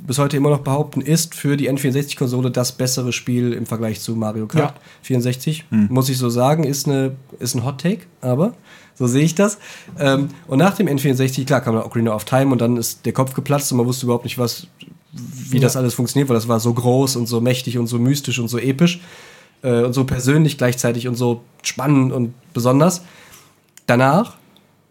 bis 0.06 0.18
heute 0.18 0.36
immer 0.36 0.50
noch 0.50 0.60
behaupten, 0.60 1.00
ist 1.00 1.34
für 1.34 1.56
die 1.56 1.70
N64-Konsole 1.72 2.52
das 2.52 2.74
bessere 2.74 3.14
Spiel 3.14 3.54
im 3.54 3.66
Vergleich 3.66 4.02
zu 4.02 4.16
Mario 4.16 4.48
Kart 4.48 4.76
Ja. 4.76 4.82
64. 5.04 5.66
Muss 5.70 6.10
ich 6.10 6.18
so 6.18 6.30
sagen, 6.30 6.66
ist, 6.66 6.88
eine, 6.88 7.16
ist 7.40 7.56
ein 7.56 7.64
Hot 7.64 7.80
Take, 7.82 8.02
aber 8.20 8.54
so 8.96 9.08
sehe 9.08 9.24
ich 9.24 9.34
das. 9.36 9.60
Ähm, 9.98 10.28
und 10.48 10.58
nach 10.60 10.76
dem 10.76 10.88
N64, 10.88 11.46
klar, 11.46 11.62
kam 11.62 11.76
dann 11.76 11.84
Ocarina 11.86 12.14
of 12.14 12.26
Time 12.26 12.52
und 12.52 12.60
dann 12.60 12.76
ist 12.78 13.06
der 13.06 13.14
Kopf 13.14 13.34
geplatzt 13.34 13.72
und 13.72 13.78
man 13.78 13.88
wusste 13.88 14.06
überhaupt 14.06 14.26
nicht, 14.26 14.38
was, 14.38 14.68
wie 15.14 15.60
das 15.60 15.76
Ja. 15.76 15.80
alles 15.80 15.94
funktioniert, 15.94 16.28
weil 16.28 16.36
das 16.36 16.48
war 16.50 16.60
so 16.60 16.74
groß 16.74 17.16
und 17.16 17.28
so 17.28 17.40
mächtig 17.40 17.78
und 17.78 17.88
so 17.88 17.98
mystisch 17.98 18.40
und 18.40 18.50
so 18.50 18.58
episch 18.58 19.00
äh, 19.64 19.84
und 19.84 19.94
so 19.94 20.04
persönlich 20.04 20.58
gleichzeitig 20.58 21.08
und 21.08 21.16
so 21.16 21.42
spannend 21.64 22.12
und 22.12 22.34
besonders. 22.54 23.02
Danach 23.88 24.38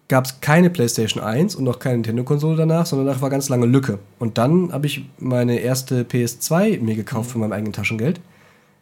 gab 0.08 0.26
es 0.26 0.40
keine 0.40 0.68
PlayStation 0.68 1.22
1 1.22 1.54
und 1.54 1.66
auch 1.68 1.78
keine 1.78 1.96
Nintendo-Konsole 1.96 2.56
danach, 2.56 2.84
sondern 2.84 3.06
danach 3.06 3.22
war 3.22 3.30
ganz 3.30 3.48
lange 3.48 3.66
Lücke. 3.66 3.98
Und 4.18 4.36
dann 4.36 4.72
habe 4.72 4.86
ich 4.86 5.06
meine 5.18 5.58
erste 5.58 6.02
PS2 6.02 6.80
mir 6.80 6.96
gekauft 6.96 7.30
von 7.30 7.40
meinem 7.40 7.52
eigenen 7.52 7.72
Taschengeld. 7.72 8.20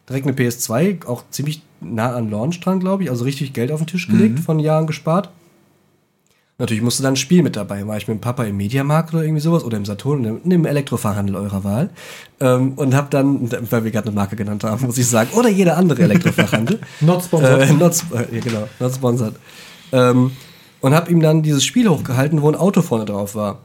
Direkt 0.09 0.27
eine 0.27 0.37
PS2, 0.37 1.07
auch 1.07 1.23
ziemlich 1.31 1.63
nah 1.81 2.17
an 2.17 2.31
Launch 2.31 2.59
dran, 2.61 2.81
glaube 2.81 3.05
ich. 3.05 3.11
Also 3.11 3.25
richtig 3.25 3.53
Geld 3.53 3.71
auf 3.71 3.81
den 3.81 3.87
Tisch 3.87 4.09
gelegt, 4.09 4.41
von 4.41 4.59
Jahren 4.59 4.89
gespart. 4.89 5.31
Natürlich 6.61 6.83
musste 6.83 7.03
dann 7.03 7.15
ein 7.15 7.17
Spiel 7.17 7.43
mit 7.43 7.57
dabei. 7.57 7.87
War 7.87 7.97
ich 7.97 8.07
mit 8.07 8.19
dem 8.19 8.21
Papa 8.21 8.45
im 8.45 8.59
Mediamarkt 8.59 9.15
oder 9.15 9.25
irgendwie 9.25 9.41
sowas 9.41 9.65
oder 9.65 9.79
im 9.79 9.87
Saturn, 9.87 10.43
dem 10.45 10.67
Elektrofachhandel 10.67 11.35
eurer 11.35 11.65
Wahl. 11.65 11.89
Ähm, 12.39 12.75
und 12.77 12.95
habe 12.95 13.07
dann, 13.09 13.51
weil 13.71 13.85
wir 13.85 13.91
gerade 13.91 14.09
eine 14.09 14.15
Marke 14.15 14.37
genannt 14.37 14.63
haben, 14.63 14.85
muss 14.85 14.99
ich 14.99 15.09
sagen, 15.09 15.31
oder 15.33 15.49
jeder 15.49 15.79
andere 15.79 16.03
Elektrofachhandel. 16.03 16.79
Not 17.01 17.25
sponsored. 17.25 17.63
Äh, 17.63 17.73
not, 17.73 18.05
ja, 18.31 18.41
genau, 18.41 18.69
not 18.79 18.95
sponsored. 18.95 19.35
Ähm, 19.93 20.33
und 20.83 20.95
habe 20.95 21.11
ihm 21.11 21.21
dann 21.21 21.43
dieses 21.43 21.65
Spiel 21.65 21.89
hochgehalten, 21.89 22.43
wo 22.43 22.49
ein 22.51 22.57
Auto 22.57 22.83
vorne 22.83 23.07
drauf 23.07 23.35
war. 23.35 23.61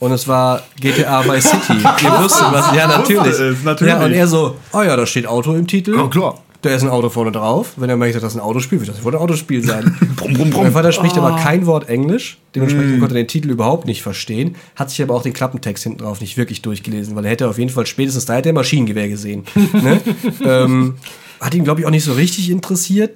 Und 0.00 0.10
es 0.10 0.26
war 0.26 0.62
GTA 0.80 1.24
Vice 1.24 1.50
City. 1.50 1.78
Ihr 2.02 2.18
wusstet 2.18 2.46
was? 2.50 2.74
Ja, 2.74 2.88
natürlich. 2.88 3.62
Natürlich. 3.62 3.94
Ja, 3.94 4.04
und 4.04 4.12
er 4.12 4.26
so, 4.26 4.56
oh 4.72 4.82
ja, 4.82 4.96
da 4.96 5.06
steht 5.06 5.28
Auto 5.28 5.54
im 5.54 5.68
Titel. 5.68 5.94
Ja, 5.94 6.08
klar. 6.08 6.34
Da 6.62 6.70
ist 6.74 6.82
ein 6.82 6.90
Auto 6.90 7.08
vorne 7.08 7.32
drauf. 7.32 7.72
Wenn 7.76 7.88
er 7.88 7.96
möchte, 7.96 8.20
dass 8.20 8.34
das 8.34 8.40
ein 8.40 8.44
Autospiel 8.44 8.78
wird, 8.80 8.90
das 8.90 9.02
wird 9.02 9.14
ein 9.14 9.20
Autospiel 9.20 9.64
sein. 9.64 9.96
Brumm, 10.16 10.34
brumm, 10.34 10.38
Mein 10.48 10.50
brumm. 10.50 10.72
Vater 10.72 10.92
spricht 10.92 11.16
aber 11.16 11.34
Ah. 11.36 11.40
kein 11.42 11.64
Wort 11.66 11.88
Englisch. 11.88 12.36
Dementsprechend 12.54 12.96
Mm. 12.96 13.00
konnte 13.00 13.14
er 13.14 13.22
den 13.22 13.28
Titel 13.28 13.48
überhaupt 13.50 13.86
nicht 13.86 14.02
verstehen. 14.02 14.56
Hat 14.76 14.90
sich 14.90 15.00
aber 15.02 15.14
auch 15.14 15.22
den 15.22 15.32
Klappentext 15.32 15.84
hinten 15.84 15.98
drauf 16.00 16.20
nicht 16.20 16.36
wirklich 16.36 16.60
durchgelesen, 16.60 17.16
weil 17.16 17.24
er 17.24 17.30
hätte 17.30 17.48
auf 17.48 17.56
jeden 17.58 17.70
Fall 17.70 17.86
spätestens 17.86 18.26
da 18.26 18.34
hätte 18.34 18.50
er 18.50 18.52
Maschinengewehr 18.52 19.08
gesehen. 19.08 19.44
ne? 19.72 20.00
ähm, 20.44 20.96
hat 21.40 21.54
ihn, 21.54 21.64
glaube 21.64 21.80
ich, 21.80 21.86
auch 21.86 21.90
nicht 21.90 22.04
so 22.04 22.12
richtig 22.12 22.50
interessiert, 22.50 23.12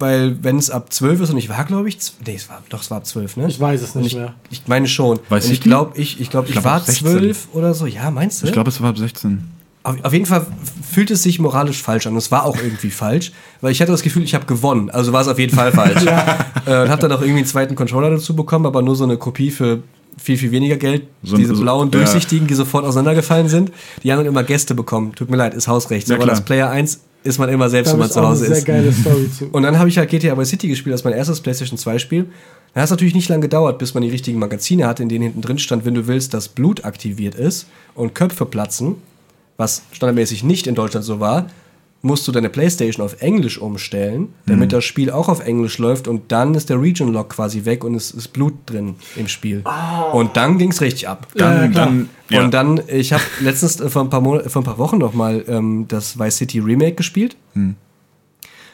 weil 0.00 0.42
wenn 0.42 0.56
es 0.58 0.68
ab 0.68 0.92
12 0.92 1.20
ist 1.20 1.30
und 1.30 1.38
ich 1.38 1.48
war, 1.48 1.64
glaube 1.64 1.88
ich, 1.88 1.96
nee, 2.26 2.34
es 2.34 2.48
war, 2.48 2.60
doch, 2.70 2.80
es 2.82 2.90
war 2.90 2.96
ab 2.98 3.06
12, 3.06 3.36
ne? 3.36 3.46
Ich 3.46 3.60
weiß 3.60 3.80
es 3.82 3.94
nicht 3.94 4.06
ich, 4.08 4.14
mehr. 4.16 4.34
ich 4.50 4.62
meine 4.66 4.88
schon. 4.88 5.20
Weiß 5.28 5.44
und 5.44 5.52
ich 5.52 5.58
ich 5.58 5.62
glaube, 5.62 5.96
ich, 5.96 6.20
ich, 6.20 6.30
glaub, 6.30 6.46
ich, 6.46 6.52
glaub, 6.52 6.64
war 6.64 6.74
ab 6.78 6.86
16. 6.86 7.06
12 7.06 7.48
oder 7.52 7.72
so. 7.74 7.86
Ja, 7.86 8.10
meinst 8.10 8.42
du? 8.42 8.46
Ich 8.46 8.52
glaube, 8.52 8.70
es 8.70 8.80
war 8.80 8.88
ab 8.90 8.98
16. 8.98 9.44
Auf, 9.84 9.96
auf 10.04 10.12
jeden 10.12 10.26
Fall 10.26 10.46
fühlt 10.90 11.10
es 11.10 11.22
sich 11.22 11.38
moralisch 11.38 11.82
falsch 11.82 12.06
an. 12.06 12.12
Und 12.12 12.18
es 12.18 12.30
war 12.30 12.44
auch 12.44 12.56
irgendwie 12.56 12.90
falsch, 12.90 13.32
weil 13.60 13.72
ich 13.72 13.80
hatte 13.80 13.90
das 13.92 14.02
Gefühl, 14.02 14.22
ich 14.22 14.34
habe 14.34 14.46
gewonnen. 14.46 14.90
Also 14.90 15.12
war 15.12 15.20
es 15.22 15.28
auf 15.28 15.38
jeden 15.38 15.54
Fall 15.54 15.72
falsch. 15.72 16.04
äh, 16.04 16.82
und 16.82 16.88
habe 16.90 17.00
dann 17.02 17.12
auch 17.12 17.20
irgendwie 17.20 17.38
einen 17.38 17.46
zweiten 17.46 17.74
Controller 17.74 18.10
dazu 18.10 18.36
bekommen, 18.36 18.66
aber 18.66 18.82
nur 18.82 18.94
so 18.96 19.04
eine 19.04 19.16
Kopie 19.16 19.50
für 19.50 19.82
viel, 20.22 20.36
viel 20.36 20.50
weniger 20.52 20.76
Geld. 20.76 21.04
So- 21.22 21.36
Diese 21.36 21.54
so- 21.54 21.62
blauen, 21.62 21.88
ja. 21.92 21.98
durchsichtigen, 21.98 22.46
die 22.46 22.54
sofort 22.54 22.84
auseinandergefallen 22.84 23.48
sind. 23.48 23.72
Die 24.02 24.12
haben 24.12 24.18
dann 24.18 24.26
immer 24.26 24.44
Gäste 24.44 24.74
bekommen. 24.74 25.14
Tut 25.14 25.30
mir 25.30 25.36
leid, 25.36 25.54
ist 25.54 25.66
Hausrecht. 25.68 26.08
Ja, 26.08 26.14
aber 26.16 26.24
klar. 26.24 26.36
das 26.36 26.44
Player 26.44 26.70
1 26.70 27.00
ist 27.24 27.38
man 27.38 27.48
immer 27.48 27.70
selbst, 27.70 27.88
Da 27.90 27.92
wenn 27.94 28.00
man 28.00 28.10
zu 28.10 28.20
Hause 28.20 28.46
ist. 28.46 28.64
geile 28.64 28.92
Story 28.92 29.30
zu. 29.36 29.46
Und 29.52 29.62
dann 29.62 29.78
habe 29.78 29.88
ich 29.88 29.96
halt 29.98 30.10
GTA 30.10 30.36
Vice 30.36 30.50
City 30.50 30.68
gespielt, 30.68 30.92
das 30.94 31.04
mein 31.04 31.14
erstes 31.14 31.40
PlayStation 31.40 31.78
2 31.78 31.98
Spiel. 31.98 32.26
Da 32.74 32.80
hat 32.80 32.86
es 32.86 32.90
natürlich 32.90 33.14
nicht 33.14 33.28
lange 33.28 33.42
gedauert, 33.42 33.78
bis 33.78 33.94
man 33.94 34.02
die 34.02 34.08
richtigen 34.10 34.38
Magazine 34.38 34.86
hatte, 34.86 35.02
in 35.02 35.08
denen 35.08 35.22
hinten 35.22 35.40
drin 35.40 35.58
stand, 35.58 35.84
wenn 35.84 35.94
du 35.94 36.06
willst, 36.08 36.34
dass 36.34 36.48
Blut 36.48 36.84
aktiviert 36.84 37.34
ist 37.34 37.66
und 37.94 38.14
Köpfe 38.14 38.44
platzen, 38.46 38.96
was 39.56 39.82
standardmäßig 39.92 40.44
nicht 40.44 40.66
in 40.66 40.74
Deutschland 40.74 41.04
so 41.04 41.20
war, 41.20 41.46
musst 42.02 42.26
du 42.26 42.32
deine 42.32 42.50
Playstation 42.50 43.04
auf 43.04 43.22
Englisch 43.22 43.58
umstellen, 43.58 44.34
damit 44.46 44.72
das 44.72 44.84
Spiel 44.84 45.10
auch 45.10 45.28
auf 45.28 45.40
Englisch 45.40 45.78
läuft 45.78 46.08
und 46.08 46.32
dann 46.32 46.54
ist 46.54 46.68
der 46.68 46.80
Region 46.80 47.12
Lock 47.12 47.30
quasi 47.30 47.64
weg 47.64 47.84
und 47.84 47.94
es 47.94 48.10
ist 48.10 48.32
Blut 48.32 48.54
drin 48.66 48.96
im 49.14 49.28
Spiel. 49.28 49.62
Und 50.12 50.36
dann 50.36 50.58
ging 50.58 50.72
es 50.72 50.80
richtig 50.80 51.08
ab. 51.08 51.28
Dann, 51.36 51.70
klar. 51.70 51.86
dann, 51.86 52.08
ja. 52.28 52.42
Und 52.42 52.52
dann, 52.52 52.80
ich 52.88 53.12
habe 53.12 53.22
letztens 53.40 53.80
äh, 53.80 53.88
vor 53.88 54.02
ein 54.02 54.10
paar, 54.10 54.22
vor 54.22 54.62
ein 54.62 54.64
paar 54.64 54.78
Wochen 54.78 54.98
noch 54.98 55.14
mal 55.14 55.44
ähm, 55.46 55.86
das 55.86 56.18
Vice 56.18 56.38
City 56.38 56.58
Remake 56.58 56.96
gespielt. 56.96 57.36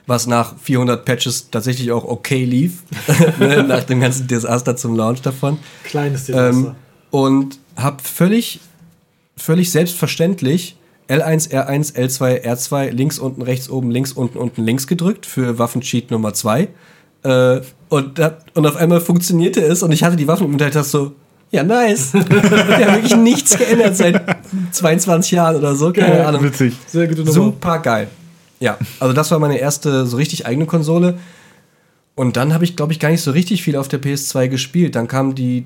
Was 0.06 0.26
nach 0.26 0.58
400 0.58 1.04
Patches 1.04 1.50
tatsächlich 1.50 1.92
auch 1.92 2.04
okay 2.04 2.46
lief. 2.46 2.82
ne, 3.38 3.62
nach 3.62 3.84
dem 3.84 4.00
ganzen 4.00 4.26
Desaster 4.26 4.74
zum 4.74 4.96
Launch 4.96 5.20
davon. 5.20 5.58
Kleines 5.84 6.24
Desaster. 6.24 6.68
Ähm, 6.68 6.74
und 7.10 7.58
habe 7.76 8.02
völlig, 8.02 8.60
völlig 9.38 9.70
selbstverständlich 9.70 10.76
L1, 11.08 11.50
R1, 11.50 11.94
L2, 11.94 12.44
R2, 12.44 12.90
links, 12.90 13.18
unten, 13.18 13.40
rechts, 13.40 13.70
oben, 13.70 13.90
links, 13.90 14.12
unten, 14.12 14.36
unten, 14.36 14.62
links 14.64 14.86
gedrückt 14.86 15.24
für 15.24 15.58
Waffencheat 15.58 16.10
Nummer 16.10 16.34
2. 16.34 16.68
Äh, 17.22 17.60
und, 17.88 18.18
da- 18.18 18.38
und 18.54 18.66
auf 18.66 18.76
einmal 18.76 19.00
funktionierte 19.00 19.60
es 19.62 19.82
und 19.82 19.90
ich 19.92 20.02
hatte 20.04 20.16
die 20.16 20.28
Waffen 20.28 20.44
im 20.44 20.50
Hinterhalt 20.50 20.84
so, 20.84 21.12
ja, 21.50 21.62
nice. 21.62 22.12
Wir 22.12 22.20
haben 22.86 22.94
wirklich 22.96 23.16
nichts 23.16 23.56
geändert 23.56 23.96
seit 23.96 24.22
22 24.72 25.30
Jahren 25.32 25.56
oder 25.56 25.74
so, 25.74 25.92
keine 25.92 26.08
Geil, 26.08 26.26
Ahnung. 26.26 26.42
witzig. 26.44 26.74
Sehr 26.86 27.06
gute 27.08 27.20
Nummer. 27.20 27.32
Super 27.32 27.78
geil. 27.78 28.08
Ja, 28.60 28.76
also 29.00 29.14
das 29.14 29.30
war 29.30 29.38
meine 29.38 29.56
erste 29.58 30.04
so 30.06 30.16
richtig 30.18 30.44
eigene 30.46 30.66
Konsole. 30.66 31.18
Und 32.14 32.36
dann 32.36 32.52
habe 32.52 32.64
ich, 32.64 32.76
glaube 32.76 32.92
ich, 32.92 32.98
gar 32.98 33.10
nicht 33.10 33.22
so 33.22 33.30
richtig 33.30 33.62
viel 33.62 33.76
auf 33.76 33.88
der 33.88 34.02
PS2 34.02 34.48
gespielt. 34.48 34.94
Dann 34.96 35.06
kam 35.08 35.34
die. 35.34 35.64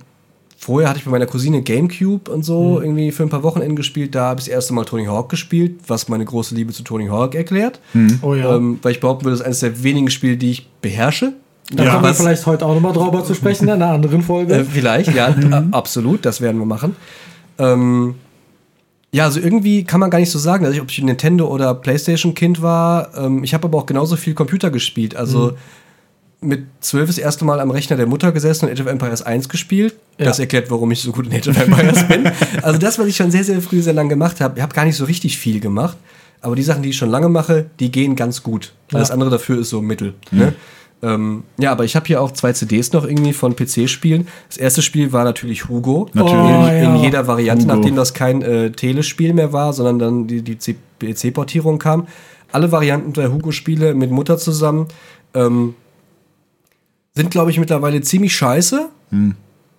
Vorher 0.65 0.89
hatte 0.89 1.01
ich 1.01 1.05
bei 1.07 1.11
meiner 1.11 1.27
Cousine 1.27 1.61
Gamecube 1.63 2.31
und 2.31 2.45
so 2.45 2.81
irgendwie 2.81 3.11
für 3.11 3.25
ein 3.25 3.29
paar 3.29 3.43
Wochenenden 3.43 3.75
gespielt. 3.75 4.15
Da 4.15 4.27
habe 4.27 4.39
ich 4.39 4.45
das 4.47 4.55
erste 4.55 4.73
Mal 4.75 4.85
Tony 4.85 5.07
Hawk 5.07 5.29
gespielt, 5.29 5.81
was 5.89 6.09
meine 6.09 6.25
große 6.25 6.55
Liebe 6.55 6.73
zu 6.73 6.85
Tony 6.85 7.09
Hawk 7.09 7.35
erklärt. 7.35 7.81
Oh 8.23 8.35
ja. 8.35 8.55
Ähm, 8.57 8.79
weil 8.81 8.93
ich 8.93 9.01
behaupten 9.01 9.25
würde, 9.25 9.33
das 9.33 9.41
ist 9.41 9.47
eines 9.47 9.59
der 9.61 9.83
wenigen 9.83 10.09
Spiele, 10.09 10.37
die 10.37 10.53
ich 10.53 10.69
beherrsche. 10.81 11.33
da 11.73 11.83
ja, 11.83 11.91
kommen 11.91 12.05
wir 12.05 12.15
vielleicht 12.15 12.47
heute 12.47 12.65
auch 12.65 12.75
nochmal 12.75 12.93
drüber 12.93 13.25
zu 13.25 13.35
sprechen, 13.35 13.65
in 13.65 13.71
einer 13.71 13.89
anderen 13.91 14.23
Folge. 14.23 14.55
Äh, 14.55 14.65
vielleicht, 14.65 15.13
ja, 15.15 15.35
a- 15.51 15.65
absolut, 15.73 16.25
das 16.25 16.41
werden 16.41 16.59
wir 16.61 16.67
machen. 16.67 16.95
Ähm, 17.59 18.15
ja, 19.13 19.25
also 19.25 19.41
irgendwie 19.41 19.83
kann 19.83 19.99
man 19.99 20.11
gar 20.11 20.21
nicht 20.21 20.31
so 20.31 20.39
sagen, 20.39 20.65
dass 20.65 20.75
ich, 20.75 20.81
ob 20.81 20.91
ich 20.91 20.99
ein 21.01 21.07
Nintendo- 21.07 21.49
oder 21.49 21.75
Playstation-Kind 21.75 22.63
war. 22.63 23.09
Ähm, 23.19 23.43
ich 23.43 23.53
habe 23.53 23.67
aber 23.67 23.79
auch 23.79 23.87
genauso 23.87 24.15
viel 24.15 24.35
Computer 24.35 24.71
gespielt. 24.71 25.17
Also 25.17 25.55
mit 26.43 26.65
zwölf 26.81 27.07
das 27.09 27.19
erste 27.19 27.45
Mal 27.45 27.61
am 27.61 27.71
Rechner 27.71 27.97
der 27.97 28.07
Mutter 28.07 28.33
gesessen 28.33 28.67
und 28.67 28.73
Age 28.73 28.81
of 28.81 28.87
Empires 28.87 29.23
1 29.23 29.49
gespielt. 29.49 29.95
Ja. 30.19 30.27
Das 30.27 30.39
erklärt, 30.39 30.71
warum 30.71 30.91
ich 30.91 31.01
so 31.01 31.13
gut 31.13 31.27
in 31.27 31.33
Age 31.35 31.49
of 31.49 31.59
Empires 31.61 32.07
bin. 32.09 32.31
Also 32.63 32.79
das, 32.79 32.99
was 32.99 33.07
ich 33.07 33.17
schon 33.17 33.31
sehr, 33.31 33.45
sehr 33.45 33.61
früh, 33.63 33.81
sehr 33.81 33.93
lange 33.95 34.11
gemacht 34.11 34.41
habe. 34.41 34.55
Ich 34.57 34.63
habe 34.63 34.75
gar 34.75 34.85
nicht 34.85 34.97
so 34.97 35.05
richtig 35.05 35.39
viel 35.39 35.61
gemacht. 35.61 35.97
Aber 36.41 36.57
die 36.57 36.63
Sachen, 36.65 36.83
die 36.83 36.91
ich 36.91 36.97
schon 36.97 37.09
lange 37.11 37.29
mache, 37.29 37.67
die 37.79 37.91
gehen 37.93 38.17
ganz 38.17 38.43
gut. 38.43 38.73
Alles 38.93 39.09
Ja. 39.09 39.15
andere 39.15 39.31
dafür 39.31 39.61
ist 39.61 39.71
so 39.71 39.81
Mittel. 39.81 40.15
Ne? 40.33 40.53
Ähm, 41.05 41.45
ja, 41.59 41.71
aber 41.73 41.85
ich 41.85 41.95
habe 41.97 42.07
hier 42.07 42.21
auch 42.21 42.33
zwei 42.33 42.53
CDs 42.53 42.93
noch 42.93 43.05
irgendwie 43.05 43.33
von 43.33 43.55
PC-Spielen. 43.57 44.27
Das 44.49 44.57
erste 44.57 44.83
Spiel 44.83 45.13
war 45.13 45.23
natürlich 45.25 45.69
Hugo. 45.69 46.09
Natürlich. 46.15 46.35
In, 46.35 46.55
Oh, 46.57 46.67
in 46.67 46.97
ja. 46.97 47.03
jeder 47.03 47.27
Variante, 47.29 47.65
Hugo. 47.65 47.77
nachdem 47.77 47.97
das 47.97 48.13
kein 48.15 48.43
äh, 48.43 48.71
Telespiel 48.73 49.33
mehr 49.35 49.53
war, 49.53 49.73
sondern 49.73 49.99
dann 49.99 50.27
die, 50.27 50.43
die 50.43 50.57
PC-Portierung 51.01 51.79
kam. 51.79 52.07
Alle 52.51 52.71
Varianten 52.73 53.13
der 53.15 53.33
Hugo-Spiele 53.33 53.95
mit 53.95 54.11
Mutter 54.11 54.37
zusammen 54.39 54.87
ähm, 55.35 55.75
sind, 57.15 57.31
glaube 57.31 57.51
ich, 57.51 57.59
mittlerweile 57.59 58.01
ziemlich 58.01 58.35
scheiße. 58.35 58.89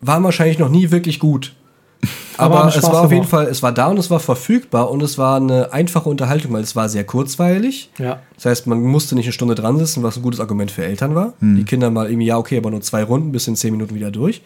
Waren 0.01 0.23
wahrscheinlich 0.23 0.59
noch 0.59 0.69
nie 0.69 0.91
wirklich 0.91 1.19
gut. 1.19 1.53
Aber 2.37 2.65
Aber 2.65 2.75
es 2.75 2.83
war 2.83 3.01
auf 3.03 3.11
jeden. 3.11 3.25
Fall, 3.25 3.47
es 3.47 3.63
war 3.63 3.71
da 3.71 3.87
und 3.87 3.97
es 3.97 4.09
war 4.11 4.19
verfügbar 4.19 4.91
und 4.91 5.01
es 5.01 5.17
war 5.17 5.37
eine 5.37 5.71
einfache 5.71 6.09
Unterhaltung, 6.09 6.51
weil 6.51 6.63
es 6.63 6.75
war 6.75 6.89
sehr 6.89 7.05
kurzweilig. 7.05 7.89
Ja. 7.97 8.19
Das 8.35 8.45
heißt, 8.45 8.67
man 8.67 8.81
musste 8.81 9.15
nicht 9.15 9.25
eine 9.25 9.33
Stunde 9.33 9.55
dran 9.55 9.77
sitzen, 9.77 10.03
was 10.03 10.17
ein 10.17 10.23
gutes 10.23 10.39
Argument 10.39 10.69
für 10.69 10.83
Eltern 10.83 11.15
war. 11.15 11.33
Die 11.39 11.63
Kinder 11.63 11.89
mal 11.91 12.07
irgendwie, 12.09 12.27
ja, 12.27 12.37
okay, 12.37 12.57
aber 12.57 12.71
nur 12.71 12.81
zwei 12.81 13.03
Runden, 13.03 13.31
bis 13.31 13.47
in 13.47 13.55
zehn 13.55 13.71
Minuten 13.71 13.95
wieder 13.95 14.11
durch. 14.11 14.41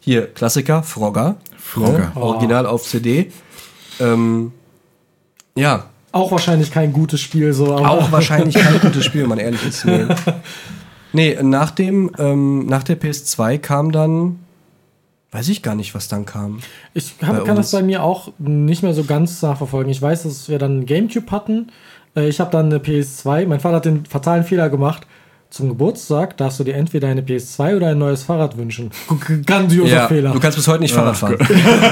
Hier, 0.00 0.26
Klassiker, 0.26 0.82
Frogger. 0.82 1.36
Frogger. 1.56 1.98
Ne? 1.98 2.12
Original 2.16 2.66
auf 2.66 2.82
CD. 2.84 3.30
Ähm, 4.00 4.52
ja, 5.56 5.86
Auch 6.12 6.30
wahrscheinlich 6.32 6.70
kein 6.70 6.92
gutes 6.92 7.20
Spiel, 7.20 7.52
so. 7.52 7.74
Aber 7.74 7.90
auch 7.90 8.12
wahrscheinlich 8.12 8.54
kein 8.54 8.80
gutes 8.80 9.04
Spiel, 9.04 9.22
wenn 9.22 9.28
man 9.28 9.38
ehrlich 9.38 9.64
ist. 9.66 9.84
Nee, 9.86 10.06
nee 11.16 11.38
nach, 11.42 11.70
dem, 11.70 12.10
ähm, 12.18 12.66
nach 12.66 12.82
der 12.82 13.00
PS2 13.00 13.58
kam 13.58 13.90
dann, 13.92 14.38
weiß 15.32 15.48
ich 15.48 15.62
gar 15.62 15.74
nicht, 15.74 15.94
was 15.94 16.08
dann 16.08 16.26
kam. 16.26 16.60
Ich 16.94 17.14
hab, 17.22 17.44
kann 17.44 17.56
uns. 17.56 17.70
das 17.70 17.72
bei 17.72 17.82
mir 17.82 18.02
auch 18.02 18.32
nicht 18.38 18.82
mehr 18.82 18.94
so 18.94 19.04
ganz 19.04 19.42
nachverfolgen. 19.42 19.90
Ich 19.90 20.00
weiß, 20.00 20.22
dass 20.22 20.48
wir 20.48 20.58
dann 20.58 20.86
Gamecube 20.86 21.30
hatten. 21.30 21.72
Äh, 22.14 22.28
Ich 22.28 22.40
habe 22.40 22.50
dann 22.50 22.66
eine 22.66 22.78
PS2. 22.78 23.46
Mein 23.46 23.60
Vater 23.60 23.76
hat 23.76 23.84
den 23.84 24.06
fatalen 24.06 24.44
Fehler 24.44 24.70
gemacht. 24.70 25.06
Zum 25.48 25.68
Geburtstag 25.68 26.36
darfst 26.36 26.58
du 26.60 26.64
dir 26.64 26.74
entweder 26.74 27.08
eine 27.08 27.22
PS2 27.22 27.76
oder 27.76 27.88
ein 27.88 27.98
neues 27.98 28.24
Fahrrad 28.24 28.58
wünschen. 28.58 28.90
Grandioser 29.46 30.08
Fehler. 30.08 30.32
du 30.32 30.40
kannst 30.40 30.56
bis 30.56 30.66
heute 30.68 30.80
nicht 30.80 30.92
Fahrrad 30.92 31.16
fahren. 31.16 31.36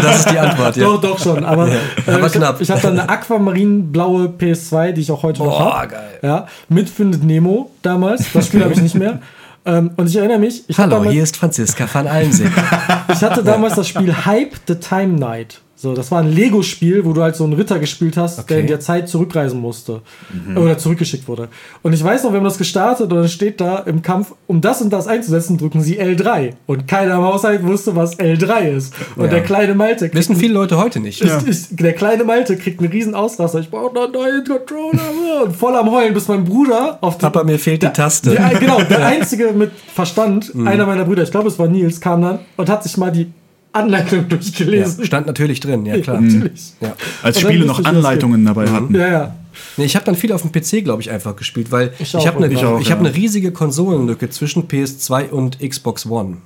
Das 0.03 0.19
ist 0.21 0.31
die 0.31 0.39
Antwort, 0.39 0.77
ja. 0.77 0.85
Doch, 0.85 1.01
doch 1.01 1.19
schon. 1.19 1.45
Aber, 1.45 1.69
äh, 1.69 1.79
Aber 2.07 2.27
ich, 2.27 2.33
knapp. 2.33 2.61
ich 2.61 2.71
habe 2.71 2.81
dann 2.81 2.99
eine 2.99 3.09
aquamarinblaue 3.09 4.35
PS2, 4.39 4.93
die 4.93 5.01
ich 5.03 5.11
auch 5.13 5.23
heute 5.23 5.43
noch 5.43 5.59
habe. 5.59 5.89
geil. 5.89 6.19
Ja, 6.23 6.47
mit 6.69 6.91
Findet 6.91 7.23
Nemo 7.23 7.71
damals. 7.83 8.33
Das 8.33 8.47
Spiel 8.49 8.63
habe 8.63 8.73
ich 8.75 8.81
nicht 8.83 8.97
mehr. 8.97 9.21
Ähm, 9.67 9.93
und 9.97 10.11
ich 10.11 10.17
erinnere 10.17 10.39
mich, 10.41 10.69
ich, 10.69 10.77
Hallo, 10.77 10.91
damals, 10.97 11.13
hier 11.13 11.23
ist 11.23 11.39
Franziska 11.39 11.89
van 11.91 12.07
Almsee. 12.07 12.51
ich 13.11 13.23
hatte 13.23 13.43
damals 13.43 13.77
das 13.77 13.89
Spiel 13.89 14.15
Hype 14.27 14.53
the 14.69 14.75
Time 14.75 15.19
Night. 15.19 15.63
So, 15.77 15.93
das 15.93 16.11
war 16.13 16.21
ein 16.21 16.31
Lego-Spiel, 16.33 17.05
wo 17.05 17.13
du 17.13 17.21
halt 17.23 17.35
so 17.37 17.43
einen 17.45 17.53
Ritter 17.55 17.79
gespielt 17.81 18.17
hast, 18.17 18.37
der 18.37 18.45
Okay. 18.45 18.61
in 18.61 18.67
der 18.69 18.79
Zeit 18.81 19.09
zurückreisen 19.09 19.61
musste. 19.61 20.03
Oder 20.57 20.79
zurückgeschickt 20.79 21.27
wurde. 21.27 21.49
Und 21.83 21.93
ich 21.93 22.03
weiß 22.03 22.23
noch, 22.23 22.31
wir 22.33 22.37
haben 22.39 22.45
das 22.45 22.59
gestartet 22.59 23.11
und 23.13 23.19
dann 23.19 23.29
steht 23.29 23.61
da 23.61 23.79
im 23.81 24.01
Kampf, 24.01 24.33
um 24.47 24.61
das 24.61 24.81
und 24.81 24.91
das 24.93 25.09
einzusetzen, 25.09 25.59
drücken 25.59 25.81
sie 25.83 26.01
L3. 26.01 26.53
Und 26.67 26.87
keiner 26.87 27.17
im 27.17 27.23
Haushalt 27.23 27.65
wusste, 27.65 27.97
was 27.97 28.19
L3 28.19 28.69
ist. 28.77 28.95
Und 29.17 29.25
Ja. 29.25 29.31
der 29.31 29.43
kleine 29.43 29.75
Malte 29.75 30.05
kriegt 30.07 30.15
Wissen 30.15 30.37
viele 30.37 30.55
Leute 30.55 30.79
heute 30.79 31.01
nicht. 31.01 31.21
ist, 31.21 31.47
ist, 31.47 31.81
der 31.81 31.93
kleine 31.93 32.25
Malte 32.25 32.57
kriegt 32.57 32.81
einen 32.81 32.91
riesen 32.93 33.15
Ausraster. 33.15 33.59
Ich 33.59 33.71
brauche 33.71 33.93
noch 33.95 34.05
einen 34.05 34.13
neuen 34.13 34.45
Controller. 34.45 35.45
Und 35.45 35.57
voll 35.57 35.75
am 35.77 35.91
Heulen, 35.91 36.15
bis 36.15 36.29
mein 36.29 36.45
Bruder 36.45 36.99
auf 37.01 37.19
die, 37.19 37.23
Papa, 37.23 37.43
mir 37.43 37.59
fehlt 37.59 37.83
die 37.83 37.89
Taste. 37.89 38.31
der, 38.31 38.49
genau, 38.61 38.81
der 38.83 39.05
einzige 39.07 39.53
mit 39.53 39.73
Verstand, 39.93 40.55
Mhm. 40.55 40.69
einer 40.69 40.87
meiner 40.87 41.05
Brüder, 41.05 41.25
ich 41.25 41.31
glaube 41.33 41.49
es 41.49 41.59
war 41.59 41.67
Nils, 41.67 42.01
kam 42.01 42.23
dann 42.23 42.39
und 42.57 42.69
hat 42.71 42.83
sich 42.85 42.97
mal 42.97 43.11
die 43.11 43.27
Anleitung 43.75 44.21
Ja, 44.21 44.25
durchgelesen. 44.25 45.05
stand 45.05 45.27
natürlich 45.27 45.61
drin, 45.61 45.85
ja 45.87 45.99
klar. 45.99 46.21
Natürlich. 46.21 46.73
Ja. 46.81 46.95
Als 47.23 47.41
dann 47.41 47.51
Spiele 47.51 47.67
noch 47.67 47.85
Anleitungen 47.85 48.45
dabei 48.45 48.69
hatten. 48.71 48.95
Ja, 48.95 49.09
ja. 49.09 49.35
Nee, 49.77 49.85
ich 49.85 49.95
habe 49.97 50.05
dann 50.05 50.17
viel 50.17 50.33
auf 50.33 50.43
dem 50.43 50.51
PC, 50.53 50.83
glaube 50.85 51.03
ich, 51.03 51.11
einfach 51.11 51.37
gespielt, 51.37 51.71
weil 51.71 51.93
Ich 51.99 52.15
ich, 52.15 52.27
habe 52.27 52.43
eine, 52.45 52.81
ich 52.81 52.91
hab 52.91 52.99
eine 52.99 53.15
riesige 53.15 53.53
Konsolenlücke 53.53 54.29
zwischen 54.31 54.67
PS2 54.69 55.31
und 55.31 55.59
Xbox 55.61 56.07
One. 56.07 56.39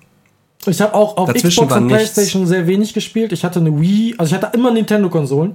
Ich 0.67 0.81
habe 0.81 0.93
auch 0.93 1.17
auf 1.17 1.29
Dazwischen 1.29 1.65
Xbox 1.67 1.73
und 1.77 1.87
nichts. 1.87 2.13
Playstation 2.15 2.47
sehr 2.47 2.67
wenig 2.67 2.93
gespielt. 2.93 3.33
Ich 3.33 3.45
hatte 3.45 3.61
eine 3.61 3.81
Wii, 3.81 4.17
also 4.19 4.35
ich 4.35 4.43
hatte 4.43 4.57
immer 4.59 4.73
Nintendo-Konsolen, 4.73 5.53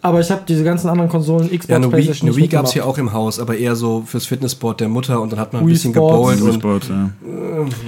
aber 0.00 0.20
ich 0.20 0.30
habe 0.30 0.42
diese 0.48 0.64
ganzen 0.64 0.88
anderen 0.88 1.10
Konsolen, 1.10 1.48
Xbox, 1.50 1.66
Mhm. 1.68 1.70
Ja, 1.70 1.76
eine 1.76 1.86
Wii, 1.86 1.90
Playstation 1.92 2.28
eine 2.30 2.36
Wii 2.38 2.48
gab 2.48 2.64
es 2.64 2.74
ja 2.74 2.84
auch 2.84 2.96
im 2.98 3.12
Haus, 3.12 3.38
aber 3.38 3.56
eher 3.58 3.76
so 3.76 4.02
fürs 4.06 4.24
Fitnessboard 4.26 4.80
der 4.80 4.88
Mutter 4.88 5.20
und 5.20 5.32
dann 5.32 5.38
hat 5.38 5.52
man 5.52 5.62
ein 5.62 5.66
Wii 5.68 5.74
bisschen 5.74 5.92
Sports. 5.94 6.40
gebowlt. 6.40 6.88
Wii 6.88 6.96
ja. 6.96 7.10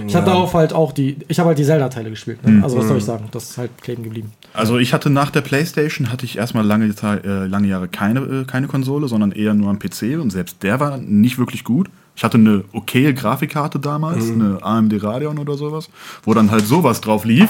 Ich 0.06 0.14
habe 0.14 0.26
darauf 0.26 0.52
halt 0.54 0.72
auch 0.72 0.92
die, 0.92 1.16
ich 1.28 1.38
habe 1.38 1.48
halt 1.48 1.58
die 1.58 1.64
Zelda-Teile 1.64 2.11
gespielt. 2.11 2.46
Ne? 2.46 2.62
Also 2.62 2.76
was 2.76 2.86
soll 2.88 2.98
ich 2.98 3.04
sagen, 3.04 3.24
das 3.32 3.50
ist 3.50 3.58
halt 3.58 3.70
kleben 3.80 4.02
geblieben. 4.02 4.32
Also 4.52 4.78
ich 4.78 4.92
hatte 4.92 5.08
nach 5.11 5.30
der 5.30 5.40
Playstation 5.40 6.12
hatte 6.12 6.24
ich 6.26 6.36
erstmal 6.38 6.64
lange, 6.66 6.86
äh, 7.24 7.46
lange 7.46 7.68
Jahre 7.68 7.88
keine, 7.88 8.20
äh, 8.20 8.44
keine 8.44 8.66
Konsole, 8.66 9.08
sondern 9.08 9.32
eher 9.32 9.54
nur 9.54 9.70
am 9.70 9.78
PC 9.78 10.18
und 10.20 10.30
selbst 10.30 10.62
der 10.62 10.78
war 10.78 10.98
nicht 10.98 11.38
wirklich 11.38 11.64
gut. 11.64 11.88
Ich 12.20 12.24
hatte 12.24 12.36
eine 12.36 12.64
okaye 12.74 13.14
Grafikkarte 13.14 13.78
damals, 13.78 14.30
eine 14.30 14.58
AMD 14.60 15.02
Radeon 15.02 15.38
oder 15.38 15.54
sowas, 15.54 15.88
wo 16.22 16.34
dann 16.34 16.50
halt 16.50 16.66
sowas 16.66 17.00
drauf 17.00 17.24
lief. 17.24 17.48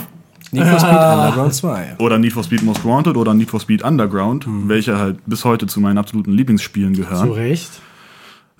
Need 0.53 0.65
for 0.65 0.79
Speed 0.79 0.93
Underground 0.93 1.55
2. 1.55 1.97
Oder 1.99 2.19
Need 2.21 2.33
for 2.33 2.45
Speed 2.45 2.63
Most 2.63 2.85
Wanted 2.85 3.17
oder 3.17 3.35
Need 3.35 3.51
for 3.51 3.59
Speed 3.59 3.83
Underground, 3.83 4.47
welche 4.47 4.97
halt 4.97 5.19
bis 5.27 5.45
heute 5.45 5.67
zu 5.67 5.81
meinen 5.81 5.99
absoluten 5.99 6.31
Lieblingsspielen 6.31 6.95
gehören. 6.95 7.27
Zu 7.27 7.33
Recht. 7.33 7.69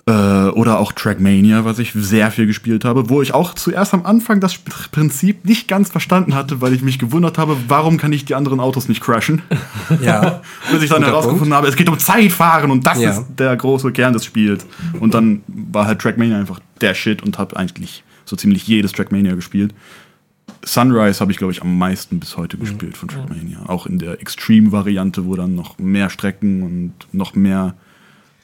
Äh, 0.07 0.11
oder 0.11 0.79
auch 0.79 0.93
Trackmania, 0.93 1.63
was 1.63 1.77
ich 1.77 1.91
sehr 1.93 2.31
viel 2.31 2.47
gespielt 2.47 2.85
habe, 2.85 3.09
wo 3.09 3.21
ich 3.21 3.35
auch 3.35 3.53
zuerst 3.53 3.93
am 3.93 4.03
Anfang 4.03 4.39
das 4.39 4.57
Prinzip 4.91 5.45
nicht 5.45 5.67
ganz 5.67 5.89
verstanden 5.89 6.33
hatte, 6.33 6.59
weil 6.59 6.73
ich 6.73 6.81
mich 6.81 6.97
gewundert 6.97 7.37
habe, 7.37 7.55
warum 7.67 7.97
kann 7.97 8.11
ich 8.11 8.25
die 8.25 8.33
anderen 8.33 8.59
Autos 8.59 8.87
nicht 8.89 9.01
crashen? 9.01 9.41
Ja. 10.01 10.41
Bis 10.71 10.81
ich 10.83 10.89
dann 10.89 11.03
herausgefunden 11.03 11.53
habe, 11.53 11.67
es 11.67 11.75
geht 11.75 11.87
um 11.89 11.99
Zeitfahren 11.99 12.71
und 12.71 12.87
das 12.87 12.99
Ja. 12.99 13.11
ist 13.11 13.25
der 13.37 13.55
große 13.55 13.91
Kern 13.91 14.13
des 14.13 14.25
Spiels. 14.25 14.65
Und 14.99 15.13
dann 15.13 15.43
war 15.47 15.85
halt 15.85 15.99
Trackmania 16.01 16.37
einfach 16.39 16.59
der 16.79 16.93
Shit 16.95 17.21
und 17.21 17.37
habe 17.37 17.55
eigentlich 17.57 18.03
so 18.25 18.35
ziemlich 18.35 18.65
jedes 18.67 18.93
Trackmania 18.93 19.35
gespielt. 19.35 19.75
Sunrise 20.63 21.19
habe 21.19 21.31
ich, 21.31 21.37
glaube 21.37 21.53
ich, 21.53 21.61
am 21.61 21.77
meisten 21.77 22.19
bis 22.19 22.37
heute 22.37 22.57
gespielt 22.57 22.97
von 22.97 23.09
Trackmania. 23.09 23.59
Auch 23.67 23.85
in 23.85 23.99
der 23.99 24.19
Extreme-Variante, 24.21 25.25
wo 25.25 25.35
dann 25.35 25.55
noch 25.55 25.77
mehr 25.79 26.09
Strecken 26.09 26.63
und 26.63 26.93
noch 27.13 27.35
mehr 27.35 27.75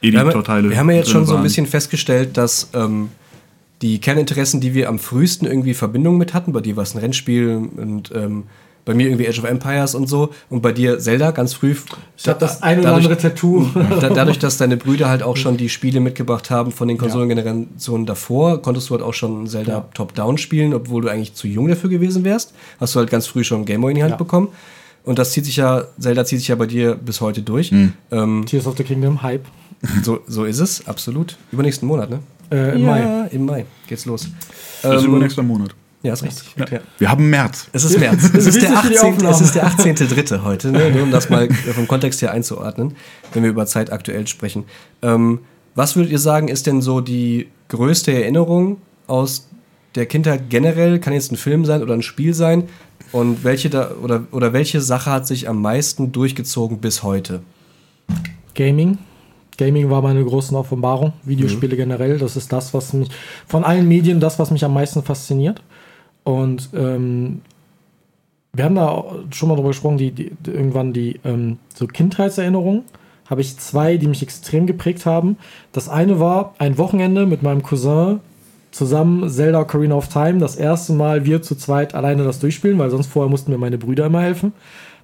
Editorteile 0.01 0.69
wir 0.69 0.77
haben 0.77 0.89
ja 0.89 0.97
jetzt 0.97 1.09
schon 1.09 1.25
so 1.25 1.33
ein 1.33 1.37
waren. 1.37 1.43
bisschen 1.43 1.65
festgestellt, 1.65 2.37
dass 2.37 2.69
ähm, 2.73 3.09
die 3.81 3.99
Kerninteressen, 3.99 4.59
die 4.61 4.73
wir 4.73 4.89
am 4.89 4.99
frühesten 4.99 5.45
irgendwie 5.45 5.73
Verbindung 5.73 6.17
mit 6.17 6.33
hatten, 6.33 6.51
bei 6.53 6.61
dir 6.61 6.75
war 6.75 6.83
es 6.83 6.95
ein 6.95 6.99
Rennspiel 6.99 7.69
und 7.77 8.11
ähm, 8.15 8.43
bei 8.85 8.93
mir 8.93 9.07
irgendwie 9.07 9.27
Age 9.27 9.39
of 9.39 9.45
Empires 9.45 9.95
und 9.95 10.07
so 10.07 10.29
und 10.49 10.61
bei 10.61 10.71
dir 10.71 10.97
Zelda 10.99 11.31
ganz 11.31 11.53
früh. 11.53 11.75
Ich 12.15 12.27
habe 12.27 12.39
das 12.39 12.63
ein 12.63 12.79
oder 12.79 12.95
andere 12.95 13.17
Tattoo. 13.17 13.65
Da, 13.99 14.09
dadurch, 14.09 14.39
dass 14.39 14.57
deine 14.57 14.77
Brüder 14.77 15.09
halt 15.09 15.23
auch 15.23 15.35
schon 15.35 15.57
die 15.57 15.67
Spiele 15.67 15.99
mitgebracht 15.99 16.49
haben 16.49 16.71
von 16.71 16.87
den 16.87 16.97
Konsolengenerationen 16.97 18.05
davor, 18.05 18.61
konntest 18.61 18.89
du 18.89 18.93
halt 18.93 19.03
auch 19.03 19.13
schon 19.13 19.45
Zelda 19.47 19.89
Top-Down 19.93 20.37
spielen, 20.37 20.73
obwohl 20.73 21.01
du 21.01 21.09
eigentlich 21.09 21.33
zu 21.33 21.47
jung 21.47 21.67
dafür 21.67 21.89
gewesen 21.89 22.23
wärst. 22.23 22.53
Hast 22.79 22.95
du 22.95 22.99
halt 22.99 23.09
ganz 23.09 23.27
früh 23.27 23.43
schon 23.43 23.65
Game 23.65 23.81
Boy 23.81 23.91
in 23.91 23.95
die 23.97 24.03
Hand 24.03 24.11
Ja. 24.11 24.17
bekommen. 24.17 24.47
Und 25.03 25.19
das 25.19 25.31
zieht 25.31 25.45
sich 25.45 25.57
ja, 25.57 25.83
Zelda 25.99 26.23
zieht 26.25 26.39
sich 26.39 26.47
ja 26.47 26.55
bei 26.55 26.65
dir 26.65 26.95
bis 26.95 27.19
heute 27.21 27.41
durch. 27.41 27.73
Ähm, 28.11 28.45
Tears 28.45 28.67
of 28.67 28.77
the 28.77 28.83
Kingdom, 28.83 29.21
Hype. 29.21 29.45
So, 30.03 30.19
so 30.27 30.45
ist 30.45 30.59
es, 30.59 30.87
absolut. 30.87 31.37
Übernächsten 31.51 31.87
Monat, 31.87 32.09
ne? 32.09 32.19
Äh, 32.51 32.75
Im 32.75 32.81
ja, 32.83 32.87
Mai. 32.87 33.27
im 33.31 33.45
Mai 33.45 33.65
geht's 33.87 34.05
los. 34.05 34.27
Das 34.81 34.95
ist 34.95 35.03
Ähm, 35.03 35.09
übernächster 35.09 35.43
Monat. 35.43 35.75
ja, 36.03 36.13
ist 36.13 36.23
richtig. 36.23 36.55
Ja. 36.71 36.79
Wir 36.97 37.09
haben 37.11 37.29
März. 37.29 37.67
Es 37.73 37.83
ist 37.83 37.99
März. 37.99 38.29
Es 38.33 38.45
ist, 38.47 38.61
der 38.61 38.69
für 38.77 38.89
die 38.89 38.97
18. 38.99 39.13
Aufnahme. 39.13 39.35
es 39.35 39.41
ist 39.41 39.55
der 39.55 39.67
18.3. 39.67 40.43
heute, 40.43 40.71
ne? 40.71 40.91
nur 40.91 41.03
um 41.03 41.11
das 41.11 41.29
mal 41.29 41.49
vom 41.51 41.87
Kontext 41.87 42.21
her 42.21 42.31
einzuordnen, 42.31 42.95
wenn 43.33 43.43
wir 43.43 43.49
über 43.49 43.65
Zeit 43.65 43.91
aktuell 43.91 44.25
sprechen. 44.27 44.63
Ähm, 45.01 45.39
was 45.75 45.95
würdet 45.95 46.11
ihr 46.11 46.19
sagen, 46.19 46.47
ist 46.47 46.67
denn 46.67 46.81
so 46.81 47.01
die 47.01 47.49
größte 47.69 48.13
Erinnerung 48.13 48.77
aus 49.07 49.47
der 49.95 50.05
Kindheit 50.05 50.49
generell? 50.49 50.99
Kann 50.99 51.13
jetzt 51.13 51.31
ein 51.31 51.37
Film 51.37 51.65
sein 51.65 51.81
oder 51.83 51.93
ein 51.93 52.01
Spiel 52.01 52.33
sein? 52.33 52.63
Und 53.11 53.43
welche 53.43 53.69
da 53.69 53.91
oder, 54.01 54.23
oder 54.31 54.53
welche 54.53 54.81
Sache 54.81 55.11
hat 55.11 55.27
sich 55.27 55.47
am 55.49 55.61
meisten 55.61 56.11
durchgezogen 56.13 56.79
bis 56.79 57.03
heute? 57.03 57.41
Gaming. 58.55 58.97
Gaming 59.57 59.89
war 59.89 60.01
meine 60.01 60.23
große 60.23 60.55
Offenbarung. 60.55 61.13
Videospiele 61.23 61.75
Mhm. 61.75 61.79
generell, 61.79 62.17
das 62.19 62.37
ist 62.37 62.53
das, 62.53 62.73
was 62.73 62.93
mich 62.93 63.09
von 63.47 63.63
allen 63.63 63.87
Medien 63.87 64.19
das, 64.19 64.39
was 64.39 64.51
mich 64.51 64.63
am 64.63 64.73
meisten 64.73 65.03
fasziniert. 65.03 65.61
Und 66.23 66.69
ähm, 66.73 67.41
wir 68.53 68.65
haben 68.65 68.75
da 68.75 69.03
schon 69.31 69.49
mal 69.49 69.55
drüber 69.55 69.69
gesprochen, 69.69 69.97
die, 69.97 70.11
die, 70.11 70.31
die 70.45 70.51
irgendwann 70.51 70.93
die 70.93 71.19
ähm, 71.23 71.57
so 71.73 71.87
Kindheitserinnerungen. 71.87 72.83
Habe 73.29 73.41
ich 73.41 73.57
zwei, 73.57 73.97
die 73.97 74.07
mich 74.07 74.23
extrem 74.23 74.67
geprägt 74.67 75.05
haben. 75.05 75.37
Das 75.73 75.89
eine 75.89 76.19
war 76.19 76.53
ein 76.59 76.77
Wochenende 76.77 77.25
mit 77.25 77.43
meinem 77.43 77.61
Cousin 77.61 78.19
zusammen 78.71 79.29
Zelda 79.29 79.61
Ocarina 79.61 79.95
of 79.95 80.07
Time. 80.07 80.39
Das 80.39 80.55
erste 80.55 80.93
Mal 80.93 81.25
wir 81.25 81.41
zu 81.41 81.55
zweit 81.55 81.93
alleine 81.95 82.23
das 82.23 82.39
durchspielen, 82.39 82.77
weil 82.79 82.89
sonst 82.89 83.07
vorher 83.07 83.29
mussten 83.29 83.51
mir 83.51 83.57
meine 83.57 83.77
Brüder 83.77 84.05
immer 84.05 84.21
helfen. 84.21 84.53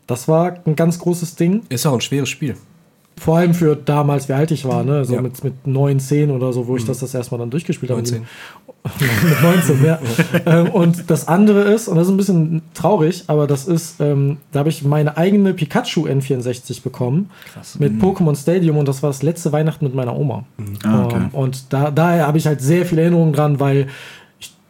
Das 0.07 0.27
war 0.27 0.57
ein 0.65 0.75
ganz 0.75 0.99
großes 0.99 1.35
Ding. 1.35 1.63
Ist 1.69 1.85
auch 1.85 1.93
ein 1.93 2.01
schweres 2.01 2.29
Spiel. 2.29 2.55
Vor 3.17 3.37
allem 3.37 3.53
für 3.53 3.75
damals, 3.75 4.27
wie 4.27 4.33
alt 4.33 4.51
ich 4.51 4.65
war, 4.65 4.83
ne? 4.83 5.05
So 5.05 5.15
Ja. 5.15 5.21
mit, 5.21 5.43
mit 5.43 5.67
9, 5.67 5.99
10 5.99 6.31
oder 6.31 6.51
so, 6.51 6.67
wo 6.67 6.75
ich 6.75 6.85
das 6.85 6.99
das 6.99 7.13
erstmal 7.13 7.39
dann 7.39 7.49
durchgespielt 7.49 7.91
habe. 7.91 8.01
19. 8.01 8.23
mit 8.83 9.41
19, 9.41 9.85
ja. 9.85 9.99
ähm, 10.45 10.69
und 10.71 11.09
das 11.09 11.27
andere 11.27 11.61
ist, 11.61 11.87
und 11.87 11.95
das 11.95 12.07
ist 12.07 12.13
ein 12.13 12.17
bisschen 12.17 12.61
traurig, 12.73 13.23
aber 13.27 13.47
das 13.47 13.65
ist, 13.65 14.01
ähm, 14.01 14.37
da 14.51 14.59
habe 14.59 14.69
ich 14.69 14.83
meine 14.83 15.15
eigene 15.15 15.53
Pikachu 15.53 16.05
N64 16.07 16.83
bekommen. 16.83 17.29
Krass. 17.53 17.79
Mit 17.79 17.93
Pokémon 18.01 18.35
Stadium 18.35 18.77
und 18.77 18.87
das 18.87 19.01
war 19.03 19.09
das 19.09 19.23
letzte 19.23 19.51
Weihnachten 19.53 19.85
mit 19.85 19.95
meiner 19.95 20.17
Oma. 20.17 20.43
Ah, 20.83 21.05
okay. 21.05 21.15
Ähm, 21.15 21.29
und 21.31 21.71
da, 21.71 21.91
daher 21.91 22.27
habe 22.27 22.37
ich 22.37 22.45
halt 22.45 22.61
sehr 22.61 22.85
viele 22.85 23.03
Erinnerungen 23.03 23.33
dran, 23.33 23.59
weil 23.59 23.87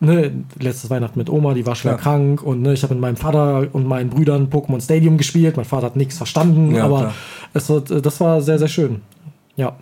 ne, 0.04 0.32
letztes 0.60 0.90
Weihnachten 0.90 1.18
mit 1.18 1.30
Oma, 1.30 1.54
die 1.54 1.66
war 1.66 1.76
schwer 1.76 1.96
Klar. 1.96 2.16
krank 2.18 2.44
und 2.44 2.62
ne, 2.62 2.74
ich 2.74 2.84
habe 2.84 2.94
mit 2.94 3.02
meinem 3.02 3.16
Vater 3.16 3.68
und 3.74 3.88
meinen 3.88 4.10
Brüdern 4.10 4.50
Pokémon 4.50 4.82
Stadium 4.82 5.18
gespielt. 5.18 5.58
Mein 5.58 5.66
Vater 5.66 5.88
hat 5.88 5.96
nichts 5.96 6.18
verstanden, 6.18 6.76
Ja, 6.76 6.86
aber 6.86 7.00
klar. 7.00 7.14
es 7.54 7.70
wird, 7.70 7.92
äh, 7.92 8.02
das 8.02 8.20
war 8.20 8.42
sehr, 8.42 8.60
sehr 8.60 8.68
schön. 8.68 9.02
Ja. 9.56 9.76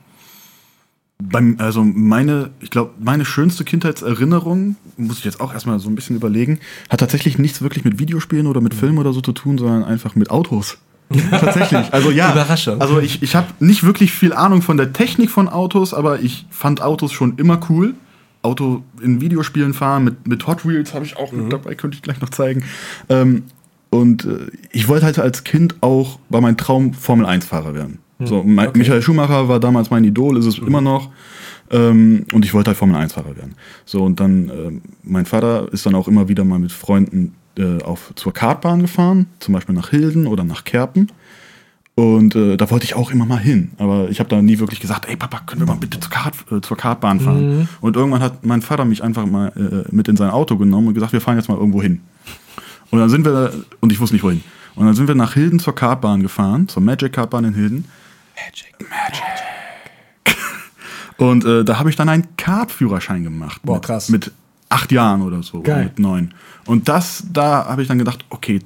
Beim, 1.23 1.57
also 1.59 1.83
meine, 1.83 2.49
ich 2.61 2.71
glaube, 2.71 2.91
meine 2.99 3.25
schönste 3.25 3.63
Kindheitserinnerung, 3.63 4.75
muss 4.97 5.19
ich 5.19 5.25
jetzt 5.25 5.39
auch 5.39 5.53
erstmal 5.53 5.79
so 5.79 5.87
ein 5.89 5.95
bisschen 5.95 6.15
überlegen, 6.15 6.59
hat 6.89 6.99
tatsächlich 6.99 7.37
nichts 7.37 7.61
wirklich 7.61 7.85
mit 7.85 7.99
Videospielen 7.99 8.47
oder 8.47 8.59
mit 8.59 8.73
Filmen 8.73 8.97
oder 8.97 9.13
so 9.13 9.21
zu 9.21 9.31
tun, 9.31 9.57
sondern 9.57 9.83
einfach 9.83 10.15
mit 10.15 10.31
Autos. 10.31 10.79
tatsächlich. 11.31 11.93
Also 11.93 12.09
ja. 12.11 12.31
Überraschung. 12.31 12.79
Also 12.81 12.99
ich, 12.99 13.21
ich 13.21 13.35
habe 13.35 13.47
nicht 13.59 13.83
wirklich 13.83 14.11
viel 14.13 14.33
Ahnung 14.33 14.61
von 14.61 14.77
der 14.77 14.93
Technik 14.93 15.29
von 15.29 15.49
Autos, 15.49 15.93
aber 15.93 16.21
ich 16.21 16.45
fand 16.49 16.81
Autos 16.81 17.11
schon 17.11 17.37
immer 17.37 17.59
cool. 17.69 17.95
Auto 18.41 18.83
in 19.01 19.21
Videospielen 19.21 19.73
fahren, 19.73 20.03
mit, 20.03 20.27
mit 20.27 20.47
Hot 20.47 20.65
Wheels 20.65 20.93
habe 20.93 21.05
ich 21.05 21.17
auch 21.17 21.31
mit 21.31 21.51
dabei, 21.51 21.75
könnte 21.75 21.95
ich 21.95 22.01
gleich 22.01 22.21
noch 22.21 22.29
zeigen. 22.29 22.63
Ähm, 23.09 23.43
und 23.89 24.25
äh, 24.25 24.47
ich 24.71 24.87
wollte 24.87 25.05
halt 25.05 25.19
als 25.19 25.43
Kind 25.43 25.75
auch, 25.81 26.19
war 26.29 26.41
mein 26.41 26.57
Traum, 26.57 26.93
Formel-1-Fahrer 26.93 27.75
werden. 27.75 27.99
So, 28.23 28.43
mein, 28.43 28.69
Michael 28.75 29.01
Schumacher 29.01 29.47
war 29.47 29.59
damals 29.59 29.89
mein 29.89 30.03
Idol, 30.03 30.37
ist 30.37 30.45
es 30.45 30.59
immer 30.59 30.81
noch. 30.81 31.09
Ähm, 31.71 32.25
und 32.33 32.45
ich 32.45 32.53
wollte 32.53 32.69
halt 32.69 32.77
Formel-1-Fahrer 32.77 33.35
werden. 33.35 33.55
So, 33.85 34.03
und 34.03 34.19
dann, 34.19 34.49
ähm, 34.49 34.81
mein 35.03 35.25
Vater 35.25 35.67
ist 35.71 35.85
dann 35.85 35.95
auch 35.95 36.07
immer 36.07 36.27
wieder 36.27 36.43
mal 36.43 36.59
mit 36.59 36.71
Freunden 36.71 37.33
äh, 37.57 37.81
auf, 37.81 38.13
zur 38.15 38.33
Kartbahn 38.33 38.81
gefahren, 38.81 39.27
zum 39.39 39.53
Beispiel 39.53 39.75
nach 39.75 39.89
Hilden 39.89 40.27
oder 40.27 40.43
nach 40.43 40.63
Kerpen. 40.63 41.07
Und 41.95 42.35
äh, 42.35 42.57
da 42.57 42.69
wollte 42.71 42.85
ich 42.85 42.95
auch 42.95 43.11
immer 43.11 43.25
mal 43.25 43.39
hin. 43.39 43.71
Aber 43.77 44.09
ich 44.09 44.19
habe 44.19 44.29
da 44.29 44.41
nie 44.41 44.59
wirklich 44.59 44.79
gesagt, 44.79 45.07
ey 45.09 45.15
Papa, 45.17 45.41
können 45.45 45.61
wir 45.61 45.67
mal 45.67 45.75
bitte 45.75 45.99
zur, 45.99 46.09
Kart, 46.09 46.35
äh, 46.51 46.61
zur 46.61 46.77
Kartbahn 46.77 47.19
fahren? 47.19 47.67
Und 47.81 47.95
irgendwann 47.95 48.21
hat 48.21 48.45
mein 48.45 48.61
Vater 48.61 48.85
mich 48.85 49.03
einfach 49.03 49.25
mal 49.25 49.51
äh, 49.55 49.93
mit 49.93 50.07
in 50.07 50.15
sein 50.15 50.29
Auto 50.29 50.57
genommen 50.57 50.87
und 50.87 50.93
gesagt, 50.93 51.13
wir 51.13 51.21
fahren 51.21 51.37
jetzt 51.37 51.49
mal 51.49 51.57
irgendwo 51.57 51.81
hin. 51.81 52.01
Und 52.91 52.99
dann 52.99 53.09
sind 53.09 53.25
wir, 53.25 53.53
und 53.81 53.91
ich 53.91 53.99
wusste 53.99 54.15
nicht 54.15 54.23
wohin. 54.23 54.43
Und 54.75 54.85
dann 54.85 54.95
sind 54.95 55.07
wir 55.07 55.15
nach 55.15 55.33
Hilden 55.33 55.59
zur 55.59 55.75
Kartbahn 55.75 56.21
gefahren, 56.21 56.67
zur 56.67 56.81
Magic 56.81 57.13
Kartbahn 57.13 57.45
in 57.45 57.53
Hilden. 57.53 57.85
Magic. 58.35 58.73
Und 61.17 61.45
äh, 61.45 61.63
da 61.63 61.77
habe 61.77 61.89
ich 61.89 61.95
dann 61.95 62.09
einen 62.09 62.35
Kartführerschein 62.35 63.23
gemacht. 63.23 63.61
Boah, 63.63 63.75
mit, 63.75 63.83
krass. 63.83 64.09
Mit 64.09 64.31
acht 64.69 64.91
Jahren 64.91 65.21
oder 65.21 65.43
so. 65.43 65.61
Geil. 65.61 65.83
Mit 65.85 65.99
neun. 65.99 66.33
Und 66.65 66.89
das, 66.89 67.23
da 67.31 67.65
habe 67.65 67.83
ich 67.83 67.87
dann 67.87 67.99
gedacht, 67.99 68.25
okay, 68.29 68.61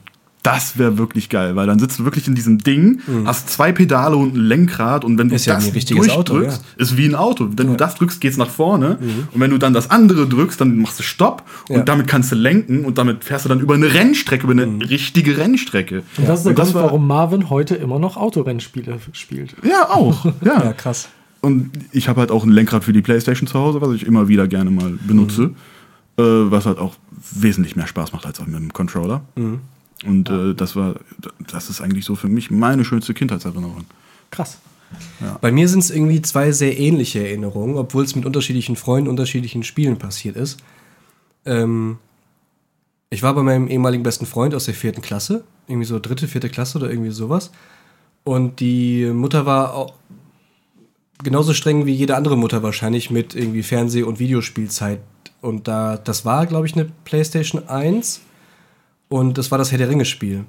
das 0.45 0.77
wäre 0.77 0.97
wirklich 0.97 1.29
geil, 1.29 1.55
weil 1.55 1.65
dann 1.67 1.79
sitzt 1.79 1.97
du 1.99 2.03
wirklich 2.05 2.27
in 2.27 2.35
diesem 2.35 2.59
Ding, 2.59 2.99
hast 3.25 3.49
zwei 3.49 3.71
Pedale 3.71 4.15
und 4.15 4.35
ein 4.35 4.39
Lenkrad 4.39 5.03
und 5.03 5.17
wenn 5.17 5.27
du 5.29 5.33
Mhm. 5.33 5.35
Ist 5.37 5.45
ja 5.47 5.55
das 5.55 5.65
ein 5.65 5.71
richtiges 5.73 6.09
Auto, 6.09 6.33
durchdrückst, 6.35 6.63
ist 6.77 6.97
wie 6.97 7.05
ein 7.07 7.15
Auto. 7.15 7.49
Wenn 7.55 7.67
du 7.67 7.75
das 7.75 7.95
drückst, 7.95 8.21
geht's 8.21 8.37
nach 8.37 8.49
vorne 8.49 8.97
und 9.33 9.39
wenn 9.39 9.49
du 9.51 9.57
dann 9.57 9.73
das 9.73 9.89
andere 9.89 10.27
drückst, 10.27 10.61
dann 10.61 10.77
machst 10.77 10.99
du 10.99 11.03
Stopp 11.03 11.43
und 11.67 11.69
Mhm. 11.71 11.75
Ja. 11.79 11.83
damit 11.83 12.07
kannst 12.07 12.31
du 12.31 12.35
lenken 12.35 12.85
und 12.85 12.97
damit 12.97 13.23
fährst 13.23 13.45
du 13.45 13.49
dann 13.49 13.59
über 13.59 13.73
eine 13.75 13.93
Rennstrecke, 13.93 14.43
über 14.49 14.51
eine 14.61 14.89
richtige 14.89 15.37
Rennstrecke. 15.37 16.03
Und 16.17 16.27
das 16.27 16.39
ist 16.39 16.43
der 16.45 16.51
Und 16.51 16.59
das 16.59 16.67
Grund, 16.71 16.75
war- 16.75 16.83
warum 16.83 17.07
Marvin 17.07 17.49
heute 17.49 17.75
immer 17.75 17.99
noch 17.99 18.15
Autorennspiele 18.17 18.99
spielt. 19.13 19.55
Ja, 19.63 19.89
auch. 19.89 20.25
Ja. 20.45 20.63
Ja, 20.63 20.73
krass. 20.73 21.09
Und 21.41 21.71
ich 21.91 22.07
habe 22.07 22.19
halt 22.21 22.31
auch 22.31 22.43
ein 22.43 22.49
Lenkrad 22.51 22.83
für 22.83 22.93
die 22.93 23.01
Playstation 23.01 23.47
zu 23.47 23.59
Hause, 23.59 23.81
was 23.81 23.93
ich 23.93 24.05
immer 24.05 24.27
wieder 24.27 24.47
gerne 24.47 24.69
mal 24.71 24.91
benutze. 25.07 25.51
Äh, 26.17 26.23
was 26.23 26.65
halt 26.65 26.77
auch 26.79 26.95
wesentlich 27.33 27.75
mehr 27.75 27.87
Spaß 27.87 28.13
macht 28.13 28.25
als 28.25 28.39
auch 28.39 28.45
mit 28.45 28.55
dem 28.55 28.71
Controller. 28.71 29.21
Und 30.03 30.29
äh, 30.29 30.53
das 30.53 30.75
war, 30.75 30.95
das 31.47 31.69
ist 31.69 31.81
eigentlich 31.81 32.05
so 32.05 32.15
für 32.15 32.27
mich 32.27 32.51
meine 32.51 32.83
schönste 32.83 33.13
Kindheitserinnerung. 33.13 33.85
Krass. 34.31 34.59
Bei 35.41 35.51
mir 35.51 35.67
sind 35.67 35.79
es 35.79 35.89
irgendwie 35.89 36.21
zwei 36.21 36.51
sehr 36.51 36.77
ähnliche 36.77 37.19
Erinnerungen, 37.19 37.75
obwohl 37.75 38.03
es 38.03 38.15
mit 38.15 38.25
unterschiedlichen 38.25 38.75
Freunden, 38.75 39.09
unterschiedlichen 39.09 39.63
Spielen 39.63 39.97
passiert 39.97 40.35
ist. 40.35 40.59
Ähm, 41.45 41.97
ich 43.09 43.23
war 43.23 43.33
bei 43.33 43.43
meinem 43.43 43.67
ehemaligen 43.67 44.03
besten 44.03 44.25
Freund 44.25 44.53
aus 44.53 44.65
der 44.65 44.73
vierten 44.73 45.01
Klasse, 45.01 45.43
irgendwie 45.67 45.87
so 45.87 45.99
dritte, 45.99 46.27
vierte 46.27 46.49
Klasse 46.49 46.77
oder 46.77 46.89
irgendwie 46.89 47.11
sowas. 47.11 47.51
Und 48.23 48.59
die 48.59 49.05
Mutter 49.05 49.45
war 49.45 49.73
auch 49.73 49.93
genauso 51.23 51.53
streng 51.53 51.85
wie 51.85 51.93
jede 51.93 52.15
andere 52.15 52.37
Mutter 52.37 52.63
wahrscheinlich 52.63 53.09
mit 53.09 53.35
irgendwie 53.35 53.63
Fernseh- 53.63 54.03
und 54.03 54.19
Videospielzeit. 54.19 54.99
Und 55.41 55.67
da, 55.67 55.97
das 55.97 56.25
war, 56.25 56.45
glaube 56.45 56.65
ich, 56.65 56.73
eine 56.73 56.89
PlayStation 57.05 57.67
1 57.67 58.21
und 59.19 59.37
das 59.37 59.51
war 59.51 59.57
das 59.57 59.71
Herr 59.71 59.77
der 59.77 59.89
Ringe-Spiel, 59.89 60.45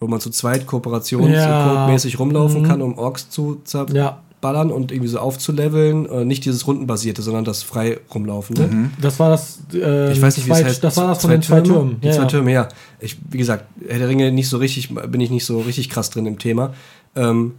wo 0.00 0.06
man 0.06 0.20
zu 0.20 0.30
zweit 0.30 0.66
kooperations- 0.66 1.30
Ja. 1.32 1.84
und 1.86 1.92
mäßig 1.92 2.18
rumlaufen 2.18 2.62
kann, 2.62 2.80
um 2.82 2.96
Orks 2.98 3.30
zu 3.30 3.60
zerballern 3.64 4.68
Ja. 4.68 4.74
und 4.74 4.92
irgendwie 4.92 5.08
so 5.08 5.18
aufzuleveln. 5.18 6.06
Äh, 6.08 6.24
nicht 6.24 6.44
dieses 6.44 6.66
rundenbasierte, 6.66 7.22
sondern 7.22 7.44
das 7.44 7.62
frei 7.62 7.98
rumlaufende. 8.14 8.68
Das 9.00 9.18
war 9.18 9.30
das. 9.30 9.60
äh, 9.74 10.12
Ich 10.12 10.22
weiß 10.22 10.36
nicht, 10.36 10.46
wie 10.46 10.50
zwei, 10.52 10.60
es 10.60 10.66
heißt. 10.66 10.84
Das 10.84 10.96
war 10.96 11.08
das 11.08 11.20
von 11.20 11.30
den 11.30 11.42
zwei 11.42 11.60
Türmen. 11.60 12.00
Die 12.00 12.06
Ja, 12.06 12.12
zwei. 12.14 12.24
Türme, 12.26 12.52
ja. 12.52 12.68
Ich, 13.00 13.16
wie 13.30 13.38
gesagt, 13.38 13.64
Herr 13.88 13.98
der 13.98 14.08
Ringe 14.08 14.30
nicht 14.32 14.48
so 14.48 14.58
richtig, 14.58 14.94
bin 14.94 15.20
ich 15.20 15.30
nicht 15.30 15.44
so 15.44 15.60
richtig 15.60 15.90
krass 15.90 16.10
drin 16.10 16.26
im 16.26 16.38
Thema. 16.38 16.72
Ähm, 17.16 17.54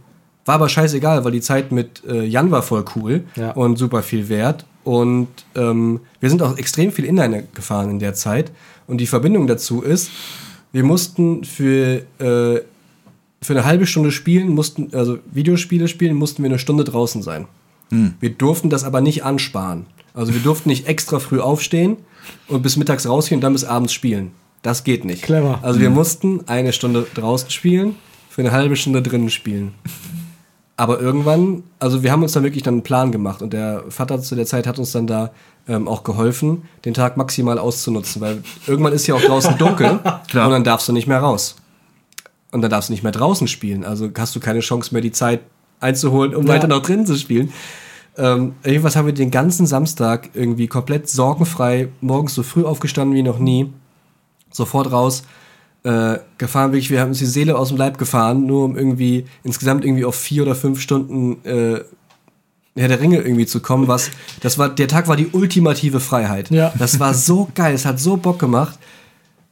war 0.46 0.54
aber 0.54 0.68
scheißegal, 0.70 1.22
weil 1.24 1.32
die 1.32 1.42
Zeit 1.42 1.70
mit 1.70 2.02
äh, 2.08 2.24
Jan 2.24 2.50
war 2.50 2.62
voll 2.62 2.84
cool 2.96 3.24
Ja. 3.36 3.52
und 3.52 3.76
super 3.76 4.02
viel 4.02 4.28
wert. 4.30 4.64
Und 4.82 5.28
ähm, 5.54 6.00
wir 6.20 6.30
sind 6.30 6.40
auch 6.42 6.56
extrem 6.56 6.90
viel 6.90 7.04
Inline 7.04 7.44
gefahren 7.54 7.90
in 7.90 7.98
der 7.98 8.14
Zeit. 8.14 8.50
Und 8.90 8.98
die 8.98 9.06
Verbindung 9.06 9.46
dazu 9.46 9.82
ist, 9.82 10.10
wir 10.72 10.82
mussten 10.82 11.44
für, 11.44 12.02
äh, 12.18 12.60
für 13.40 13.52
eine 13.52 13.64
halbe 13.64 13.86
Stunde 13.86 14.10
spielen, 14.10 14.48
mussten, 14.48 14.92
also 14.92 15.18
Videospiele 15.30 15.88
spielen, 15.88 16.16
mussten 16.16 16.42
wir 16.42 16.50
eine 16.50 16.58
Stunde 16.58 16.84
draußen 16.84 17.22
sein. 17.22 17.46
Wir 18.20 18.30
durften 18.30 18.70
das 18.70 18.84
aber 18.84 19.00
nicht 19.00 19.24
ansparen. 19.24 19.86
Also 20.14 20.34
wir 20.34 20.40
durften 20.40 20.68
nicht 20.68 20.86
extra 20.86 21.18
früh 21.18 21.40
aufstehen 21.40 21.96
und 22.48 22.62
bis 22.62 22.76
mittags 22.76 23.08
rausgehen 23.08 23.38
und 23.38 23.42
dann 23.42 23.52
bis 23.52 23.64
abends 23.64 23.92
spielen. 23.92 24.32
Das 24.62 24.84
geht 24.84 25.04
nicht. 25.04 25.22
Clever. 25.22 25.58
Also 25.62 25.80
wir 25.80 25.90
mussten 25.90 26.46
eine 26.46 26.72
Stunde 26.72 27.06
draußen 27.14 27.50
spielen, 27.50 27.96
für 28.28 28.42
eine 28.42 28.52
halbe 28.52 28.76
Stunde 28.76 29.02
drinnen 29.02 29.30
spielen. 29.30 29.72
Aber 30.80 30.98
irgendwann, 30.98 31.62
also 31.78 32.02
wir 32.02 32.10
haben 32.10 32.22
uns 32.22 32.32
dann 32.32 32.42
wirklich 32.42 32.62
dann 32.62 32.72
einen 32.72 32.82
Plan 32.82 33.12
gemacht 33.12 33.42
und 33.42 33.52
der 33.52 33.84
Vater 33.90 34.18
zu 34.22 34.34
der 34.34 34.46
Zeit 34.46 34.66
hat 34.66 34.78
uns 34.78 34.92
dann 34.92 35.06
da 35.06 35.30
ähm, 35.68 35.86
auch 35.86 36.04
geholfen, 36.04 36.62
den 36.86 36.94
Tag 36.94 37.18
maximal 37.18 37.58
auszunutzen, 37.58 38.22
weil 38.22 38.42
irgendwann 38.66 38.94
ist 38.94 39.06
ja 39.06 39.14
auch 39.14 39.20
draußen 39.20 39.58
dunkel 39.58 39.90
und 40.02 40.34
dann 40.34 40.64
darfst 40.64 40.88
du 40.88 40.94
nicht 40.94 41.06
mehr 41.06 41.18
raus. 41.18 41.56
Und 42.50 42.62
dann 42.62 42.70
darfst 42.70 42.88
du 42.88 42.94
nicht 42.94 43.02
mehr 43.02 43.12
draußen 43.12 43.46
spielen. 43.46 43.84
Also 43.84 44.08
hast 44.16 44.34
du 44.34 44.40
keine 44.40 44.60
Chance 44.60 44.94
mehr, 44.94 45.02
die 45.02 45.12
Zeit 45.12 45.40
einzuholen, 45.80 46.34
um 46.34 46.46
Ja. 46.46 46.54
weiter 46.54 46.66
noch 46.66 46.80
drinnen 46.80 47.04
zu 47.04 47.16
spielen. 47.16 47.52
Ähm, 48.16 48.54
jedenfalls 48.64 48.96
haben 48.96 49.04
wir 49.04 49.12
den 49.12 49.30
ganzen 49.30 49.66
Samstag 49.66 50.30
irgendwie 50.32 50.66
komplett 50.66 51.10
sorgenfrei, 51.10 51.88
morgens 52.00 52.34
so 52.34 52.42
früh 52.42 52.64
aufgestanden 52.64 53.14
wie 53.14 53.22
noch 53.22 53.38
nie, 53.38 53.70
sofort 54.50 54.90
raus, 54.90 55.24
äh, 55.84 56.18
gefahren, 56.38 56.72
wirklich, 56.72 56.90
wir 56.90 57.00
haben 57.00 57.08
uns 57.08 57.18
die 57.18 57.26
Seele 57.26 57.56
aus 57.56 57.68
dem 57.68 57.76
Leib 57.76 57.98
gefahren, 57.98 58.46
nur 58.46 58.64
um 58.64 58.76
irgendwie 58.76 59.26
insgesamt 59.44 59.84
irgendwie 59.84 60.04
auf 60.04 60.14
vier 60.14 60.42
oder 60.42 60.54
fünf 60.54 60.80
Stunden 60.80 61.44
äh, 61.44 61.80
Herr 62.76 62.88
der 62.88 63.00
Ringe 63.00 63.18
irgendwie 63.18 63.46
zu 63.46 63.60
kommen, 63.60 63.88
was, 63.88 64.10
das 64.40 64.56
war, 64.56 64.68
der 64.68 64.88
Tag 64.88 65.08
war 65.08 65.16
die 65.16 65.28
ultimative 65.32 66.00
Freiheit. 66.00 66.50
Ja. 66.50 66.72
Das 66.78 67.00
war 67.00 67.14
so 67.14 67.48
geil, 67.54 67.74
es 67.74 67.84
hat 67.84 67.98
so 67.98 68.16
Bock 68.16 68.38
gemacht. 68.38 68.78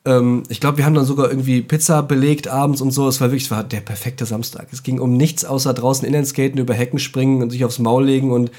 Ähm, 0.04 0.44
ich 0.48 0.60
glaube, 0.60 0.78
wir 0.78 0.84
haben 0.84 0.94
dann 0.94 1.04
sogar 1.04 1.28
irgendwie 1.28 1.60
Pizza 1.60 2.02
belegt 2.02 2.48
abends 2.48 2.80
und 2.80 2.92
so. 2.92 3.08
Es 3.08 3.20
war 3.20 3.28
wirklich, 3.28 3.44
es 3.44 3.50
war 3.50 3.64
der 3.64 3.80
perfekte 3.80 4.24
Samstag. 4.24 4.68
Es 4.70 4.82
ging 4.82 5.00
um 5.00 5.16
nichts 5.16 5.44
außer 5.44 5.74
draußen 5.74 6.06
Inlineskaten, 6.06 6.58
über 6.58 6.74
Hecken 6.74 6.98
springen 6.98 7.42
und 7.42 7.50
sich 7.50 7.64
aufs 7.64 7.78
Maul 7.78 8.04
legen 8.04 8.30
und 8.30 8.50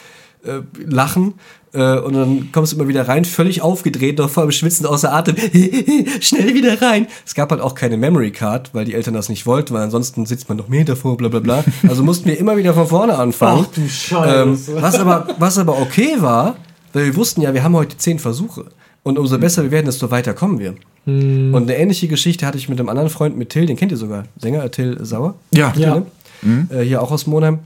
äh, 0.43 0.61
lachen. 0.85 1.35
Äh, 1.71 1.99
und 1.99 2.13
dann 2.13 2.51
kommst 2.51 2.71
du 2.71 2.77
immer 2.77 2.87
wieder 2.87 3.07
rein, 3.07 3.25
völlig 3.25 3.61
aufgedreht, 3.61 4.17
noch 4.17 4.29
voll 4.29 4.45
im 4.45 4.51
Schwitzen 4.51 4.85
außer 4.85 5.13
Atem. 5.13 5.35
Schnell 6.19 6.53
wieder 6.53 6.81
rein. 6.81 7.07
Es 7.25 7.35
gab 7.35 7.51
halt 7.51 7.61
auch 7.61 7.75
keine 7.75 7.97
Memory 7.97 8.31
Card, 8.31 8.73
weil 8.73 8.85
die 8.85 8.95
Eltern 8.95 9.13
das 9.13 9.29
nicht 9.29 9.45
wollten, 9.45 9.73
weil 9.73 9.83
ansonsten 9.83 10.25
sitzt 10.25 10.49
man 10.49 10.57
noch 10.57 10.67
mehr 10.67 10.85
davor, 10.85 11.17
bla 11.17 11.27
bla 11.29 11.39
bla. 11.39 11.63
Also 11.87 12.03
mussten 12.03 12.27
wir 12.27 12.39
immer 12.39 12.57
wieder 12.57 12.73
von 12.73 12.87
vorne 12.87 13.17
anfangen. 13.17 13.65
Ach 13.69 13.75
du 13.75 13.87
Scheiße. 13.87 14.41
Ähm, 14.41 14.81
was, 14.81 14.99
aber, 14.99 15.27
was 15.37 15.57
aber 15.57 15.79
okay 15.79 16.15
war, 16.19 16.55
weil 16.93 17.05
wir 17.05 17.15
wussten 17.15 17.41
ja, 17.41 17.53
wir 17.53 17.63
haben 17.63 17.75
heute 17.75 17.97
zehn 17.97 18.17
Versuche. 18.17 18.65
Und 19.03 19.17
umso 19.17 19.37
besser 19.37 19.63
wir 19.63 19.71
werden, 19.71 19.85
desto 19.85 20.11
weiter 20.11 20.33
kommen 20.33 20.59
wir. 20.59 20.75
Und 21.05 21.55
eine 21.55 21.75
ähnliche 21.75 22.07
Geschichte 22.07 22.45
hatte 22.45 22.57
ich 22.57 22.69
mit 22.69 22.79
einem 22.79 22.89
anderen 22.89 23.09
Freund, 23.09 23.37
mit 23.37 23.49
Till, 23.49 23.65
den 23.65 23.77
kennt 23.77 23.91
ihr 23.91 23.97
sogar, 23.97 24.25
Sänger 24.37 24.69
Till 24.69 24.97
Sauer. 25.03 25.35
Ja. 25.51 25.73
Ja. 25.75 26.03
Äh, 26.69 26.83
hier 26.83 27.01
auch 27.01 27.11
aus 27.11 27.25
Monheim. 27.25 27.59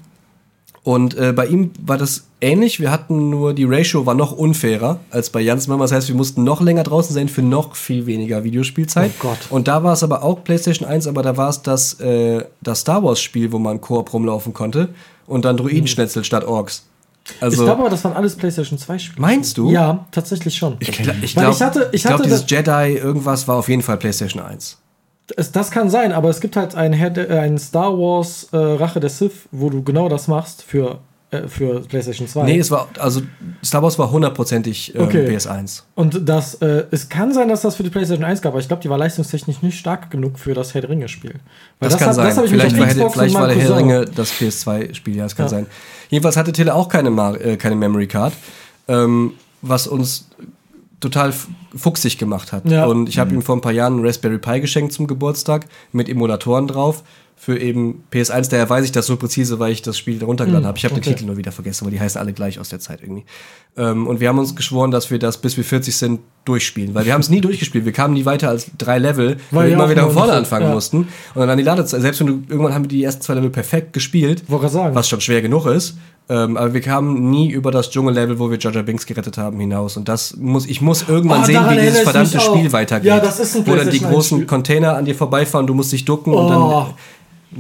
Und 0.84 1.16
äh, 1.18 1.32
bei 1.32 1.48
ihm 1.48 1.72
war 1.86 1.98
das 1.98 2.26
ähnlich. 2.42 2.82
Wir 2.82 2.92
hatten 2.92 3.30
nur, 3.30 3.54
die 3.54 3.64
Ratio 3.64 4.06
war 4.06 4.16
noch 4.16 4.34
unfairer 4.34 5.00
als 5.12 5.30
bei 5.30 5.40
Jans 5.40 5.68
Mama. 5.68 5.86
Das 5.86 5.94
heißt, 5.94 6.10
wir 6.10 6.16
mussten 6.16 6.44
noch 6.44 6.60
länger 6.60 6.84
draußen 6.84 7.14
sein 7.14 7.30
für 7.30 7.42
noch 7.42 7.76
viel 7.78 8.06
weniger 8.06 8.44
Videospielzeit. 8.44 9.12
Oh 9.22 9.28
Gott. 9.30 9.38
Und 9.50 9.70
da 9.70 9.84
war 9.84 9.94
es 9.94 10.04
aber 10.04 10.24
auch 10.24 10.44
PlayStation 10.44 10.86
1, 10.88 11.08
aber 11.08 11.24
da 11.24 11.38
war 11.38 11.48
es 11.50 11.62
das, 11.62 12.00
äh, 12.02 12.44
das 12.62 12.82
Star 12.82 13.02
Wars 13.02 13.22
Spiel, 13.22 13.54
wo 13.54 13.60
man 13.60 13.80
Koop 13.80 14.12
rumlaufen 14.12 14.54
konnte 14.54 14.90
und 15.26 15.46
dann 15.46 15.56
Druidenschnetzel 15.56 16.26
statt 16.26 16.44
Orks. 16.44 16.84
Also, 17.40 17.62
ich 17.62 17.66
glaube 17.66 17.80
aber, 17.84 17.90
das 17.90 18.04
waren 18.04 18.14
alles 18.14 18.36
PlayStation 18.36 18.78
2 18.78 18.98
Spiele. 19.00 19.22
meinst 19.22 19.58
du? 19.58 19.70
Ja, 19.72 20.06
tatsächlich 20.12 20.56
schon. 20.56 20.76
Ich, 20.82 20.90
ich 20.90 20.98
Weil 21.00 21.16
glaube, 21.44 21.52
ich 21.56 21.62
hatte- 21.62 21.90
ich 21.94 22.02
glaub, 22.02 22.14
hatte 22.16 22.24
dieses 22.24 22.44
Jedi 22.50 22.98
irgendwas 22.98 23.48
war 23.48 23.56
auf 23.56 23.70
jeden 23.70 23.82
Fall 23.82 23.96
PlayStation 23.96 24.44
1. 24.44 24.78
Es, 25.38 25.52
das 25.52 25.72
kann 25.72 25.90
sein, 25.90 26.12
aber 26.12 26.30
es 26.30 26.42
gibt 26.42 26.56
halt 26.56 26.76
ein, 26.76 26.92
der- 27.14 27.30
äh, 27.30 27.40
ein 27.40 27.58
Star 27.58 27.98
Wars 27.98 28.50
äh, 28.52 28.58
Rache 28.58 29.00
der 29.00 29.10
Sith, 29.10 29.48
wo 29.52 29.70
du 29.70 29.82
genau 29.84 30.10
das 30.10 30.28
machst 30.28 30.64
für 30.64 31.00
äh, 31.32 31.48
für 31.48 31.80
PlayStation 31.80 32.28
2. 32.28 32.44
Nee, 32.44 32.60
es 32.60 32.70
war, 32.70 32.90
also 33.00 33.22
Star 33.64 33.82
Wars 33.82 33.98
war 33.98 34.12
hundertprozentig 34.12 34.94
ähm, 34.94 35.02
Okay. 35.04 35.26
PS1. 35.28 35.84
Und 35.96 36.28
das, 36.28 36.56
äh, 36.56 36.84
es 36.92 37.08
kann 37.10 37.34
sein, 37.34 37.48
dass 37.48 37.62
das 37.62 37.76
für 37.78 37.84
die 37.84 37.90
PlayStation 37.90 38.26
1 38.26 38.42
gab, 38.42 38.52
aber 38.54 38.60
ich 38.60 38.68
glaube, 38.68 38.84
die 38.84 38.90
war 38.90 38.98
leistungstechnisch 38.98 39.62
nicht 39.62 39.80
stark 39.80 40.12
genug 40.12 40.38
für 40.38 40.54
das 40.54 40.74
Herr 40.74 40.82
der 40.82 40.90
Ringe-Spiel. 40.90 41.36
Weil 41.80 41.90
Das, 41.90 41.98
kann 41.98 42.10
hab- 42.10 42.16
sein. 42.16 42.42
mich 42.42 42.52
vielleicht 42.52 42.78
war, 42.78 42.88
Xbox 42.88 43.14
vielleicht 43.14 43.34
war 43.36 43.48
der 43.48 43.58
Herr 43.58 43.68
der 43.70 43.78
Ringe 43.78 44.06
das 44.14 44.32
PS2-Spiel, 44.34 45.16
ja, 45.16 45.24
das 45.24 45.36
kann 45.36 45.46
Ja. 45.46 45.50
sein. 45.50 45.66
Jedenfalls 46.10 46.36
hatte 46.38 46.52
Tele 46.52 46.76
auch 46.76 46.90
keine, 46.90 47.10
Mar 47.10 47.40
äh, 47.40 47.56
keine 47.58 47.76
Memory 47.78 48.08
Card, 48.08 48.34
ähm, 48.90 49.34
was 49.62 49.88
uns 49.88 50.28
total 51.04 51.34
fuchsig 51.76 52.18
gemacht 52.18 52.52
hat. 52.52 52.70
Ja. 52.70 52.86
Und 52.86 53.10
ich 53.10 53.20
habe 53.20 53.34
ihm 53.34 53.42
vor 53.42 53.56
ein 53.56 53.62
paar 53.62 53.72
Jahren 53.72 53.94
einen 53.94 54.06
Raspberry 54.06 54.40
Pi 54.40 54.62
geschenkt 54.62 54.94
zum 54.94 55.06
Geburtstag 55.06 55.66
mit 55.92 56.10
Emulatoren 56.10 56.68
drauf 56.68 57.04
für 57.36 57.60
eben 57.60 58.04
PS1. 58.14 58.50
Daher 58.50 58.70
weiß 58.70 58.86
ich 58.86 58.94
das 58.94 59.06
so 59.06 59.18
präzise, 59.18 59.60
weil 59.60 59.74
ich 59.74 59.82
das 59.82 59.98
Spiel 59.98 60.24
runtergeladen 60.24 60.66
habe. 60.66 60.78
Ich 60.78 60.86
habe 60.86 60.96
okay. 60.96 61.04
den 61.04 61.16
Titel 61.16 61.26
nur 61.26 61.36
wieder 61.36 61.52
vergessen, 61.52 61.86
weil 61.86 61.92
die 61.92 62.00
heißen 62.00 62.20
alle 62.20 62.32
gleich 62.32 62.58
aus 62.58 62.70
der 62.70 62.80
Zeit 62.80 63.02
irgendwie. 63.02 63.26
Ähm, 63.76 64.08
und 64.08 64.22
wir 64.22 64.30
haben 64.30 64.40
uns 64.40 64.56
geschworen, 64.56 64.92
dass 64.92 65.12
wir 65.12 65.20
das, 65.20 65.40
bis 65.40 65.58
wir 65.58 65.66
40 65.66 65.98
sind, 65.98 66.22
durchspielen. 66.46 66.96
Weil 66.96 67.06
wir 67.06 67.14
haben 67.14 67.22
es 67.22 67.30
nie 67.30 67.42
durchgespielt. 67.42 67.84
Wir 67.84 67.92
kamen 67.92 68.14
nie 68.14 68.24
weiter 68.24 68.48
als 68.48 68.68
drei 68.78 68.98
Level, 68.98 69.38
weil 69.52 69.68
wir 69.68 69.74
immer 69.74 69.90
wieder 69.90 70.04
von 70.04 70.14
vorne 70.14 70.34
anfangen 70.34 70.68
ja. 70.68 70.74
mussten. 70.74 71.10
Und 71.36 71.48
dann 71.48 71.58
die 71.58 71.66
Ladezeit. 71.66 72.02
Selbst 72.02 72.22
wenn 72.22 72.28
du, 72.28 72.44
irgendwann 72.48 72.74
haben 72.74 72.86
wir 72.86 72.90
die 72.90 73.04
ersten 73.04 73.22
zwei 73.22 73.34
Level 73.34 73.50
perfekt 73.50 73.92
gespielt. 73.92 74.44
Was 74.96 75.10
schon 75.10 75.20
schwer 75.20 75.42
genug 75.42 75.66
ist. 75.66 75.98
Ähm, 76.30 76.56
aber 76.56 76.74
wir 76.74 76.82
kamen 76.82 77.30
nie 77.30 77.50
über 77.52 77.70
das 77.72 77.90
Dschungellevel, 77.90 78.40
wo 78.40 78.50
wir 78.50 78.58
Jar 78.58 78.72
Binks 78.84 79.06
gerettet 79.06 79.38
haben, 79.38 79.60
hinaus. 79.60 79.98
Und 79.98 80.08
das 80.08 80.36
muss, 80.38 80.66
ich 80.66 80.80
muss 80.82 81.04
irgendwann 81.08 81.42
Oh, 81.42 81.46
sehen, 81.46 81.62
wie 81.70 81.76
dieses 81.82 82.00
verdammte. 82.02 82.40
Spiel 82.40 82.72
weitergeht. 82.72 83.10
Ja, 83.10 83.20
das 83.20 83.40
ist 83.40 83.56
ein 83.58 83.68
Wo 83.68 83.76
dann 83.76 83.90
die 83.90 84.00
großen 84.00 84.16
1 84.16 84.42
Spiel. 84.42 84.46
Container 84.46 84.96
an 84.96 85.04
dir 85.06 85.16
vorbeifahren, 85.16 85.68
du 85.68 85.74
musst 85.74 85.92
dich 85.92 86.06
ducken 86.06 86.34
und 86.34 86.46
Oh. 86.46 86.50
dann 86.50 86.94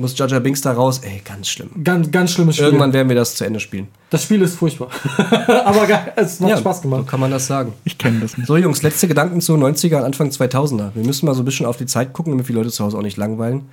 muss 0.02 0.18
Jar 0.18 0.28
Jar 0.30 0.40
Binks 0.40 0.62
da 0.62 0.72
raus. 0.72 1.02
Ey, 1.04 1.22
ganz 1.26 1.50
schlimm. 1.50 1.70
Ganz, 1.84 2.10
ganz 2.10 2.32
schlimmes 2.32 2.56
Spiel. 2.56 2.68
Irgendwann 2.68 2.94
werden 2.94 3.10
wir 3.10 3.16
das 3.18 3.36
zu 3.36 3.44
Ende 3.46 3.60
spielen. 3.60 3.90
Das 4.10 4.24
Spiel 4.24 4.42
ist 4.42 4.56
furchtbar. 4.56 4.88
aber 5.66 5.86
geil, 5.86 6.14
es 6.16 6.40
macht 6.40 6.58
Spaß 6.60 6.78
so 6.78 6.90
gemacht. 6.90 7.06
kann 7.08 7.20
man 7.20 7.32
das 7.32 7.46
sagen. 7.46 7.74
Ich 7.84 7.98
kenne 7.98 8.22
das 8.22 8.38
nicht. 8.38 8.48
So, 8.48 8.56
Jungs, 8.58 8.82
letzte 8.82 9.08
Gedanken 9.08 9.42
zu 9.42 9.54
90er 9.56 9.98
und 9.98 10.04
Anfang 10.06 10.30
2000er. 10.30 10.92
Wir 10.96 11.06
müssen 11.06 11.26
mal 11.26 11.36
so 11.36 11.42
ein 11.42 11.46
bisschen 11.46 11.66
auf 11.66 11.78
die 11.78 11.86
Zeit 11.86 12.14
gucken, 12.14 12.32
damit 12.32 12.48
die 12.48 12.54
Leute 12.54 12.70
zu 12.72 12.84
Hause 12.84 12.98
auch 12.98 13.02
nicht 13.04 13.18
langweilen. 13.18 13.64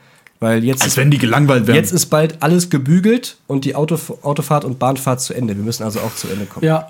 Weil 0.40 0.64
jetzt, 0.64 0.82
Als 0.82 0.92
ist, 0.92 0.96
wenn 0.96 1.10
die 1.10 1.18
gelangweilt 1.18 1.66
wären. 1.66 1.76
jetzt 1.76 1.92
ist 1.92 2.06
bald 2.06 2.42
alles 2.42 2.70
gebügelt 2.70 3.36
und 3.46 3.64
die 3.66 3.74
Autof 3.74 4.12
Autofahrt 4.22 4.64
und 4.64 4.78
Bahnfahrt 4.78 5.20
zu 5.20 5.34
Ende. 5.34 5.54
Wir 5.56 5.62
müssen 5.62 5.82
also 5.82 6.00
auch 6.00 6.14
zu 6.14 6.28
Ende 6.28 6.46
kommen. 6.46 6.64
Ja. 6.64 6.88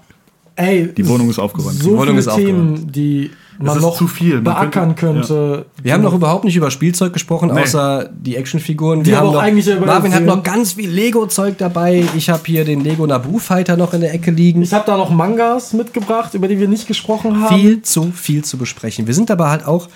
Ey, 0.57 0.93
Die 0.95 1.09
Wohnung 1.09 1.31
ist 1.31 1.39
aufgeräumt. 1.39 1.79
so 1.79 1.89
Die 1.91 1.95
Wohnung 1.97 2.07
viele 2.07 2.19
ist 2.19 2.35
Themen, 2.37 2.93
die 2.93 3.31
man 3.59 3.77
ist 3.77 3.83
noch 3.83 3.97
zu 3.97 4.07
viel. 4.07 4.35
Man 4.35 4.45
beackern 4.45 4.95
könnte- 4.95 5.21
könnte. 5.27 5.67
Wir 5.83 5.93
haben 5.95 6.03
noch 6.03 6.13
überhaupt 6.15 6.45
nicht 6.45 6.57
über 6.57 6.71
Spielzeug 6.71 7.13
gesprochen, 7.13 7.51
Nee. 7.55 7.63
außer 7.63 8.11
die 8.13 8.37
Actionfiguren. 8.37 9.03
Die 9.03 9.11
Wir 9.11 9.19
haben 9.19 9.29
auch 9.29 9.35
noch, 9.35 9.43
eigentlich 9.43 9.67
über- 9.67 9.87
Marvin 9.87 10.15
hat 10.15 10.25
noch 10.25 10.43
ganz 10.43 10.75
viel 10.75 10.91
Lego-Zeug 10.91 11.57
dabei. 11.59 12.05
Ich 12.17 12.29
habe 12.31 12.43
hier 12.47 12.65
den 12.65 12.83
Lego 12.85 13.07
Naboo 13.07 13.39
Fighter 13.39 13.77
noch 13.77 13.95
in 13.95 14.01
der 14.03 14.13
Ecke 14.15 14.31
liegen. 14.31 14.63
Ich 14.63 14.73
habe 14.75 14.85
da 14.87 14.97
noch 14.97 15.11
Mangas 15.11 15.73
mitgebracht, 15.73 16.35
über 16.35 16.47
die 16.47 16.59
wir 16.61 16.69
nicht 16.69 16.87
gesprochen 16.87 17.41
haben. 17.41 17.59
Viel 17.59 17.83
zu 17.83 18.13
viel 18.15 18.45
zu 18.45 18.59
besprechen. 18.59 19.07
Wir 19.07 19.15
sind 19.15 19.31
aber 19.31 19.51
halt 19.51 19.67
auch 19.67 19.89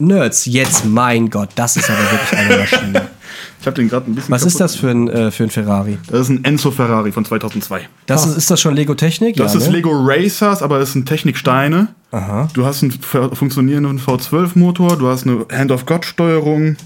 Nerds. 0.00 0.46
Jetzt, 0.46 0.84
mein 0.84 1.30
Gott, 1.30 1.50
das 1.54 1.76
ist 1.76 1.90
aber 1.90 1.98
wirklich 2.10 2.38
eine 2.38 2.56
Maschine. 2.56 3.08
Ich 3.60 3.66
habe 3.66 3.76
den 3.76 3.88
gerade 3.88 4.10
ein 4.10 4.14
bisschen. 4.14 4.32
Was 4.32 4.42
ist 4.44 4.58
das 4.58 4.74
für 4.74 4.88
ein, 4.90 5.08
äh, 5.08 5.30
für 5.30 5.44
ein 5.44 5.50
Ferrari? 5.50 5.98
Das 6.10 6.20
ist 6.20 6.28
ein 6.30 6.44
Enzo 6.44 6.70
Ferrari 6.70 7.12
von 7.12 7.26
2002. 7.26 7.88
Das 8.06 8.26
ist, 8.26 8.36
ist 8.36 8.50
das 8.50 8.60
schon 8.60 8.74
Lego 8.74 8.94
Technik? 8.94 9.36
Das 9.36 9.52
ja, 9.52 9.60
ist 9.60 9.66
ne? 9.66 9.74
Lego 9.74 9.90
Racers, 9.92 10.62
aber 10.62 10.80
es 10.80 10.92
sind 10.92 11.06
Techniksteine. 11.06 11.88
Aha. 12.10 12.48
Du 12.54 12.64
hast 12.64 12.82
einen 12.82 12.92
funktionierenden 12.92 14.00
V12-Motor, 14.00 14.96
du 14.96 15.08
hast 15.08 15.26
eine 15.26 15.46
Hand-of-God-Steuerung 15.52 16.76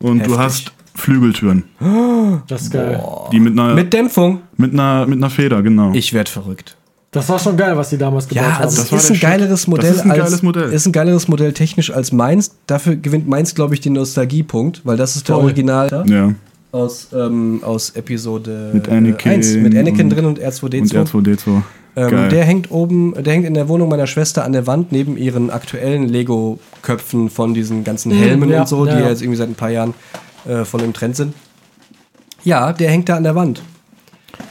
und 0.00 0.18
Heftig. 0.18 0.34
du 0.34 0.38
hast 0.38 0.72
Flügeltüren. 0.96 1.64
Das 2.48 2.62
ist 2.62 2.72
geil. 2.72 3.00
Die 3.32 3.38
mit 3.38 3.52
einer, 3.52 3.68
Mit 3.68 3.84
mit, 3.84 3.92
Dämpfung. 3.92 4.42
einer, 4.60 5.06
mit 5.06 5.18
einer 5.18 5.30
Feder, 5.30 5.62
genau. 5.62 5.92
Ich 5.94 6.12
werd 6.12 6.28
verrückt. 6.28 6.76
Das 7.10 7.26
war 7.30 7.38
schon 7.38 7.56
geil, 7.56 7.74
was 7.76 7.88
die 7.88 7.96
damals 7.96 8.28
gebaut 8.28 8.44
Ja, 8.44 8.54
haben. 8.56 8.64
also 8.64 8.82
Das 8.82 8.92
ist 8.92 9.10
ein 9.10 9.14
Shit. 9.14 9.22
geiles 9.22 9.48
Das 9.48 9.66
Modell. 9.66 9.94
ist 9.94 10.02
ein 10.02 10.10
als, 10.10 10.20
geiles 10.20 10.42
Modell. 10.42 10.72
Ist 10.72 10.86
ein 10.86 10.92
geileres 10.92 11.26
Modell 11.28 11.52
technisch 11.54 11.90
als 11.90 12.12
meins. 12.12 12.54
Dafür 12.66 12.96
gewinnt 12.96 13.26
meins, 13.26 13.54
glaube 13.54 13.72
ich, 13.74 13.80
den 13.80 13.94
Nostalgiepunkt, 13.94 14.82
weil 14.84 14.96
das 14.98 15.16
ist 15.16 15.26
der 15.28 15.36
Voll. 15.36 15.44
Original 15.46 16.04
ja. 16.06 16.34
aus, 16.70 17.08
ähm, 17.14 17.60
aus 17.64 17.90
Episode 17.90 18.70
Mit 18.74 18.88
Anakin 18.90 19.32
1 19.32 19.54
mit 19.54 19.74
Anakin 19.74 20.02
und- 20.02 20.10
drin 20.10 20.24
und 20.26 20.38
R2D2. 20.38 20.80
Und 20.80 21.08
R2D2. 21.08 21.62
Ähm, 21.96 22.10
Geil. 22.10 22.28
der 22.28 22.44
hängt 22.44 22.70
oben, 22.70 23.14
der 23.24 23.32
hängt 23.32 23.46
in 23.46 23.54
der 23.54 23.68
Wohnung 23.68 23.88
meiner 23.88 24.06
Schwester 24.06 24.44
an 24.44 24.52
der 24.52 24.66
Wand 24.66 24.92
neben 24.92 25.16
ihren 25.16 25.48
aktuellen 25.50 26.06
Lego-Köpfen 26.08 27.30
von 27.30 27.54
diesen 27.54 27.82
ganzen 27.84 28.12
Helmen 28.12 28.50
ja, 28.50 28.60
und 28.60 28.68
so, 28.68 28.86
ja, 28.86 28.94
die 28.94 29.00
ja. 29.02 29.08
jetzt 29.08 29.22
irgendwie 29.22 29.38
seit 29.38 29.48
ein 29.48 29.54
paar 29.54 29.70
Jahren 29.70 29.94
äh, 30.46 30.64
von 30.64 30.80
im 30.80 30.92
Trend 30.92 31.16
sind. 31.16 31.32
Ja, 32.44 32.72
der 32.72 32.90
hängt 32.90 33.08
da 33.08 33.16
an 33.16 33.24
der 33.24 33.34
Wand. 33.34 33.62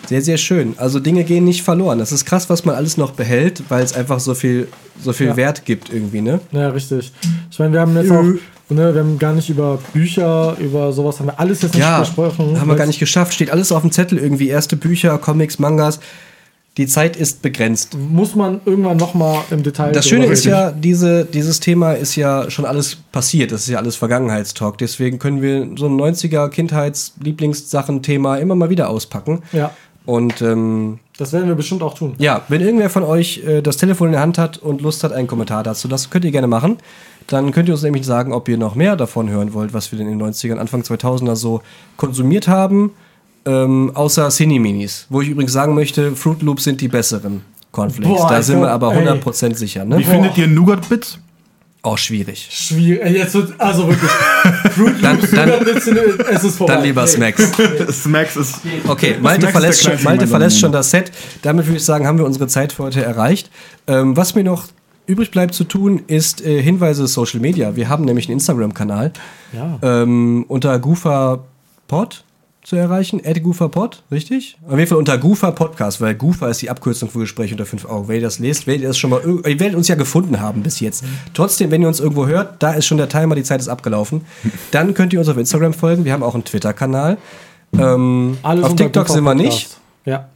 Sehr, 0.07 0.21
sehr 0.21 0.37
schön. 0.37 0.73
Also 0.77 0.99
Dinge 0.99 1.23
gehen 1.23 1.43
nicht 1.43 1.63
verloren. 1.63 1.99
Das 1.99 2.11
ist 2.11 2.25
krass, 2.25 2.49
was 2.49 2.63
man 2.65 2.75
alles 2.75 2.97
noch 2.97 3.11
behält, 3.11 3.63
weil 3.69 3.83
es 3.83 3.93
einfach 3.93 4.19
so 4.19 4.33
viel, 4.35 4.67
so 5.03 5.11
viel 5.13 5.27
Ja. 5.27 5.35
Wert 5.37 5.65
gibt 5.65 5.91
irgendwie, 5.91 6.21
ne? 6.21 6.39
Ja, 6.51 6.69
richtig. 6.69 7.11
Ich 7.51 7.59
meine, 7.59 7.73
wir 7.73 7.81
haben 7.81 7.95
jetzt 7.97 8.11
auch, 8.11 8.23
ne, 8.23 8.93
wir 8.93 9.01
haben 9.01 9.19
gar 9.19 9.33
nicht 9.33 9.49
über 9.49 9.79
Bücher, 9.93 10.55
über 10.59 10.93
sowas 10.93 11.19
haben 11.19 11.27
wir 11.27 11.39
alles 11.39 11.61
jetzt 11.61 11.73
nicht 11.73 11.81
Ja, 11.83 11.99
besprochen. 11.99 12.59
haben 12.59 12.67
wir 12.69 12.75
gar 12.75 12.87
nicht 12.87 12.99
geschafft. 12.99 13.33
Steht 13.33 13.49
alles 13.51 13.71
auf 13.71 13.81
dem 13.81 13.91
Zettel 13.91 14.17
irgendwie. 14.17 14.47
Erste 14.47 14.77
Bücher, 14.77 15.17
Comics, 15.17 15.59
Mangas. 15.59 15.99
Die 16.77 16.85
Zeit 16.85 17.15
ist 17.15 17.41
begrenzt. 17.41 17.97
Muss 17.97 18.35
man 18.35 18.61
irgendwann 18.65 18.97
nochmal 18.97 19.43
im 19.49 19.63
Detail 19.63 19.91
Das 19.91 20.07
Schöne 20.07 20.27
ist 20.27 20.45
ja, 20.45 20.71
diese, 20.71 21.25
dieses 21.25 21.59
Thema 21.59 21.93
ist 21.93 22.15
ja 22.15 22.51
schon 22.51 22.65
alles 22.65 22.97
passiert. 23.11 23.51
Das 23.51 23.61
ist 23.61 23.69
ja 23.69 23.79
alles 23.79 23.95
Vergangenheitstalk. 23.95 24.77
Deswegen 24.77 25.17
können 25.17 25.41
wir 25.41 25.67
so 25.75 25.87
ein 25.87 25.99
90er 25.99 26.49
Kindheits-Lieblingssachen-Thema 26.49 28.37
immer 28.37 28.55
mal 28.55 28.69
wieder 28.69 28.89
auspacken. 28.89 29.41
Ja, 29.51 29.71
Und 30.05 30.41
ähm, 30.43 30.99
das 31.17 31.33
werden 31.33 31.47
wir 31.47 31.55
bestimmt 31.55 31.81
auch 31.81 31.95
tun. 31.95 32.13
ja, 32.19 32.43
wenn 32.47 32.61
irgendwer 32.61 32.91
von 32.91 33.03
euch 33.03 33.43
äh, 33.43 33.61
das 33.61 33.77
Telefon 33.77 34.09
in 34.09 34.11
der 34.13 34.21
Hand 34.21 34.37
hat 34.37 34.59
und 34.59 34.81
Lust 34.81 35.03
hat, 35.03 35.11
einen 35.11 35.27
Kommentar 35.27 35.63
dazu, 35.63 35.87
das 35.87 36.11
könnt 36.11 36.25
ihr 36.25 36.31
gerne 36.31 36.47
machen. 36.47 36.77
Dann 37.25 37.51
könnt 37.51 37.67
ihr 37.69 37.73
uns 37.73 37.81
nämlich 37.81 38.05
sagen, 38.05 38.33
ob 38.33 38.47
ihr 38.47 38.57
noch 38.57 38.75
mehr 38.75 38.95
davon 38.95 39.29
hören 39.29 39.53
wollt, 39.53 39.73
was 39.73 39.91
wir 39.91 39.97
denn 39.97 40.07
in 40.07 40.19
den 40.19 40.27
90ern, 40.31 40.57
Anfang 40.57 40.81
2000er 40.81 41.35
so 41.35 41.61
konsumiert 41.97 42.47
haben. 42.47 42.91
Ähm, 43.47 43.91
außer 43.93 44.27
Cineminis, 44.29 45.05
wo 45.09 45.21
ich 45.21 45.29
übrigens 45.29 45.53
sagen 45.53 45.73
möchte, 45.73 46.15
Fruit 46.15 46.41
Loops 46.41 46.65
sind 46.65 46.81
die 46.81 46.87
besseren 46.89 47.41
Cornflakes. 47.71 48.09
Boah, 48.17 48.29
da 48.29 48.41
sind 48.41 48.59
wir 48.59 48.69
aber 48.69 48.93
ey. 48.93 49.07
100% 49.07 49.55
sicher. 49.55 49.85
Ne? 49.85 49.99
Wie 49.99 50.03
findet 50.03 50.37
ihr 50.37 50.47
Nougat-Bits? 50.47 51.19
Auch 51.83 51.97
schwierig. 51.97 52.47
Schwierig. 52.51 53.01
Ey, 53.03 53.17
Jetzt 53.17 53.33
wird, 53.35 53.53
also 53.59 53.87
wirklich. 53.87 54.09
Fruit 54.71 54.95
Dann- 55.01 55.17
Loops, 55.19 55.31
dann- 55.31 55.47
Nougat-Bits, 55.49 55.87
es 56.31 56.43
ist 56.43 56.57
vorbei. 56.57 56.73
Dann 56.73 56.83
lieber 56.83 57.03
Ey. 57.03 57.07
Smacks. 57.07 57.51
Smacks 58.03 58.35
ist. 58.35 58.55
Okay, 58.87 59.15
Malte 59.21 59.41
Smacks 59.41 59.51
verlässt, 59.53 59.83
schon, 59.83 60.03
Malte 60.03 60.27
verlässt 60.27 60.59
schon 60.59 60.71
das 60.73 60.89
Set. 60.91 61.11
Damit 61.43 61.65
würde 61.67 61.77
ich 61.77 61.85
sagen, 61.85 62.05
haben 62.05 62.17
wir 62.17 62.25
unsere 62.25 62.47
Zeit 62.47 62.73
für 62.73 62.83
heute 62.83 63.01
erreicht. 63.03 63.49
Ähm, 63.87 64.17
was 64.17 64.35
mir 64.35 64.43
noch 64.43 64.65
übrig 65.05 65.31
bleibt 65.31 65.53
zu 65.53 65.63
tun, 65.63 66.01
ist 66.07 66.41
äh, 66.45 66.61
Hinweise 66.61 67.07
Social 67.07 67.39
Media. 67.39 67.77
Wir 67.77 67.87
haben 67.87 68.03
nämlich 68.03 68.25
einen 68.27 68.33
Instagram-Kanal 68.33 69.13
Ja. 69.53 69.79
ähm, 69.81 70.43
unter 70.49 70.77
GooferPod 70.79 72.23
zu 72.67 72.75
erreichen. 72.75 73.21
At 73.23 73.41
GooferPod, 73.41 74.03
richtig? 74.11 74.57
Auf 74.67 74.77
jeden 74.77 74.87
Fall 74.87 74.97
unter 74.97 75.17
Goofer 75.17 75.53
Podcast, 75.53 76.01
weil 76.01 76.15
Goofer 76.15 76.49
ist 76.49 76.61
die 76.61 76.69
Abkürzung 76.69 77.09
für 77.09 77.19
Gespräche 77.19 77.53
unter 77.53 77.65
5 77.65 77.85
Euro. 77.85 78.09
Wenn 78.09 78.15
ihr 78.15 78.21
das 78.21 78.39
lest, 78.39 78.67
werdet 78.67 78.81
ihr 78.81 78.89
das 78.89 78.97
schon 78.97 79.09
mal, 79.09 79.21
ihr 79.23 79.59
werdet 79.61 79.75
uns 79.75 79.87
ja 79.87 79.95
gefunden 79.95 80.41
haben 80.41 80.63
bis 80.63 80.81
jetzt. 80.81 81.05
Trotzdem, 81.33 81.71
wenn 81.71 81.81
ihr 81.81 81.87
uns 81.87 82.01
irgendwo 82.01 82.27
hört, 82.27 82.61
da 82.61 82.73
ist 82.73 82.85
schon 82.85 82.97
der 82.97 83.07
Timer, 83.07 83.35
die 83.35 83.43
Zeit 83.43 83.61
ist 83.61 83.69
abgelaufen. 83.69 84.25
Dann 84.71 84.93
könnt 84.93 85.13
ihr 85.13 85.19
uns 85.19 85.29
auf 85.29 85.37
Instagram 85.37 85.73
folgen. 85.73 86.03
Wir 86.03 86.11
haben 86.11 86.23
auch 86.23 86.33
einen 86.33 86.43
Twitter-Kanal. 86.43 87.17
Ähm, 87.79 88.37
auf 88.43 88.75
TikTok 88.75 89.07
sind 89.07 89.23
wir 89.23 89.33
nicht. 89.33 89.77
Ja, 90.03 90.27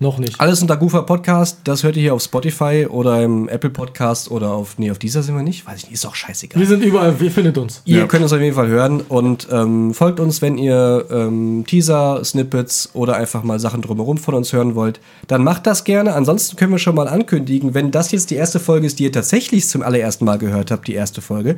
noch 0.00 0.18
nicht. 0.18 0.40
Alles 0.40 0.62
unter 0.62 0.76
Goofer 0.78 1.02
Podcast. 1.02 1.58
Das 1.64 1.82
hört 1.82 1.94
ihr 1.96 2.02
hier 2.02 2.14
auf 2.14 2.22
Spotify 2.22 2.86
oder 2.88 3.22
im 3.22 3.48
Apple 3.50 3.68
Podcast 3.70 4.30
oder 4.30 4.50
auf, 4.52 4.78
nee, 4.78 4.90
auf 4.90 4.98
dieser 4.98 5.22
sind 5.22 5.36
wir 5.36 5.42
nicht. 5.42 5.66
Weiß 5.66 5.76
ich 5.78 5.84
nicht, 5.84 5.92
ist 5.94 6.06
auch 6.06 6.14
scheißegal. 6.14 6.58
Wir 6.58 6.66
sind 6.66 6.82
überall, 6.82 7.14
ihr 7.20 7.30
findet 7.30 7.58
uns. 7.58 7.82
Ihr 7.84 7.98
Ja. 7.98 8.06
könnt 8.06 8.22
uns 8.22 8.32
auf 8.32 8.40
jeden 8.40 8.54
Fall 8.54 8.68
hören 8.68 9.02
und 9.02 9.46
ähm, 9.52 9.92
folgt 9.92 10.18
uns, 10.18 10.40
wenn 10.40 10.56
ihr 10.56 11.04
ähm, 11.10 11.64
Teaser, 11.66 12.24
Snippets 12.24 12.88
oder 12.94 13.16
einfach 13.16 13.42
mal 13.42 13.60
Sachen 13.60 13.82
drumherum 13.82 14.16
von 14.16 14.34
uns 14.34 14.52
hören 14.54 14.74
wollt. 14.74 15.00
Dann 15.28 15.44
macht 15.44 15.66
das 15.66 15.84
gerne. 15.84 16.14
Ansonsten 16.14 16.56
können 16.56 16.72
wir 16.72 16.78
schon 16.78 16.94
mal 16.94 17.06
ankündigen, 17.06 17.74
wenn 17.74 17.90
das 17.90 18.10
jetzt 18.10 18.30
die 18.30 18.36
erste 18.36 18.58
Folge 18.58 18.86
ist, 18.86 18.98
die 18.98 19.04
ihr 19.04 19.12
tatsächlich 19.12 19.68
zum 19.68 19.82
allerersten 19.82 20.24
Mal 20.24 20.38
gehört 20.38 20.70
habt, 20.70 20.88
die 20.88 20.94
erste 20.94 21.20
Folge, 21.20 21.56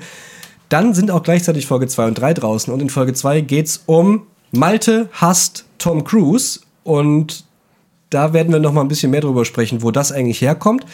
dann 0.69 0.95
sind 0.95 1.11
auch 1.13 1.23
gleichzeitig 1.23 1.67
Folge 1.67 1.87
2 1.87 2.07
und 2.09 2.15
3 2.19 2.35
draußen. 2.35 2.73
Und 2.75 2.81
in 2.83 2.91
Folge 2.91 3.15
2 3.15 3.41
geht's 3.43 3.83
um 3.87 4.23
Malte 4.51 5.09
hasst 5.13 5.65
Tom 5.79 6.03
Cruise 6.03 6.61
und 6.83 7.45
da 8.13 8.33
werden 8.33 8.53
wir 8.53 8.61
noch 8.61 8.73
mal 8.73 8.83
ein 8.83 8.89
bisschen 8.89 9.11
mehr 9.11 9.21
drüber 9.21 9.45
sprechen, 9.45 9.83
wo 9.83 9.91
das 9.91 10.13
eigentlich 10.13 10.41
herkommt. 10.41 10.85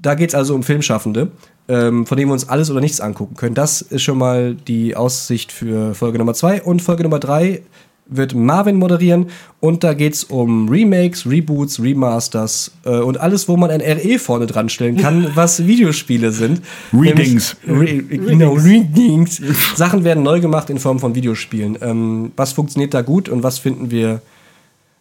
Da 0.00 0.14
geht 0.14 0.30
es 0.30 0.34
also 0.34 0.54
um 0.54 0.62
Filmschaffende, 0.62 1.28
ähm, 1.68 2.06
von 2.06 2.16
denen 2.18 2.28
wir 2.28 2.34
uns 2.34 2.48
alles 2.48 2.70
oder 2.70 2.80
nichts 2.80 3.00
angucken 3.00 3.36
können. 3.36 3.54
Das 3.54 3.80
ist 3.80 4.02
schon 4.02 4.18
mal 4.18 4.54
die 4.54 4.96
Aussicht 4.96 5.50
für 5.50 5.94
Folge 5.94 6.18
Nummer 6.18 6.34
2. 6.34 6.62
Und 6.62 6.82
Folge 6.82 7.04
Nummer 7.04 7.18
3 7.20 7.62
wird 8.06 8.34
Marvin 8.34 8.76
moderieren. 8.76 9.26
Und 9.60 9.82
da 9.82 9.94
geht 9.94 10.12
es 10.12 10.24
um 10.24 10.68
Remakes, 10.68 11.26
Reboots, 11.26 11.80
Remasters 11.80 12.72
äh, 12.84 12.98
und 12.98 13.18
alles, 13.18 13.48
wo 13.48 13.56
man 13.56 13.70
ein 13.70 13.80
RE 13.80 14.18
vorne 14.18 14.46
dran 14.46 14.68
stellen 14.68 14.98
kann, 14.98 15.30
was 15.34 15.66
Videospiele 15.66 16.30
sind. 16.32 16.60
Readings. 16.92 17.56
Nämlich- 17.64 17.90
Re 18.10 18.18
genau, 18.18 18.52
Readings. 18.54 19.40
Sachen 19.74 20.04
werden 20.04 20.22
neu 20.22 20.40
gemacht 20.40 20.68
in 20.68 20.78
Form 20.78 20.98
von 20.98 21.14
Videospielen. 21.14 21.78
Ähm, 21.80 22.32
was 22.36 22.52
funktioniert 22.52 22.92
da 22.92 23.00
gut 23.00 23.30
und 23.30 23.42
was 23.42 23.58
finden 23.58 23.90
wir 23.90 24.20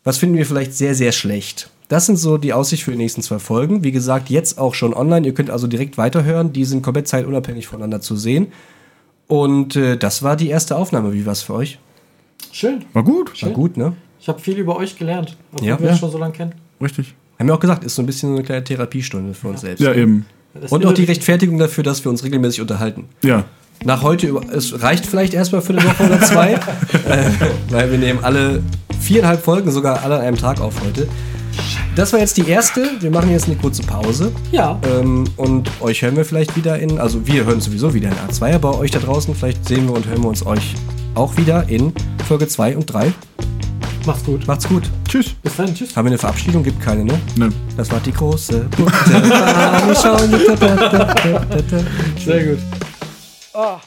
Was 0.04 0.18
finden 0.18 0.38
wir 0.38 0.46
vielleicht 0.46 0.74
sehr, 0.74 0.96
sehr 0.96 1.12
schlecht? 1.12 1.70
Das 1.88 2.06
sind 2.06 2.18
so 2.18 2.38
die 2.38 2.54
Aussicht 2.54 2.84
für 2.84 2.92
die 2.92 2.98
nächsten 2.98 3.22
zwei 3.22 3.40
Folgen. 3.40 3.84
Wie 3.84 3.92
gesagt, 3.92 4.30
jetzt 4.30 4.58
auch 4.58 4.74
schon 4.74 4.94
online. 4.94 5.26
Ihr 5.28 5.34
könnt 5.34 5.50
also 5.50 5.68
direkt 5.68 5.98
weiterhören. 5.98 6.52
Die 6.54 6.66
sind 6.66 6.82
komplett 6.82 7.08
zeitunabhängig 7.08 7.68
voneinander 7.68 8.02
zu 8.02 8.16
sehen. 8.16 8.48
Und 9.28 9.76
äh, 9.76 9.98
das 9.98 10.24
war 10.24 10.36
die 10.36 10.50
erste 10.50 10.76
Aufnahme. 10.76 11.14
Wie 11.14 11.26
war 11.26 11.34
es 11.34 11.44
für 11.44 11.54
euch? 11.54 11.80
Schön. 12.52 12.86
War 12.94 13.04
gut. 13.04 13.42
War 13.44 13.52
gut, 13.52 13.78
ne? 13.78 13.94
Ich 14.20 14.28
habe 14.28 14.40
viel 14.40 14.58
über 14.58 14.76
euch 14.78 14.98
gelernt, 14.98 15.38
obwohl 15.54 15.68
Ja. 15.68 15.80
wir 15.80 15.90
Ja. 15.90 15.96
schon 15.98 16.12
so 16.12 16.18
lange 16.18 16.34
kennen. 16.34 16.54
Richtig. 16.82 17.14
Haben 17.40 17.48
wir 17.48 17.56
auch 17.56 17.60
gesagt, 17.60 17.84
ist 17.84 17.96
so 17.96 18.02
ein 18.02 18.06
bisschen 18.06 18.30
so 18.30 18.36
eine 18.36 18.44
kleine 18.46 18.64
Therapiestunde 18.64 19.34
für 19.34 19.50
uns 19.50 19.62
selbst. 19.62 19.82
Ja, 19.82 19.94
eben. 19.94 20.26
Das 20.54 20.72
Und 20.72 20.86
auch 20.86 20.94
die 20.94 21.04
Rechtfertigung 21.04 21.58
dafür, 21.58 21.84
dass 21.84 22.04
wir 22.06 22.10
uns 22.12 22.24
regelmäßig 22.24 22.62
unterhalten. 22.62 23.06
Ja. 23.24 23.46
Nach 23.86 24.02
heute, 24.04 24.28
über- 24.28 24.44
es 24.54 24.82
reicht 24.82 25.06
vielleicht 25.06 25.34
erstmal 25.34 25.62
für 25.62 25.74
eine 25.74 25.84
Woche 25.84 26.04
oder 26.06 26.22
zwei, 26.22 26.54
äh, 27.08 27.32
weil 27.70 27.92
wir 27.92 27.98
nehmen 27.98 28.20
alle 28.24 28.62
viereinhalb 29.04 29.44
Folgen 29.44 29.72
sogar 29.72 30.04
alle 30.04 30.16
an 30.16 30.22
einem 30.22 30.38
Tag 30.38 30.62
auf 30.62 30.76
heute. 30.86 31.08
Das 31.96 32.14
war 32.14 32.20
jetzt 32.20 32.38
die 32.38 32.48
erste. 32.48 32.90
Wir 33.00 33.12
machen 33.12 33.30
jetzt 33.30 33.46
eine 33.46 33.56
kurze 33.56 33.84
Pause. 33.84 34.32
Ja. 34.52 34.80
Ähm, 35.00 35.26
und 35.38 35.70
euch 35.82 36.02
hören 36.02 36.16
wir 36.16 36.26
vielleicht 36.26 36.56
wieder 36.56 36.80
in, 36.80 37.00
also 37.00 37.28
wir 37.28 37.46
hören 37.46 37.62
sowieso 37.62 37.94
wieder 37.94 38.10
in 38.10 38.16
A2, 38.16 38.56
aber 38.56 38.80
euch 38.80 38.90
da 38.90 39.00
draußen, 39.00 39.36
vielleicht 39.36 39.68
sehen 39.68 39.88
wir 39.88 39.94
und 39.94 40.08
hören 40.08 40.24
wir 40.24 40.30
uns 40.30 40.46
euch 40.46 40.74
auch 41.14 41.38
wieder 41.38 41.70
in 41.70 41.94
Folge 42.28 42.48
2 42.48 42.78
und 42.78 42.88
3. 42.88 43.14
Macht's 44.06 44.26
gut. 44.26 44.48
Macht's 44.48 44.68
gut. 44.68 44.90
Tschüss. 45.08 45.36
Bis 45.44 45.56
dann. 45.56 45.74
Tschüss. 45.74 45.96
Haben 45.96 46.06
wir 46.06 46.12
eine 46.12 46.18
Verabschiedung? 46.18 46.64
Gibt 46.64 46.82
keine, 46.82 47.06
ne? 47.06 47.14
Ne. 47.38 47.50
Das 47.78 47.92
war 47.92 48.00
die 48.00 48.12
große 48.12 48.66
Sehr 52.26 52.46
gut. 52.46 52.60
Ah. 53.54 53.80